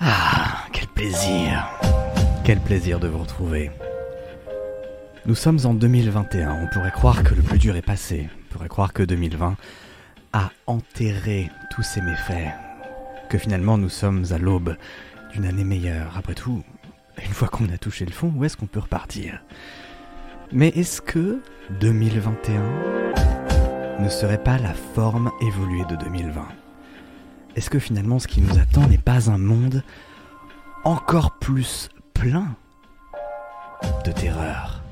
Ah, 0.00 0.66
quel 0.72 0.88
plaisir. 0.88 1.66
Quel 2.44 2.60
plaisir 2.60 3.00
de 3.00 3.08
vous 3.08 3.18
retrouver. 3.18 3.70
Nous 5.24 5.34
sommes 5.34 5.58
en 5.64 5.72
2021, 5.72 6.52
on 6.62 6.66
pourrait 6.68 6.90
croire 6.90 7.22
que 7.24 7.34
le 7.34 7.42
plus 7.42 7.58
dur 7.58 7.76
est 7.76 7.82
passé, 7.82 8.28
on 8.38 8.52
pourrait 8.52 8.68
croire 8.68 8.92
que 8.92 9.02
2020 9.02 9.56
a 10.34 10.50
enterré 10.66 11.50
tous 11.70 11.82
ses 11.82 12.02
méfaits, 12.02 12.52
que 13.30 13.38
finalement 13.38 13.78
nous 13.78 13.88
sommes 13.88 14.24
à 14.30 14.38
l'aube 14.38 14.76
d'une 15.32 15.46
année 15.46 15.64
meilleure. 15.64 16.14
Après 16.16 16.34
tout, 16.34 16.62
une 17.24 17.32
fois 17.32 17.48
qu'on 17.48 17.68
a 17.70 17.78
touché 17.78 18.04
le 18.04 18.12
fond, 18.12 18.32
où 18.36 18.44
est-ce 18.44 18.56
qu'on 18.56 18.66
peut 18.66 18.80
repartir? 18.80 19.42
Mais 20.52 20.68
est-ce 20.68 21.00
que 21.00 21.40
2021 21.80 22.62
ne 24.00 24.08
serait 24.10 24.42
pas 24.42 24.58
la 24.58 24.74
forme 24.74 25.32
évoluée 25.40 25.86
de 25.88 25.96
2020 25.96 26.46
Est-ce 27.56 27.70
que 27.70 27.78
finalement 27.78 28.18
ce 28.18 28.28
qui 28.28 28.42
nous 28.42 28.58
attend 28.58 28.86
n'est 28.86 28.98
pas 28.98 29.30
un 29.30 29.38
monde 29.38 29.82
encore 30.84 31.38
plus 31.38 31.88
plein 32.12 32.54
de 34.04 34.12
terreur, 34.12 34.82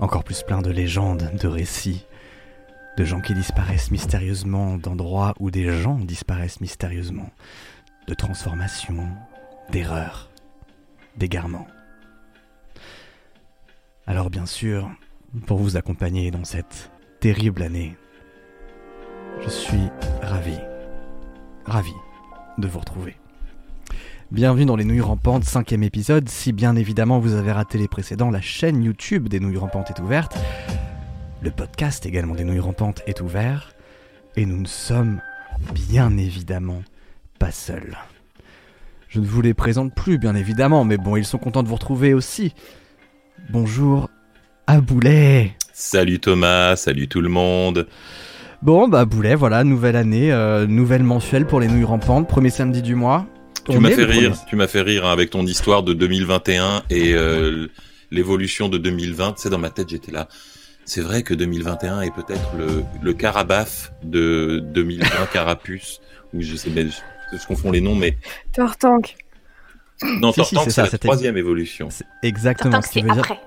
encore 0.00 0.24
plus 0.24 0.42
plein 0.42 0.62
de 0.62 0.70
légendes, 0.70 1.30
de 1.38 1.46
récits, 1.46 2.06
de 2.96 3.04
gens 3.04 3.20
qui 3.20 3.34
disparaissent 3.34 3.90
mystérieusement, 3.90 4.78
d'endroits 4.78 5.34
où 5.38 5.50
des 5.50 5.70
gens 5.70 5.96
disparaissent 5.96 6.62
mystérieusement, 6.62 7.30
de 8.06 8.14
transformations, 8.14 9.08
d'erreurs, 9.70 10.30
d'égarements? 11.18 11.68
Alors 14.06 14.30
bien 14.30 14.46
sûr, 14.46 14.90
pour 15.46 15.58
vous 15.58 15.76
accompagner 15.76 16.30
dans 16.30 16.44
cette 16.44 16.90
terrible 17.20 17.62
année, 17.62 17.98
je 19.42 19.50
suis 19.50 19.88
ravi, 20.22 20.56
ravi 21.66 21.92
de 22.58 22.66
vous 22.66 22.80
retrouver. 22.80 23.16
Bienvenue 24.30 24.66
dans 24.66 24.76
les 24.76 24.84
Nouilles 24.84 25.00
Rampantes, 25.00 25.44
cinquième 25.44 25.82
épisode. 25.82 26.28
Si 26.28 26.52
bien 26.52 26.76
évidemment 26.76 27.18
vous 27.18 27.34
avez 27.34 27.52
raté 27.52 27.78
les 27.78 27.88
précédents, 27.88 28.30
la 28.30 28.42
chaîne 28.42 28.82
YouTube 28.82 29.28
des 29.28 29.40
Nouilles 29.40 29.56
Rampantes 29.56 29.90
est 29.90 30.00
ouverte. 30.00 30.36
Le 31.40 31.50
podcast 31.50 32.04
également 32.04 32.34
des 32.34 32.44
Nouilles 32.44 32.58
Rampantes 32.60 33.02
est 33.06 33.20
ouvert. 33.20 33.72
Et 34.36 34.44
nous 34.44 34.60
ne 34.60 34.66
sommes 34.66 35.20
bien 35.72 36.16
évidemment 36.18 36.82
pas 37.38 37.52
seuls. 37.52 37.96
Je 39.08 39.20
ne 39.20 39.26
vous 39.26 39.40
les 39.40 39.54
présente 39.54 39.94
plus, 39.94 40.18
bien 40.18 40.34
évidemment, 40.34 40.84
mais 40.84 40.98
bon, 40.98 41.16
ils 41.16 41.24
sont 41.24 41.38
contents 41.38 41.62
de 41.62 41.68
vous 41.68 41.76
retrouver 41.76 42.12
aussi. 42.12 42.52
Bonjour, 43.48 44.10
Aboulet. 44.66 45.54
Salut 45.72 46.18
Thomas, 46.18 46.76
salut 46.76 47.08
tout 47.08 47.22
le 47.22 47.30
monde. 47.30 47.86
Bon, 48.60 48.88
bah 48.88 49.04
Boulet, 49.04 49.36
voilà, 49.36 49.62
nouvelle 49.62 49.94
année, 49.94 50.32
euh, 50.32 50.66
nouvelle 50.66 51.04
mensuelle 51.04 51.46
pour 51.46 51.60
les 51.60 51.68
nouilles 51.68 51.84
rampantes, 51.84 52.26
premier 52.26 52.50
samedi 52.50 52.82
du 52.82 52.96
mois. 52.96 53.24
Tu 53.70 53.78
m'as 53.78 53.90
fait 53.90 54.04
rire, 54.04 54.34
tu 54.48 54.56
m'as 54.56 54.66
fait 54.66 54.80
rire 54.80 55.06
hein, 55.06 55.12
avec 55.12 55.30
ton 55.30 55.46
histoire 55.46 55.84
de 55.84 55.92
2021 55.92 56.82
et 56.90 57.12
euh, 57.12 57.68
l'évolution 58.10 58.68
de 58.68 58.76
2020. 58.78 59.34
C'est 59.36 59.50
dans 59.50 59.58
ma 59.58 59.70
tête, 59.70 59.90
j'étais 59.90 60.10
là. 60.10 60.26
C'est 60.84 61.02
vrai 61.02 61.22
que 61.22 61.34
2021 61.34 62.00
est 62.00 62.10
peut-être 62.14 62.50
le, 62.58 62.82
le 63.00 63.12
carabaf 63.12 63.92
de 64.02 64.60
2020 64.74 65.06
Carapuce, 65.32 66.00
ou 66.34 66.40
je 66.40 66.56
sais, 66.56 66.70
mais 66.74 66.86
je, 66.88 67.36
je, 67.38 67.46
confonds 67.46 67.70
les 67.70 67.80
noms, 67.80 67.94
mais. 67.94 68.16
Tortank. 68.52 69.16
Non, 70.02 70.32
si, 70.32 70.40
Tortank, 70.40 70.70
c'est 70.72 70.90
la 70.90 70.98
troisième 70.98 71.36
évolution. 71.36 71.90
Exactement. 72.24 72.80
Tortank, 72.80 72.92
ce 72.92 73.00
c'est 73.00 73.18
après. 73.18 73.40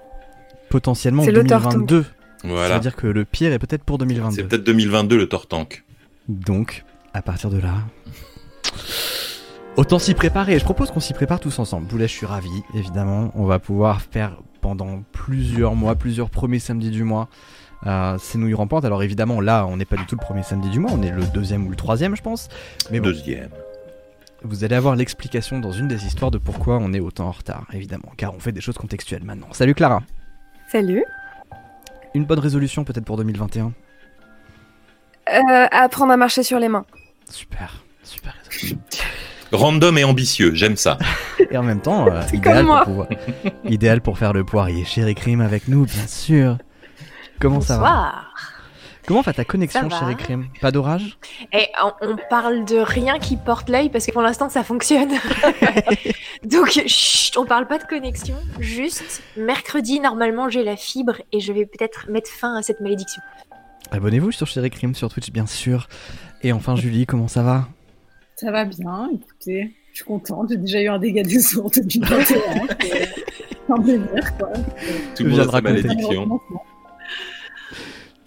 Potentiellement 0.70 1.25
2022. 1.25 2.06
Voilà. 2.44 2.70
Ça 2.70 2.73
veut 2.75 2.81
dire 2.81 2.95
que 2.95 3.08
le 3.08 3.25
pire 3.25 3.52
est 3.53 3.59
peut-être 3.59 3.84
pour 3.84 3.97
2022. 3.97 4.36
C'est 4.36 4.44
peut-être 4.44 4.64
2022 4.64 5.17
le 5.17 5.28
Tortank. 5.28 5.84
Donc, 6.28 6.84
à 7.14 7.22
partir 7.22 7.50
de 7.50 7.59
là. 7.59 7.73
Autant 9.78 10.00
s'y 10.00 10.14
préparer. 10.14 10.59
Je 10.59 10.64
propose 10.64 10.92
qu'on 10.92 11.00
s'y 11.00 11.14
prépare 11.14 11.39
tous 11.39 11.59
ensemble. 11.59 11.88
Boulet, 11.88 12.08
je 12.08 12.14
suis 12.14 12.25
ravi, 12.25 12.50
évidemment. 12.73 13.31
On 13.36 13.45
va 13.45 13.59
pouvoir 13.59 14.02
faire 14.02 14.38
pendant 14.59 15.03
plusieurs 15.12 15.75
mois, 15.75 15.95
plusieurs 15.95 16.30
premiers 16.30 16.59
samedis 16.59 16.92
du 16.92 17.03
mois. 17.03 17.30
Euh, 17.88 18.18
c'est 18.19 18.38
Nouilles 18.38 18.53
Rampantes. 18.53 18.85
Alors 18.85 19.03
évidemment, 19.03 19.41
là, 19.41 19.66
on 19.66 19.78
n'est 19.78 19.85
pas 19.85 19.97
du 19.97 20.06
tout 20.06 20.16
le 20.16 20.24
premier 20.24 20.44
samedi 20.44 20.69
du 20.69 20.80
mois, 20.80 20.91
on 20.94 21.01
est 21.01 21.12
le 21.12 21.24
deuxième 21.34 21.66
ou 21.66 21.69
le 21.69 21.75
troisième, 21.75 22.16
je 22.16 22.22
pense. 22.22 22.47
Mais 22.91 23.00
deuxième. 23.00 23.50
Vous 24.44 24.63
allez 24.63 24.75
avoir 24.75 24.96
l'explication 24.96 25.59
dans 25.59 25.72
une 25.72 25.88
des 25.88 26.06
histoires 26.06 26.31
de 26.31 26.38
pourquoi 26.38 26.78
on 26.78 26.94
est 26.94 27.00
autant 27.00 27.28
en 27.28 27.31
retard, 27.31 27.66
évidemment, 27.74 28.12
car 28.18 28.34
on 28.35 28.40
fait 28.40 28.51
des 28.51 28.62
choses 28.62 28.78
contextuelles 28.78 29.24
maintenant. 29.24 29.47
Salut 29.51 29.75
Clara. 29.75 30.01
Salut. 30.72 31.03
Une 32.14 32.26
bonne 32.26 32.40
résolution 32.40 32.84
peut-être 32.84 33.06
pour 33.06 33.18
2021. 33.18 33.72
Euh, 35.34 35.68
apprendre 35.72 36.12
à 36.12 36.18
marcher 36.18 36.44
sur 36.44 36.60
les 36.60 36.68
mains. 36.70 36.86
Super, 37.30 37.84
super 38.04 38.34
résolution. 38.50 38.78
Random 39.54 39.98
et 39.98 40.04
ambitieux, 40.06 40.54
j'aime 40.56 40.78
ça. 40.78 40.98
Et 41.50 41.58
en 41.58 41.64
même 41.64 41.82
temps, 41.82 42.08
euh, 42.08 42.22
idéal, 42.34 42.66
pour 42.66 42.82
pouvoir- 42.84 43.08
idéal 43.66 44.02
pour 44.02 44.18
faire 44.18 44.32
le 44.34 44.46
poirier. 44.46 44.86
Chéri 44.86 45.14
Crime 45.14 45.42
avec 45.42 45.68
nous, 45.68 45.86
bien 45.86 46.08
sûr. 46.08 46.58
Comment 47.40 47.60
ça 47.60 47.78
va? 47.78 47.80
Bonsoir. 47.82 48.31
Comment 49.07 49.22
va 49.22 49.34
ta 49.34 49.45
connexion, 49.45 49.81
Ça 49.81 49.88
va. 49.88 50.00
Chéri 50.00 50.16
Crime 50.16 50.47
Pas 50.62 50.72
d'orage 50.72 51.17
Et 51.53 51.67
on, 51.84 51.91
on 52.09 52.16
parle 52.29 52.66
de 52.66 52.78
rien 52.78 53.19
qui 53.19 53.35
porte 53.35 53.69
l'œil 53.69 53.89
parce 53.89 54.06
que 54.06 54.12
pour 54.12 54.22
l'instant 54.22 54.50
ça 54.50 54.63
fonctionne. 54.63 55.12
Donc 56.44 56.69
chut, 56.88 57.38
on 57.38 57.45
parle 57.45 57.67
pas 57.67 57.78
de 57.79 57.84
connexion. 57.84 58.35
Juste 58.59 59.23
mercredi 59.38 60.00
normalement 60.00 60.50
j'ai 60.50 60.63
la 60.63 60.75
fibre 60.75 61.16
et 61.31 61.39
je 61.39 61.51
vais 61.51 61.66
peut-être 61.66 62.09
mettre 62.09 62.29
fin 62.29 62.56
à 62.56 62.62
cette 62.62 62.79
malédiction. 62.79 63.22
Abonnez-vous 63.91 64.31
sur 64.31 64.47
Chéri 64.47 64.69
Crime 64.69 64.95
sur 64.95 65.09
Twitch, 65.09 65.31
bien 65.31 65.45
sûr. 65.45 65.89
Et 66.44 66.53
enfin, 66.53 66.75
Julie, 66.78 67.06
comment 67.06 67.28
ça 67.28 67.44
va? 67.44 67.68
Ça 68.38 68.50
va 68.51 68.63
bien, 68.66 69.09
écoutez, 69.13 69.75
je 69.91 69.97
suis 69.97 70.06
contente. 70.06 70.50
J'ai 70.50 70.57
déjà 70.57 70.81
eu 70.81 70.88
un 70.88 70.97
dégât 70.97 71.23
des 71.23 71.57
ours 71.57 71.78
depuis 71.78 72.00
21 72.00 72.23
C'est 72.81 73.73
un 73.73 73.81
plaisir, 73.81 74.38
quoi. 74.38 74.50
Tout 75.16 75.23
le 75.23 75.29
monde 75.29 75.39
a 75.41 75.51
sa 75.51 75.62
malédiction. 75.62 76.39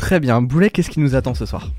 Très 0.04 0.20
bien. 0.20 0.42
Boulet, 0.42 0.69
qu'est-ce 0.69 0.91
qui 0.91 1.00
nous 1.00 1.15
attend 1.15 1.32
ce 1.32 1.47
soir? 1.47 1.70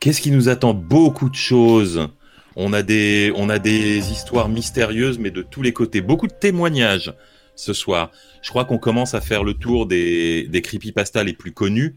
Qu'est-ce 0.00 0.22
qui 0.22 0.30
nous 0.30 0.48
attend? 0.48 0.72
Beaucoup 0.72 1.28
de 1.28 1.34
choses. 1.34 2.08
On 2.56 2.72
a 2.72 2.82
des, 2.82 3.34
on 3.36 3.50
a 3.50 3.58
des 3.58 4.10
histoires 4.10 4.48
mystérieuses, 4.48 5.18
mais 5.18 5.30
de 5.30 5.42
tous 5.42 5.60
les 5.60 5.74
côtés. 5.74 6.00
Beaucoup 6.00 6.26
de 6.26 6.32
témoignages 6.32 7.12
ce 7.54 7.74
soir. 7.74 8.10
Je 8.40 8.48
crois 8.48 8.64
qu'on 8.64 8.78
commence 8.78 9.12
à 9.12 9.20
faire 9.20 9.44
le 9.44 9.52
tour 9.52 9.84
des, 9.84 10.48
des 10.48 10.62
creepypastas 10.62 11.22
les 11.22 11.34
plus 11.34 11.52
connus. 11.52 11.96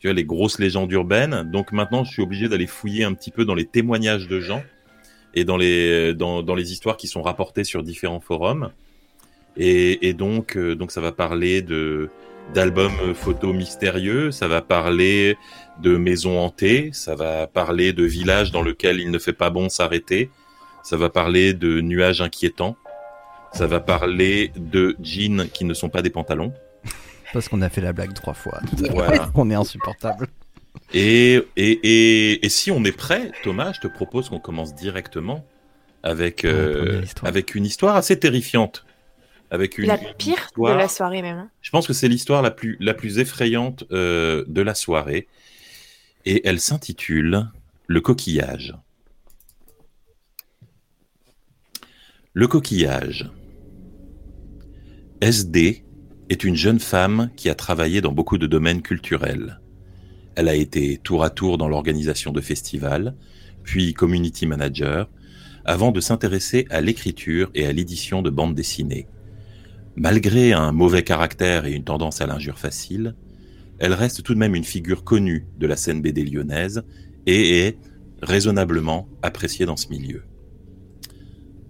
Tu 0.00 0.08
vois, 0.08 0.14
les 0.14 0.24
grosses 0.24 0.58
légendes 0.58 0.90
urbaines. 0.90 1.48
Donc 1.52 1.70
maintenant, 1.70 2.02
je 2.02 2.10
suis 2.10 2.22
obligé 2.22 2.48
d'aller 2.48 2.66
fouiller 2.66 3.04
un 3.04 3.14
petit 3.14 3.30
peu 3.30 3.44
dans 3.44 3.54
les 3.54 3.66
témoignages 3.66 4.26
de 4.26 4.40
gens 4.40 4.64
et 5.32 5.44
dans 5.44 5.56
les, 5.56 6.12
dans, 6.12 6.42
dans 6.42 6.56
les 6.56 6.72
histoires 6.72 6.96
qui 6.96 7.06
sont 7.06 7.22
rapportées 7.22 7.62
sur 7.62 7.84
différents 7.84 8.18
forums. 8.18 8.70
Et, 9.56 10.12
donc, 10.12 10.56
euh, 10.56 10.74
donc, 10.74 10.90
ça 10.90 11.00
va 11.00 11.10
parler 11.12 11.62
de, 11.62 12.10
d'albums 12.54 13.14
photos 13.14 13.54
mystérieux. 13.54 14.30
Ça 14.30 14.48
va 14.48 14.62
parler 14.62 15.36
de 15.80 15.96
maisons 15.96 16.38
hantées, 16.38 16.90
ça 16.92 17.14
va 17.14 17.46
parler 17.46 17.92
de 17.92 18.04
villages 18.04 18.50
dans 18.50 18.62
lesquels 18.62 19.00
il 19.00 19.10
ne 19.10 19.18
fait 19.18 19.32
pas 19.32 19.50
bon 19.50 19.68
s'arrêter, 19.68 20.30
ça 20.82 20.96
va 20.96 21.08
parler 21.08 21.54
de 21.54 21.80
nuages 21.80 22.20
inquiétants, 22.20 22.76
ça 23.52 23.66
va 23.66 23.80
parler 23.80 24.52
de 24.56 24.96
jeans 25.00 25.48
qui 25.52 25.64
ne 25.64 25.74
sont 25.74 25.88
pas 25.88 26.02
des 26.02 26.10
pantalons. 26.10 26.52
Parce 27.32 27.48
qu'on 27.48 27.62
a 27.62 27.68
fait 27.68 27.80
la 27.80 27.92
blague 27.92 28.14
trois 28.14 28.34
fois. 28.34 28.60
Voilà. 28.90 29.30
on 29.34 29.50
est 29.50 29.54
insupportable. 29.54 30.28
Et, 30.94 31.34
et, 31.56 31.72
et, 31.82 32.46
et 32.46 32.48
si 32.48 32.70
on 32.70 32.84
est 32.84 32.96
prêt, 32.96 33.32
Thomas, 33.42 33.72
je 33.72 33.80
te 33.80 33.86
propose 33.86 34.28
qu'on 34.28 34.40
commence 34.40 34.74
directement 34.74 35.44
avec, 36.02 36.44
euh, 36.44 37.02
avec 37.22 37.54
une 37.54 37.66
histoire 37.66 37.96
assez 37.96 38.18
terrifiante. 38.18 38.84
Avec 39.50 39.78
une, 39.78 39.86
la 39.86 39.96
pire 39.96 40.36
histoire- 40.46 40.74
de 40.74 40.78
la 40.78 40.88
soirée 40.88 41.22
même. 41.22 41.38
hein. 41.38 41.50
Je 41.62 41.70
pense 41.70 41.86
que 41.86 41.92
c'est 41.92 42.08
l'histoire 42.08 42.42
la 42.42 42.50
plus, 42.50 42.76
la 42.80 42.92
plus 42.94 43.18
effrayante 43.18 43.84
euh, 43.92 44.44
de 44.46 44.60
la 44.60 44.74
soirée. 44.74 45.26
Et 46.26 46.46
elle 46.46 46.60
s'intitule 46.60 47.46
Le 47.86 48.00
coquillage. 48.00 48.74
Le 52.34 52.46
coquillage. 52.46 53.30
SD 55.20 55.84
est 56.28 56.44
une 56.44 56.54
jeune 56.54 56.78
femme 56.78 57.30
qui 57.36 57.48
a 57.48 57.54
travaillé 57.54 58.00
dans 58.00 58.12
beaucoup 58.12 58.38
de 58.38 58.46
domaines 58.46 58.82
culturels. 58.82 59.60
Elle 60.36 60.48
a 60.48 60.54
été 60.54 60.98
tour 60.98 61.24
à 61.24 61.30
tour 61.30 61.58
dans 61.58 61.68
l'organisation 61.68 62.30
de 62.32 62.40
festivals, 62.40 63.16
puis 63.64 63.94
community 63.94 64.46
manager, 64.46 65.08
avant 65.64 65.90
de 65.90 66.00
s'intéresser 66.00 66.66
à 66.70 66.80
l'écriture 66.80 67.50
et 67.54 67.66
à 67.66 67.72
l'édition 67.72 68.22
de 68.22 68.30
bandes 68.30 68.54
dessinées. 68.54 69.08
Malgré 70.00 70.52
un 70.52 70.70
mauvais 70.70 71.02
caractère 71.02 71.66
et 71.66 71.72
une 71.72 71.82
tendance 71.82 72.20
à 72.20 72.26
l'injure 72.28 72.60
facile, 72.60 73.16
elle 73.80 73.94
reste 73.94 74.22
tout 74.22 74.32
de 74.32 74.38
même 74.38 74.54
une 74.54 74.62
figure 74.62 75.02
connue 75.02 75.48
de 75.58 75.66
la 75.66 75.76
scène 75.76 76.02
BD 76.02 76.24
lyonnaise 76.24 76.84
et 77.26 77.66
est 77.66 77.78
raisonnablement 78.22 79.08
appréciée 79.22 79.66
dans 79.66 79.76
ce 79.76 79.88
milieu. 79.88 80.22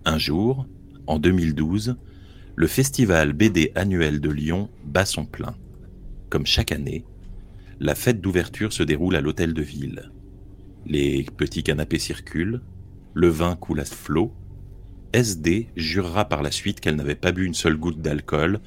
Un 0.05 0.19
jour, 0.19 0.67
en 1.07 1.19
2012, 1.19 1.97
le 2.55 2.67
festival 2.67 3.33
BD 3.33 3.73
annuel 3.75 4.21
de 4.21 4.29
Lyon 4.29 4.69
bat 4.85 5.07
son 5.07 5.25
plein. 5.25 5.55
Comme 6.29 6.45
chaque 6.45 6.73
année, 6.73 7.07
la 7.81 7.95
fête 7.95 8.21
d'ouverture 8.21 8.75
se 8.75 8.83
déroule 8.83 9.17
à 9.17 9.23
l'hôtel 9.23 9.55
de 9.55 9.63
ville. 9.63 10.13
Les 10.85 11.25
petits 11.39 11.63
canapés 11.63 11.99
circulent, 11.99 12.61
le 13.15 13.29
vin 13.29 13.57
coule 13.57 13.81
à 13.81 13.87
flot, 13.87 14.35
SD 15.13 15.69
jurera 15.77 16.27
par 16.29 16.43
la 16.43 16.51
suite 16.51 16.81
qu'elle 16.81 16.97
n'avait 16.97 17.15
pas 17.15 17.33
bu 17.33 17.47
une 17.47 17.55
seule 17.55 17.77
goutte 17.77 18.01
d'alcool, 18.01 18.61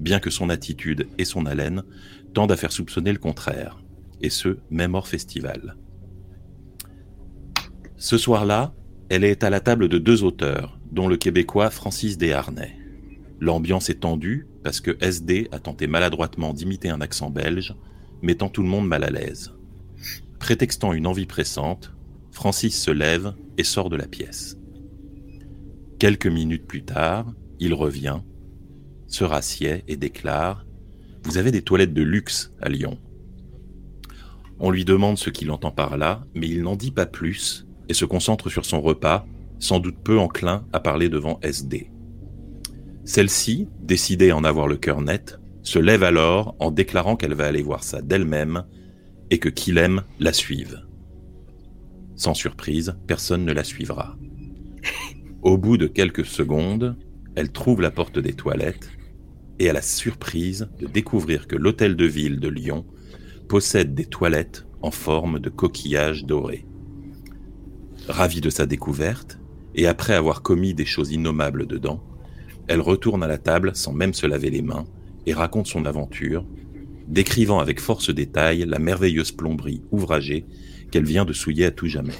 bien 0.00 0.20
que 0.20 0.30
son 0.30 0.50
attitude 0.50 1.08
et 1.18 1.24
son 1.24 1.46
haleine 1.46 1.82
tendent 2.34 2.52
à 2.52 2.56
faire 2.56 2.72
soupçonner 2.72 3.12
le 3.12 3.18
contraire, 3.18 3.82
et 4.20 4.30
ce, 4.30 4.58
même 4.70 4.94
hors 4.94 5.08
festival. 5.08 5.76
Ce 7.96 8.18
soir-là, 8.18 8.74
elle 9.08 9.24
est 9.24 9.42
à 9.42 9.50
la 9.50 9.60
table 9.60 9.88
de 9.88 9.98
deux 9.98 10.22
auteurs, 10.22 10.78
dont 10.90 11.08
le 11.08 11.16
québécois 11.16 11.70
Francis 11.70 12.18
Desharnais. 12.18 12.76
L'ambiance 13.40 13.90
est 13.90 14.00
tendue 14.00 14.46
parce 14.62 14.80
que 14.80 14.96
SD 15.00 15.48
a 15.52 15.58
tenté 15.58 15.86
maladroitement 15.86 16.52
d'imiter 16.52 16.88
un 16.88 17.00
accent 17.00 17.30
belge, 17.30 17.74
mettant 18.22 18.48
tout 18.48 18.62
le 18.62 18.68
monde 18.68 18.88
mal 18.88 19.04
à 19.04 19.10
l'aise. 19.10 19.54
Prétextant 20.38 20.92
une 20.92 21.06
envie 21.06 21.26
pressante, 21.26 21.92
Francis 22.30 22.80
se 22.82 22.90
lève 22.90 23.34
et 23.56 23.64
sort 23.64 23.88
de 23.88 23.96
la 23.96 24.06
pièce. 24.06 24.58
Quelques 25.98 26.26
minutes 26.26 26.66
plus 26.66 26.84
tard, 26.84 27.32
il 27.58 27.72
revient, 27.72 28.20
se 29.06 29.24
rassied 29.24 29.82
et 29.88 29.96
déclare 29.96 30.66
Vous 31.24 31.38
avez 31.38 31.50
des 31.50 31.62
toilettes 31.62 31.94
de 31.94 32.02
luxe 32.02 32.52
à 32.60 32.68
Lyon. 32.68 32.98
On 34.58 34.70
lui 34.70 34.84
demande 34.84 35.16
ce 35.16 35.30
qu'il 35.30 35.50
entend 35.50 35.70
par 35.70 35.96
là, 35.96 36.26
mais 36.34 36.48
il 36.48 36.62
n'en 36.62 36.76
dit 36.76 36.90
pas 36.90 37.06
plus 37.06 37.66
et 37.88 37.94
se 37.94 38.04
concentre 38.04 38.50
sur 38.50 38.66
son 38.66 38.82
repas, 38.82 39.26
sans 39.58 39.80
doute 39.80 39.96
peu 40.04 40.18
enclin 40.18 40.66
à 40.74 40.80
parler 40.80 41.08
devant 41.08 41.40
SD. 41.40 41.90
Celle-ci, 43.06 43.68
décidée 43.80 44.30
à 44.30 44.36
en 44.36 44.44
avoir 44.44 44.68
le 44.68 44.76
cœur 44.76 45.00
net, 45.00 45.40
se 45.62 45.78
lève 45.78 46.02
alors 46.02 46.56
en 46.58 46.70
déclarant 46.70 47.16
qu'elle 47.16 47.34
va 47.34 47.46
aller 47.46 47.62
voir 47.62 47.82
ça 47.82 48.02
d'elle-même 48.02 48.64
et 49.30 49.38
que 49.38 49.48
qui 49.48 49.72
l'aime 49.72 50.02
la 50.20 50.34
suive. 50.34 50.82
Sans 52.16 52.34
surprise, 52.34 52.98
personne 53.06 53.46
ne 53.46 53.52
la 53.52 53.64
suivra. 53.64 54.16
Au 55.46 55.56
bout 55.56 55.76
de 55.76 55.86
quelques 55.86 56.26
secondes, 56.26 56.96
elle 57.36 57.52
trouve 57.52 57.80
la 57.80 57.92
porte 57.92 58.18
des 58.18 58.32
toilettes 58.32 58.90
et 59.60 59.70
a 59.70 59.72
la 59.72 59.80
surprise 59.80 60.68
de 60.80 60.88
découvrir 60.88 61.46
que 61.46 61.54
l'hôtel 61.54 61.94
de 61.94 62.04
ville 62.04 62.40
de 62.40 62.48
Lyon 62.48 62.84
possède 63.46 63.94
des 63.94 64.06
toilettes 64.06 64.66
en 64.82 64.90
forme 64.90 65.38
de 65.38 65.48
coquillage 65.48 66.24
doré. 66.24 66.66
Ravie 68.08 68.40
de 68.40 68.50
sa 68.50 68.66
découverte, 68.66 69.38
et 69.76 69.86
après 69.86 70.14
avoir 70.14 70.42
commis 70.42 70.74
des 70.74 70.84
choses 70.84 71.12
innommables 71.12 71.68
dedans, 71.68 72.02
elle 72.66 72.80
retourne 72.80 73.22
à 73.22 73.28
la 73.28 73.38
table 73.38 73.70
sans 73.76 73.92
même 73.92 74.14
se 74.14 74.26
laver 74.26 74.50
les 74.50 74.62
mains 74.62 74.88
et 75.26 75.32
raconte 75.32 75.68
son 75.68 75.84
aventure, 75.84 76.44
décrivant 77.06 77.60
avec 77.60 77.78
force 77.78 78.10
détail 78.10 78.64
la 78.66 78.80
merveilleuse 78.80 79.30
plomberie 79.30 79.84
ouvragée 79.92 80.44
qu'elle 80.90 81.04
vient 81.04 81.24
de 81.24 81.32
souiller 81.32 81.66
à 81.66 81.70
tout 81.70 81.86
jamais. 81.86 82.18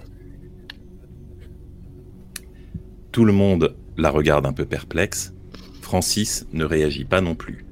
Tout 3.16 3.24
le 3.24 3.32
monde 3.32 3.74
la 3.96 4.10
regarde 4.10 4.44
un 4.44 4.52
peu 4.52 4.66
perplexe. 4.66 5.32
Francis 5.80 6.46
ne 6.52 6.66
réagit 6.66 7.06
pas 7.06 7.22
non 7.22 7.34
plus. 7.34 7.64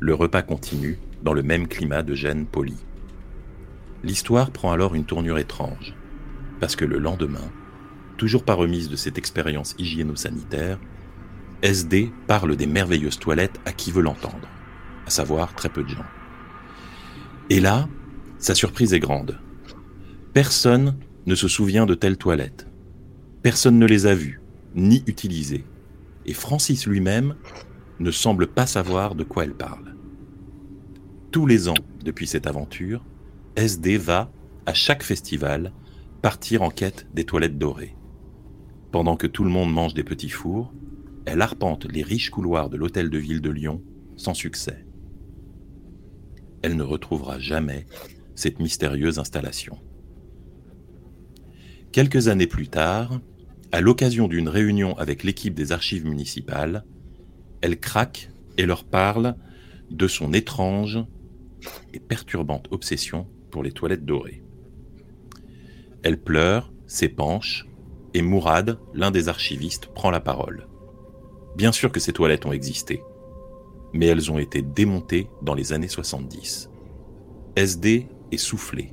Le 0.00 0.12
repas 0.12 0.42
continue 0.42 0.98
dans 1.22 1.34
le 1.34 1.44
même 1.44 1.68
climat 1.68 2.02
de 2.02 2.14
gêne 2.14 2.46
poli. 2.46 2.74
L'histoire 4.02 4.50
prend 4.50 4.72
alors 4.72 4.96
une 4.96 5.04
tournure 5.04 5.38
étrange, 5.38 5.94
parce 6.58 6.74
que 6.74 6.84
le 6.84 6.98
lendemain, 6.98 7.52
toujours 8.16 8.44
pas 8.44 8.54
remise 8.54 8.88
de 8.88 8.96
cette 8.96 9.18
expérience 9.18 9.76
hygiéno-sanitaire, 9.78 10.80
SD 11.62 12.10
parle 12.26 12.56
des 12.56 12.66
merveilleuses 12.66 13.20
toilettes 13.20 13.60
à 13.64 13.70
qui 13.70 13.92
veut 13.92 14.02
l'entendre, 14.02 14.48
à 15.06 15.10
savoir 15.10 15.54
très 15.54 15.68
peu 15.68 15.84
de 15.84 15.90
gens. 15.90 16.06
Et 17.50 17.60
là, 17.60 17.88
sa 18.38 18.56
surprise 18.56 18.94
est 18.94 18.98
grande. 18.98 19.38
Personne 20.32 20.96
ne 21.26 21.36
se 21.36 21.46
souvient 21.46 21.86
de 21.86 21.94
telles 21.94 22.18
toilettes. 22.18 22.66
Personne 23.44 23.78
ne 23.78 23.86
les 23.86 24.06
a 24.06 24.14
vues, 24.16 24.41
ni 24.74 25.02
utilisées. 25.06 25.64
Et 26.26 26.34
Francis 26.34 26.86
lui-même 26.86 27.36
ne 28.00 28.10
semble 28.10 28.46
pas 28.46 28.66
savoir 28.66 29.14
de 29.14 29.24
quoi 29.24 29.44
elle 29.44 29.54
parle. 29.54 29.94
Tous 31.30 31.46
les 31.46 31.68
ans, 31.68 31.74
depuis 32.04 32.26
cette 32.26 32.46
aventure, 32.46 33.04
SD 33.56 33.96
va, 33.96 34.30
à 34.66 34.74
chaque 34.74 35.02
festival, 35.02 35.72
partir 36.20 36.62
en 36.62 36.70
quête 36.70 37.06
des 37.14 37.24
toilettes 37.24 37.58
dorées. 37.58 37.96
Pendant 38.90 39.16
que 39.16 39.26
tout 39.26 39.44
le 39.44 39.50
monde 39.50 39.72
mange 39.72 39.94
des 39.94 40.04
petits 40.04 40.28
fours, 40.28 40.72
elle 41.24 41.42
arpente 41.42 41.90
les 41.90 42.02
riches 42.02 42.30
couloirs 42.30 42.68
de 42.68 42.76
l'hôtel 42.76 43.10
de 43.10 43.18
ville 43.18 43.40
de 43.40 43.50
Lyon 43.50 43.82
sans 44.16 44.34
succès. 44.34 44.84
Elle 46.62 46.76
ne 46.76 46.82
retrouvera 46.82 47.38
jamais 47.38 47.86
cette 48.34 48.60
mystérieuse 48.60 49.18
installation. 49.18 49.78
Quelques 51.90 52.28
années 52.28 52.46
plus 52.46 52.68
tard, 52.68 53.20
à 53.72 53.80
l'occasion 53.80 54.28
d'une 54.28 54.48
réunion 54.48 54.96
avec 54.98 55.24
l'équipe 55.24 55.54
des 55.54 55.72
archives 55.72 56.06
municipales, 56.06 56.84
elle 57.62 57.80
craque 57.80 58.30
et 58.58 58.66
leur 58.66 58.84
parle 58.84 59.34
de 59.90 60.06
son 60.06 60.34
étrange 60.34 60.98
et 61.94 62.00
perturbante 62.00 62.68
obsession 62.70 63.26
pour 63.50 63.62
les 63.62 63.72
toilettes 63.72 64.04
dorées. 64.04 64.42
Elle 66.02 66.20
pleure, 66.20 66.72
s'épanche, 66.86 67.66
et 68.14 68.20
Mourad, 68.20 68.78
l'un 68.92 69.10
des 69.10 69.28
archivistes, 69.28 69.86
prend 69.86 70.10
la 70.10 70.20
parole. 70.20 70.66
Bien 71.56 71.72
sûr 71.72 71.90
que 71.90 72.00
ces 72.00 72.12
toilettes 72.12 72.44
ont 72.44 72.52
existé, 72.52 73.02
mais 73.94 74.06
elles 74.06 74.30
ont 74.30 74.38
été 74.38 74.60
démontées 74.60 75.28
dans 75.40 75.54
les 75.54 75.72
années 75.72 75.88
70. 75.88 76.68
SD 77.56 78.08
est 78.32 78.36
soufflée. 78.36 78.92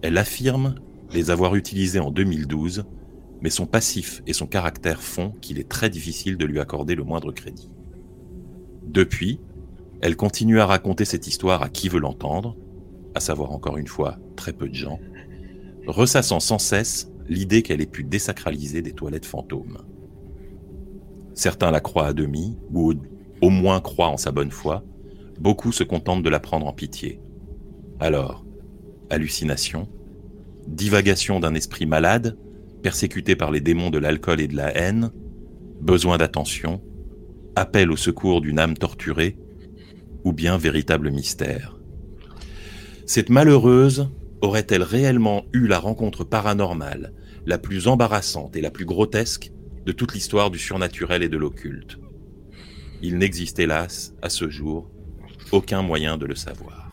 Elle 0.00 0.16
affirme 0.16 0.76
les 1.12 1.30
avoir 1.30 1.56
utilisées 1.56 2.00
en 2.00 2.10
2012, 2.10 2.84
mais 3.46 3.50
son 3.50 3.66
passif 3.66 4.24
et 4.26 4.32
son 4.32 4.48
caractère 4.48 5.00
font 5.00 5.30
qu'il 5.40 5.60
est 5.60 5.68
très 5.68 5.88
difficile 5.88 6.36
de 6.36 6.44
lui 6.44 6.58
accorder 6.58 6.96
le 6.96 7.04
moindre 7.04 7.30
crédit. 7.30 7.70
Depuis, 8.82 9.38
elle 10.00 10.16
continue 10.16 10.58
à 10.58 10.66
raconter 10.66 11.04
cette 11.04 11.28
histoire 11.28 11.62
à 11.62 11.68
qui 11.68 11.88
veut 11.88 12.00
l'entendre, 12.00 12.56
à 13.14 13.20
savoir 13.20 13.52
encore 13.52 13.76
une 13.76 13.86
fois 13.86 14.18
très 14.34 14.52
peu 14.52 14.68
de 14.68 14.74
gens, 14.74 14.98
ressassant 15.86 16.40
sans 16.40 16.58
cesse 16.58 17.08
l'idée 17.28 17.62
qu'elle 17.62 17.80
ait 17.80 17.86
pu 17.86 18.02
désacraliser 18.02 18.82
des 18.82 18.94
toilettes 18.94 19.26
fantômes. 19.26 19.78
Certains 21.34 21.70
la 21.70 21.78
croient 21.78 22.08
à 22.08 22.14
demi, 22.14 22.58
ou 22.74 22.94
au 23.42 23.50
moins 23.50 23.80
croient 23.80 24.08
en 24.08 24.16
sa 24.16 24.32
bonne 24.32 24.50
foi, 24.50 24.82
beaucoup 25.38 25.70
se 25.70 25.84
contentent 25.84 26.24
de 26.24 26.30
la 26.30 26.40
prendre 26.40 26.66
en 26.66 26.72
pitié. 26.72 27.20
Alors, 28.00 28.44
hallucination, 29.08 29.86
divagation 30.66 31.38
d'un 31.38 31.54
esprit 31.54 31.86
malade, 31.86 32.36
persécuté 32.86 33.34
par 33.34 33.50
les 33.50 33.60
démons 33.60 33.90
de 33.90 33.98
l'alcool 33.98 34.40
et 34.40 34.46
de 34.46 34.54
la 34.54 34.72
haine, 34.76 35.10
besoin 35.80 36.18
d'attention, 36.18 36.80
appel 37.56 37.90
au 37.90 37.96
secours 37.96 38.40
d'une 38.40 38.60
âme 38.60 38.76
torturée, 38.76 39.36
ou 40.22 40.32
bien 40.32 40.56
véritable 40.56 41.10
mystère. 41.10 41.80
Cette 43.04 43.28
malheureuse 43.28 44.08
aurait-elle 44.40 44.84
réellement 44.84 45.46
eu 45.52 45.66
la 45.66 45.80
rencontre 45.80 46.22
paranormale, 46.22 47.12
la 47.44 47.58
plus 47.58 47.88
embarrassante 47.88 48.54
et 48.54 48.60
la 48.60 48.70
plus 48.70 48.84
grotesque 48.84 49.50
de 49.84 49.90
toute 49.90 50.14
l'histoire 50.14 50.52
du 50.52 50.58
surnaturel 50.60 51.24
et 51.24 51.28
de 51.28 51.38
l'occulte? 51.38 51.98
Il 53.02 53.18
n'existe 53.18 53.58
hélas, 53.58 54.14
à 54.22 54.28
ce 54.28 54.48
jour, 54.48 54.88
aucun 55.50 55.82
moyen 55.82 56.18
de 56.18 56.26
le 56.26 56.36
savoir. 56.36 56.85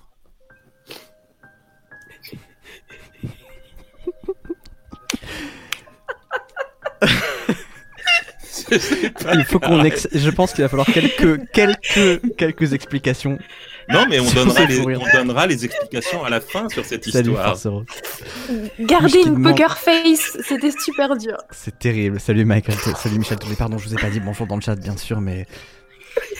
Il 9.35 9.43
faut 9.45 9.59
qu'on 9.59 9.83
ex- 9.83 10.07
Je 10.13 10.29
pense 10.29 10.53
qu'il 10.53 10.63
va 10.63 10.69
falloir 10.69 10.87
quelques, 10.87 11.49
quelques, 11.51 12.21
quelques 12.37 12.73
explications. 12.73 13.37
Non, 13.89 14.05
mais 14.09 14.19
on 14.19 14.31
donnera, 14.31 14.65
les, 14.65 14.79
rire. 14.79 15.01
on 15.01 15.17
donnera 15.17 15.45
les 15.47 15.65
explications 15.65 16.23
à 16.23 16.29
la 16.29 16.39
fin 16.39 16.69
sur 16.69 16.85
cette 16.85 17.03
Salut, 17.05 17.31
histoire. 17.31 17.57
Garder 18.79 19.19
une 19.25 19.35
demande- 19.35 19.51
poker 19.57 19.77
face, 19.77 20.37
c'était 20.47 20.71
super 20.71 21.17
dur. 21.17 21.37
C'est 21.51 21.77
terrible. 21.77 22.19
Salut 22.19 22.45
Michael, 22.45 22.75
salut 22.95 23.19
Michel. 23.19 23.37
Pardon, 23.57 23.77
je 23.77 23.87
vous 23.89 23.93
ai 23.93 23.97
pas 23.97 24.09
dit 24.09 24.21
bonjour 24.21 24.47
dans 24.47 24.55
le 24.55 24.61
chat, 24.61 24.75
bien 24.75 24.95
sûr, 24.95 25.19
mais 25.19 25.45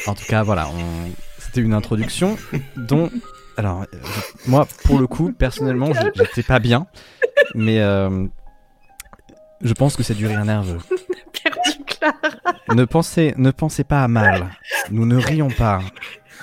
en 0.07 0.13
tout 0.15 0.25
cas, 0.25 0.43
voilà, 0.43 0.69
on- 0.69 1.11
c'était 1.39 1.61
une 1.61 1.73
introduction 1.73 2.37
dont, 2.77 3.11
alors, 3.57 3.81
euh, 3.93 3.97
moi, 4.47 4.65
pour 4.85 4.97
le 4.99 5.07
coup, 5.07 5.33
personnellement, 5.33 5.91
je- 5.93 6.23
j'étais 6.23 6.43
pas 6.43 6.59
bien, 6.59 6.87
mais 7.55 7.81
euh, 7.81 8.25
je 9.63 9.73
pense 9.73 9.95
que 9.95 10.03
c'est 10.03 10.13
du 10.13 10.27
rire 10.27 10.43
nerveux. 10.45 10.79
Perdu 11.43 11.83
Clara. 11.85 12.53
Ne 12.73 12.85
pensez, 12.85 13.33
ne 13.37 13.51
pensez 13.51 13.83
pas 13.83 14.03
à 14.03 14.07
mal. 14.07 14.49
Nous 14.91 15.05
ne 15.05 15.17
rions 15.17 15.49
pas 15.49 15.81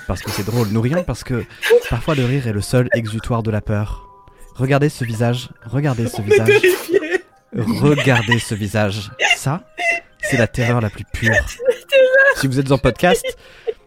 parce 0.07 0.21
que 0.21 0.31
c'est 0.31 0.45
drôle. 0.45 0.67
Nous 0.69 0.81
rions 0.81 1.03
parce 1.03 1.23
que 1.23 1.45
parfois 1.89 2.15
le 2.15 2.25
rire 2.25 2.47
est 2.47 2.53
le 2.53 2.61
seul 2.61 2.89
exutoire 2.93 3.43
de 3.43 3.51
la 3.51 3.61
peur. 3.61 4.07
Regardez 4.55 4.89
ce 4.89 5.05
visage. 5.05 5.49
Regardez 5.63 6.07
ce 6.07 6.21
visage. 6.21 6.49
Regardez 7.53 8.39
ce 8.39 8.55
visage. 8.55 9.11
Ça, 9.35 9.63
c'est 10.21 10.37
la 10.37 10.47
terreur 10.47 10.81
la 10.81 10.89
plus 10.89 11.05
pure. 11.13 11.35
Si 12.35 12.47
vous 12.47 12.59
êtes 12.59 12.71
en 12.71 12.77
podcast, 12.77 13.25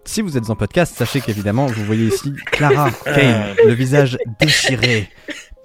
si 0.04 0.22
vous 0.22 0.36
êtes 0.36 0.50
en 0.50 0.56
podcast, 0.56 0.94
sachez 0.96 1.20
qu'évidemment, 1.20 1.66
vous 1.66 1.84
voyez 1.84 2.06
ici 2.06 2.34
Clara 2.46 2.90
Kane, 3.04 3.54
le 3.66 3.72
visage 3.72 4.18
déchiré 4.38 5.08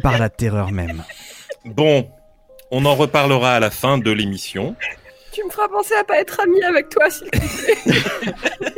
par 0.01 0.17
la 0.17 0.29
terreur 0.29 0.71
même. 0.71 1.03
Bon, 1.65 2.09
on 2.71 2.85
en 2.85 2.95
reparlera 2.95 3.53
à 3.55 3.59
la 3.59 3.69
fin 3.69 3.97
de 3.97 4.11
l'émission. 4.11 4.75
Tu 5.31 5.43
me 5.43 5.49
feras 5.49 5.67
penser 5.69 5.93
à 5.95 6.03
pas 6.03 6.19
être 6.19 6.39
amie 6.39 6.63
avec 6.63 6.89
toi, 6.89 7.09
s'il 7.09 7.29
te 7.29 7.37
plaît. 7.37 8.33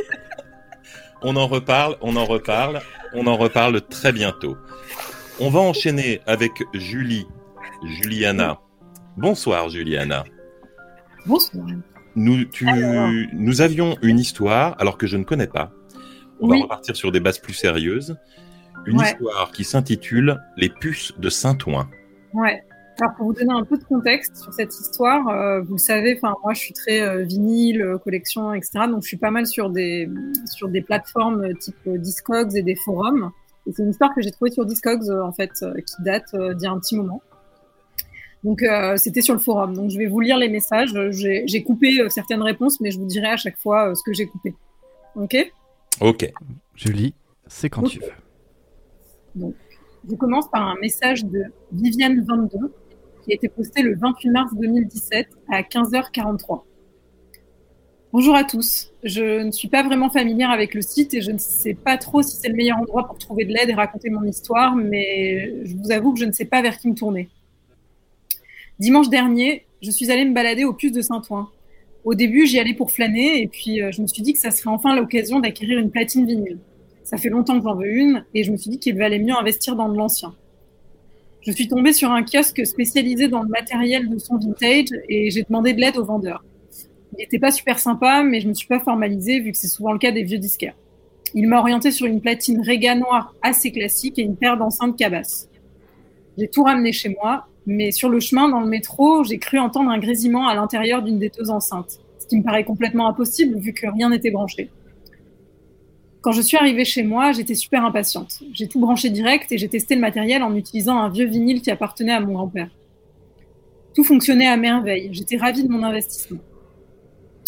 On 1.24 1.36
en 1.36 1.46
reparle, 1.46 1.96
on 2.00 2.16
en 2.16 2.24
reparle, 2.24 2.80
on 3.14 3.28
en 3.28 3.36
reparle 3.36 3.80
très 3.82 4.10
bientôt. 4.10 4.56
On 5.38 5.50
va 5.50 5.60
enchaîner 5.60 6.20
avec 6.26 6.50
Julie, 6.74 7.28
Juliana. 7.84 8.58
Bonsoir 9.16 9.68
Juliana. 9.68 10.24
Bonsoir. 11.26 11.64
Nous, 12.16 12.44
tu, 12.46 12.66
nous 13.34 13.60
avions 13.60 13.96
une 14.02 14.18
histoire, 14.18 14.74
alors 14.80 14.98
que 14.98 15.06
je 15.06 15.16
ne 15.16 15.22
connais 15.22 15.46
pas. 15.46 15.70
On 16.40 16.48
Oui. 16.48 16.58
va 16.58 16.64
repartir 16.64 16.96
sur 16.96 17.12
des 17.12 17.20
bases 17.20 17.38
plus 17.38 17.54
sérieuses. 17.54 18.16
Une 18.86 18.98
Ouais. 18.98 19.06
histoire 19.12 19.52
qui 19.52 19.62
s'intitule 19.62 20.40
Les 20.56 20.70
puces 20.70 21.12
de 21.18 21.30
Saint-Ouen. 21.30 21.88
Ouais. 22.32 22.64
Alors 23.00 23.14
pour 23.16 23.26
vous 23.26 23.32
donner 23.32 23.52
un 23.52 23.64
peu 23.64 23.78
de 23.78 23.84
contexte 23.84 24.36
sur 24.36 24.52
cette 24.52 24.78
histoire, 24.78 25.26
euh, 25.28 25.60
vous 25.62 25.74
le 25.74 25.78
savez, 25.78 26.14
enfin 26.16 26.34
moi 26.42 26.52
je 26.52 26.60
suis 26.60 26.74
très 26.74 27.00
euh, 27.00 27.22
vinyle, 27.24 27.80
euh, 27.80 27.98
collection, 27.98 28.52
etc. 28.52 28.80
Donc 28.88 29.02
je 29.02 29.08
suis 29.08 29.16
pas 29.16 29.30
mal 29.30 29.46
sur 29.46 29.70
des 29.70 30.08
sur 30.46 30.68
des 30.68 30.82
plateformes 30.82 31.54
type 31.56 31.88
Discogs 31.88 32.54
et 32.54 32.62
des 32.62 32.76
forums. 32.76 33.30
Et 33.66 33.72
c'est 33.72 33.82
une 33.82 33.90
histoire 33.90 34.14
que 34.14 34.20
j'ai 34.20 34.30
trouvée 34.30 34.50
sur 34.50 34.66
Discogs 34.66 35.08
euh, 35.08 35.22
en 35.22 35.32
fait, 35.32 35.50
qui 35.52 36.02
date 36.02 36.34
d'il 36.34 36.64
y 36.64 36.66
a 36.66 36.70
un 36.70 36.78
petit 36.78 36.96
moment. 36.96 37.22
Donc 38.44 38.64
c'était 38.96 39.22
sur 39.22 39.34
le 39.34 39.40
forum. 39.40 39.74
Donc 39.74 39.90
je 39.90 39.98
vais 39.98 40.06
vous 40.06 40.18
lire 40.18 40.36
les 40.36 40.48
messages. 40.48 40.92
J'ai 41.12 41.62
coupé 41.62 41.96
certaines 42.10 42.42
réponses, 42.42 42.80
mais 42.80 42.90
je 42.90 42.98
vous 42.98 43.06
dirai 43.06 43.28
à 43.28 43.36
chaque 43.36 43.56
fois 43.56 43.94
ce 43.94 44.02
que 44.02 44.12
j'ai 44.12 44.26
coupé. 44.26 44.54
Ok? 45.14 45.36
Ok. 46.00 46.28
Julie, 46.74 47.14
c'est 47.46 47.70
quand 47.70 47.82
tu 47.82 48.00
veux. 49.36 49.52
Je 50.10 50.16
commence 50.16 50.50
par 50.50 50.66
un 50.66 50.74
message 50.80 51.24
de 51.24 51.44
Viviane22 51.72 52.72
qui 53.22 53.32
a 53.32 53.34
été 53.34 53.48
posté 53.48 53.82
le 53.82 53.96
28 53.96 54.30
mars 54.30 54.52
2017 54.54 55.28
à 55.50 55.62
15h43. 55.62 56.62
Bonjour 58.12 58.34
à 58.34 58.44
tous. 58.44 58.92
Je 59.02 59.42
ne 59.42 59.50
suis 59.50 59.68
pas 59.68 59.82
vraiment 59.82 60.10
familière 60.10 60.50
avec 60.50 60.74
le 60.74 60.82
site 60.82 61.14
et 61.14 61.22
je 61.22 61.30
ne 61.30 61.38
sais 61.38 61.74
pas 61.74 61.96
trop 61.96 62.22
si 62.22 62.36
c'est 62.36 62.48
le 62.48 62.54
meilleur 62.54 62.78
endroit 62.78 63.06
pour 63.06 63.16
trouver 63.16 63.44
de 63.44 63.52
l'aide 63.52 63.70
et 63.70 63.74
raconter 63.74 64.10
mon 64.10 64.24
histoire, 64.24 64.76
mais 64.76 65.64
je 65.64 65.74
vous 65.76 65.92
avoue 65.92 66.12
que 66.12 66.20
je 66.20 66.26
ne 66.26 66.32
sais 66.32 66.44
pas 66.44 66.60
vers 66.60 66.76
qui 66.76 66.88
me 66.88 66.94
tourner. 66.94 67.30
Dimanche 68.78 69.08
dernier, 69.08 69.64
je 69.80 69.90
suis 69.90 70.10
allée 70.10 70.24
me 70.24 70.34
balader 70.34 70.64
au 70.64 70.74
puce 70.74 70.92
de 70.92 71.00
Saint-Ouen. 71.00 71.48
Au 72.04 72.14
début, 72.14 72.46
j'y 72.46 72.58
allais 72.58 72.74
pour 72.74 72.90
flâner 72.90 73.40
et 73.40 73.46
puis 73.46 73.80
euh, 73.80 73.92
je 73.92 74.02
me 74.02 74.06
suis 74.08 74.22
dit 74.22 74.32
que 74.32 74.40
ça 74.40 74.50
serait 74.50 74.70
enfin 74.70 74.96
l'occasion 74.96 75.38
d'acquérir 75.38 75.78
une 75.78 75.90
platine 75.90 76.26
vinyle. 76.26 76.58
Ça 77.04 77.16
fait 77.16 77.28
longtemps 77.28 77.56
que 77.58 77.64
j'en 77.64 77.76
veux 77.76 77.90
une 77.90 78.24
et 78.34 78.42
je 78.42 78.50
me 78.50 78.56
suis 78.56 78.70
dit 78.70 78.78
qu'il 78.78 78.96
valait 78.96 79.20
mieux 79.20 79.34
investir 79.34 79.76
dans 79.76 79.88
de 79.88 79.96
l'ancien. 79.96 80.34
Je 81.44 81.50
suis 81.50 81.66
tombée 81.66 81.92
sur 81.92 82.12
un 82.12 82.22
kiosque 82.22 82.64
spécialisé 82.64 83.26
dans 83.26 83.42
le 83.42 83.48
matériel 83.48 84.08
de 84.08 84.16
son 84.18 84.36
vintage 84.36 84.90
et 85.08 85.28
j'ai 85.30 85.42
demandé 85.42 85.72
de 85.72 85.80
l'aide 85.80 85.96
au 85.96 86.04
vendeur. 86.04 86.44
Il 87.12 87.18
n'était 87.18 87.40
pas 87.40 87.50
super 87.50 87.80
sympa, 87.80 88.22
mais 88.22 88.40
je 88.40 88.48
me 88.48 88.54
suis 88.54 88.68
pas 88.68 88.78
formalisée 88.78 89.40
vu 89.40 89.50
que 89.50 89.58
c'est 89.58 89.66
souvent 89.66 89.92
le 89.92 89.98
cas 89.98 90.12
des 90.12 90.22
vieux 90.22 90.38
disquaires. 90.38 90.76
Il 91.34 91.48
m'a 91.48 91.58
orienté 91.58 91.90
sur 91.90 92.06
une 92.06 92.20
platine 92.20 92.62
Rega 92.64 92.94
noire 92.94 93.34
assez 93.42 93.72
classique 93.72 94.20
et 94.20 94.22
une 94.22 94.36
paire 94.36 94.56
d'enceintes 94.56 94.96
cabasses. 94.96 95.48
J'ai 96.38 96.46
tout 96.46 96.62
ramené 96.62 96.92
chez 96.92 97.08
moi, 97.08 97.48
mais 97.66 97.90
sur 97.90 98.08
le 98.08 98.20
chemin 98.20 98.48
dans 98.48 98.60
le 98.60 98.68
métro, 98.68 99.24
j'ai 99.24 99.38
cru 99.38 99.58
entendre 99.58 99.90
un 99.90 99.98
grésillement 99.98 100.46
à 100.46 100.54
l'intérieur 100.54 101.02
d'une 101.02 101.18
des 101.18 101.30
deux 101.36 101.50
enceintes, 101.50 101.98
ce 102.20 102.26
qui 102.28 102.36
me 102.36 102.44
paraît 102.44 102.64
complètement 102.64 103.08
impossible 103.08 103.58
vu 103.58 103.72
que 103.72 103.88
rien 103.88 104.10
n'était 104.10 104.30
branché. 104.30 104.70
Quand 106.22 106.30
je 106.30 106.40
suis 106.40 106.56
arrivée 106.56 106.84
chez 106.84 107.02
moi, 107.02 107.32
j'étais 107.32 107.56
super 107.56 107.84
impatiente. 107.84 108.38
J'ai 108.52 108.68
tout 108.68 108.78
branché 108.78 109.10
direct 109.10 109.50
et 109.50 109.58
j'ai 109.58 109.68
testé 109.68 109.96
le 109.96 110.00
matériel 110.00 110.44
en 110.44 110.54
utilisant 110.54 110.96
un 110.96 111.08
vieux 111.08 111.26
vinyle 111.26 111.60
qui 111.60 111.70
appartenait 111.72 112.12
à 112.12 112.20
mon 112.20 112.34
grand-père. 112.34 112.70
Tout 113.92 114.04
fonctionnait 114.04 114.46
à 114.46 114.56
merveille. 114.56 115.08
J'étais 115.10 115.36
ravie 115.36 115.64
de 115.64 115.68
mon 115.68 115.82
investissement. 115.82 116.38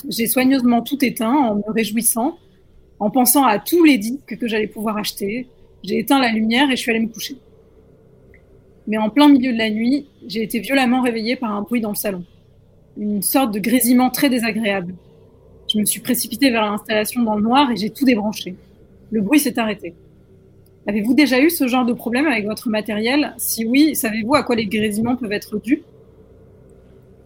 J'ai 0.09 0.26
soigneusement 0.26 0.83
tout 0.83 1.02
éteint 1.04 1.33
en 1.33 1.54
me 1.54 1.73
réjouissant, 1.73 2.37
en 2.99 3.11
pensant 3.11 3.45
à 3.45 3.61
tous 3.61 3.85
les 3.85 3.97
disques 3.97 4.37
que 4.37 4.49
j'allais 4.49 4.66
pouvoir 4.66 4.97
acheter. 4.97 5.47
J'ai 5.85 6.00
éteint 6.00 6.19
la 6.19 6.33
lumière 6.33 6.69
et 6.69 6.75
je 6.75 6.81
suis 6.81 6.90
allée 6.90 7.07
me 7.07 7.12
coucher. 7.12 7.37
Mais 8.88 8.99
en 8.99 9.09
plein 9.09 9.28
milieu 9.28 9.52
de 9.52 9.59
la 9.59 9.71
nuit, 9.71 10.09
j'ai 10.26 10.43
été 10.43 10.59
violemment 10.59 11.00
réveillée 11.00 11.37
par 11.37 11.52
un 11.52 11.62
bruit 11.62 11.81
dans 11.81 11.90
le 11.90 11.95
salon. 11.95 12.25
Une 12.99 13.23
sorte 13.23 13.54
de 13.54 13.61
grésillement 13.61 14.11
très 14.11 14.28
désagréable. 14.28 14.97
Je 15.73 15.78
me 15.78 15.85
suis 15.85 16.00
précipitée 16.00 16.50
vers 16.50 16.62
l'installation 16.62 17.23
dans 17.23 17.37
le 17.37 17.43
noir 17.43 17.71
et 17.71 17.76
j'ai 17.76 17.90
tout 17.90 18.04
débranché. 18.04 18.57
Le 19.14 19.21
bruit 19.21 19.38
s'est 19.38 19.61
arrêté. 19.61 19.94
Avez-vous 20.88 21.14
déjà 21.14 21.40
eu 21.40 21.49
ce 21.49 21.68
genre 21.68 21.87
de 21.87 21.92
problème 21.92 22.26
avec 22.26 22.47
votre 22.47 22.68
matériel? 22.68 23.33
Si 23.38 23.64
oui, 23.64 23.94
savez-vous 23.94 24.35
à 24.35 24.42
quoi 24.42 24.56
les 24.56 24.66
grésillements 24.66 25.14
peuvent 25.14 25.30
être 25.30 25.56
dus? 25.61 25.85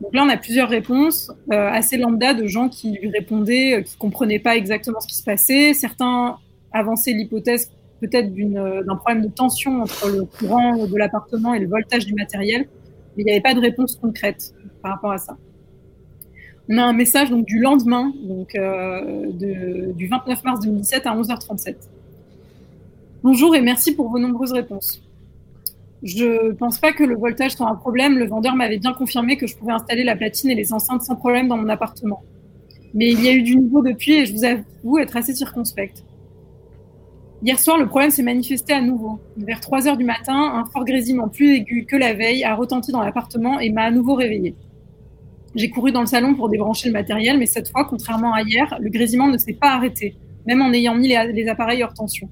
Donc 0.02 0.14
là, 0.14 0.22
on 0.22 0.28
a 0.28 0.36
plusieurs 0.36 0.68
réponses 0.68 1.32
euh, 1.50 1.70
assez 1.70 1.96
lambda 1.96 2.34
de 2.34 2.46
gens 2.46 2.68
qui 2.68 2.90
lui 2.90 3.08
répondaient, 3.08 3.78
euh, 3.78 3.80
qui 3.80 3.96
comprenaient 3.96 4.38
pas 4.38 4.54
exactement 4.54 5.00
ce 5.00 5.08
qui 5.08 5.16
se 5.16 5.22
passait. 5.22 5.72
Certains 5.72 6.36
avançaient 6.72 7.12
l'hypothèse 7.12 7.70
peut-être 8.02 8.30
euh, 8.38 8.84
d'un 8.84 8.96
problème 8.96 9.24
de 9.24 9.30
tension 9.30 9.80
entre 9.80 10.10
le 10.10 10.26
courant 10.26 10.86
de 10.86 10.96
l'appartement 10.98 11.54
et 11.54 11.58
le 11.58 11.68
voltage 11.68 12.04
du 12.04 12.12
matériel, 12.12 12.68
mais 13.16 13.22
il 13.22 13.24
n'y 13.24 13.32
avait 13.32 13.40
pas 13.40 13.54
de 13.54 13.60
réponse 13.60 13.96
concrète 13.96 14.52
par 14.82 14.92
rapport 14.92 15.12
à 15.12 15.18
ça. 15.18 15.38
On 16.70 16.76
a 16.76 16.82
un 16.82 16.92
message 16.92 17.30
donc 17.30 17.46
du 17.46 17.60
lendemain, 17.60 18.12
donc 18.24 18.54
euh, 18.54 19.30
du 19.32 20.06
29 20.06 20.44
mars 20.44 20.60
2017 20.60 21.06
à 21.06 21.16
11h37. 21.16 21.76
Bonjour 23.22 23.56
et 23.56 23.62
merci 23.62 23.94
pour 23.94 24.10
vos 24.10 24.18
nombreuses 24.18 24.52
réponses. 24.52 25.02
Je 26.02 26.52
pense 26.52 26.78
pas 26.78 26.92
que 26.92 27.04
le 27.04 27.16
voltage 27.16 27.52
soit 27.52 27.68
un 27.68 27.74
problème. 27.74 28.18
Le 28.18 28.26
vendeur 28.26 28.54
m'avait 28.54 28.76
bien 28.76 28.92
confirmé 28.92 29.38
que 29.38 29.46
je 29.46 29.56
pouvais 29.56 29.72
installer 29.72 30.04
la 30.04 30.14
platine 30.14 30.50
et 30.50 30.54
les 30.54 30.74
enceintes 30.74 31.02
sans 31.02 31.16
problème 31.16 31.48
dans 31.48 31.56
mon 31.56 31.70
appartement. 31.70 32.22
Mais 32.92 33.12
il 33.12 33.24
y 33.24 33.28
a 33.28 33.32
eu 33.32 33.42
du 33.42 33.56
nouveau 33.56 33.82
depuis 33.82 34.12
et 34.12 34.26
je 34.26 34.34
vous 34.34 34.44
avoue 34.44 34.98
être 34.98 35.16
assez 35.16 35.34
circonspecte. 35.34 36.04
Hier 37.42 37.58
soir, 37.58 37.78
le 37.78 37.86
problème 37.86 38.10
s'est 38.10 38.22
manifesté 38.22 38.74
à 38.74 38.82
nouveau. 38.82 39.18
Vers 39.38 39.60
3 39.60 39.88
heures 39.88 39.96
du 39.96 40.04
matin, 40.04 40.34
un 40.36 40.66
fort 40.66 40.84
grésillement 40.84 41.28
plus 41.28 41.54
aigu 41.54 41.86
que 41.86 41.96
la 41.96 42.12
veille 42.12 42.44
a 42.44 42.54
retenti 42.54 42.92
dans 42.92 43.00
l'appartement 43.00 43.58
et 43.58 43.70
m'a 43.70 43.84
à 43.84 43.90
nouveau 43.90 44.14
réveillé. 44.14 44.54
J'ai 45.58 45.70
couru 45.70 45.90
dans 45.90 46.02
le 46.02 46.06
salon 46.06 46.36
pour 46.36 46.48
débrancher 46.48 46.86
le 46.86 46.92
matériel, 46.92 47.36
mais 47.36 47.46
cette 47.46 47.68
fois, 47.68 47.84
contrairement 47.84 48.32
à 48.32 48.42
hier, 48.42 48.78
le 48.80 48.90
grésillement 48.90 49.26
ne 49.26 49.36
s'est 49.38 49.54
pas 49.54 49.72
arrêté, 49.72 50.14
même 50.46 50.62
en 50.62 50.72
ayant 50.72 50.94
mis 50.94 51.08
les, 51.08 51.48
appareils 51.48 51.82
hors 51.82 51.92
tension. 51.92 52.30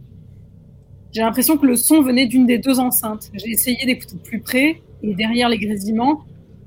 J'ai 1.10 1.22
l'impression 1.22 1.56
que 1.56 1.66
le 1.66 1.74
son 1.74 2.02
venait 2.02 2.26
d'une 2.26 2.46
des 2.46 2.58
deux 2.58 2.78
enceintes. 2.78 3.32
J'ai 3.34 3.50
essayé 3.50 3.84
d'écouter 3.84 4.14
plus 4.22 4.38
près, 4.38 4.80
et 5.02 5.12
derrière 5.14 5.48
les 5.48 5.58
grésillements, 5.58 6.20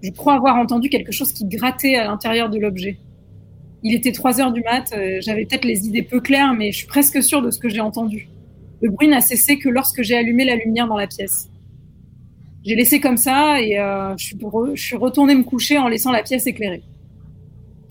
je 0.03 0.09
crois 0.09 0.33
avoir 0.33 0.57
entendu 0.57 0.89
quelque 0.89 1.13
chose 1.13 1.31
qui 1.31 1.45
grattait 1.45 1.95
à 1.95 2.03
l'intérieur 2.03 2.49
de 2.49 2.59
l'objet. 2.59 2.97
Il 3.81 3.95
était 3.95 4.11
3 4.11 4.41
heures 4.41 4.51
du 4.51 4.59
mat, 4.61 4.91
euh, 4.91 5.19
j'avais 5.21 5.45
peut-être 5.45 5.63
les 5.63 5.87
idées 5.87 6.03
peu 6.03 6.19
claires, 6.19 6.53
mais 6.53 6.73
je 6.73 6.79
suis 6.79 6.87
presque 6.87 7.23
sûre 7.23 7.41
de 7.41 7.51
ce 7.51 7.59
que 7.59 7.69
j'ai 7.69 7.79
entendu. 7.79 8.27
Le 8.81 8.89
bruit 8.89 9.07
n'a 9.07 9.21
cessé 9.21 9.59
que 9.59 9.69
lorsque 9.69 10.01
j'ai 10.01 10.17
allumé 10.17 10.43
la 10.43 10.57
lumière 10.57 10.89
dans 10.89 10.97
la 10.97 11.07
pièce. 11.07 11.49
J'ai 12.65 12.75
laissé 12.75 12.99
comme 12.99 13.17
ça 13.17 13.61
et 13.61 13.79
euh, 13.79 14.15
je, 14.17 14.35
suis 14.75 14.97
retournée 14.97 15.35
me 15.35 15.43
coucher 15.43 15.77
en 15.77 15.87
laissant 15.87 16.11
la 16.11 16.23
pièce 16.23 16.45
éclairée. 16.45 16.83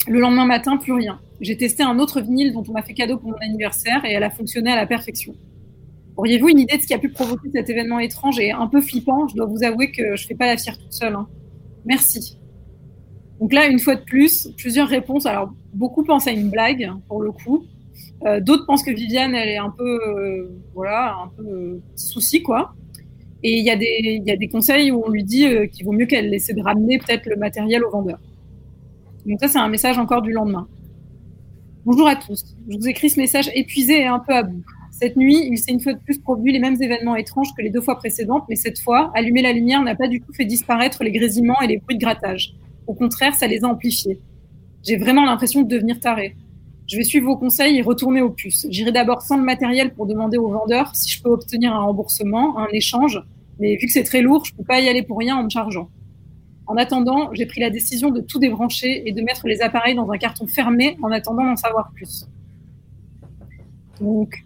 Le 0.06 0.20
lendemain 0.20 0.44
matin, 0.44 0.76
plus 0.76 0.92
rien. 0.92 1.20
J'ai 1.40 1.56
testé 1.56 1.82
un 1.82 1.98
autre 1.98 2.20
vinyle 2.20 2.52
dont 2.52 2.64
on 2.68 2.72
m'a 2.72 2.82
fait 2.82 2.94
cadeau 2.94 3.18
pour 3.18 3.30
mon 3.30 3.38
anniversaire 3.38 4.04
et 4.04 4.12
elle 4.12 4.24
a 4.24 4.30
fonctionné 4.30 4.70
à 4.70 4.76
la 4.76 4.86
perfection. 4.86 5.34
Auriez-vous 6.16 6.48
une 6.48 6.58
idée 6.58 6.76
de 6.76 6.82
ce 6.82 6.86
qui 6.86 6.94
a 6.94 6.98
pu 6.98 7.10
provoquer 7.10 7.48
cet 7.54 7.70
événement 7.70 8.00
étrange 8.00 8.38
et 8.40 8.50
un 8.50 8.66
peu 8.66 8.80
flippant? 8.80 9.28
Je 9.28 9.36
dois 9.36 9.46
vous 9.46 9.62
avouer 9.62 9.92
que 9.92 10.16
je 10.16 10.26
fais 10.26 10.34
pas 10.34 10.46
la 10.46 10.56
fière 10.56 10.76
toute 10.76 10.92
seule. 10.92 11.14
hein. 11.14 11.28
Merci. 11.84 12.38
Donc 13.40 13.52
là, 13.52 13.68
une 13.68 13.78
fois 13.78 13.94
de 13.94 14.02
plus, 14.02 14.48
plusieurs 14.56 14.88
réponses. 14.88 15.26
Alors, 15.26 15.52
beaucoup 15.72 16.02
pensent 16.02 16.26
à 16.26 16.32
une 16.32 16.50
blague, 16.50 16.90
pour 17.06 17.22
le 17.22 17.30
coup. 17.30 17.64
Euh, 18.26 18.40
D'autres 18.40 18.66
pensent 18.66 18.82
que 18.82 18.90
Viviane, 18.90 19.34
elle 19.34 19.48
est 19.48 19.58
un 19.58 19.70
peu, 19.70 20.00
euh, 20.08 20.50
voilà, 20.74 21.14
un 21.22 21.28
peu 21.28 21.46
euh, 21.46 21.80
souci, 21.94 22.42
quoi. 22.42 22.74
Et 23.44 23.58
il 23.58 23.64
y, 23.64 23.70
a 23.70 23.76
des- 23.76 24.48
conseils 24.48 24.90
où 24.90 25.02
on 25.06 25.10
lui 25.10 25.22
dit 25.22 25.46
euh, 25.46 25.66
qu'il 25.66 25.86
vaut 25.86 25.92
mieux 25.92 26.06
qu'elle 26.06 26.30
de 26.30 26.62
ramener 26.62 26.98
peut-être 26.98 27.26
le 27.26 27.36
matériel 27.36 27.84
au 27.84 27.90
vendeur. 27.90 28.18
Donc 29.26 29.38
ça, 29.40 29.48
c'est 29.48 29.58
un 29.58 29.68
message 29.68 29.98
encore 29.98 30.22
du 30.22 30.32
lendemain. 30.32 30.66
Bonjour 31.84 32.08
à 32.08 32.16
tous. 32.16 32.56
Je 32.68 32.76
vous 32.76 32.88
écris 32.88 33.10
ce 33.10 33.20
message 33.20 33.50
épuisé 33.54 34.00
et 34.00 34.06
un 34.06 34.18
peu 34.18 34.34
à 34.34 34.42
bout. 34.42 34.62
Cette 34.90 35.16
nuit, 35.16 35.46
il 35.48 35.56
s'est 35.58 35.70
une 35.70 35.80
fois 35.80 35.92
de 35.92 36.00
plus 36.00 36.18
produit 36.18 36.52
les 36.52 36.58
mêmes 36.58 36.80
événements 36.82 37.14
étranges 37.14 37.54
que 37.56 37.62
les 37.62 37.70
deux 37.70 37.80
fois 37.80 37.96
précédentes, 37.96 38.44
mais 38.48 38.56
cette 38.56 38.80
fois, 38.80 39.12
allumer 39.14 39.42
la 39.42 39.52
lumière 39.52 39.82
n'a 39.82 39.94
pas 39.94 40.08
du 40.08 40.20
tout 40.20 40.32
fait 40.32 40.44
disparaître 40.44 41.04
les 41.04 41.12
grésillements 41.12 41.60
et 41.62 41.68
les 41.68 41.76
bruits 41.78 41.96
de 41.96 42.00
grattage. 42.00 42.54
Au 42.88 42.94
contraire, 42.94 43.34
ça 43.34 43.46
les 43.46 43.62
a 43.62 43.68
amplifiés. 43.68 44.18
J'ai 44.84 44.96
vraiment 44.96 45.24
l'impression 45.24 45.62
de 45.62 45.68
devenir 45.68 46.00
taré. 46.00 46.34
Je 46.88 46.96
vais 46.96 47.04
suivre 47.04 47.26
vos 47.26 47.36
conseils 47.36 47.76
et 47.76 47.82
retourner 47.82 48.22
aux 48.22 48.30
puces. 48.30 48.66
J'irai 48.70 48.92
d'abord 48.92 49.20
sans 49.20 49.36
le 49.36 49.42
matériel 49.42 49.92
pour 49.92 50.06
demander 50.06 50.38
au 50.38 50.48
vendeur 50.48 50.96
si 50.96 51.10
je 51.10 51.22
peux 51.22 51.28
obtenir 51.28 51.74
un 51.74 51.80
remboursement, 51.80 52.58
un 52.58 52.68
échange, 52.72 53.22
mais 53.60 53.76
vu 53.76 53.86
que 53.86 53.92
c'est 53.92 54.04
très 54.04 54.22
lourd, 54.22 54.46
je 54.46 54.54
peux 54.54 54.64
pas 54.64 54.80
y 54.80 54.88
aller 54.88 55.02
pour 55.02 55.18
rien 55.18 55.36
en 55.36 55.44
me 55.44 55.50
chargeant. 55.50 55.90
En 56.66 56.76
attendant, 56.76 57.28
j'ai 57.34 57.44
pris 57.44 57.60
la 57.60 57.68
décision 57.68 58.10
de 58.10 58.22
tout 58.22 58.38
débrancher 58.38 59.06
et 59.06 59.12
de 59.12 59.20
mettre 59.20 59.46
les 59.46 59.60
appareils 59.60 59.94
dans 59.94 60.10
un 60.10 60.16
carton 60.16 60.46
fermé 60.46 60.96
en 61.02 61.10
attendant 61.10 61.44
d'en 61.44 61.56
savoir 61.56 61.90
plus. 61.94 62.26
Donc 64.00 64.42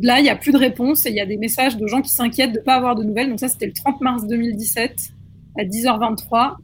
là, 0.00 0.18
il 0.18 0.24
n'y 0.24 0.28
a 0.28 0.36
plus 0.36 0.52
de 0.52 0.58
réponse 0.58 1.06
et 1.06 1.10
il 1.10 1.16
y 1.16 1.20
a 1.20 1.26
des 1.26 1.36
messages 1.36 1.76
de 1.76 1.86
gens 1.86 2.02
qui 2.02 2.10
s'inquiètent 2.10 2.52
de 2.52 2.58
ne 2.58 2.64
pas 2.64 2.74
avoir 2.74 2.96
de 2.96 3.04
nouvelles. 3.04 3.28
Donc 3.28 3.38
ça, 3.38 3.48
c'était 3.48 3.66
le 3.66 3.72
30 3.72 4.00
mars 4.00 4.26
2017 4.26 5.12
à 5.56 5.62
10h23. 5.62 6.56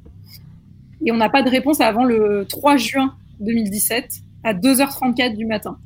et 1.05 1.13
on 1.13 1.17
n'a 1.17 1.29
pas 1.29 1.45
de 1.45 1.51
réponse 1.51 1.81
avant 1.81 2.05
le 2.05 2.45
3 2.49 2.77
juin 2.77 3.15
2017 3.39 4.26
à 4.45 4.55
2h34 4.55 5.37
du 5.37 5.47
matin. 5.47 5.79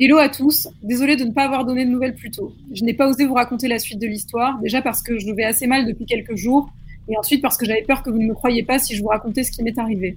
Hello 0.00 0.18
à 0.18 0.28
tous, 0.28 0.68
désolé 0.82 1.16
de 1.16 1.24
ne 1.24 1.32
pas 1.32 1.44
avoir 1.44 1.64
donné 1.64 1.84
de 1.84 1.90
nouvelles 1.90 2.14
plus 2.14 2.30
tôt. 2.30 2.52
Je 2.72 2.84
n'ai 2.84 2.94
pas 2.94 3.08
osé 3.08 3.26
vous 3.26 3.34
raconter 3.34 3.66
la 3.66 3.80
suite 3.80 3.98
de 3.98 4.06
l'histoire, 4.06 4.58
déjà 4.60 4.80
parce 4.80 5.02
que 5.02 5.18
je 5.18 5.30
vais 5.32 5.44
assez 5.44 5.66
mal 5.66 5.86
depuis 5.86 6.06
quelques 6.06 6.36
jours, 6.36 6.70
et 7.08 7.18
ensuite 7.18 7.42
parce 7.42 7.56
que 7.56 7.66
j'avais 7.66 7.82
peur 7.82 8.02
que 8.02 8.10
vous 8.10 8.18
ne 8.18 8.26
me 8.26 8.34
croyiez 8.34 8.62
pas 8.62 8.78
si 8.78 8.94
je 8.94 9.02
vous 9.02 9.08
racontais 9.08 9.42
ce 9.42 9.50
qui 9.50 9.62
m'est 9.62 9.76
arrivé. 9.78 10.16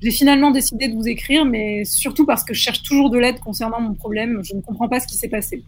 J'ai 0.00 0.12
finalement 0.12 0.52
décidé 0.52 0.88
de 0.88 0.94
vous 0.94 1.08
écrire, 1.08 1.44
mais 1.44 1.84
surtout 1.84 2.24
parce 2.24 2.44
que 2.44 2.54
je 2.54 2.60
cherche 2.60 2.82
toujours 2.82 3.10
de 3.10 3.18
l'aide 3.18 3.40
concernant 3.40 3.80
mon 3.80 3.94
problème, 3.94 4.40
je 4.44 4.54
ne 4.54 4.60
comprends 4.60 4.88
pas 4.88 5.00
ce 5.00 5.06
qui 5.06 5.16
s'est 5.16 5.28
passé. 5.28 5.64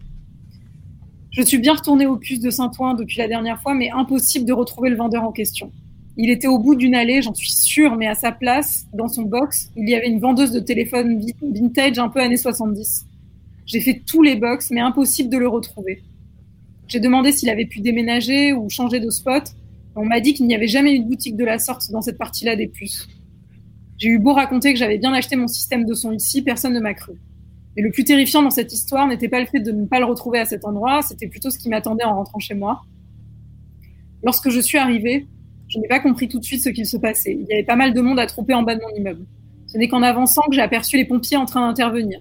Je 1.31 1.41
suis 1.41 1.57
bien 1.57 1.73
retournée 1.73 2.05
au 2.05 2.15
puce 2.15 2.39
de 2.39 2.49
Saint-Ouen 2.49 2.93
depuis 2.93 3.17
la 3.17 3.27
dernière 3.27 3.61
fois, 3.61 3.73
mais 3.73 3.89
impossible 3.89 4.45
de 4.45 4.53
retrouver 4.53 4.89
le 4.89 4.95
vendeur 4.95 5.23
en 5.23 5.31
question. 5.31 5.71
Il 6.15 6.29
était 6.29 6.47
au 6.47 6.59
bout 6.59 6.75
d'une 6.75 6.93
allée, 6.93 7.21
j'en 7.21 7.33
suis 7.33 7.51
sûre, 7.51 7.95
mais 7.95 8.07
à 8.07 8.13
sa 8.13 8.31
place, 8.31 8.85
dans 8.93 9.07
son 9.07 9.23
box, 9.23 9.71
il 9.75 9.89
y 9.89 9.95
avait 9.95 10.07
une 10.07 10.19
vendeuse 10.19 10.51
de 10.51 10.59
téléphone 10.59 11.25
vintage 11.41 11.97
un 11.97 12.09
peu 12.09 12.19
années 12.19 12.37
70. 12.37 13.07
J'ai 13.65 13.79
fait 13.79 14.01
tous 14.05 14.21
les 14.21 14.35
box, 14.35 14.69
mais 14.69 14.81
impossible 14.81 15.29
de 15.29 15.37
le 15.37 15.47
retrouver. 15.47 16.03
J'ai 16.87 16.99
demandé 16.99 17.31
s'il 17.31 17.49
avait 17.49 17.65
pu 17.65 17.81
déménager 17.81 18.53
ou 18.53 18.69
changer 18.69 18.99
de 18.99 19.09
spot. 19.09 19.43
On 19.95 20.05
m'a 20.05 20.19
dit 20.19 20.33
qu'il 20.33 20.45
n'y 20.45 20.53
avait 20.53 20.67
jamais 20.67 20.93
eu 20.93 20.99
de 20.99 21.05
boutique 21.05 21.35
de 21.35 21.45
la 21.45 21.57
sorte 21.57 21.89
dans 21.91 22.01
cette 22.01 22.17
partie-là 22.17 22.55
des 22.55 22.67
puces. 22.67 23.07
J'ai 23.97 24.09
eu 24.09 24.19
beau 24.19 24.33
raconter 24.33 24.73
que 24.73 24.79
j'avais 24.79 24.97
bien 24.97 25.13
acheté 25.13 25.35
mon 25.35 25.47
système 25.47 25.85
de 25.85 25.93
son 25.93 26.11
ici, 26.11 26.41
personne 26.41 26.73
ne 26.73 26.79
m'a 26.79 26.93
cru. 26.93 27.13
Mais 27.75 27.81
le 27.81 27.89
plus 27.89 28.03
terrifiant 28.03 28.43
dans 28.43 28.51
cette 28.51 28.71
histoire 28.71 29.07
n'était 29.07 29.29
pas 29.29 29.39
le 29.39 29.47
fait 29.47 29.59
de 29.59 29.71
ne 29.71 29.85
pas 29.85 29.99
le 29.99 30.05
retrouver 30.05 30.39
à 30.39 30.45
cet 30.45 30.65
endroit, 30.65 31.01
c'était 31.01 31.27
plutôt 31.27 31.49
ce 31.49 31.57
qui 31.57 31.69
m'attendait 31.69 32.03
en 32.03 32.15
rentrant 32.15 32.39
chez 32.39 32.53
moi. 32.53 32.81
Lorsque 34.23 34.49
je 34.49 34.59
suis 34.59 34.77
arrivée, 34.77 35.25
je 35.73 35.79
n'ai 35.79 35.87
pas 35.87 35.99
compris 35.99 36.27
tout 36.27 36.39
de 36.39 36.43
suite 36.43 36.61
ce 36.61 36.69
qu'il 36.69 36.85
se 36.85 36.97
passait. 36.97 37.33
Il 37.33 37.47
y 37.49 37.53
avait 37.53 37.63
pas 37.63 37.75
mal 37.75 37.93
de 37.93 38.01
monde 38.01 38.19
à 38.19 38.27
tromper 38.27 38.53
en 38.53 38.61
bas 38.61 38.75
de 38.75 38.81
mon 38.81 38.95
immeuble. 38.95 39.25
Ce 39.65 39.77
n'est 39.79 39.87
qu'en 39.87 40.03
avançant 40.03 40.43
que 40.43 40.55
j'ai 40.55 40.61
aperçu 40.61 40.97
les 40.97 41.05
pompiers 41.05 41.37
en 41.37 41.45
train 41.45 41.67
d'intervenir. 41.67 42.19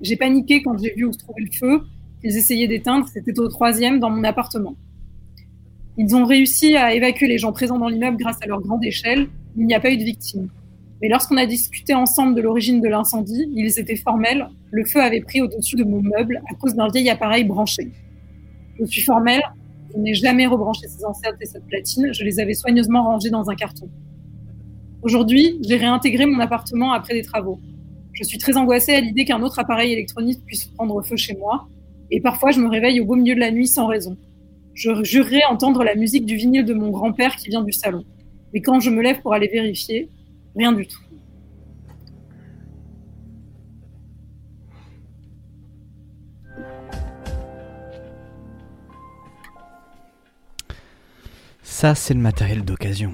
J'ai 0.00 0.16
paniqué 0.16 0.62
quand 0.62 0.78
j'ai 0.78 0.94
vu 0.94 1.04
où 1.04 1.12
se 1.12 1.18
trouvait 1.18 1.42
le 1.42 1.50
feu. 1.50 1.82
Ils 2.22 2.36
essayaient 2.36 2.68
d'éteindre. 2.68 3.08
C'était 3.12 3.36
au 3.40 3.48
troisième 3.48 3.98
dans 3.98 4.10
mon 4.10 4.22
appartement. 4.22 4.76
Ils 5.98 6.14
ont 6.14 6.24
réussi 6.24 6.76
à 6.76 6.94
évacuer 6.94 7.26
les 7.26 7.38
gens 7.38 7.52
présents 7.52 7.78
dans 7.78 7.88
l'immeuble 7.88 8.16
grâce 8.16 8.38
à 8.42 8.46
leur 8.46 8.60
grande 8.60 8.84
échelle. 8.84 9.26
Il 9.56 9.66
n'y 9.66 9.74
a 9.74 9.80
pas 9.80 9.90
eu 9.90 9.96
de 9.96 10.04
victimes. 10.04 10.48
Mais 11.02 11.08
lorsqu'on 11.08 11.36
a 11.36 11.46
discuté 11.46 11.94
ensemble 11.94 12.36
de 12.36 12.42
l'origine 12.42 12.80
de 12.80 12.88
l'incendie, 12.88 13.50
ils 13.56 13.80
étaient 13.80 13.96
formels. 13.96 14.48
Le 14.70 14.84
feu 14.84 15.00
avait 15.00 15.20
pris 15.20 15.40
au-dessus 15.40 15.74
de 15.74 15.84
mon 15.84 16.00
meuble 16.00 16.42
à 16.48 16.54
cause 16.54 16.76
d'un 16.76 16.88
vieil 16.88 17.10
appareil 17.10 17.42
branché. 17.42 17.90
Je 18.78 18.84
suis 18.84 19.02
formelle, 19.02 19.42
je 19.94 20.00
n'ai 20.00 20.14
jamais 20.14 20.46
rebranché 20.46 20.88
ces 20.88 21.04
enceintes 21.04 21.36
et 21.40 21.46
cette 21.46 21.66
platine. 21.66 22.12
Je 22.12 22.24
les 22.24 22.40
avais 22.40 22.54
soigneusement 22.54 23.04
rangées 23.04 23.30
dans 23.30 23.48
un 23.48 23.54
carton. 23.54 23.88
Aujourd'hui, 25.02 25.58
j'ai 25.62 25.76
réintégré 25.76 26.26
mon 26.26 26.40
appartement 26.40 26.92
après 26.92 27.14
des 27.14 27.22
travaux. 27.22 27.60
Je 28.12 28.24
suis 28.24 28.38
très 28.38 28.56
angoissée 28.56 28.94
à 28.94 29.00
l'idée 29.00 29.24
qu'un 29.24 29.42
autre 29.42 29.58
appareil 29.58 29.92
électronique 29.92 30.40
puisse 30.46 30.64
prendre 30.64 31.00
feu 31.02 31.16
chez 31.16 31.34
moi. 31.36 31.68
Et 32.10 32.20
parfois, 32.20 32.50
je 32.50 32.60
me 32.60 32.68
réveille 32.68 33.00
au 33.00 33.04
beau 33.04 33.16
milieu 33.16 33.34
de 33.34 33.40
la 33.40 33.50
nuit 33.50 33.66
sans 33.66 33.86
raison. 33.86 34.16
Je 34.72 35.04
jurerais 35.04 35.44
entendre 35.48 35.84
la 35.84 35.94
musique 35.94 36.26
du 36.26 36.36
vinyle 36.36 36.64
de 36.64 36.74
mon 36.74 36.90
grand-père 36.90 37.36
qui 37.36 37.48
vient 37.48 37.62
du 37.62 37.72
salon. 37.72 38.04
Mais 38.52 38.60
quand 38.60 38.80
je 38.80 38.90
me 38.90 39.02
lève 39.02 39.20
pour 39.20 39.34
aller 39.34 39.48
vérifier, 39.48 40.08
rien 40.56 40.72
du 40.72 40.86
tout. 40.86 41.03
Ça, 51.74 51.96
c'est 51.96 52.14
le 52.14 52.20
matériel 52.20 52.64
d'occasion. 52.64 53.12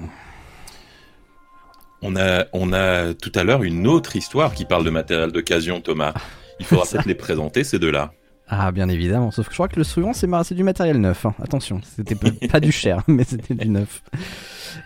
On 2.03 2.15
a, 2.15 2.45
on 2.53 2.73
a 2.73 3.15
tout 3.15 3.31
à 3.33 3.43
l'heure 3.43 3.63
une 3.63 3.87
autre 3.87 4.15
histoire 4.15 4.53
qui 4.53 4.65
parle 4.65 4.85
de 4.85 4.91
matériel 4.91 5.31
d'occasion, 5.31 5.81
Thomas. 5.81 6.13
Il 6.59 6.67
faudra 6.67 6.85
peut-être 6.91 7.07
les 7.07 7.15
présenter, 7.15 7.63
ces 7.63 7.79
deux-là. 7.79 8.13
Ah, 8.47 8.71
bien 8.71 8.87
évidemment. 8.87 9.31
Sauf 9.31 9.47
que 9.47 9.51
je 9.53 9.57
crois 9.57 9.67
que 9.67 9.77
le 9.77 9.83
suivant, 9.83 10.13
c'est 10.13 10.53
du 10.53 10.63
matériel 10.63 11.01
neuf. 11.01 11.25
hein. 11.25 11.33
Attention, 11.41 11.81
c'était 11.83 12.13
pas 12.47 12.59
du 12.59 12.71
cher, 12.71 13.01
mais 13.07 13.23
c'était 13.23 13.55
du 13.55 13.67
neuf. 13.67 14.03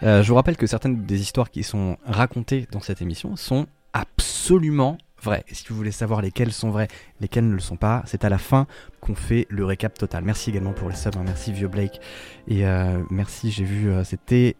Euh, 0.03 0.23
je 0.23 0.29
vous 0.29 0.35
rappelle 0.35 0.55
que 0.55 0.67
certaines 0.67 1.05
des 1.05 1.19
histoires 1.19 1.51
qui 1.51 1.63
sont 1.63 1.97
racontées 2.05 2.69
dans 2.71 2.79
cette 2.79 3.01
émission 3.01 3.35
sont 3.35 3.67
absolument 3.91 4.97
vraies. 5.25 5.43
Et 5.49 5.53
si 5.53 5.65
vous 5.67 5.75
voulez 5.75 5.91
savoir 5.91 6.21
lesquelles 6.21 6.53
sont 6.53 6.69
vraies, 6.69 6.87
lesquelles 7.19 7.47
ne 7.47 7.53
le 7.53 7.59
sont 7.59 7.75
pas, 7.75 8.03
c'est 8.05 8.23
à 8.23 8.29
la 8.29 8.37
fin 8.37 8.65
qu'on 9.01 9.15
fait 9.15 9.45
le 9.49 9.65
récap 9.65 9.97
total. 9.97 10.23
Merci 10.23 10.51
également 10.51 10.71
pour 10.73 10.87
les 10.89 10.95
subs. 10.95 11.17
hein. 11.17 11.23
Merci 11.25 11.51
Vieux 11.51 11.67
Blake. 11.67 11.99
Et 12.47 12.65
euh, 12.65 13.03
merci, 13.09 13.51
j'ai 13.51 13.63
vu, 13.65 13.89
euh, 13.89 14.03
c'était 14.03 14.55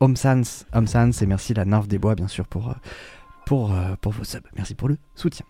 Home 0.00 0.16
Sans, 0.16 0.66
et 1.22 1.26
merci 1.26 1.54
la 1.54 1.64
nymphe 1.64 1.86
des 1.86 1.98
bois, 1.98 2.14
bien 2.16 2.28
sûr, 2.28 2.46
pour, 2.46 2.70
euh, 2.70 2.74
pour, 3.46 3.72
pour 4.00 4.12
vos 4.12 4.24
subs. 4.24 4.42
Merci 4.56 4.74
pour 4.74 4.88
le 4.88 4.98
soutien. 5.14 5.46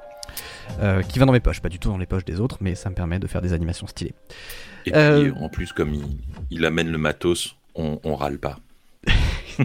Euh, 0.81 1.03
qui 1.03 1.19
va 1.19 1.27
dans 1.27 1.33
mes 1.33 1.41
poches, 1.41 1.61
pas 1.61 1.69
du 1.69 1.79
tout 1.79 1.89
dans 1.89 1.99
les 1.99 2.07
poches 2.07 2.25
des 2.25 2.41
autres, 2.41 2.59
mais 2.61 2.75
ça 2.75 2.91
me 2.91 2.95
permet 2.95 3.19
de 3.19 3.27
faire 3.27 3.41
des 3.43 3.53
animations 3.53 3.87
stylées. 3.87 4.15
Et 4.87 4.91
puis, 4.91 5.33
en 5.41 5.49
plus, 5.49 5.73
comme 5.73 5.95
il, 5.95 6.19
il 6.51 6.65
amène 6.67 6.91
le 6.91 6.99
matos, 6.99 7.57
on, 7.75 8.01
on 8.05 8.15
râle 8.17 8.39
pas. 8.39 8.59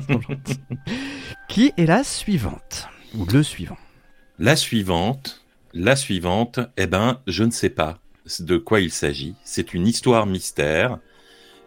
Qui 1.48 1.74
est 1.78 1.86
la 1.86 2.04
suivante? 2.04 2.88
Ou 3.16 3.26
le 3.26 3.42
suivant? 3.42 3.78
La 4.42 4.56
suivante, 4.56 5.42
la 5.74 5.98
suivante, 5.98 6.62
eh 6.78 6.88
ben, 6.88 7.20
je 7.28 7.44
ne 7.44 7.52
sais 7.52 7.70
pas 7.70 7.98
de 8.40 8.56
quoi 8.56 8.80
il 8.80 8.90
s'agit. 8.90 9.36
C'est 9.44 9.74
une 9.74 9.86
histoire 9.86 10.26
mystère, 10.28 11.00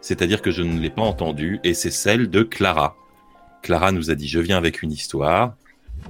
c'est-à-dire 0.01 0.41
que 0.41 0.49
je 0.49 0.63
ne 0.63 0.79
l'ai 0.79 0.89
pas 0.89 1.03
entendue, 1.03 1.59
et 1.63 1.75
c'est 1.75 1.91
celle 1.91 2.31
de 2.31 2.41
Clara. 2.41 2.95
Clara 3.61 3.91
nous 3.91 4.09
a 4.09 4.15
dit 4.15 4.27
je 4.27 4.39
viens 4.39 4.57
avec 4.57 4.81
une 4.81 4.91
histoire. 4.91 5.55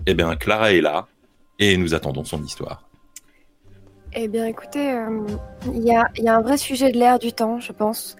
Eh 0.05 0.13
bien, 0.13 0.37
Clara 0.37 0.71
est 0.71 0.79
là, 0.79 1.07
et 1.59 1.75
nous 1.75 1.93
attendons 1.95 2.23
son 2.23 2.41
histoire. 2.41 2.87
Eh 4.13 4.29
bien, 4.29 4.45
écoutez, 4.45 4.89
euh, 4.89 5.19
il 5.65 5.83
y, 5.83 5.93
a, 5.93 6.33
un 6.33 6.41
vrai 6.41 6.55
sujet 6.55 6.93
de 6.93 6.97
l'ère 6.97 7.19
du 7.19 7.33
temps, 7.33 7.59
je 7.59 7.73
pense, 7.73 8.15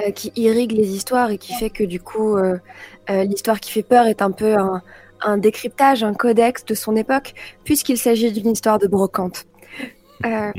euh, 0.00 0.12
qui 0.12 0.30
irrigue 0.36 0.70
les 0.70 0.94
histoires 0.94 1.32
et 1.32 1.38
qui 1.38 1.52
fait 1.52 1.70
que 1.70 1.82
du 1.82 1.98
coup, 2.00 2.36
euh, 2.36 2.58
l'histoire 3.08 3.58
qui 3.58 3.72
fait 3.72 3.82
peur 3.82 4.06
est 4.06 4.22
un 4.22 4.30
peu 4.30 4.56
un, 4.56 4.82
un 5.22 5.38
décryptage, 5.38 6.04
un 6.04 6.14
codex 6.14 6.64
de 6.64 6.74
son 6.74 6.96
époque, 6.96 7.34
puisqu'il 7.64 7.98
s'agit 7.98 8.32
d'une 8.32 8.50
histoire 8.50 8.78
de 8.78 8.86
brocante. 8.86 9.46
Euh, 10.24 10.52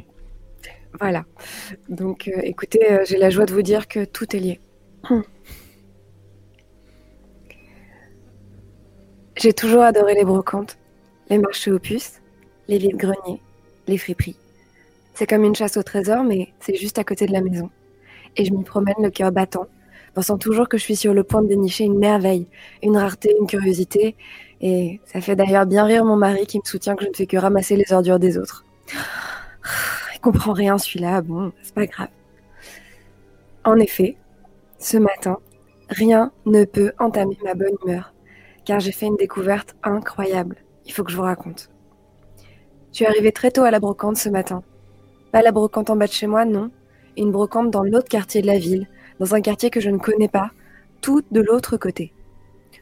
voilà. 1.00 1.26
Donc, 1.88 2.28
euh, 2.28 2.41
écoutez, 2.43 2.91
euh, 2.91 3.04
j'ai 3.06 3.17
la 3.17 3.30
joie 3.30 3.45
de 3.45 3.54
vous 3.54 3.62
dire 3.62 3.88
que 3.88 4.06
tout 4.06 4.36
est 4.36 4.39
lié. 4.39 4.60
J'ai 9.38 9.54
toujours 9.54 9.84
adoré 9.84 10.15
les 10.15 10.26
brocantes, 10.26 10.78
les 11.30 11.38
marchés 11.38 11.72
aux 11.72 11.80
puces, 11.80 12.22
les 12.67 12.78
vides-greniers, 12.78 13.41
les 13.88 13.98
friperies. 13.98 14.36
C'est 15.13 15.28
comme 15.28 15.45
une 15.45 15.56
chasse 15.56 15.78
au 15.78 15.84
trésor, 15.84 16.26
mais 16.26 16.50
c'est 16.60 16.76
juste 16.76 17.00
à 17.00 17.06
côté 17.06 17.26
de 17.26 17.32
la 17.32 17.39
maison. 17.39 17.69
Et 18.36 18.43
je 18.43 18.52
m'y 18.52 18.65
promène 18.65 18.95
le 19.02 19.10
cœur 19.10 19.32
battant, 19.32 19.67
pensant 20.13 20.38
toujours 20.38 20.67
que 20.67 20.78
je 20.78 20.84
suis 20.84 20.98
sur 20.98 21.13
le 21.13 21.24
point 21.24 21.41
de 21.41 21.48
dénicher 21.48 21.86
une 21.86 21.98
merveille, 21.98 22.48
une 22.84 22.98
rareté, 22.98 23.34
une 23.39 23.48
curiosité. 23.48 24.17
Et 24.62 25.00
ça 25.06 25.22
fait 25.22 25.36
d'ailleurs 25.36 25.65
bien 25.65 25.86
rire 25.86 26.04
mon 26.04 26.15
mari 26.15 26.45
qui 26.45 26.58
me 26.58 26.65
soutient 26.65 26.95
que 26.95 27.06
je 27.06 27.10
ne 27.10 27.15
fais 27.15 27.28
que 27.28 27.38
ramasser 27.38 27.76
les 27.76 27.93
ordures 27.93 28.19
des 28.19 28.38
autres. 28.38 28.65
Il 30.15 30.19
comprend 30.19 30.52
rien 30.52 30.78
celui-là, 30.78 31.22
bon, 31.22 31.54
c'est 31.63 31.74
pas 31.74 31.86
grave. 31.86 32.10
En 33.63 33.78
effet, 33.78 34.17
ce 34.78 34.98
matin, 34.98 35.38
rien 35.89 36.32
ne 36.45 36.65
peut 36.65 36.91
entamer 37.00 37.38
ma 37.43 37.54
bonne 37.54 37.76
humeur, 37.84 38.13
car 38.65 38.80
j'ai 38.80 38.91
fait 38.91 39.06
une 39.06 39.15
découverte 39.15 39.76
incroyable. 39.84 40.58
Il 40.86 40.91
faut 40.91 41.04
que 41.04 41.12
je 41.12 41.17
vous 41.17 41.24
raconte. 41.24 41.69
Je 42.91 42.98
suis 42.98 43.06
arrivée 43.06 43.32
très 43.32 43.52
tôt 43.52 43.63
à 43.63 43.72
la 43.72 43.80
brocante 43.80 44.17
ce 44.17 44.30
matin. 44.30 44.63
Pas 45.32 45.41
la 45.41 45.52
brocante 45.52 45.89
en 45.89 45.95
bas 45.95 46.08
de 46.08 46.12
chez 46.12 46.28
moi, 46.28 46.43
non. 46.43 46.72
Une 47.17 47.32
brocante 47.32 47.69
dans 47.72 47.84
l'autre 47.84 48.10
quartier 48.10 48.41
de 48.41 48.48
la 48.48 48.58
ville, 48.58 48.88
dans 49.19 49.36
un 49.36 49.41
quartier 49.41 49.69
que 49.69 49.80
je 49.80 49.89
ne 49.89 50.00
connais 50.00 50.28
pas, 50.28 50.52
tout 51.02 51.22
de 51.32 51.41
l'autre 51.41 51.78
côté. 51.78 52.13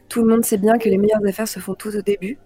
Tout 0.08 0.22
le 0.22 0.28
monde 0.28 0.44
sait 0.44 0.58
bien 0.58 0.78
que 0.78 0.88
les 0.88 0.98
meilleures 0.98 1.26
affaires 1.26 1.48
se 1.48 1.60
font 1.60 1.74
tout 1.74 1.94
au 1.94 2.02
début, 2.02 2.38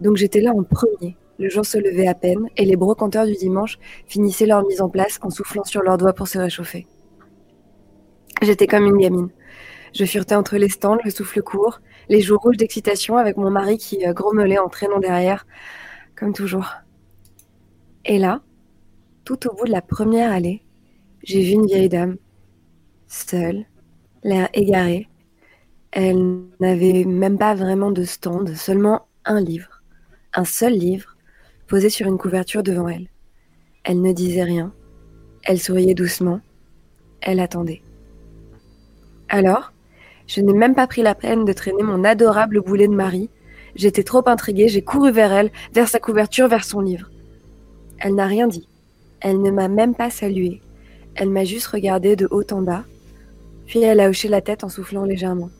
donc 0.00 0.16
j'étais 0.16 0.40
là 0.40 0.52
en 0.52 0.62
premier. 0.62 1.16
Le 1.38 1.48
jour 1.48 1.64
se 1.66 1.78
levait 1.78 2.08
à 2.08 2.14
peine 2.14 2.48
et 2.56 2.64
les 2.64 2.76
brocanteurs 2.76 3.26
du 3.26 3.34
dimanche 3.34 3.78
finissaient 4.06 4.46
leur 4.46 4.64
mise 4.66 4.80
en 4.80 4.88
place 4.88 5.18
en 5.22 5.30
soufflant 5.30 5.64
sur 5.64 5.82
leurs 5.82 5.98
doigts 5.98 6.14
pour 6.14 6.28
se 6.28 6.38
réchauffer. 6.38 6.86
J'étais 8.42 8.66
comme 8.66 8.86
une 8.86 8.98
gamine. 8.98 9.30
Je 9.94 10.04
furetais 10.04 10.34
entre 10.34 10.56
les 10.56 10.68
stands, 10.68 10.98
le 11.04 11.10
souffle 11.10 11.42
court, 11.42 11.80
les 12.08 12.20
joues 12.20 12.38
rouges 12.38 12.58
d'excitation 12.58 13.16
avec 13.16 13.36
mon 13.36 13.50
mari 13.50 13.78
qui 13.78 14.06
euh, 14.06 14.12
grommelait 14.12 14.58
en 14.58 14.68
traînant 14.68 14.98
derrière, 14.98 15.46
comme 16.14 16.34
toujours. 16.34 16.74
Et 18.04 18.18
là, 18.18 18.42
tout 19.24 19.48
au 19.48 19.54
bout 19.54 19.64
de 19.64 19.72
la 19.72 19.82
première 19.82 20.32
allée, 20.32 20.62
j'ai 21.22 21.40
vu 21.40 21.52
une 21.52 21.66
vieille 21.66 21.88
dame, 21.88 22.16
seule, 23.08 23.64
l'air 24.22 24.48
égaré. 24.52 25.08
Elle 25.92 26.42
n'avait 26.60 27.04
même 27.04 27.38
pas 27.38 27.54
vraiment 27.54 27.90
de 27.90 28.04
stand, 28.04 28.54
seulement 28.54 29.06
un 29.24 29.40
livre, 29.40 29.82
un 30.34 30.44
seul 30.44 30.74
livre, 30.74 31.16
posé 31.66 31.90
sur 31.90 32.06
une 32.06 32.18
couverture 32.18 32.62
devant 32.62 32.88
elle. 32.88 33.08
Elle 33.84 34.02
ne 34.02 34.12
disait 34.12 34.42
rien, 34.44 34.72
elle 35.44 35.60
souriait 35.60 35.94
doucement, 35.94 36.40
elle 37.20 37.40
attendait. 37.40 37.82
Alors, 39.28 39.72
Je 40.26 40.40
n'ai 40.40 40.52
même 40.52 40.74
pas 40.74 40.88
pris 40.88 41.02
la 41.02 41.14
peine 41.14 41.44
de 41.44 41.52
traîner 41.52 41.82
mon 41.82 42.02
adorable 42.04 42.60
boulet 42.60 42.88
de 42.88 42.94
Marie. 42.94 43.30
J'étais 43.76 44.02
trop 44.02 44.28
intriguée, 44.28 44.68
j'ai 44.68 44.82
couru 44.82 45.12
vers 45.12 45.32
elle, 45.32 45.52
vers 45.72 45.88
sa 45.88 46.00
couverture, 46.00 46.48
vers 46.48 46.64
son 46.64 46.80
livre. 46.80 47.10
Elle 47.98 48.14
n'a 48.16 48.26
rien 48.26 48.48
dit. 48.48 48.68
Elle 49.20 49.40
ne 49.40 49.50
m'a 49.50 49.68
même 49.68 49.94
pas 49.94 50.10
salué. 50.10 50.60
Elle 51.14 51.30
m'a 51.30 51.44
juste 51.44 51.68
regardé 51.68 52.16
de 52.16 52.28
haut 52.30 52.44
en 52.50 52.60
bas, 52.60 52.84
puis 53.66 53.82
elle 53.82 54.00
a 54.00 54.08
hoché 54.08 54.28
la 54.28 54.40
tête 54.42 54.64
en 54.64 54.68
soufflant 54.68 55.04
légèrement. 55.04 55.50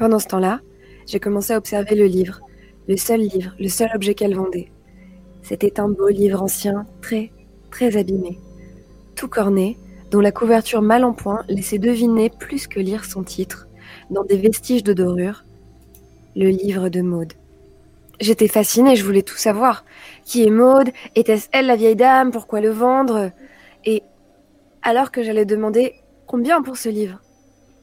Pendant 0.00 0.18
ce 0.18 0.28
temps-là, 0.28 0.60
j'ai 1.06 1.20
commencé 1.20 1.52
à 1.52 1.58
observer 1.58 1.94
le 1.94 2.06
livre, 2.06 2.40
le 2.88 2.96
seul 2.96 3.20
livre, 3.20 3.52
le 3.60 3.68
seul 3.68 3.90
objet 3.94 4.14
qu'elle 4.14 4.34
vendait. 4.34 4.72
C'était 5.42 5.78
un 5.78 5.90
beau 5.90 6.08
livre 6.08 6.42
ancien, 6.42 6.86
très, 7.02 7.30
très 7.70 7.98
abîmé, 7.98 8.38
tout 9.14 9.28
corné, 9.28 9.76
dont 10.10 10.20
la 10.20 10.32
couverture 10.32 10.80
mal 10.80 11.04
en 11.04 11.12
point 11.12 11.44
laissait 11.50 11.78
deviner 11.78 12.30
plus 12.30 12.66
que 12.66 12.80
lire 12.80 13.04
son 13.04 13.22
titre, 13.22 13.68
dans 14.08 14.24
des 14.24 14.38
vestiges 14.38 14.82
de 14.82 14.94
dorure, 14.94 15.44
le 16.34 16.48
livre 16.48 16.88
de 16.88 17.02
Maude. 17.02 17.34
J'étais 18.20 18.48
fascinée, 18.48 18.96
je 18.96 19.04
voulais 19.04 19.20
tout 19.20 19.36
savoir. 19.36 19.84
Qui 20.24 20.46
est 20.46 20.50
Maude? 20.50 20.88
Était-ce 21.14 21.48
elle 21.52 21.66
la 21.66 21.76
vieille 21.76 21.94
dame? 21.94 22.30
Pourquoi 22.30 22.62
le 22.62 22.70
vendre? 22.70 23.32
Et 23.84 24.02
alors 24.80 25.10
que 25.10 25.22
j'allais 25.22 25.44
demander 25.44 25.96
combien 26.26 26.62
pour 26.62 26.78
ce 26.78 26.88
livre, 26.88 27.20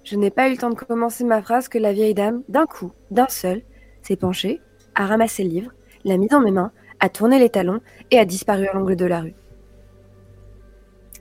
je 0.08 0.16
n'ai 0.16 0.32
pas 0.32 0.48
eu 0.48 0.52
le 0.52 0.58
temps 0.58 0.70
de 0.70 0.76
commencer 0.76 1.26
ma 1.26 1.42
phrase 1.42 1.68
que 1.68 1.78
la 1.78 1.92
vieille 1.92 2.14
dame, 2.14 2.42
d'un 2.48 2.66
coup, 2.66 2.94
d'un 3.12 3.28
seul, 3.28 3.62
s'est 4.02 4.16
penchée, 4.16 4.62
a 4.96 5.06
ramassé 5.06 5.44
le 5.44 5.50
livre, 5.50 5.72
l'a 6.06 6.16
mis 6.16 6.28
dans 6.28 6.40
mes 6.40 6.52
mains, 6.52 6.72
a 7.02 7.10
tourné 7.10 7.40
les 7.40 7.50
talons 7.50 7.82
et 8.10 8.18
a 8.18 8.24
disparu 8.24 8.68
à 8.68 8.74
l'angle 8.74 8.96
de 8.96 9.06
la 9.06 9.20
rue. 9.20 9.36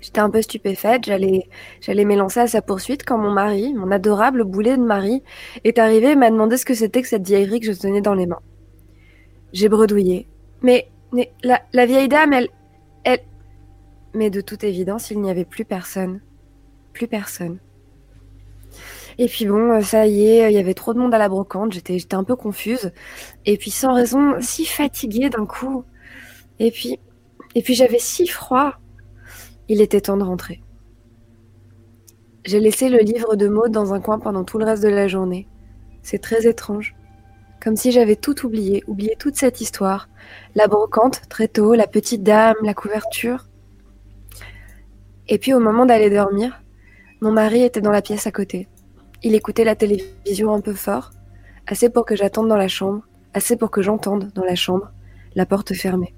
J'étais 0.01 0.21
un 0.21 0.31
peu 0.31 0.41
stupéfaite, 0.41 1.05
j'allais, 1.05 1.49
m'élancer 2.05 2.39
à 2.39 2.47
sa 2.47 2.63
poursuite 2.63 3.05
quand 3.05 3.19
mon 3.19 3.33
mari, 3.33 3.75
mon 3.75 3.91
adorable 3.91 4.45
boulet 4.45 4.77
de 4.77 4.85
mari, 4.85 5.25
est 5.65 5.79
arrivé 5.79 6.13
et 6.13 6.17
m'a 6.17 6.31
demandé 6.31 6.57
ce 6.57 6.65
que 6.65 6.75
c'était 6.75 7.03
que 7.03 7.09
cette 7.09 7.27
vieillerie 7.27 7.59
que 7.59 7.73
je 7.73 7.77
tenais 7.77 8.03
dans 8.03 8.15
les 8.15 8.27
mains. 8.27 8.43
J'ai 9.53 9.69
bredouillé. 9.69 10.29
Mais, 10.63 10.89
mais 11.11 11.33
la, 11.43 11.61
la 11.73 11.87
vieille 11.87 12.09
dame, 12.09 12.33
elle, 12.33 12.49
elle... 13.03 13.21
Mais 14.15 14.31
de 14.31 14.41
toute 14.41 14.63
évidence, 14.63 15.11
il 15.11 15.21
n'y 15.21 15.31
avait 15.31 15.45
plus 15.45 15.65
personne. 15.65 16.21
Plus 16.93 17.09
personne. 17.09 17.59
Et 19.19 19.27
puis 19.29 19.47
bon, 19.47 19.81
ça 19.83 20.07
y 20.07 20.27
est, 20.27 20.53
il 20.53 20.55
y 20.55 20.59
avait 20.59 20.75
trop 20.75 20.93
de 20.93 20.99
monde 20.99 21.15
à 21.15 21.19
la 21.19 21.29
brocante, 21.29 21.73
j'étais, 21.73 21.99
j'étais 21.99 22.17
un 22.17 22.25
peu 22.25 22.37
confuse. 22.37 22.93
Et 23.47 23.57
puis 23.57 23.71
sans 23.71 23.95
raison, 23.95 24.35
si 24.41 24.67
fatiguée 24.67 25.31
d'un 25.31 25.47
coup. 25.47 25.85
Et 26.59 26.71
puis, 26.71 26.99
et 27.55 27.63
puis 27.63 27.75
j'avais 27.75 27.99
si 27.99 28.27
froid. 28.27 28.75
Il 29.69 29.81
était 29.81 30.03
temps 30.03 30.17
de 30.17 30.23
rentrer. 30.23 30.61
J'ai 32.45 32.61
laissé 32.61 32.89
le 32.89 32.99
livre 32.99 33.35
de 33.35 33.49
Maud 33.49 33.73
dans 33.73 33.95
un 33.95 34.01
coin 34.01 34.21
pendant 34.21 34.45
tout 34.45 34.59
le 34.59 34.65
reste 34.65 34.83
de 34.83 34.89
la 34.89 35.09
journée. 35.09 35.49
C'est 36.03 36.21
très 36.21 36.47
étrange. 36.47 36.95
Comme 37.61 37.75
si 37.75 37.91
j'avais 37.91 38.15
tout 38.15 38.47
oublié, 38.47 38.85
oublié 38.87 39.17
toute 39.19 39.35
cette 39.35 39.61
histoire. 39.61 40.09
La 40.55 40.69
brocante, 40.69 41.23
très 41.29 41.49
tôt, 41.49 41.75
la 41.75 41.89
petite 41.89 42.23
dame, 42.23 42.55
la 42.63 42.75
couverture. 42.75 43.49
Et 45.27 45.39
puis 45.39 45.55
au 45.55 45.59
moment 45.59 45.87
d'aller 45.87 46.11
dormir, 46.11 46.63
mon 47.21 47.33
mari 47.33 47.63
était 47.63 47.81
dans 47.81 47.91
la 47.91 48.03
pièce 48.03 48.29
à 48.29 48.31
côté. 48.31 48.69
Il 49.23 49.35
écoutait 49.35 49.65
la 49.65 49.75
télévision 49.75 50.53
un 50.53 50.61
peu 50.61 50.75
fort, 50.75 51.11
assez 51.67 51.89
pour 51.91 52.05
que 52.05 52.17
j'attende 52.17 52.49
dans 52.49 52.57
la 52.57 52.69
chambre, 52.69 53.03
assez 53.35 53.57
pour 53.57 53.71
que 53.71 53.83
j'entende 53.83 54.31
dans 54.35 54.45
la 54.45 54.55
chambre, 54.55 54.93
la 55.35 55.47
porte 55.47 55.75
fermée. 55.75 56.15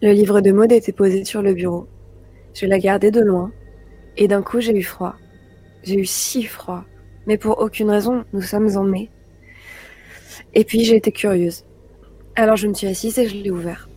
Le 0.00 0.12
livre 0.12 0.40
de 0.40 0.52
mode 0.52 0.72
était 0.72 0.92
posé 0.92 1.24
sur 1.24 1.42
le 1.42 1.54
bureau. 1.54 1.88
Je 2.54 2.66
la 2.66 2.78
gardais 2.78 3.10
de 3.10 3.20
loin, 3.20 3.50
et 4.16 4.28
d'un 4.28 4.42
coup 4.42 4.60
j'ai 4.60 4.76
eu 4.76 4.82
froid. 4.82 5.14
J'ai 5.82 5.96
eu 5.96 6.04
si 6.04 6.44
froid, 6.44 6.84
mais 7.26 7.38
pour 7.38 7.58
aucune 7.60 7.90
raison, 7.90 8.24
nous 8.32 8.42
sommes 8.42 8.76
en 8.76 8.84
mai. 8.84 9.10
Et 10.54 10.64
puis 10.64 10.84
j'ai 10.84 10.96
été 10.96 11.12
curieuse. 11.12 11.64
Alors 12.36 12.56
je 12.56 12.68
me 12.68 12.74
suis 12.74 12.86
assise 12.86 13.18
et 13.18 13.28
je 13.28 13.36
l'ai 13.36 13.50
ouvert. 13.50 13.88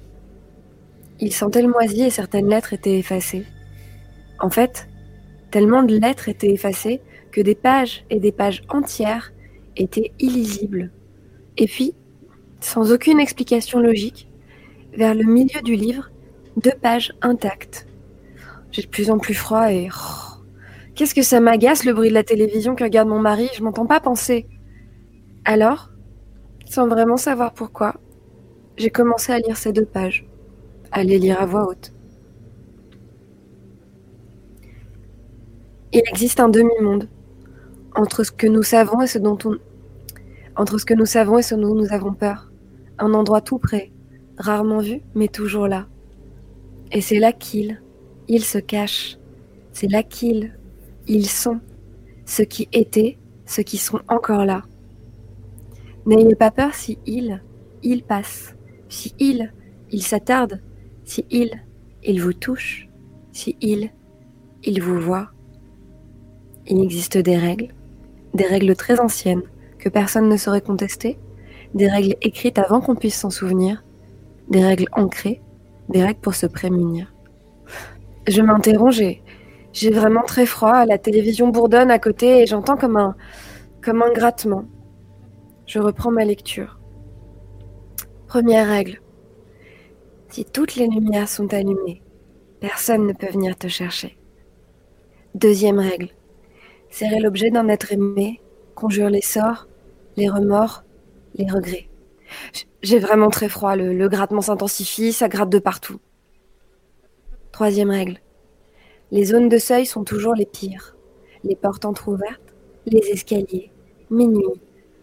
Il 1.20 1.34
sentait 1.34 1.62
le 1.62 1.70
moisi 1.70 2.02
et 2.04 2.10
certaines 2.10 2.50
lettres 2.50 2.74
étaient 2.74 3.00
effacées. 3.00 3.46
En 4.40 4.50
fait, 4.50 4.88
tellement 5.56 5.84
de 5.84 5.96
lettres 5.96 6.28
étaient 6.28 6.52
effacées 6.52 7.00
que 7.32 7.40
des 7.40 7.56
pages 7.56 8.04
et 8.10 8.20
des 8.20 8.34
pages 8.34 8.64
entières 8.68 9.32
étaient 9.78 10.12
illisibles. 10.20 10.92
Et 11.56 11.66
puis, 11.66 11.96
sans 12.60 12.92
aucune 12.92 13.22
explication 13.22 13.80
logique, 13.80 14.28
vers 14.98 15.16
le 15.16 15.24
milieu 15.24 15.62
du 15.62 15.76
livre, 15.76 16.12
deux 16.58 16.74
pages 16.82 17.14
intactes. 17.22 17.88
J'ai 18.72 18.82
de 18.82 18.88
plus 18.88 19.10
en 19.10 19.18
plus 19.18 19.34
froid 19.34 19.72
et... 19.72 19.88
Oh, 19.94 20.44
qu'est-ce 20.94 21.16
que 21.16 21.22
ça 21.22 21.40
m'agace 21.40 21.86
le 21.86 21.94
bruit 21.94 22.10
de 22.10 22.14
la 22.16 22.26
télévision 22.26 22.76
que 22.76 22.84
regarde 22.84 23.08
mon 23.08 23.22
mari, 23.22 23.48
je 23.56 23.64
m'entends 23.64 23.86
pas 23.86 24.02
penser. 24.02 24.48
Alors, 25.46 25.90
sans 26.66 26.90
vraiment 26.90 27.16
savoir 27.16 27.54
pourquoi, 27.54 27.96
j'ai 28.76 28.90
commencé 28.90 29.32
à 29.32 29.40
lire 29.40 29.56
ces 29.56 29.72
deux 29.72 29.86
pages, 29.86 30.28
à 30.92 31.06
les 31.06 31.18
lire 31.18 31.42
à 31.42 31.46
voix 31.46 31.70
haute. 31.70 31.95
Il 35.96 36.02
existe 36.10 36.42
un 36.42 36.50
demi-monde 36.50 37.08
entre 37.96 38.26
ce 38.26 38.32
que 38.32 38.48
nous 38.48 38.64
savons 38.64 39.02
et 39.02 39.08
ce 39.08 39.18
dont 39.18 39.38
on... 39.46 39.56
entre 40.58 40.78
ce 40.78 40.84
que 40.84 40.94
nous 40.94 41.06
savons 41.06 41.38
et 41.38 41.42
ce 41.42 41.56
dont 41.56 41.74
nous 41.74 41.94
avons 41.94 42.14
peur. 42.14 42.52
Un 43.00 43.14
endroit 43.14 43.40
tout 43.40 43.60
près, 43.60 43.94
rarement 44.38 44.80
vu, 44.80 45.00
mais 45.14 45.30
toujours 45.30 45.70
là. 45.70 45.88
Et 46.92 47.00
c'est 47.00 47.20
là 47.20 47.32
qu'ils, 47.32 47.82
ils 48.28 48.44
se 48.44 48.58
cachent. 48.58 49.18
C'est 49.72 49.90
là 49.90 50.04
qu'ils, 50.04 50.60
ils 51.08 51.30
sont. 51.30 51.62
Ceux 52.26 52.44
qui 52.44 52.68
étaient, 52.74 53.18
ceux 53.46 53.64
qui 53.64 53.78
sont 53.78 54.02
encore 54.10 54.44
là. 54.44 54.64
N'ayez 56.06 56.36
pas 56.36 56.52
peur 56.52 56.74
si 56.76 57.00
ils, 57.06 57.42
ils 57.84 58.04
passent. 58.04 58.54
Si 58.90 59.16
ils, 59.18 59.54
ils 59.92 60.04
s'attardent. 60.04 60.60
Si 61.06 61.26
ils, 61.30 61.64
ils 62.04 62.22
vous 62.22 62.34
touchent. 62.34 62.90
Si 63.32 63.56
ils, 63.62 63.92
ils 64.62 64.84
vous 64.84 65.00
voient. 65.00 65.30
Il 66.68 66.84
existe 66.84 67.18
des 67.18 67.38
règles, 67.38 67.74
des 68.34 68.46
règles 68.46 68.76
très 68.76 69.00
anciennes 69.00 69.44
que 69.80 69.90
personne 69.90 70.30
ne 70.30 70.38
saurait 70.38 70.62
contester, 70.62 71.20
des 71.74 71.88
règles 71.88 72.16
écrites 72.22 72.58
avant 72.58 72.82
qu'on 72.82 72.96
puisse 72.96 73.20
s'en 73.20 73.30
souvenir, 73.30 73.84
des 74.50 74.64
règles 74.64 74.88
ancrées, 74.94 75.42
des 75.90 76.04
règles 76.04 76.22
pour 76.22 76.36
se 76.36 76.48
prémunir. 76.48 77.14
Je 78.28 78.42
m'interroge 78.42 79.04
j'ai 79.76 79.92
vraiment 79.92 80.24
très 80.24 80.46
froid, 80.46 80.86
la 80.86 80.98
télévision 80.98 81.50
bourdonne 81.50 81.92
à 81.92 82.00
côté 82.00 82.42
et 82.42 82.46
j'entends 82.46 82.78
comme 82.78 82.96
un, 82.96 83.14
comme 83.84 84.02
un 84.02 84.12
grattement. 84.14 84.64
Je 85.66 85.80
reprends 85.80 86.12
ma 86.12 86.24
lecture. 86.24 86.80
Première 88.26 88.70
règle. 88.70 89.02
Si 90.30 90.46
toutes 90.46 90.78
les 90.78 90.88
lumières 90.88 91.28
sont 91.28 91.54
allumées, 91.54 92.02
personne 92.62 93.06
ne 93.06 93.12
peut 93.12 93.28
venir 93.28 93.58
te 93.58 93.68
chercher. 93.68 94.18
Deuxième 95.34 95.80
règle. 95.80 96.08
Serrer 96.96 97.20
l'objet 97.20 97.52
d'un 97.52 97.68
être 97.68 97.92
aimé 97.92 98.40
conjure 98.74 99.10
les 99.10 99.20
sorts, 99.20 99.68
les 100.16 100.30
remords, 100.30 100.86
les 101.34 101.52
regrets. 101.52 101.90
J'ai 102.84 103.00
vraiment 103.00 103.30
très 103.30 103.50
froid, 103.50 103.76
le, 103.76 104.08
grattement 104.08 104.40
s'intensifie, 104.40 105.12
ça 105.12 105.28
gratte 105.28 105.50
de 105.50 105.60
partout. 105.60 106.00
Troisième 107.52 107.90
règle. 107.90 108.22
Les 109.12 109.26
zones 109.26 109.50
de 109.50 109.58
seuil 109.58 109.86
sont 109.86 110.06
toujours 110.06 110.36
les 110.36 110.46
pires. 110.46 110.96
Les 111.44 111.58
portes 111.58 111.84
entr'ouvertes, 111.84 112.56
les 112.86 113.06
escaliers, 113.10 113.74
minuit, 114.10 114.62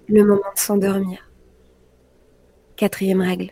le 0.08 0.24
moment 0.24 0.40
de 0.54 0.60
s'endormir. 0.60 1.30
Quatrième 2.76 3.20
règle. 3.20 3.50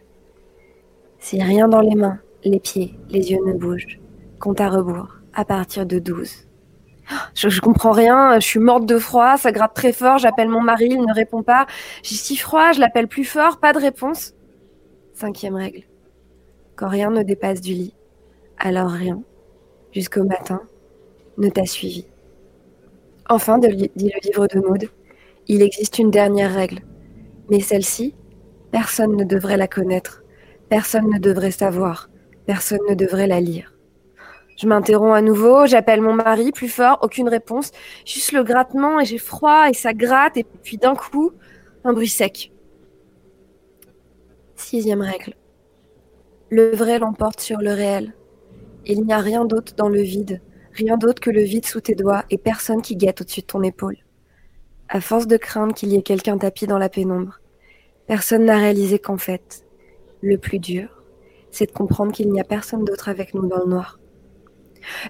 Si 1.18 1.42
rien 1.42 1.68
dans 1.68 1.82
les 1.82 1.94
mains, 1.94 2.20
les 2.44 2.58
pieds, 2.58 2.94
les 3.10 3.32
yeux 3.32 3.44
ne 3.44 3.52
bougent, 3.52 4.00
compte 4.38 4.62
à 4.62 4.70
rebours, 4.70 5.18
à 5.34 5.44
partir 5.44 5.84
de 5.84 5.98
12. 5.98 6.46
Je, 7.34 7.60
comprends 7.60 7.92
rien, 7.92 8.38
je 8.38 8.46
suis 8.46 8.60
morte 8.60 8.86
de 8.86 8.98
froid, 8.98 9.36
ça 9.36 9.52
gratte 9.52 9.74
très 9.74 9.92
fort, 9.92 10.18
j'appelle 10.18 10.48
mon 10.48 10.60
mari, 10.60 10.88
il 10.90 11.02
ne 11.02 11.14
répond 11.14 11.42
pas. 11.42 11.66
J'ai 12.02 12.14
si 12.14 12.36
froid, 12.36 12.72
je 12.72 12.80
l'appelle 12.80 13.08
plus 13.08 13.24
fort, 13.24 13.58
pas 13.58 13.72
de 13.72 13.78
réponse. 13.78 14.34
Cinquième 15.14 15.56
règle. 15.56 15.82
Quand 16.76 16.88
rien 16.88 17.10
ne 17.10 17.22
dépasse 17.22 17.60
du 17.60 17.72
lit, 17.72 17.94
alors 18.58 18.90
rien, 18.90 19.22
jusqu'au 19.92 20.24
matin, 20.24 20.62
ne 21.38 21.48
t'a 21.48 21.66
suivi. 21.66 22.06
Enfin, 23.28 23.58
dit 23.58 23.90
le 23.96 24.28
livre 24.28 24.46
de 24.46 24.60
Maud, 24.60 24.88
il 25.46 25.62
existe 25.62 25.98
une 25.98 26.10
dernière 26.10 26.52
règle. 26.52 26.80
Mais 27.50 27.60
celle-ci, 27.60 28.14
personne 28.70 29.16
ne 29.16 29.24
devrait 29.24 29.56
la 29.56 29.68
connaître, 29.68 30.22
personne 30.68 31.10
ne 31.10 31.18
devrait 31.18 31.50
savoir, 31.50 32.08
personne 32.46 32.80
ne 32.88 32.94
devrait 32.94 33.26
la 33.26 33.40
lire. 33.40 33.74
Je 34.60 34.66
m'interromps 34.66 35.16
à 35.16 35.22
nouveau, 35.22 35.64
j'appelle 35.64 36.02
mon 36.02 36.12
mari, 36.12 36.52
plus 36.52 36.68
fort, 36.68 36.98
aucune 37.00 37.30
réponse, 37.30 37.70
juste 38.04 38.32
le 38.32 38.44
grattement 38.44 39.00
et 39.00 39.06
j'ai 39.06 39.16
froid 39.16 39.70
et 39.70 39.72
ça 39.72 39.94
gratte 39.94 40.36
et 40.36 40.44
puis 40.44 40.76
d'un 40.76 40.94
coup, 40.94 41.32
un 41.84 41.94
bruit 41.94 42.08
sec. 42.08 42.52
Sixième 44.56 45.00
règle. 45.00 45.34
Le 46.50 46.72
vrai 46.72 46.98
l'emporte 46.98 47.40
sur 47.40 47.58
le 47.58 47.72
réel. 47.72 48.14
Il 48.84 49.04
n'y 49.04 49.14
a 49.14 49.18
rien 49.18 49.46
d'autre 49.46 49.72
dans 49.76 49.88
le 49.88 50.02
vide, 50.02 50.42
Rien 50.72 50.96
d'autre 50.96 51.20
que 51.20 51.30
le 51.30 51.42
vide 51.42 51.66
sous 51.66 51.80
tes 51.80 51.94
doigts 51.94 52.24
et 52.30 52.36
personne 52.38 52.82
qui 52.82 52.96
guette 52.96 53.22
au-dessus 53.22 53.40
de 53.40 53.46
ton 53.46 53.62
épaule. 53.62 53.96
À 54.88 55.00
force 55.00 55.26
de 55.26 55.36
craindre 55.36 55.74
qu'il 55.74 55.90
y 55.90 55.96
ait 55.96 56.02
quelqu'un 56.02 56.36
tapis 56.36 56.66
dans 56.66 56.78
la 56.78 56.88
pénombre, 56.88 57.40
personne 58.06 58.44
n'a 58.44 58.58
réalisé 58.58 58.98
qu'en 58.98 59.16
fait, 59.16 59.64
le 60.20 60.36
plus 60.36 60.58
dur, 60.58 61.02
c'est 61.50 61.66
de 61.66 61.72
comprendre 61.72 62.12
qu'il 62.12 62.30
n'y 62.30 62.40
a 62.40 62.44
personne 62.44 62.84
d'autre 62.84 63.08
avec 63.08 63.32
nous 63.34 63.46
dans 63.46 63.58
le 63.58 63.70
noir. 63.70 63.99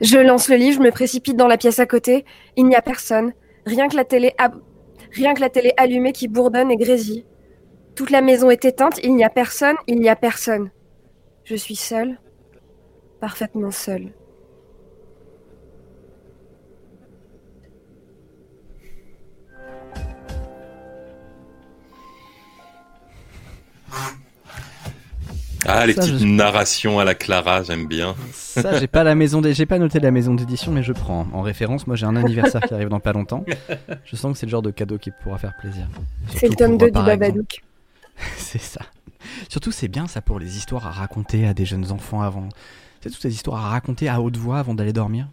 Je 0.00 0.18
lance 0.18 0.48
le 0.48 0.56
livre, 0.56 0.78
je 0.78 0.82
me 0.82 0.90
précipite 0.90 1.36
dans 1.36 1.46
la 1.46 1.56
pièce 1.56 1.78
à 1.78 1.86
côté. 1.86 2.24
Il 2.56 2.66
n'y 2.66 2.76
a 2.76 2.82
personne. 2.82 3.32
Rien 3.66 3.88
que 3.88 3.96
la 3.96 4.04
télé, 4.04 4.34
la 4.38 5.50
télé 5.50 5.72
allumée 5.76 6.12
qui 6.12 6.28
bourdonne 6.28 6.70
et 6.70 6.76
grésille. 6.76 7.24
Toute 7.94 8.10
la 8.10 8.22
maison 8.22 8.50
est 8.50 8.64
éteinte. 8.64 8.98
Il 9.02 9.14
n'y 9.14 9.24
a 9.24 9.30
personne. 9.30 9.76
Il 9.86 10.00
n'y 10.00 10.08
a 10.08 10.16
personne. 10.16 10.70
Je 11.44 11.56
suis 11.56 11.76
seule. 11.76 12.18
Parfaitement 13.20 13.70
seule. 13.70 14.12
Ah, 25.66 25.86
les 25.86 25.94
petites 25.94 26.22
narrations 26.22 26.98
à 26.98 27.04
la 27.04 27.14
Clara, 27.14 27.62
j'aime 27.62 27.86
bien. 27.86 28.14
Ça, 28.32 28.78
j'ai 28.78 28.86
pas 28.86 29.04
la 29.04 29.14
maison, 29.14 29.42
j'ai 29.44 29.66
pas 29.66 29.78
noté 29.78 30.00
la 30.00 30.10
maison 30.10 30.34
d'édition, 30.34 30.72
mais 30.72 30.82
je 30.82 30.92
prends 30.92 31.26
en 31.32 31.42
référence. 31.42 31.86
Moi, 31.86 31.96
j'ai 31.96 32.06
un 32.06 32.16
anniversaire 32.16 32.62
qui 32.62 32.74
arrive 32.74 32.88
dans 32.88 33.00
pas 33.00 33.12
longtemps. 33.12 33.44
Je 34.04 34.16
sens 34.16 34.32
que 34.32 34.38
c'est 34.38 34.46
le 34.46 34.50
genre 34.50 34.62
de 34.62 34.70
cadeau 34.70 34.98
qui 34.98 35.10
pourra 35.22 35.38
faire 35.38 35.54
plaisir. 35.58 35.86
C'est 36.34 36.48
le 36.48 36.54
tome 36.54 36.78
2 36.78 36.86
du 36.86 36.92
Babadook. 36.92 37.62
c'est 38.36 38.60
ça. 38.60 38.80
Surtout, 39.48 39.72
c'est 39.72 39.88
bien 39.88 40.06
ça 40.06 40.22
pour 40.22 40.38
les 40.38 40.56
histoires 40.56 40.86
à 40.86 40.90
raconter 40.90 41.46
à 41.46 41.54
des 41.54 41.64
jeunes 41.64 41.92
enfants 41.92 42.22
avant. 42.22 42.48
C'est 43.02 43.10
toutes 43.10 43.22
ces 43.22 43.34
histoires 43.34 43.64
à 43.66 43.68
raconter 43.70 44.08
à 44.08 44.20
haute 44.20 44.36
voix 44.36 44.58
avant 44.58 44.74
d'aller 44.74 44.92
dormir. 44.92 45.28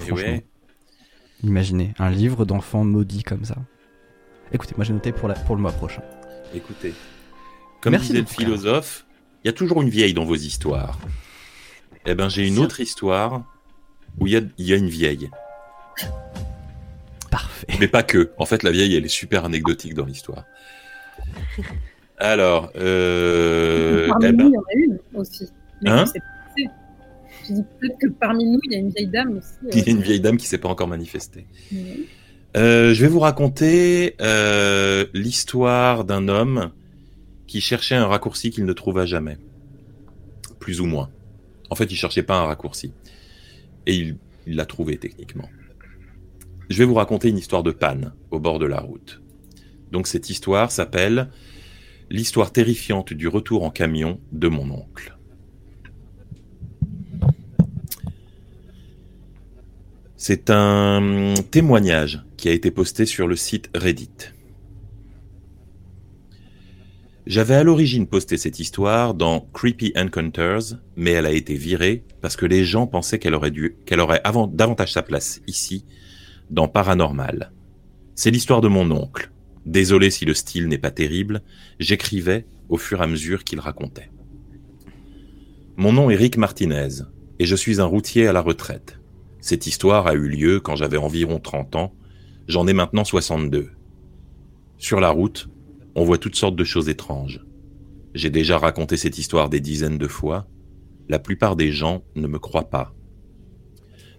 Et 0.00 0.04
eh 0.08 0.12
ouais. 0.12 0.44
Imaginez 1.42 1.94
un 1.98 2.10
livre 2.10 2.44
d'enfants 2.44 2.84
maudits 2.84 3.22
comme 3.22 3.44
ça. 3.44 3.56
Écoutez, 4.52 4.74
moi 4.76 4.84
j'ai 4.84 4.92
noté 4.92 5.12
pour, 5.12 5.28
la, 5.28 5.34
pour 5.34 5.56
le 5.56 5.62
mois 5.62 5.72
prochain. 5.72 6.02
Écoutez. 6.54 6.94
Comme 7.80 7.96
disait 7.96 8.20
le 8.20 8.26
philosophe, 8.26 9.06
il 9.42 9.48
y 9.48 9.50
a 9.50 9.52
toujours 9.52 9.80
une 9.82 9.88
vieille 9.88 10.14
dans 10.14 10.24
vos 10.24 10.36
histoires. 10.36 10.98
Eh 12.06 12.14
ben, 12.14 12.28
j'ai 12.28 12.46
une 12.46 12.58
autre 12.58 12.80
histoire 12.80 13.44
où 14.18 14.26
il 14.26 14.32
y 14.58 14.72
a, 14.72 14.76
une 14.76 14.88
vieille. 14.88 15.30
Parfait. 17.30 17.66
Mais 17.78 17.88
pas 17.88 18.02
que. 18.02 18.30
En 18.38 18.46
fait, 18.46 18.62
la 18.62 18.70
vieille, 18.70 18.96
elle 18.96 19.04
est 19.04 19.08
super 19.08 19.44
anecdotique 19.44 19.94
dans 19.94 20.04
l'histoire. 20.04 20.44
Alors, 22.18 22.70
euh, 22.76 24.08
parmi 24.08 24.26
eh 24.26 24.32
ben 24.32 24.36
nous, 24.36 24.48
il 24.48 24.54
y 24.54 24.58
en 24.58 24.60
a 24.60 24.74
une 24.74 24.98
aussi. 25.14 25.48
hein 25.86 26.04
Je 27.48 27.54
dis 27.54 27.62
peut-être 27.78 27.98
que 27.98 28.08
parmi 28.08 28.44
nous, 28.44 28.60
il 28.64 28.72
y 28.72 28.76
a 28.76 28.78
une 28.78 28.90
vieille 28.90 29.06
dame 29.06 29.38
aussi. 29.38 29.54
Il 29.72 29.86
y 29.86 29.88
a 29.88 29.90
une 29.90 30.02
vieille 30.02 30.20
dame 30.20 30.36
qui 30.36 30.46
s'est 30.46 30.58
pas 30.58 30.68
encore 30.68 30.88
manifestée. 30.88 31.46
Euh, 32.56 32.92
je 32.92 33.00
vais 33.00 33.08
vous 33.08 33.20
raconter 33.20 34.16
euh, 34.20 35.06
l'histoire 35.14 36.04
d'un 36.04 36.28
homme 36.28 36.72
qui 37.50 37.60
cherchait 37.60 37.96
un 37.96 38.06
raccourci 38.06 38.52
qu'il 38.52 38.64
ne 38.64 38.72
trouva 38.72 39.06
jamais. 39.06 39.36
Plus 40.60 40.80
ou 40.80 40.86
moins. 40.86 41.10
En 41.68 41.74
fait, 41.74 41.90
il 41.90 41.96
cherchait 41.96 42.22
pas 42.22 42.38
un 42.38 42.44
raccourci. 42.44 42.92
Et 43.86 43.96
il 43.96 44.18
l'a 44.46 44.66
trouvé 44.66 44.98
techniquement. 44.98 45.48
Je 46.68 46.78
vais 46.78 46.84
vous 46.84 46.94
raconter 46.94 47.28
une 47.28 47.38
histoire 47.38 47.64
de 47.64 47.72
panne 47.72 48.12
au 48.30 48.38
bord 48.38 48.60
de 48.60 48.66
la 48.66 48.78
route. 48.78 49.20
Donc 49.90 50.06
cette 50.06 50.30
histoire 50.30 50.70
s'appelle 50.70 51.28
L'histoire 52.08 52.52
terrifiante 52.52 53.12
du 53.12 53.26
retour 53.26 53.64
en 53.64 53.70
camion 53.70 54.20
de 54.30 54.46
mon 54.46 54.70
oncle. 54.70 55.16
C'est 60.16 60.50
un 60.50 61.34
témoignage 61.50 62.22
qui 62.36 62.48
a 62.48 62.52
été 62.52 62.70
posté 62.70 63.06
sur 63.06 63.26
le 63.26 63.34
site 63.34 63.70
Reddit. 63.74 64.34
J'avais 67.30 67.54
à 67.54 67.62
l'origine 67.62 68.08
posté 68.08 68.36
cette 68.36 68.58
histoire 68.58 69.14
dans 69.14 69.48
Creepy 69.54 69.92
Encounters, 69.96 70.80
mais 70.96 71.12
elle 71.12 71.26
a 71.26 71.30
été 71.30 71.54
virée 71.54 72.02
parce 72.20 72.34
que 72.34 72.44
les 72.44 72.64
gens 72.64 72.88
pensaient 72.88 73.20
qu'elle 73.20 73.36
aurait 73.36 74.22
davantage 74.48 74.92
sa 74.92 75.02
place 75.02 75.40
ici, 75.46 75.86
dans 76.50 76.66
Paranormal. 76.66 77.52
C'est 78.16 78.32
l'histoire 78.32 78.60
de 78.60 78.66
mon 78.66 78.90
oncle. 78.90 79.30
Désolé 79.64 80.10
si 80.10 80.24
le 80.24 80.34
style 80.34 80.66
n'est 80.66 80.76
pas 80.76 80.90
terrible, 80.90 81.44
j'écrivais 81.78 82.46
au 82.68 82.78
fur 82.78 83.00
et 83.00 83.04
à 83.04 83.06
mesure 83.06 83.44
qu'il 83.44 83.60
racontait. 83.60 84.10
Mon 85.76 85.92
nom 85.92 86.10
est 86.10 86.16
Rick 86.16 86.36
Martinez, 86.36 87.04
et 87.38 87.46
je 87.46 87.54
suis 87.54 87.80
un 87.80 87.84
routier 87.84 88.26
à 88.26 88.32
la 88.32 88.40
retraite. 88.40 88.98
Cette 89.40 89.68
histoire 89.68 90.08
a 90.08 90.14
eu 90.14 90.28
lieu 90.28 90.58
quand 90.58 90.74
j'avais 90.74 90.96
environ 90.96 91.38
30 91.38 91.76
ans, 91.76 91.94
j'en 92.48 92.66
ai 92.66 92.72
maintenant 92.72 93.04
62. 93.04 93.70
Sur 94.78 94.98
la 94.98 95.10
route, 95.10 95.48
on 96.00 96.04
voit 96.04 96.16
toutes 96.16 96.36
sortes 96.36 96.56
de 96.56 96.64
choses 96.64 96.88
étranges. 96.88 97.44
J'ai 98.14 98.30
déjà 98.30 98.56
raconté 98.56 98.96
cette 98.96 99.18
histoire 99.18 99.50
des 99.50 99.60
dizaines 99.60 99.98
de 99.98 100.08
fois. 100.08 100.48
La 101.10 101.18
plupart 101.18 101.56
des 101.56 101.72
gens 101.72 102.02
ne 102.16 102.26
me 102.26 102.38
croient 102.38 102.70
pas. 102.70 102.94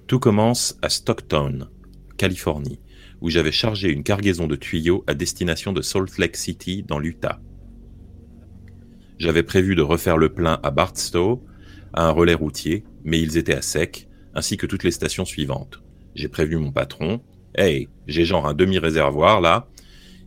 Tout 0.06 0.20
commence 0.20 0.78
à 0.84 0.90
Stockton, 0.90 1.70
Californie, 2.18 2.80
où 3.20 3.32
j'avais 3.32 3.52
chargé 3.52 3.90
une 3.90 4.04
cargaison 4.04 4.46
de 4.46 4.56
tuyaux 4.56 5.04
à 5.08 5.16
destination 5.16 5.74
de 5.74 5.82
Salt 5.82 6.20
Lake 6.20 6.38
City 6.38 6.84
dans 6.84 7.00
l'Utah. 7.00 7.42
J'avais 9.18 9.42
prévu 9.42 9.74
de 9.74 9.82
refaire 9.82 10.18
le 10.18 10.32
plein 10.32 10.60
à 10.62 10.70
Barstow, 10.70 11.44
à 11.94 12.06
un 12.06 12.12
relais 12.12 12.36
routier, 12.36 12.84
mais 13.04 13.20
ils 13.20 13.38
étaient 13.38 13.56
à 13.56 13.64
sec, 13.64 14.08
ainsi 14.36 14.56
que 14.56 14.68
toutes 14.68 14.84
les 14.84 14.92
stations 14.92 15.26
suivantes. 15.26 15.82
J'ai 16.14 16.28
prévu 16.28 16.58
mon 16.58 16.72
patron. 16.72 17.22
Hey, 17.56 17.90
j'ai 18.06 18.24
genre 18.24 18.46
un 18.46 18.54
demi-réservoir 18.54 19.42
là. 19.42 19.68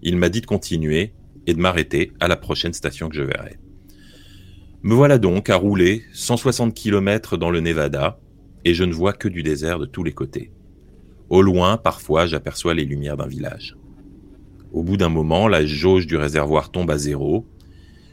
Il 0.03 0.17
m'a 0.17 0.31
dit 0.31 0.41
de 0.41 0.47
continuer, 0.47 1.15
et 1.47 1.55
de 1.55 1.61
m'arrêter 1.61 2.13
à 2.21 2.29
la 2.29 2.37
prochaine 2.37 2.73
station 2.73 3.09
que 3.09 3.17
je 3.17 3.23
verrai. 3.23 3.59
Me 4.83 4.95
voilà 4.95 5.19
donc 5.19 5.49
à 5.49 5.57
rouler 5.57 6.03
160 6.13 6.75
km 6.75 7.37
dans 7.37 7.51
le 7.51 7.61
Nevada, 7.61 8.19
et 8.65 8.75
je 8.75 8.85
ne 8.85 8.93
vois 8.93 9.13
que 9.13 9.29
du 9.29 9.43
désert 9.43 9.79
de 9.79 9.87
tous 9.87 10.05
les 10.05 10.13
côtés. 10.13 10.51
Au 11.31 11.43
loin, 11.43 11.77
parfois, 11.77 12.27
j'aperçois 12.27 12.75
les 12.75 12.85
lumières 12.85 13.17
d'un 13.17 13.27
village. 13.27 13.77
Au 14.73 14.83
bout 14.83 14.97
d'un 14.97 15.09
moment, 15.09 15.49
la 15.49 15.65
jauge 15.65 16.07
du 16.07 16.17
réservoir 16.17 16.71
tombe 16.71 16.91
à 16.91 16.99
zéro. 16.99 17.47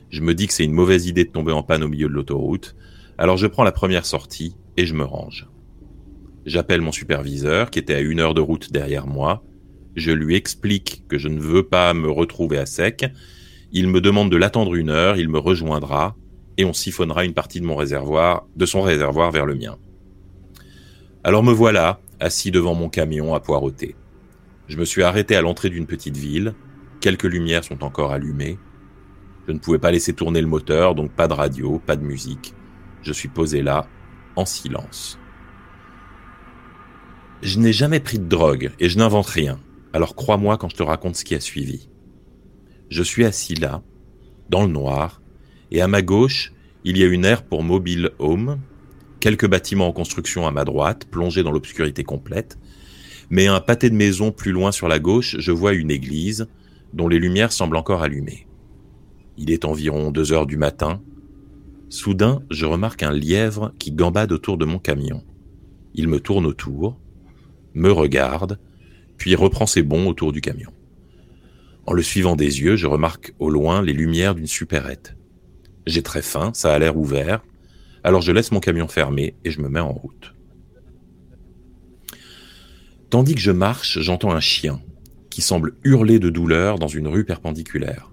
Je 0.09 0.21
me 0.21 0.33
dis 0.33 0.47
que 0.47 0.53
c'est 0.53 0.63
une 0.63 0.71
mauvaise 0.71 1.07
idée 1.07 1.25
de 1.25 1.31
tomber 1.31 1.51
en 1.51 1.63
panne 1.63 1.83
au 1.83 1.87
milieu 1.87 2.07
de 2.07 2.13
l'autoroute, 2.13 2.75
alors 3.17 3.37
je 3.37 3.47
prends 3.47 3.63
la 3.63 3.71
première 3.71 4.05
sortie 4.05 4.55
et 4.77 4.85
je 4.85 4.93
me 4.93 5.03
range. 5.03 5.47
J'appelle 6.45 6.81
mon 6.81 6.91
superviseur, 6.91 7.69
qui 7.69 7.79
était 7.79 7.95
à 7.95 7.99
une 7.99 8.19
heure 8.19 8.33
de 8.33 8.41
route 8.41 8.71
derrière 8.71 9.07
moi, 9.07 9.43
je 9.95 10.11
lui 10.11 10.35
explique 10.35 11.03
que 11.07 11.17
je 11.17 11.27
ne 11.27 11.39
veux 11.39 11.63
pas 11.63 11.93
me 11.93 12.09
retrouver 12.09 12.57
à 12.57 12.65
sec. 12.65 13.05
Il 13.71 13.87
me 13.87 14.01
demande 14.01 14.31
de 14.31 14.37
l'attendre 14.37 14.75
une 14.75 14.89
heure, 14.89 15.17
il 15.17 15.29
me 15.29 15.39
rejoindra 15.39 16.15
et 16.57 16.65
on 16.65 16.73
siphonnera 16.73 17.25
une 17.25 17.33
partie 17.33 17.59
de 17.59 17.65
mon 17.65 17.75
réservoir, 17.75 18.45
de 18.55 18.65
son 18.65 18.81
réservoir 18.81 19.31
vers 19.31 19.45
le 19.45 19.55
mien. 19.55 19.77
Alors 21.23 21.43
me 21.43 21.51
voilà, 21.51 21.99
assis 22.19 22.51
devant 22.51 22.75
mon 22.75 22.89
camion 22.89 23.33
à 23.33 23.39
poireauter. 23.39 23.95
Je 24.67 24.77
me 24.77 24.85
suis 24.85 25.03
arrêté 25.03 25.35
à 25.35 25.41
l'entrée 25.41 25.69
d'une 25.69 25.85
petite 25.85 26.17
ville. 26.17 26.53
Quelques 26.99 27.23
lumières 27.23 27.63
sont 27.63 27.83
encore 27.83 28.11
allumées. 28.11 28.57
Je 29.47 29.53
ne 29.53 29.59
pouvais 29.59 29.79
pas 29.79 29.91
laisser 29.91 30.13
tourner 30.13 30.41
le 30.41 30.47
moteur, 30.47 30.95
donc 30.95 31.11
pas 31.11 31.27
de 31.27 31.33
radio, 31.33 31.81
pas 31.85 31.95
de 31.95 32.03
musique. 32.03 32.53
Je 33.01 33.11
suis 33.11 33.27
posé 33.27 33.61
là, 33.61 33.87
en 34.35 34.45
silence. 34.45 35.19
Je 37.41 37.59
n'ai 37.59 37.73
jamais 37.73 37.99
pris 37.99 38.19
de 38.19 38.27
drogue 38.27 38.71
et 38.79 38.87
je 38.87 38.97
n'invente 38.97 39.27
rien. 39.27 39.59
Alors 39.93 40.15
crois-moi 40.15 40.57
quand 40.57 40.69
je 40.69 40.75
te 40.75 40.83
raconte 40.83 41.15
ce 41.15 41.25
qui 41.25 41.35
a 41.35 41.39
suivi. 41.39 41.89
Je 42.89 43.03
suis 43.03 43.25
assis 43.25 43.55
là, 43.55 43.81
dans 44.49 44.63
le 44.63 44.71
noir, 44.71 45.21
et 45.71 45.81
à 45.81 45.87
ma 45.87 46.01
gauche, 46.01 46.53
il 46.83 46.97
y 46.97 47.03
a 47.03 47.07
une 47.07 47.25
aire 47.25 47.43
pour 47.43 47.63
mobile 47.63 48.11
home, 48.19 48.59
quelques 49.19 49.47
bâtiments 49.47 49.87
en 49.87 49.93
construction 49.93 50.47
à 50.47 50.51
ma 50.51 50.65
droite, 50.65 51.05
plongés 51.05 51.43
dans 51.43 51.51
l'obscurité 51.51 52.03
complète, 52.03 52.57
mais 53.29 53.47
un 53.47 53.61
pâté 53.61 53.89
de 53.89 53.95
maison 53.95 54.31
plus 54.31 54.51
loin 54.51 54.71
sur 54.71 54.87
la 54.87 54.99
gauche, 54.99 55.37
je 55.39 55.51
vois 55.51 55.73
une 55.73 55.91
église, 55.91 56.47
dont 56.93 57.07
les 57.07 57.19
lumières 57.19 57.53
semblent 57.53 57.77
encore 57.77 58.03
allumées. 58.03 58.47
Il 59.37 59.51
est 59.51 59.63
environ 59.63 60.11
deux 60.11 60.33
heures 60.33 60.45
du 60.45 60.57
matin. 60.57 61.01
Soudain, 61.89 62.43
je 62.49 62.65
remarque 62.65 63.03
un 63.03 63.13
lièvre 63.13 63.73
qui 63.79 63.91
gambade 63.91 64.31
autour 64.31 64.57
de 64.57 64.65
mon 64.65 64.79
camion. 64.79 65.23
Il 65.93 66.07
me 66.07 66.19
tourne 66.19 66.45
autour, 66.45 66.97
me 67.73 67.91
regarde, 67.91 68.59
puis 69.21 69.35
reprend 69.35 69.67
ses 69.67 69.83
bonds 69.83 70.07
autour 70.07 70.31
du 70.31 70.41
camion. 70.41 70.71
En 71.85 71.93
le 71.93 72.01
suivant 72.01 72.35
des 72.35 72.61
yeux, 72.61 72.75
je 72.75 72.87
remarque 72.87 73.35
au 73.37 73.51
loin 73.51 73.83
les 73.83 73.93
lumières 73.93 74.33
d'une 74.33 74.47
supérette. 74.47 75.15
J'ai 75.85 76.01
très 76.01 76.23
faim, 76.23 76.49
ça 76.55 76.73
a 76.73 76.79
l'air 76.79 76.97
ouvert, 76.97 77.43
alors 78.03 78.21
je 78.21 78.31
laisse 78.31 78.51
mon 78.51 78.59
camion 78.59 78.87
fermé 78.87 79.35
et 79.45 79.51
je 79.51 79.61
me 79.61 79.69
mets 79.69 79.79
en 79.79 79.91
route. 79.91 80.33
Tandis 83.11 83.35
que 83.35 83.41
je 83.41 83.51
marche, 83.51 83.99
j'entends 83.99 84.31
un 84.31 84.39
chien 84.39 84.81
qui 85.29 85.43
semble 85.43 85.75
hurler 85.83 86.17
de 86.17 86.31
douleur 86.31 86.79
dans 86.79 86.87
une 86.87 87.07
rue 87.07 87.23
perpendiculaire. 87.23 88.09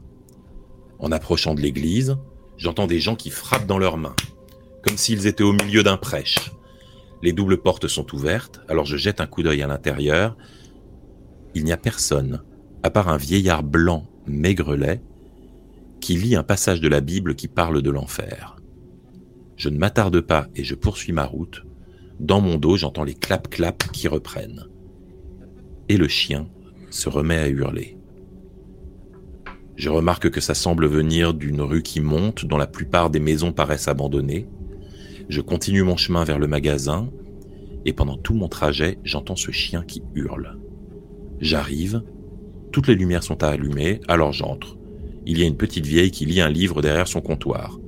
En 0.98 1.10
approchant 1.10 1.54
de 1.54 1.62
l'église, 1.62 2.18
j'entends 2.58 2.86
des 2.86 3.00
gens 3.00 3.16
qui 3.16 3.30
frappent 3.30 3.66
dans 3.66 3.78
leurs 3.78 3.96
mains, 3.96 4.16
comme 4.82 4.98
s'ils 4.98 5.26
étaient 5.26 5.42
au 5.42 5.54
milieu 5.54 5.82
d'un 5.82 5.96
prêche. 5.96 6.52
Les 7.22 7.32
doubles 7.32 7.62
portes 7.62 7.88
sont 7.88 8.14
ouvertes, 8.14 8.60
alors 8.68 8.84
je 8.84 8.98
jette 8.98 9.22
un 9.22 9.26
coup 9.26 9.42
d'œil 9.42 9.62
à 9.62 9.66
l'intérieur. 9.66 10.36
Il 11.54 11.64
n'y 11.64 11.72
a 11.72 11.76
personne, 11.76 12.42
à 12.82 12.90
part 12.90 13.08
un 13.08 13.16
vieillard 13.16 13.62
blanc 13.62 14.06
maigrelet 14.26 15.02
qui 16.00 16.16
lit 16.16 16.36
un 16.36 16.42
passage 16.42 16.80
de 16.80 16.88
la 16.88 17.00
Bible 17.00 17.34
qui 17.34 17.48
parle 17.48 17.82
de 17.82 17.90
l'enfer. 17.90 18.56
Je 19.56 19.68
ne 19.68 19.78
m'attarde 19.78 20.20
pas 20.20 20.46
et 20.54 20.62
je 20.62 20.74
poursuis 20.74 21.12
ma 21.12 21.24
route. 21.24 21.64
Dans 22.20 22.40
mon 22.40 22.56
dos, 22.56 22.76
j'entends 22.76 23.04
les 23.04 23.14
clap-clap 23.14 23.90
qui 23.92 24.08
reprennent. 24.08 24.66
Et 25.88 25.96
le 25.96 26.08
chien 26.08 26.48
se 26.90 27.08
remet 27.08 27.38
à 27.38 27.48
hurler. 27.48 27.96
Je 29.76 29.90
remarque 29.90 30.30
que 30.30 30.40
ça 30.40 30.54
semble 30.54 30.86
venir 30.86 31.34
d'une 31.34 31.60
rue 31.60 31.82
qui 31.82 32.00
monte, 32.00 32.44
dont 32.44 32.56
la 32.56 32.66
plupart 32.66 33.10
des 33.10 33.20
maisons 33.20 33.52
paraissent 33.52 33.88
abandonnées. 33.88 34.48
Je 35.28 35.40
continue 35.40 35.84
mon 35.84 35.96
chemin 35.96 36.24
vers 36.24 36.40
le 36.40 36.48
magasin, 36.48 37.10
et 37.84 37.92
pendant 37.92 38.16
tout 38.16 38.34
mon 38.34 38.48
trajet, 38.48 38.98
j'entends 39.04 39.36
ce 39.36 39.52
chien 39.52 39.84
qui 39.84 40.02
hurle. 40.14 40.57
J'arrive, 41.40 42.02
toutes 42.72 42.88
les 42.88 42.94
lumières 42.94 43.22
sont 43.22 43.42
allumées, 43.42 44.00
alors 44.08 44.32
j'entre. 44.32 44.76
Il 45.26 45.38
y 45.38 45.42
a 45.42 45.46
une 45.46 45.56
petite 45.56 45.86
vieille 45.86 46.10
qui 46.10 46.26
lit 46.26 46.40
un 46.40 46.48
livre 46.48 46.82
derrière 46.82 47.08
son 47.08 47.20
comptoir. 47.20 47.78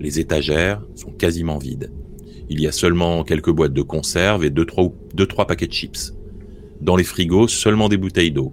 Les 0.00 0.18
étagères 0.18 0.82
sont 0.94 1.10
quasiment 1.10 1.58
vides. 1.58 1.92
Il 2.48 2.60
y 2.60 2.66
a 2.66 2.72
seulement 2.72 3.22
quelques 3.22 3.50
boîtes 3.50 3.72
de 3.72 3.82
conserve 3.82 4.44
et 4.44 4.50
deux 4.50 4.64
trois, 4.64 4.92
deux, 5.14 5.26
trois 5.26 5.46
paquets 5.46 5.68
de 5.68 5.72
chips. 5.72 6.14
Dans 6.80 6.96
les 6.96 7.04
frigos, 7.04 7.48
seulement 7.48 7.88
des 7.88 7.96
bouteilles 7.96 8.32
d'eau. 8.32 8.52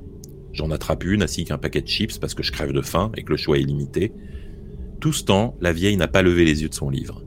J'en 0.54 0.71
attrape 0.71 1.04
une 1.06 1.23
ainsi 1.23 1.45
qu'un 1.45 1.58
paquet 1.58 1.82
de 1.82 1.88
chips 1.88 2.17
parce 2.19 2.34
que 2.34 2.43
je 2.43 2.52
crève 2.52 2.73
de 2.73 2.82
faim 2.82 3.12
et 3.15 3.23
que 3.23 3.32
le 3.32 3.38
choix 3.38 3.58
est 3.58 3.63
limité. 3.63 4.12
Tout 5.00 5.13
ce 5.13 5.23
temps, 5.23 5.56
la 5.62 5.73
vieille 5.73 5.97
n'a 5.97 6.08
pas 6.08 6.21
levé 6.21 6.45
les 6.45 6.62
yeux 6.62 6.69
de 6.69 6.73
son 6.73 6.89
livre. 6.89 7.23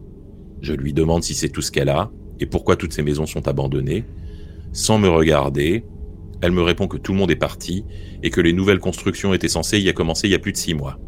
Je 0.60 0.74
lui 0.74 0.92
demande 0.92 1.24
si 1.24 1.34
c'est 1.34 1.48
tout 1.48 1.62
ce 1.62 1.72
qu'elle 1.72 1.88
a 1.88 2.10
et 2.38 2.46
pourquoi 2.46 2.76
toutes 2.76 2.92
ces 2.92 3.02
maisons 3.02 3.26
sont 3.26 3.48
abandonnées. 3.48 4.04
Sans 4.72 4.98
me 4.98 5.08
regarder, 5.08 5.84
elle 6.42 6.52
me 6.52 6.62
répond 6.62 6.88
que 6.88 6.96
tout 6.96 7.12
le 7.12 7.18
monde 7.18 7.30
est 7.30 7.36
parti 7.36 7.84
et 8.22 8.30
que 8.30 8.40
les 8.40 8.52
nouvelles 8.52 8.78
constructions 8.78 9.34
étaient 9.34 9.48
censées 9.48 9.80
y 9.80 9.88
a 9.88 9.92
commencé 9.92 10.28
il 10.28 10.30
y 10.30 10.34
a 10.34 10.38
plus 10.38 10.52
de 10.52 10.56
six 10.56 10.74
mois. 10.74 10.98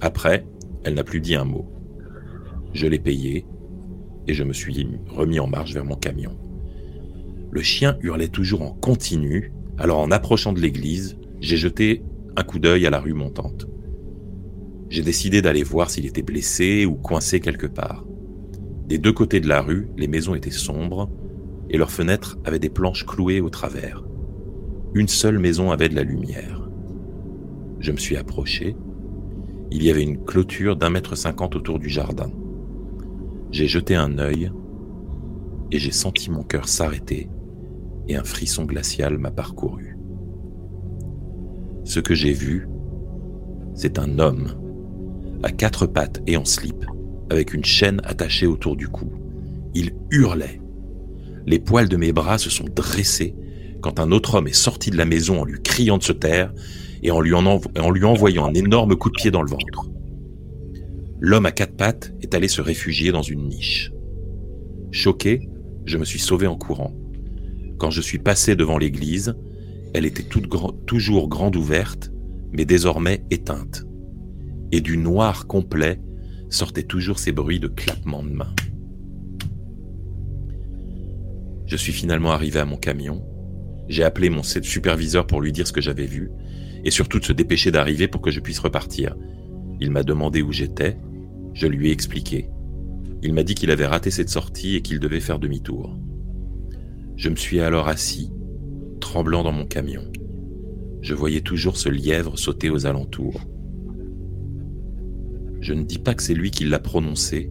Après, 0.00 0.46
elle 0.84 0.94
n'a 0.94 1.04
plus 1.04 1.20
dit 1.20 1.34
un 1.34 1.44
mot. 1.44 1.66
Je 2.72 2.86
l'ai 2.86 2.98
payé 2.98 3.46
et 4.26 4.34
je 4.34 4.44
me 4.44 4.52
suis 4.52 4.86
remis 5.08 5.40
en 5.40 5.46
marche 5.46 5.72
vers 5.72 5.84
mon 5.84 5.96
camion. 5.96 6.38
Le 7.50 7.62
chien 7.62 7.96
hurlait 8.02 8.28
toujours 8.28 8.62
en 8.62 8.72
continu 8.72 9.52
alors 9.78 10.00
en 10.00 10.10
approchant 10.10 10.52
de 10.52 10.60
l'église, 10.60 11.16
j'ai 11.40 11.56
jeté 11.56 12.02
un 12.36 12.42
coup 12.42 12.58
d'œil 12.58 12.84
à 12.86 12.90
la 12.90 12.98
rue 12.98 13.12
montante. 13.12 13.68
J'ai 14.90 15.02
décidé 15.02 15.40
d'aller 15.40 15.62
voir 15.62 15.88
s'il 15.88 16.06
était 16.06 16.22
blessé 16.22 16.84
ou 16.84 16.94
coincé 16.94 17.38
quelque 17.38 17.66
part. 17.66 18.04
Des 18.86 18.98
deux 18.98 19.12
côtés 19.12 19.38
de 19.38 19.48
la 19.48 19.60
rue, 19.60 19.88
les 19.96 20.08
maisons 20.08 20.34
étaient 20.34 20.50
sombres 20.50 21.10
et 21.70 21.78
leurs 21.78 21.90
fenêtres 21.90 22.38
avaient 22.44 22.58
des 22.58 22.70
planches 22.70 23.06
clouées 23.06 23.40
au 23.40 23.50
travers. 23.50 24.04
Une 24.94 25.08
seule 25.08 25.38
maison 25.38 25.70
avait 25.70 25.88
de 25.88 25.94
la 25.94 26.02
lumière. 26.02 26.68
Je 27.80 27.92
me 27.92 27.98
suis 27.98 28.16
approché. 28.16 28.76
Il 29.70 29.82
y 29.82 29.90
avait 29.90 30.02
une 30.02 30.24
clôture 30.24 30.76
d'un 30.76 30.90
mètre 30.90 31.16
cinquante 31.16 31.56
autour 31.56 31.78
du 31.78 31.88
jardin. 31.88 32.30
J'ai 33.50 33.66
jeté 33.66 33.94
un 33.94 34.18
œil 34.18 34.50
et 35.70 35.78
j'ai 35.78 35.92
senti 35.92 36.30
mon 36.30 36.42
cœur 36.42 36.68
s'arrêter 36.68 37.28
et 38.08 38.16
un 38.16 38.24
frisson 38.24 38.64
glacial 38.64 39.18
m'a 39.18 39.30
parcouru. 39.30 39.96
Ce 41.84 42.00
que 42.00 42.14
j'ai 42.14 42.32
vu, 42.32 42.68
c'est 43.74 43.98
un 43.98 44.18
homme, 44.18 44.48
à 45.42 45.52
quatre 45.52 45.86
pattes 45.86 46.22
et 46.26 46.36
en 46.36 46.44
slip, 46.44 46.84
avec 47.30 47.54
une 47.54 47.64
chaîne 47.64 48.00
attachée 48.04 48.46
autour 48.46 48.76
du 48.76 48.88
cou. 48.88 49.10
Il 49.74 49.92
hurlait. 50.10 50.60
Les 51.48 51.58
poils 51.58 51.88
de 51.88 51.96
mes 51.96 52.12
bras 52.12 52.36
se 52.36 52.50
sont 52.50 52.66
dressés 52.66 53.34
quand 53.80 54.00
un 54.00 54.12
autre 54.12 54.34
homme 54.34 54.48
est 54.48 54.52
sorti 54.52 54.90
de 54.90 54.98
la 54.98 55.06
maison 55.06 55.40
en 55.40 55.44
lui 55.46 55.62
criant 55.62 55.96
de 55.96 56.02
se 56.02 56.12
taire 56.12 56.52
et 57.02 57.10
en 57.10 57.22
lui, 57.22 57.32
en 57.32 57.90
lui 57.90 58.04
envoyant 58.04 58.44
un 58.44 58.52
énorme 58.52 58.96
coup 58.96 59.08
de 59.08 59.14
pied 59.14 59.30
dans 59.30 59.40
le 59.40 59.48
ventre. 59.48 59.88
L'homme 61.20 61.46
à 61.46 61.50
quatre 61.50 61.74
pattes 61.74 62.12
est 62.20 62.34
allé 62.34 62.48
se 62.48 62.60
réfugier 62.60 63.12
dans 63.12 63.22
une 63.22 63.48
niche. 63.48 63.90
Choqué, 64.90 65.48
je 65.86 65.96
me 65.96 66.04
suis 66.04 66.18
sauvé 66.18 66.46
en 66.46 66.56
courant. 66.56 66.94
Quand 67.78 67.88
je 67.88 68.02
suis 68.02 68.18
passé 68.18 68.54
devant 68.54 68.76
l'église, 68.76 69.34
elle 69.94 70.04
était 70.04 70.24
toujours 70.24 71.28
grande 71.30 71.56
ouverte, 71.56 72.10
mais 72.52 72.66
désormais 72.66 73.24
éteinte. 73.30 73.86
Et 74.70 74.82
du 74.82 74.98
noir 74.98 75.46
complet 75.46 75.98
sortaient 76.50 76.82
toujours 76.82 77.18
ces 77.18 77.32
bruits 77.32 77.58
de 77.58 77.68
clappements 77.68 78.22
de 78.22 78.34
mains. 78.34 78.54
Je 81.68 81.76
suis 81.76 81.92
finalement 81.92 82.32
arrivé 82.32 82.58
à 82.58 82.64
mon 82.64 82.78
camion. 82.78 83.22
J'ai 83.88 84.02
appelé 84.02 84.30
mon 84.30 84.42
superviseur 84.42 85.26
pour 85.26 85.42
lui 85.42 85.52
dire 85.52 85.66
ce 85.66 85.72
que 85.72 85.82
j'avais 85.82 86.06
vu, 86.06 86.30
et 86.82 86.90
surtout 86.90 87.20
de 87.20 87.24
se 87.26 87.32
dépêcher 87.34 87.70
d'arriver 87.70 88.08
pour 88.08 88.22
que 88.22 88.30
je 88.30 88.40
puisse 88.40 88.58
repartir. 88.58 89.14
Il 89.78 89.90
m'a 89.90 90.02
demandé 90.02 90.40
où 90.40 90.50
j'étais, 90.50 90.96
je 91.52 91.66
lui 91.66 91.90
ai 91.90 91.92
expliqué. 91.92 92.48
Il 93.22 93.34
m'a 93.34 93.42
dit 93.42 93.54
qu'il 93.54 93.70
avait 93.70 93.86
raté 93.86 94.10
cette 94.10 94.30
sortie 94.30 94.76
et 94.76 94.80
qu'il 94.80 94.98
devait 94.98 95.20
faire 95.20 95.38
demi-tour. 95.38 95.94
Je 97.16 97.28
me 97.28 97.36
suis 97.36 97.60
alors 97.60 97.88
assis, 97.88 98.32
tremblant 99.00 99.42
dans 99.42 99.52
mon 99.52 99.66
camion. 99.66 100.10
Je 101.02 101.14
voyais 101.14 101.42
toujours 101.42 101.76
ce 101.76 101.90
lièvre 101.90 102.38
sauter 102.38 102.70
aux 102.70 102.86
alentours. 102.86 103.42
Je 105.60 105.74
ne 105.74 105.82
dis 105.82 105.98
pas 105.98 106.14
que 106.14 106.22
c'est 106.22 106.34
lui 106.34 106.50
qui 106.50 106.64
l'a 106.64 106.78
prononcé, 106.78 107.50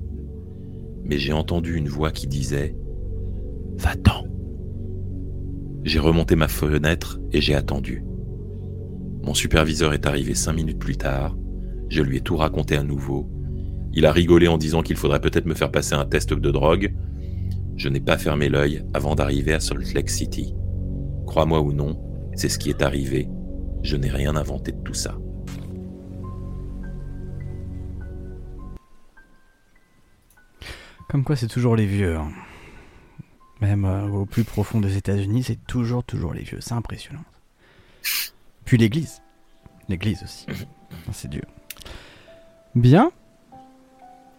mais 1.03 1.19
j'ai 1.19 1.33
entendu 1.33 1.75
une 1.75 1.87
voix 1.87 2.11
qui 2.11 2.25
disait⁇ 2.25 2.75
Va-t'en!⁇ 3.77 4.23
J'ai 5.83 5.99
remonté 5.99 6.35
ma 6.35 6.47
fenêtre 6.47 7.19
et 7.31 7.41
j'ai 7.41 7.55
attendu. 7.55 8.03
Mon 9.23 9.33
superviseur 9.33 9.93
est 9.93 10.05
arrivé 10.05 10.35
cinq 10.35 10.53
minutes 10.53 10.79
plus 10.79 10.97
tard, 10.97 11.35
je 11.89 12.01
lui 12.01 12.17
ai 12.17 12.21
tout 12.21 12.37
raconté 12.37 12.75
à 12.75 12.83
nouveau. 12.83 13.29
Il 13.93 14.05
a 14.05 14.11
rigolé 14.11 14.47
en 14.47 14.57
disant 14.57 14.81
qu'il 14.81 14.97
faudrait 14.97 15.21
peut-être 15.21 15.45
me 15.45 15.55
faire 15.55 15.71
passer 15.71 15.95
un 15.95 16.05
test 16.05 16.33
de 16.33 16.51
drogue, 16.51 16.93
je 17.77 17.89
n'ai 17.89 17.99
pas 17.99 18.17
fermé 18.17 18.49
l'œil 18.49 18.83
avant 18.93 19.15
d'arriver 19.15 19.53
à 19.53 19.59
Salt 19.59 19.93
Lake 19.93 20.09
City. 20.09 20.55
Crois-moi 21.27 21.61
ou 21.61 21.73
non, 21.73 22.01
c'est 22.35 22.49
ce 22.49 22.57
qui 22.57 22.69
est 22.69 22.81
arrivé. 22.81 23.29
Je 23.83 23.95
n'ai 23.95 24.09
rien 24.09 24.35
inventé 24.35 24.71
de 24.71 24.81
tout 24.81 24.95
ça. 24.95 25.17
Comme 31.09 31.23
quoi, 31.23 31.35
c'est 31.35 31.47
toujours 31.47 31.75
les 31.75 31.85
vieux. 31.85 32.17
Hein. 32.17 32.31
Même 33.61 33.85
euh, 33.85 34.07
au 34.07 34.25
plus 34.25 34.43
profond 34.43 34.79
des 34.79 34.97
États-Unis, 34.97 35.43
c'est 35.43 35.65
toujours, 35.65 36.03
toujours 36.03 36.33
les 36.33 36.43
vieux. 36.43 36.59
C'est 36.61 36.73
impressionnant. 36.73 37.23
Puis 38.65 38.77
l'Église. 38.77 39.21
L'Église 39.89 40.23
aussi. 40.23 40.45
c'est 41.11 41.29
dur. 41.29 41.45
Bien. 42.75 43.11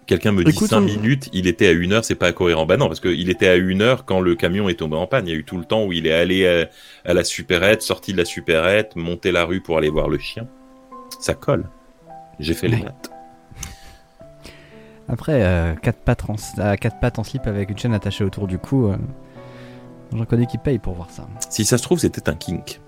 Quelqu'un 0.06 0.32
me 0.32 0.42
dit 0.42 0.52
5 0.52 0.80
minutes, 0.80 1.28
il 1.34 1.46
était 1.46 1.66
à 1.66 1.72
une 1.72 1.92
heure, 1.92 2.04
c'est 2.04 2.14
pas 2.14 2.32
cohérent. 2.32 2.64
Bah 2.64 2.78
non, 2.78 2.86
parce 2.86 3.00
qu'il 3.00 3.28
était 3.28 3.48
à 3.48 3.56
une 3.56 3.82
heure 3.82 4.06
quand 4.06 4.20
le 4.20 4.36
camion 4.36 4.68
est 4.70 4.78
tombé 4.78 4.96
en 4.96 5.06
panne. 5.06 5.26
Il 5.26 5.30
y 5.30 5.34
a 5.34 5.38
eu 5.38 5.44
tout 5.44 5.58
le 5.58 5.64
temps 5.64 5.84
où 5.84 5.92
il 5.92 6.06
est 6.06 6.12
allé 6.12 6.68
à, 7.04 7.12
la 7.12 7.24
supérette, 7.24 7.82
sorti 7.82 8.12
de 8.12 8.16
la 8.16 8.24
supérette, 8.24 8.96
monté 8.96 9.32
la 9.32 9.44
rue 9.44 9.60
pour 9.60 9.76
aller 9.76 9.90
voir 9.90 10.08
le 10.08 10.18
chien. 10.18 10.48
Ça 11.20 11.34
colle. 11.34 11.68
J'ai 12.40 12.54
fait 12.54 12.68
les 12.68 12.78
notes. 12.78 13.10
Après, 15.08 15.42
euh, 15.42 15.74
quatre, 15.74 16.00
pattes 16.00 16.24
en, 16.28 16.36
quatre 16.76 17.00
pattes 17.00 17.18
en 17.18 17.24
slip 17.24 17.46
avec 17.46 17.70
une 17.70 17.78
chaîne 17.78 17.94
attachée 17.94 18.24
autour 18.24 18.46
du 18.46 18.58
cou, 18.58 18.88
euh, 18.88 18.96
j'en 20.14 20.24
connais 20.26 20.46
qui 20.46 20.58
payent 20.58 20.78
pour 20.78 20.94
voir 20.94 21.10
ça. 21.10 21.26
Si 21.48 21.64
ça 21.64 21.78
se 21.78 21.82
trouve, 21.82 21.98
c'était 21.98 22.28
un 22.28 22.34
kink. 22.34 22.80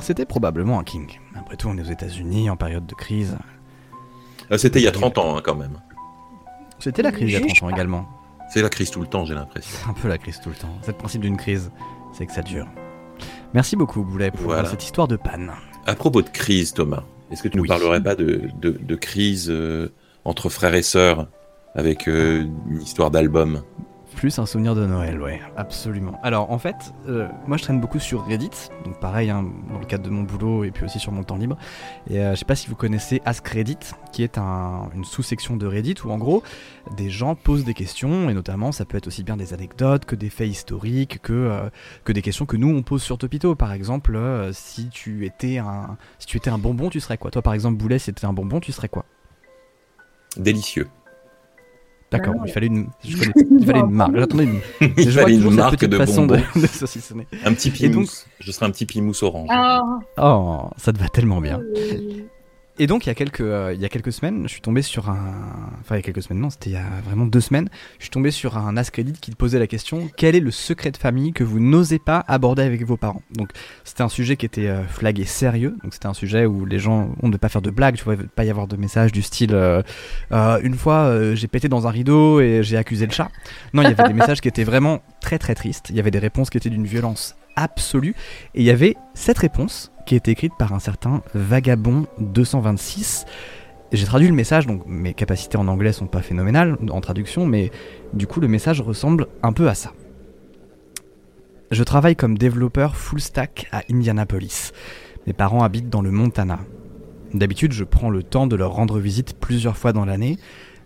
C'était 0.00 0.26
probablement 0.26 0.80
un 0.80 0.84
kink. 0.84 1.20
Après 1.38 1.56
tout, 1.56 1.68
on 1.68 1.78
est 1.78 1.82
aux 1.82 1.90
États-Unis 1.90 2.50
en 2.50 2.56
période 2.56 2.86
de 2.86 2.94
crise. 2.94 3.36
Euh, 4.50 4.58
c'était 4.58 4.80
il 4.80 4.84
y 4.84 4.88
a 4.88 4.92
30 4.92 5.18
ans, 5.18 5.36
hein, 5.36 5.42
quand 5.44 5.54
même. 5.54 5.80
C'était 6.80 7.02
la 7.02 7.12
crise 7.12 7.30
il 7.30 7.32
y 7.32 7.36
a 7.36 7.40
30 7.40 7.62
ans 7.62 7.70
également. 7.70 8.08
C'est 8.50 8.60
la 8.60 8.68
crise 8.68 8.90
tout 8.90 9.00
le 9.00 9.06
temps, 9.06 9.24
j'ai 9.24 9.34
l'impression. 9.34 9.78
C'est 9.80 9.90
un 9.90 9.94
peu 9.94 10.08
la 10.08 10.18
crise 10.18 10.40
tout 10.40 10.50
le 10.50 10.56
temps. 10.56 10.76
C'est 10.82 10.92
le 10.92 10.98
principe 10.98 11.22
d'une 11.22 11.36
crise, 11.36 11.70
c'est 12.12 12.26
que 12.26 12.32
ça 12.32 12.42
dure. 12.42 12.66
Merci 13.54 13.76
beaucoup, 13.76 14.02
Boulet, 14.02 14.32
pour 14.32 14.52
cette 14.66 14.82
histoire 14.82 15.06
de 15.06 15.14
panne. 15.14 15.52
À 15.86 15.94
propos 15.94 16.22
de 16.22 16.28
crise, 16.28 16.72
Thomas, 16.72 17.04
est-ce 17.30 17.42
que 17.42 17.48
tu 17.48 17.58
ne 17.58 17.62
nous 17.62 17.68
parlerais 17.68 18.02
pas 18.02 18.16
de, 18.16 18.50
de, 18.60 18.96
crise 18.96 19.48
euh, 19.48 19.92
entre 20.24 20.48
frères 20.48 20.74
et 20.74 20.82
sœurs? 20.82 21.28
Avec 21.74 22.08
euh, 22.08 22.46
une 22.68 22.80
histoire 22.80 23.10
d'album 23.10 23.62
plus 24.14 24.38
un 24.38 24.46
souvenir 24.46 24.74
de 24.74 24.86
Noël, 24.86 25.20
ouais, 25.20 25.40
absolument. 25.56 26.18
Alors 26.22 26.50
en 26.50 26.58
fait, 26.58 26.76
euh, 27.08 27.28
moi 27.46 27.56
je 27.56 27.64
traîne 27.64 27.80
beaucoup 27.80 27.98
sur 27.98 28.24
Reddit, 28.24 28.50
donc 28.84 28.98
pareil 29.00 29.28
hein, 29.30 29.44
dans 29.70 29.78
le 29.78 29.84
cadre 29.84 30.04
de 30.04 30.10
mon 30.10 30.22
boulot 30.22 30.64
et 30.64 30.70
puis 30.70 30.84
aussi 30.84 30.98
sur 30.98 31.12
mon 31.12 31.22
temps 31.22 31.36
libre. 31.36 31.58
Et 32.08 32.20
euh, 32.20 32.30
je 32.30 32.36
sais 32.36 32.44
pas 32.44 32.54
si 32.54 32.68
vous 32.68 32.76
connaissez 32.76 33.20
Ask 33.24 33.46
Reddit, 33.46 33.78
qui 34.12 34.22
est 34.22 34.38
une 34.38 35.04
sous-section 35.04 35.56
de 35.56 35.66
Reddit 35.66 35.96
où 36.04 36.10
en 36.10 36.18
gros 36.18 36.42
des 36.96 37.10
gens 37.10 37.34
posent 37.34 37.64
des 37.64 37.74
questions 37.74 38.30
et 38.30 38.34
notamment 38.34 38.72
ça 38.72 38.84
peut 38.84 38.96
être 38.96 39.08
aussi 39.08 39.24
bien 39.24 39.36
des 39.36 39.52
anecdotes 39.52 40.04
que 40.04 40.16
des 40.16 40.30
faits 40.30 40.48
historiques 40.48 41.20
que, 41.20 41.32
euh, 41.32 41.68
que 42.04 42.12
des 42.12 42.22
questions 42.22 42.46
que 42.46 42.56
nous 42.56 42.74
on 42.74 42.82
pose 42.82 43.02
sur 43.02 43.18
Topito. 43.18 43.54
Par 43.54 43.72
exemple, 43.72 44.18
si 44.52 44.88
tu 44.88 45.26
étais 45.26 45.58
un 45.58 45.96
si 46.18 46.26
tu 46.26 46.36
étais 46.36 46.50
un 46.50 46.58
bonbon, 46.58 46.88
tu 46.88 47.00
serais 47.00 47.18
quoi? 47.18 47.30
Toi 47.30 47.42
par 47.42 47.54
exemple 47.54 47.76
Boulet, 47.76 47.98
si 47.98 48.06
tu 48.06 48.10
étais 48.12 48.26
un 48.26 48.32
bonbon, 48.32 48.60
tu 48.60 48.72
serais 48.72 48.88
quoi? 48.88 49.04
Délicieux 50.36 50.88
D'accord, 52.18 52.34
il 52.46 52.52
fallait 52.52 52.66
une, 52.68 52.86
je 53.06 53.16
connais- 53.18 53.32
il 53.60 53.66
fallait 53.66 53.80
une 53.80 53.90
marque. 53.90 54.16
J'attendais 54.16 54.44
une, 54.44 54.60
Il 54.96 55.10
je 55.10 55.18
fallait 55.20 55.34
une 55.34 55.50
marque 55.54 55.84
de 55.84 55.96
façon 55.98 56.26
bonbons. 56.26 56.42
de, 56.56 56.60
de 56.62 56.66
saucissonner. 56.66 57.26
Un 57.44 57.52
petit 57.54 57.68
Et 57.68 57.88
donc- 57.88 57.92
pimousse. 58.04 58.26
Je 58.40 58.52
serais 58.52 58.66
un 58.66 58.70
petit 58.70 58.86
pimousse 58.86 59.22
orange. 59.22 59.48
Ah, 59.50 59.82
Oh, 60.18 60.68
ça 60.76 60.92
te 60.92 60.98
va 60.98 61.08
tellement 61.08 61.40
bien. 61.40 61.60
Et 62.76 62.88
donc 62.88 63.06
il 63.06 63.08
y 63.08 63.12
a 63.12 63.14
quelques 63.14 63.40
euh, 63.40 63.72
il 63.72 63.80
y 63.80 63.84
a 63.84 63.88
quelques 63.88 64.12
semaines, 64.12 64.48
je 64.48 64.48
suis 64.48 64.60
tombé 64.60 64.82
sur 64.82 65.08
un 65.08 65.70
enfin 65.80 65.94
il 65.94 65.98
y 65.98 66.00
a 66.00 66.02
quelques 66.02 66.24
semaines 66.24 66.40
non, 66.40 66.50
c'était 66.50 66.70
il 66.70 66.72
y 66.72 66.76
a 66.76 66.88
vraiment 67.04 67.24
deux 67.24 67.40
semaines, 67.40 67.68
je 67.98 68.04
suis 68.04 68.10
tombé 68.10 68.32
sur 68.32 68.58
un 68.58 68.76
Ascredit 68.76 69.12
qui 69.12 69.30
posait 69.30 69.60
la 69.60 69.68
question 69.68 70.10
quel 70.16 70.34
est 70.34 70.40
le 70.40 70.50
secret 70.50 70.90
de 70.90 70.96
famille 70.96 71.32
que 71.32 71.44
vous 71.44 71.60
n'osez 71.60 72.00
pas 72.00 72.24
aborder 72.26 72.64
avec 72.64 72.84
vos 72.84 72.96
parents? 72.96 73.22
Donc 73.30 73.50
c'était 73.84 74.02
un 74.02 74.08
sujet 74.08 74.36
qui 74.36 74.44
était 74.44 74.66
euh, 74.66 74.82
flagué 74.88 75.24
sérieux, 75.24 75.76
donc 75.84 75.94
c'était 75.94 76.08
un 76.08 76.14
sujet 76.14 76.46
où 76.46 76.64
les 76.64 76.80
gens 76.80 77.14
on 77.22 77.28
ne 77.28 77.32
devait 77.32 77.38
pas 77.38 77.48
faire 77.48 77.62
de 77.62 77.70
blagues, 77.70 77.94
tu 77.94 78.02
vois, 78.02 78.14
il 78.14 78.22
ne 78.22 78.26
pas 78.26 78.44
y 78.44 78.50
avoir 78.50 78.66
de 78.66 78.76
messages 78.76 79.12
du 79.12 79.22
style 79.22 79.54
euh, 79.54 79.82
une 80.32 80.74
fois 80.74 81.34
j'ai 81.34 81.46
pété 81.46 81.68
dans 81.68 81.86
un 81.86 81.90
rideau 81.90 82.40
et 82.40 82.64
j'ai 82.64 82.76
accusé 82.76 83.06
le 83.06 83.12
chat. 83.12 83.30
Non, 83.72 83.82
il 83.82 83.88
y 83.88 83.92
avait 83.92 84.08
des 84.08 84.14
messages 84.18 84.40
qui 84.40 84.48
étaient 84.48 84.64
vraiment 84.64 85.00
très 85.20 85.38
très 85.38 85.54
tristes, 85.54 85.90
il 85.90 85.96
y 85.96 86.00
avait 86.00 86.10
des 86.10 86.18
réponses 86.18 86.50
qui 86.50 86.56
étaient 86.56 86.70
d'une 86.70 86.86
violence 86.86 87.36
absolue 87.54 88.16
et 88.54 88.62
il 88.62 88.64
y 88.64 88.70
avait 88.70 88.96
cette 89.14 89.38
réponse 89.38 89.92
qui 90.06 90.14
était 90.14 90.32
écrite 90.32 90.52
par 90.58 90.72
un 90.72 90.78
certain 90.78 91.22
Vagabond 91.34 92.06
226. 92.18 93.26
Et 93.92 93.96
J'ai 93.96 94.06
traduit 94.06 94.28
le 94.28 94.34
message, 94.34 94.66
donc 94.66 94.82
mes 94.86 95.14
capacités 95.14 95.56
en 95.56 95.68
anglais 95.68 95.92
sont 95.92 96.06
pas 96.06 96.22
phénoménales 96.22 96.76
en 96.90 97.00
traduction, 97.00 97.46
mais 97.46 97.70
du 98.12 98.26
coup 98.26 98.40
le 98.40 98.48
message 98.48 98.80
ressemble 98.80 99.28
un 99.42 99.52
peu 99.52 99.68
à 99.68 99.74
ça. 99.74 99.92
Je 101.70 101.82
travaille 101.82 102.16
comme 102.16 102.38
développeur 102.38 102.96
full 102.96 103.20
stack 103.20 103.68
à 103.72 103.82
Indianapolis. 103.90 104.72
Mes 105.26 105.32
parents 105.32 105.62
habitent 105.62 105.90
dans 105.90 106.02
le 106.02 106.10
Montana. 106.10 106.60
D'habitude, 107.32 107.72
je 107.72 107.84
prends 107.84 108.10
le 108.10 108.22
temps 108.22 108.46
de 108.46 108.54
leur 108.54 108.72
rendre 108.72 108.98
visite 108.98 109.36
plusieurs 109.40 109.76
fois 109.76 109.92
dans 109.92 110.04
l'année, 110.04 110.38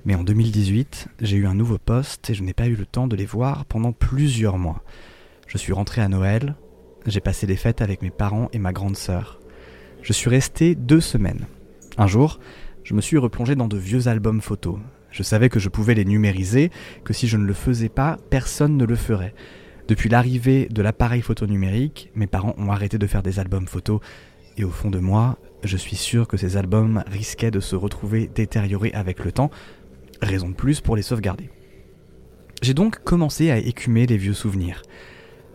mais 0.07 0.15
en 0.15 0.23
2018, 0.23 1.09
j'ai 1.21 1.37
eu 1.37 1.47
un 1.47 1.55
nouveau 1.55 1.77
poste 1.77 2.31
et 2.31 2.35
je 2.35 2.43
n'ai 2.43 2.55
pas 2.55 2.69
eu 2.69 2.75
le 2.75 2.87
temps 2.87 3.07
de 3.07 3.17
les 3.17 3.27
voir 3.27 3.65
pendant 3.67 3.93
plusieurs 3.93 4.57
mois. 4.57 4.83
Je 5.47 5.59
suis 5.59 5.73
rentré 5.73 6.01
à 6.01 6.09
Noël, 6.09 6.55
j'ai 7.11 7.21
passé 7.21 7.47
les 7.47 7.57
fêtes 7.57 7.81
avec 7.83 8.03
mes 8.03 8.11
parents 8.11 8.49
et 8.53 8.59
ma 8.59 8.73
grande 8.73 8.97
sœur. 8.97 9.41
Je 10.03 10.13
suis 10.13 10.31
resté 10.31 10.75
deux 10.75 11.01
semaines. 11.01 11.47
Un 11.97 12.07
jour, 12.07 12.39
je 12.85 12.95
me 12.95 13.01
suis 13.01 13.19
replongé 13.19 13.55
dans 13.55 13.69
de 13.69 13.77
vieux 13.77 14.09
albums 14.09 14.41
photos. 14.41 14.79
Je 15.11 15.23
savais 15.23 15.49
que 15.49 15.59
je 15.59 15.69
pouvais 15.69 15.95
les 15.95 16.05
numériser, 16.05 16.71
que 17.05 17.13
si 17.13 17.29
je 17.29 17.37
ne 17.37 17.45
le 17.45 17.55
faisais 17.55 17.89
pas, 17.89 18.19
personne 18.31 18.77
ne 18.77 18.85
le 18.85 18.95
ferait. 18.97 19.35
Depuis 19.89 20.09
l'arrivée 20.09 20.69
de 20.71 20.83
l'appareil 20.83 21.23
photo 21.23 21.47
numérique, 21.47 22.11
mes 22.15 22.27
parents 22.27 22.55
ont 22.59 22.71
arrêté 22.71 22.99
de 22.99 23.07
faire 23.07 23.23
des 23.23 23.39
albums 23.39 23.67
photos, 23.67 24.01
et 24.57 24.65
au 24.65 24.71
fond 24.71 24.91
de 24.91 24.99
moi, 24.99 25.39
je 25.65 25.77
suis 25.77 25.97
sûr 25.97 26.29
que 26.29 26.37
ces 26.37 26.57
albums 26.57 27.03
risquaient 27.07 27.51
de 27.51 27.61
se 27.61 27.75
retrouver 27.75 28.31
détériorés 28.33 28.93
avec 28.93 29.25
le 29.25 29.33
temps, 29.33 29.51
raison 30.21 30.51
de 30.51 30.55
plus 30.55 30.81
pour 30.81 30.95
les 30.95 31.03
sauvegarder. 31.03 31.49
J'ai 32.61 32.75
donc 32.75 33.03
commencé 33.05 33.51
à 33.51 33.57
écumer 33.59 34.07
les 34.07 34.17
vieux 34.17 34.35
souvenirs. 34.35 34.83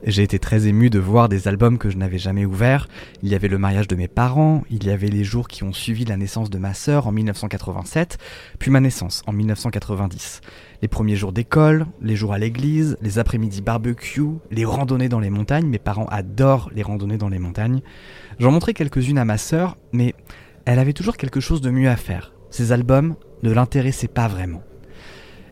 J'ai 0.05 0.23
été 0.23 0.37
très 0.37 0.67
ému 0.67 0.89
de 0.89 0.99
voir 0.99 1.29
des 1.29 1.47
albums 1.47 1.77
que 1.77 1.89
je 1.89 1.95
n'avais 1.95 2.17
jamais 2.17 2.43
ouverts. 2.43 2.89
Il 3.21 3.29
y 3.29 3.35
avait 3.35 3.47
le 3.47 3.57
mariage 3.57 3.87
de 3.87 3.95
mes 3.95 4.09
parents, 4.09 4.63
il 4.69 4.83
y 4.83 4.89
avait 4.89 5.07
les 5.07 5.23
jours 5.23 5.47
qui 5.47 5.63
ont 5.63 5.71
suivi 5.71 6.03
la 6.03 6.17
naissance 6.17 6.49
de 6.49 6.57
ma 6.57 6.73
sœur 6.73 7.07
en 7.07 7.13
1987, 7.13 8.17
puis 8.59 8.69
ma 8.69 8.81
naissance 8.81 9.23
en 9.27 9.31
1990. 9.31 10.41
Les 10.81 10.89
premiers 10.89 11.15
jours 11.15 11.31
d'école, 11.31 11.85
les 12.01 12.17
jours 12.17 12.33
à 12.33 12.37
l'église, 12.37 12.97
les 13.01 13.17
après-midi 13.17 13.61
barbecue, 13.61 14.23
les 14.51 14.65
randonnées 14.65 15.07
dans 15.07 15.21
les 15.21 15.29
montagnes. 15.29 15.67
Mes 15.67 15.79
parents 15.79 16.07
adorent 16.07 16.69
les 16.75 16.83
randonnées 16.83 17.17
dans 17.17 17.29
les 17.29 17.39
montagnes. 17.39 17.79
J'en 18.39 18.51
montrais 18.51 18.73
quelques-unes 18.73 19.17
à 19.17 19.25
ma 19.25 19.37
sœur, 19.37 19.77
mais 19.93 20.15
elle 20.65 20.79
avait 20.79 20.91
toujours 20.91 21.15
quelque 21.15 21.39
chose 21.39 21.61
de 21.61 21.69
mieux 21.69 21.89
à 21.89 21.95
faire. 21.95 22.33
Ces 22.49 22.73
albums 22.73 23.15
ne 23.41 23.53
l'intéressaient 23.53 24.09
pas 24.09 24.27
vraiment. 24.27 24.63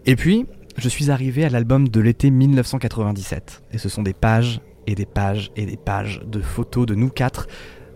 Et 0.05 0.17
puis, 0.17 0.45
je 0.77 0.89
suis 0.89 1.11
arrivé 1.11 1.45
à 1.45 1.49
l'album 1.49 1.87
de 1.87 1.99
l'été 1.99 2.29
1997. 2.31 3.63
Et 3.71 3.77
ce 3.77 3.89
sont 3.89 4.03
des 4.03 4.13
pages 4.13 4.61
et 4.87 4.95
des 4.95 5.05
pages 5.05 5.51
et 5.55 5.65
des 5.65 5.77
pages 5.77 6.21
de 6.25 6.41
photos 6.41 6.85
de 6.85 6.95
nous 6.95 7.09
quatre 7.09 7.47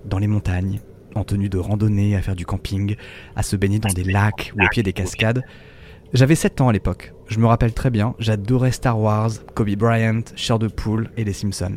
dans 0.05 0.19
les 0.19 0.27
montagnes, 0.27 0.81
en 1.15 1.23
tenue 1.23 1.49
de 1.49 1.57
randonnée, 1.57 2.15
à 2.15 2.21
faire 2.21 2.35
du 2.35 2.45
camping, 2.45 2.95
à 3.35 3.43
se 3.43 3.55
baigner 3.55 3.79
dans 3.79 3.93
des 3.93 4.03
lacs 4.03 4.53
ou 4.55 4.63
au 4.63 4.67
pied 4.69 4.83
des 4.83 4.93
cascades. 4.93 5.43
J'avais 6.13 6.35
7 6.35 6.61
ans 6.61 6.69
à 6.69 6.73
l'époque. 6.73 7.13
Je 7.27 7.39
me 7.39 7.47
rappelle 7.47 7.73
très 7.73 7.89
bien, 7.89 8.13
j'adorais 8.19 8.71
Star 8.71 8.99
Wars, 8.99 9.31
Kobe 9.53 9.75
Bryant, 9.75 10.21
Cher 10.35 10.59
de 10.59 10.67
Poule 10.67 11.09
et 11.17 11.23
les 11.23 11.33
Simpsons. 11.33 11.75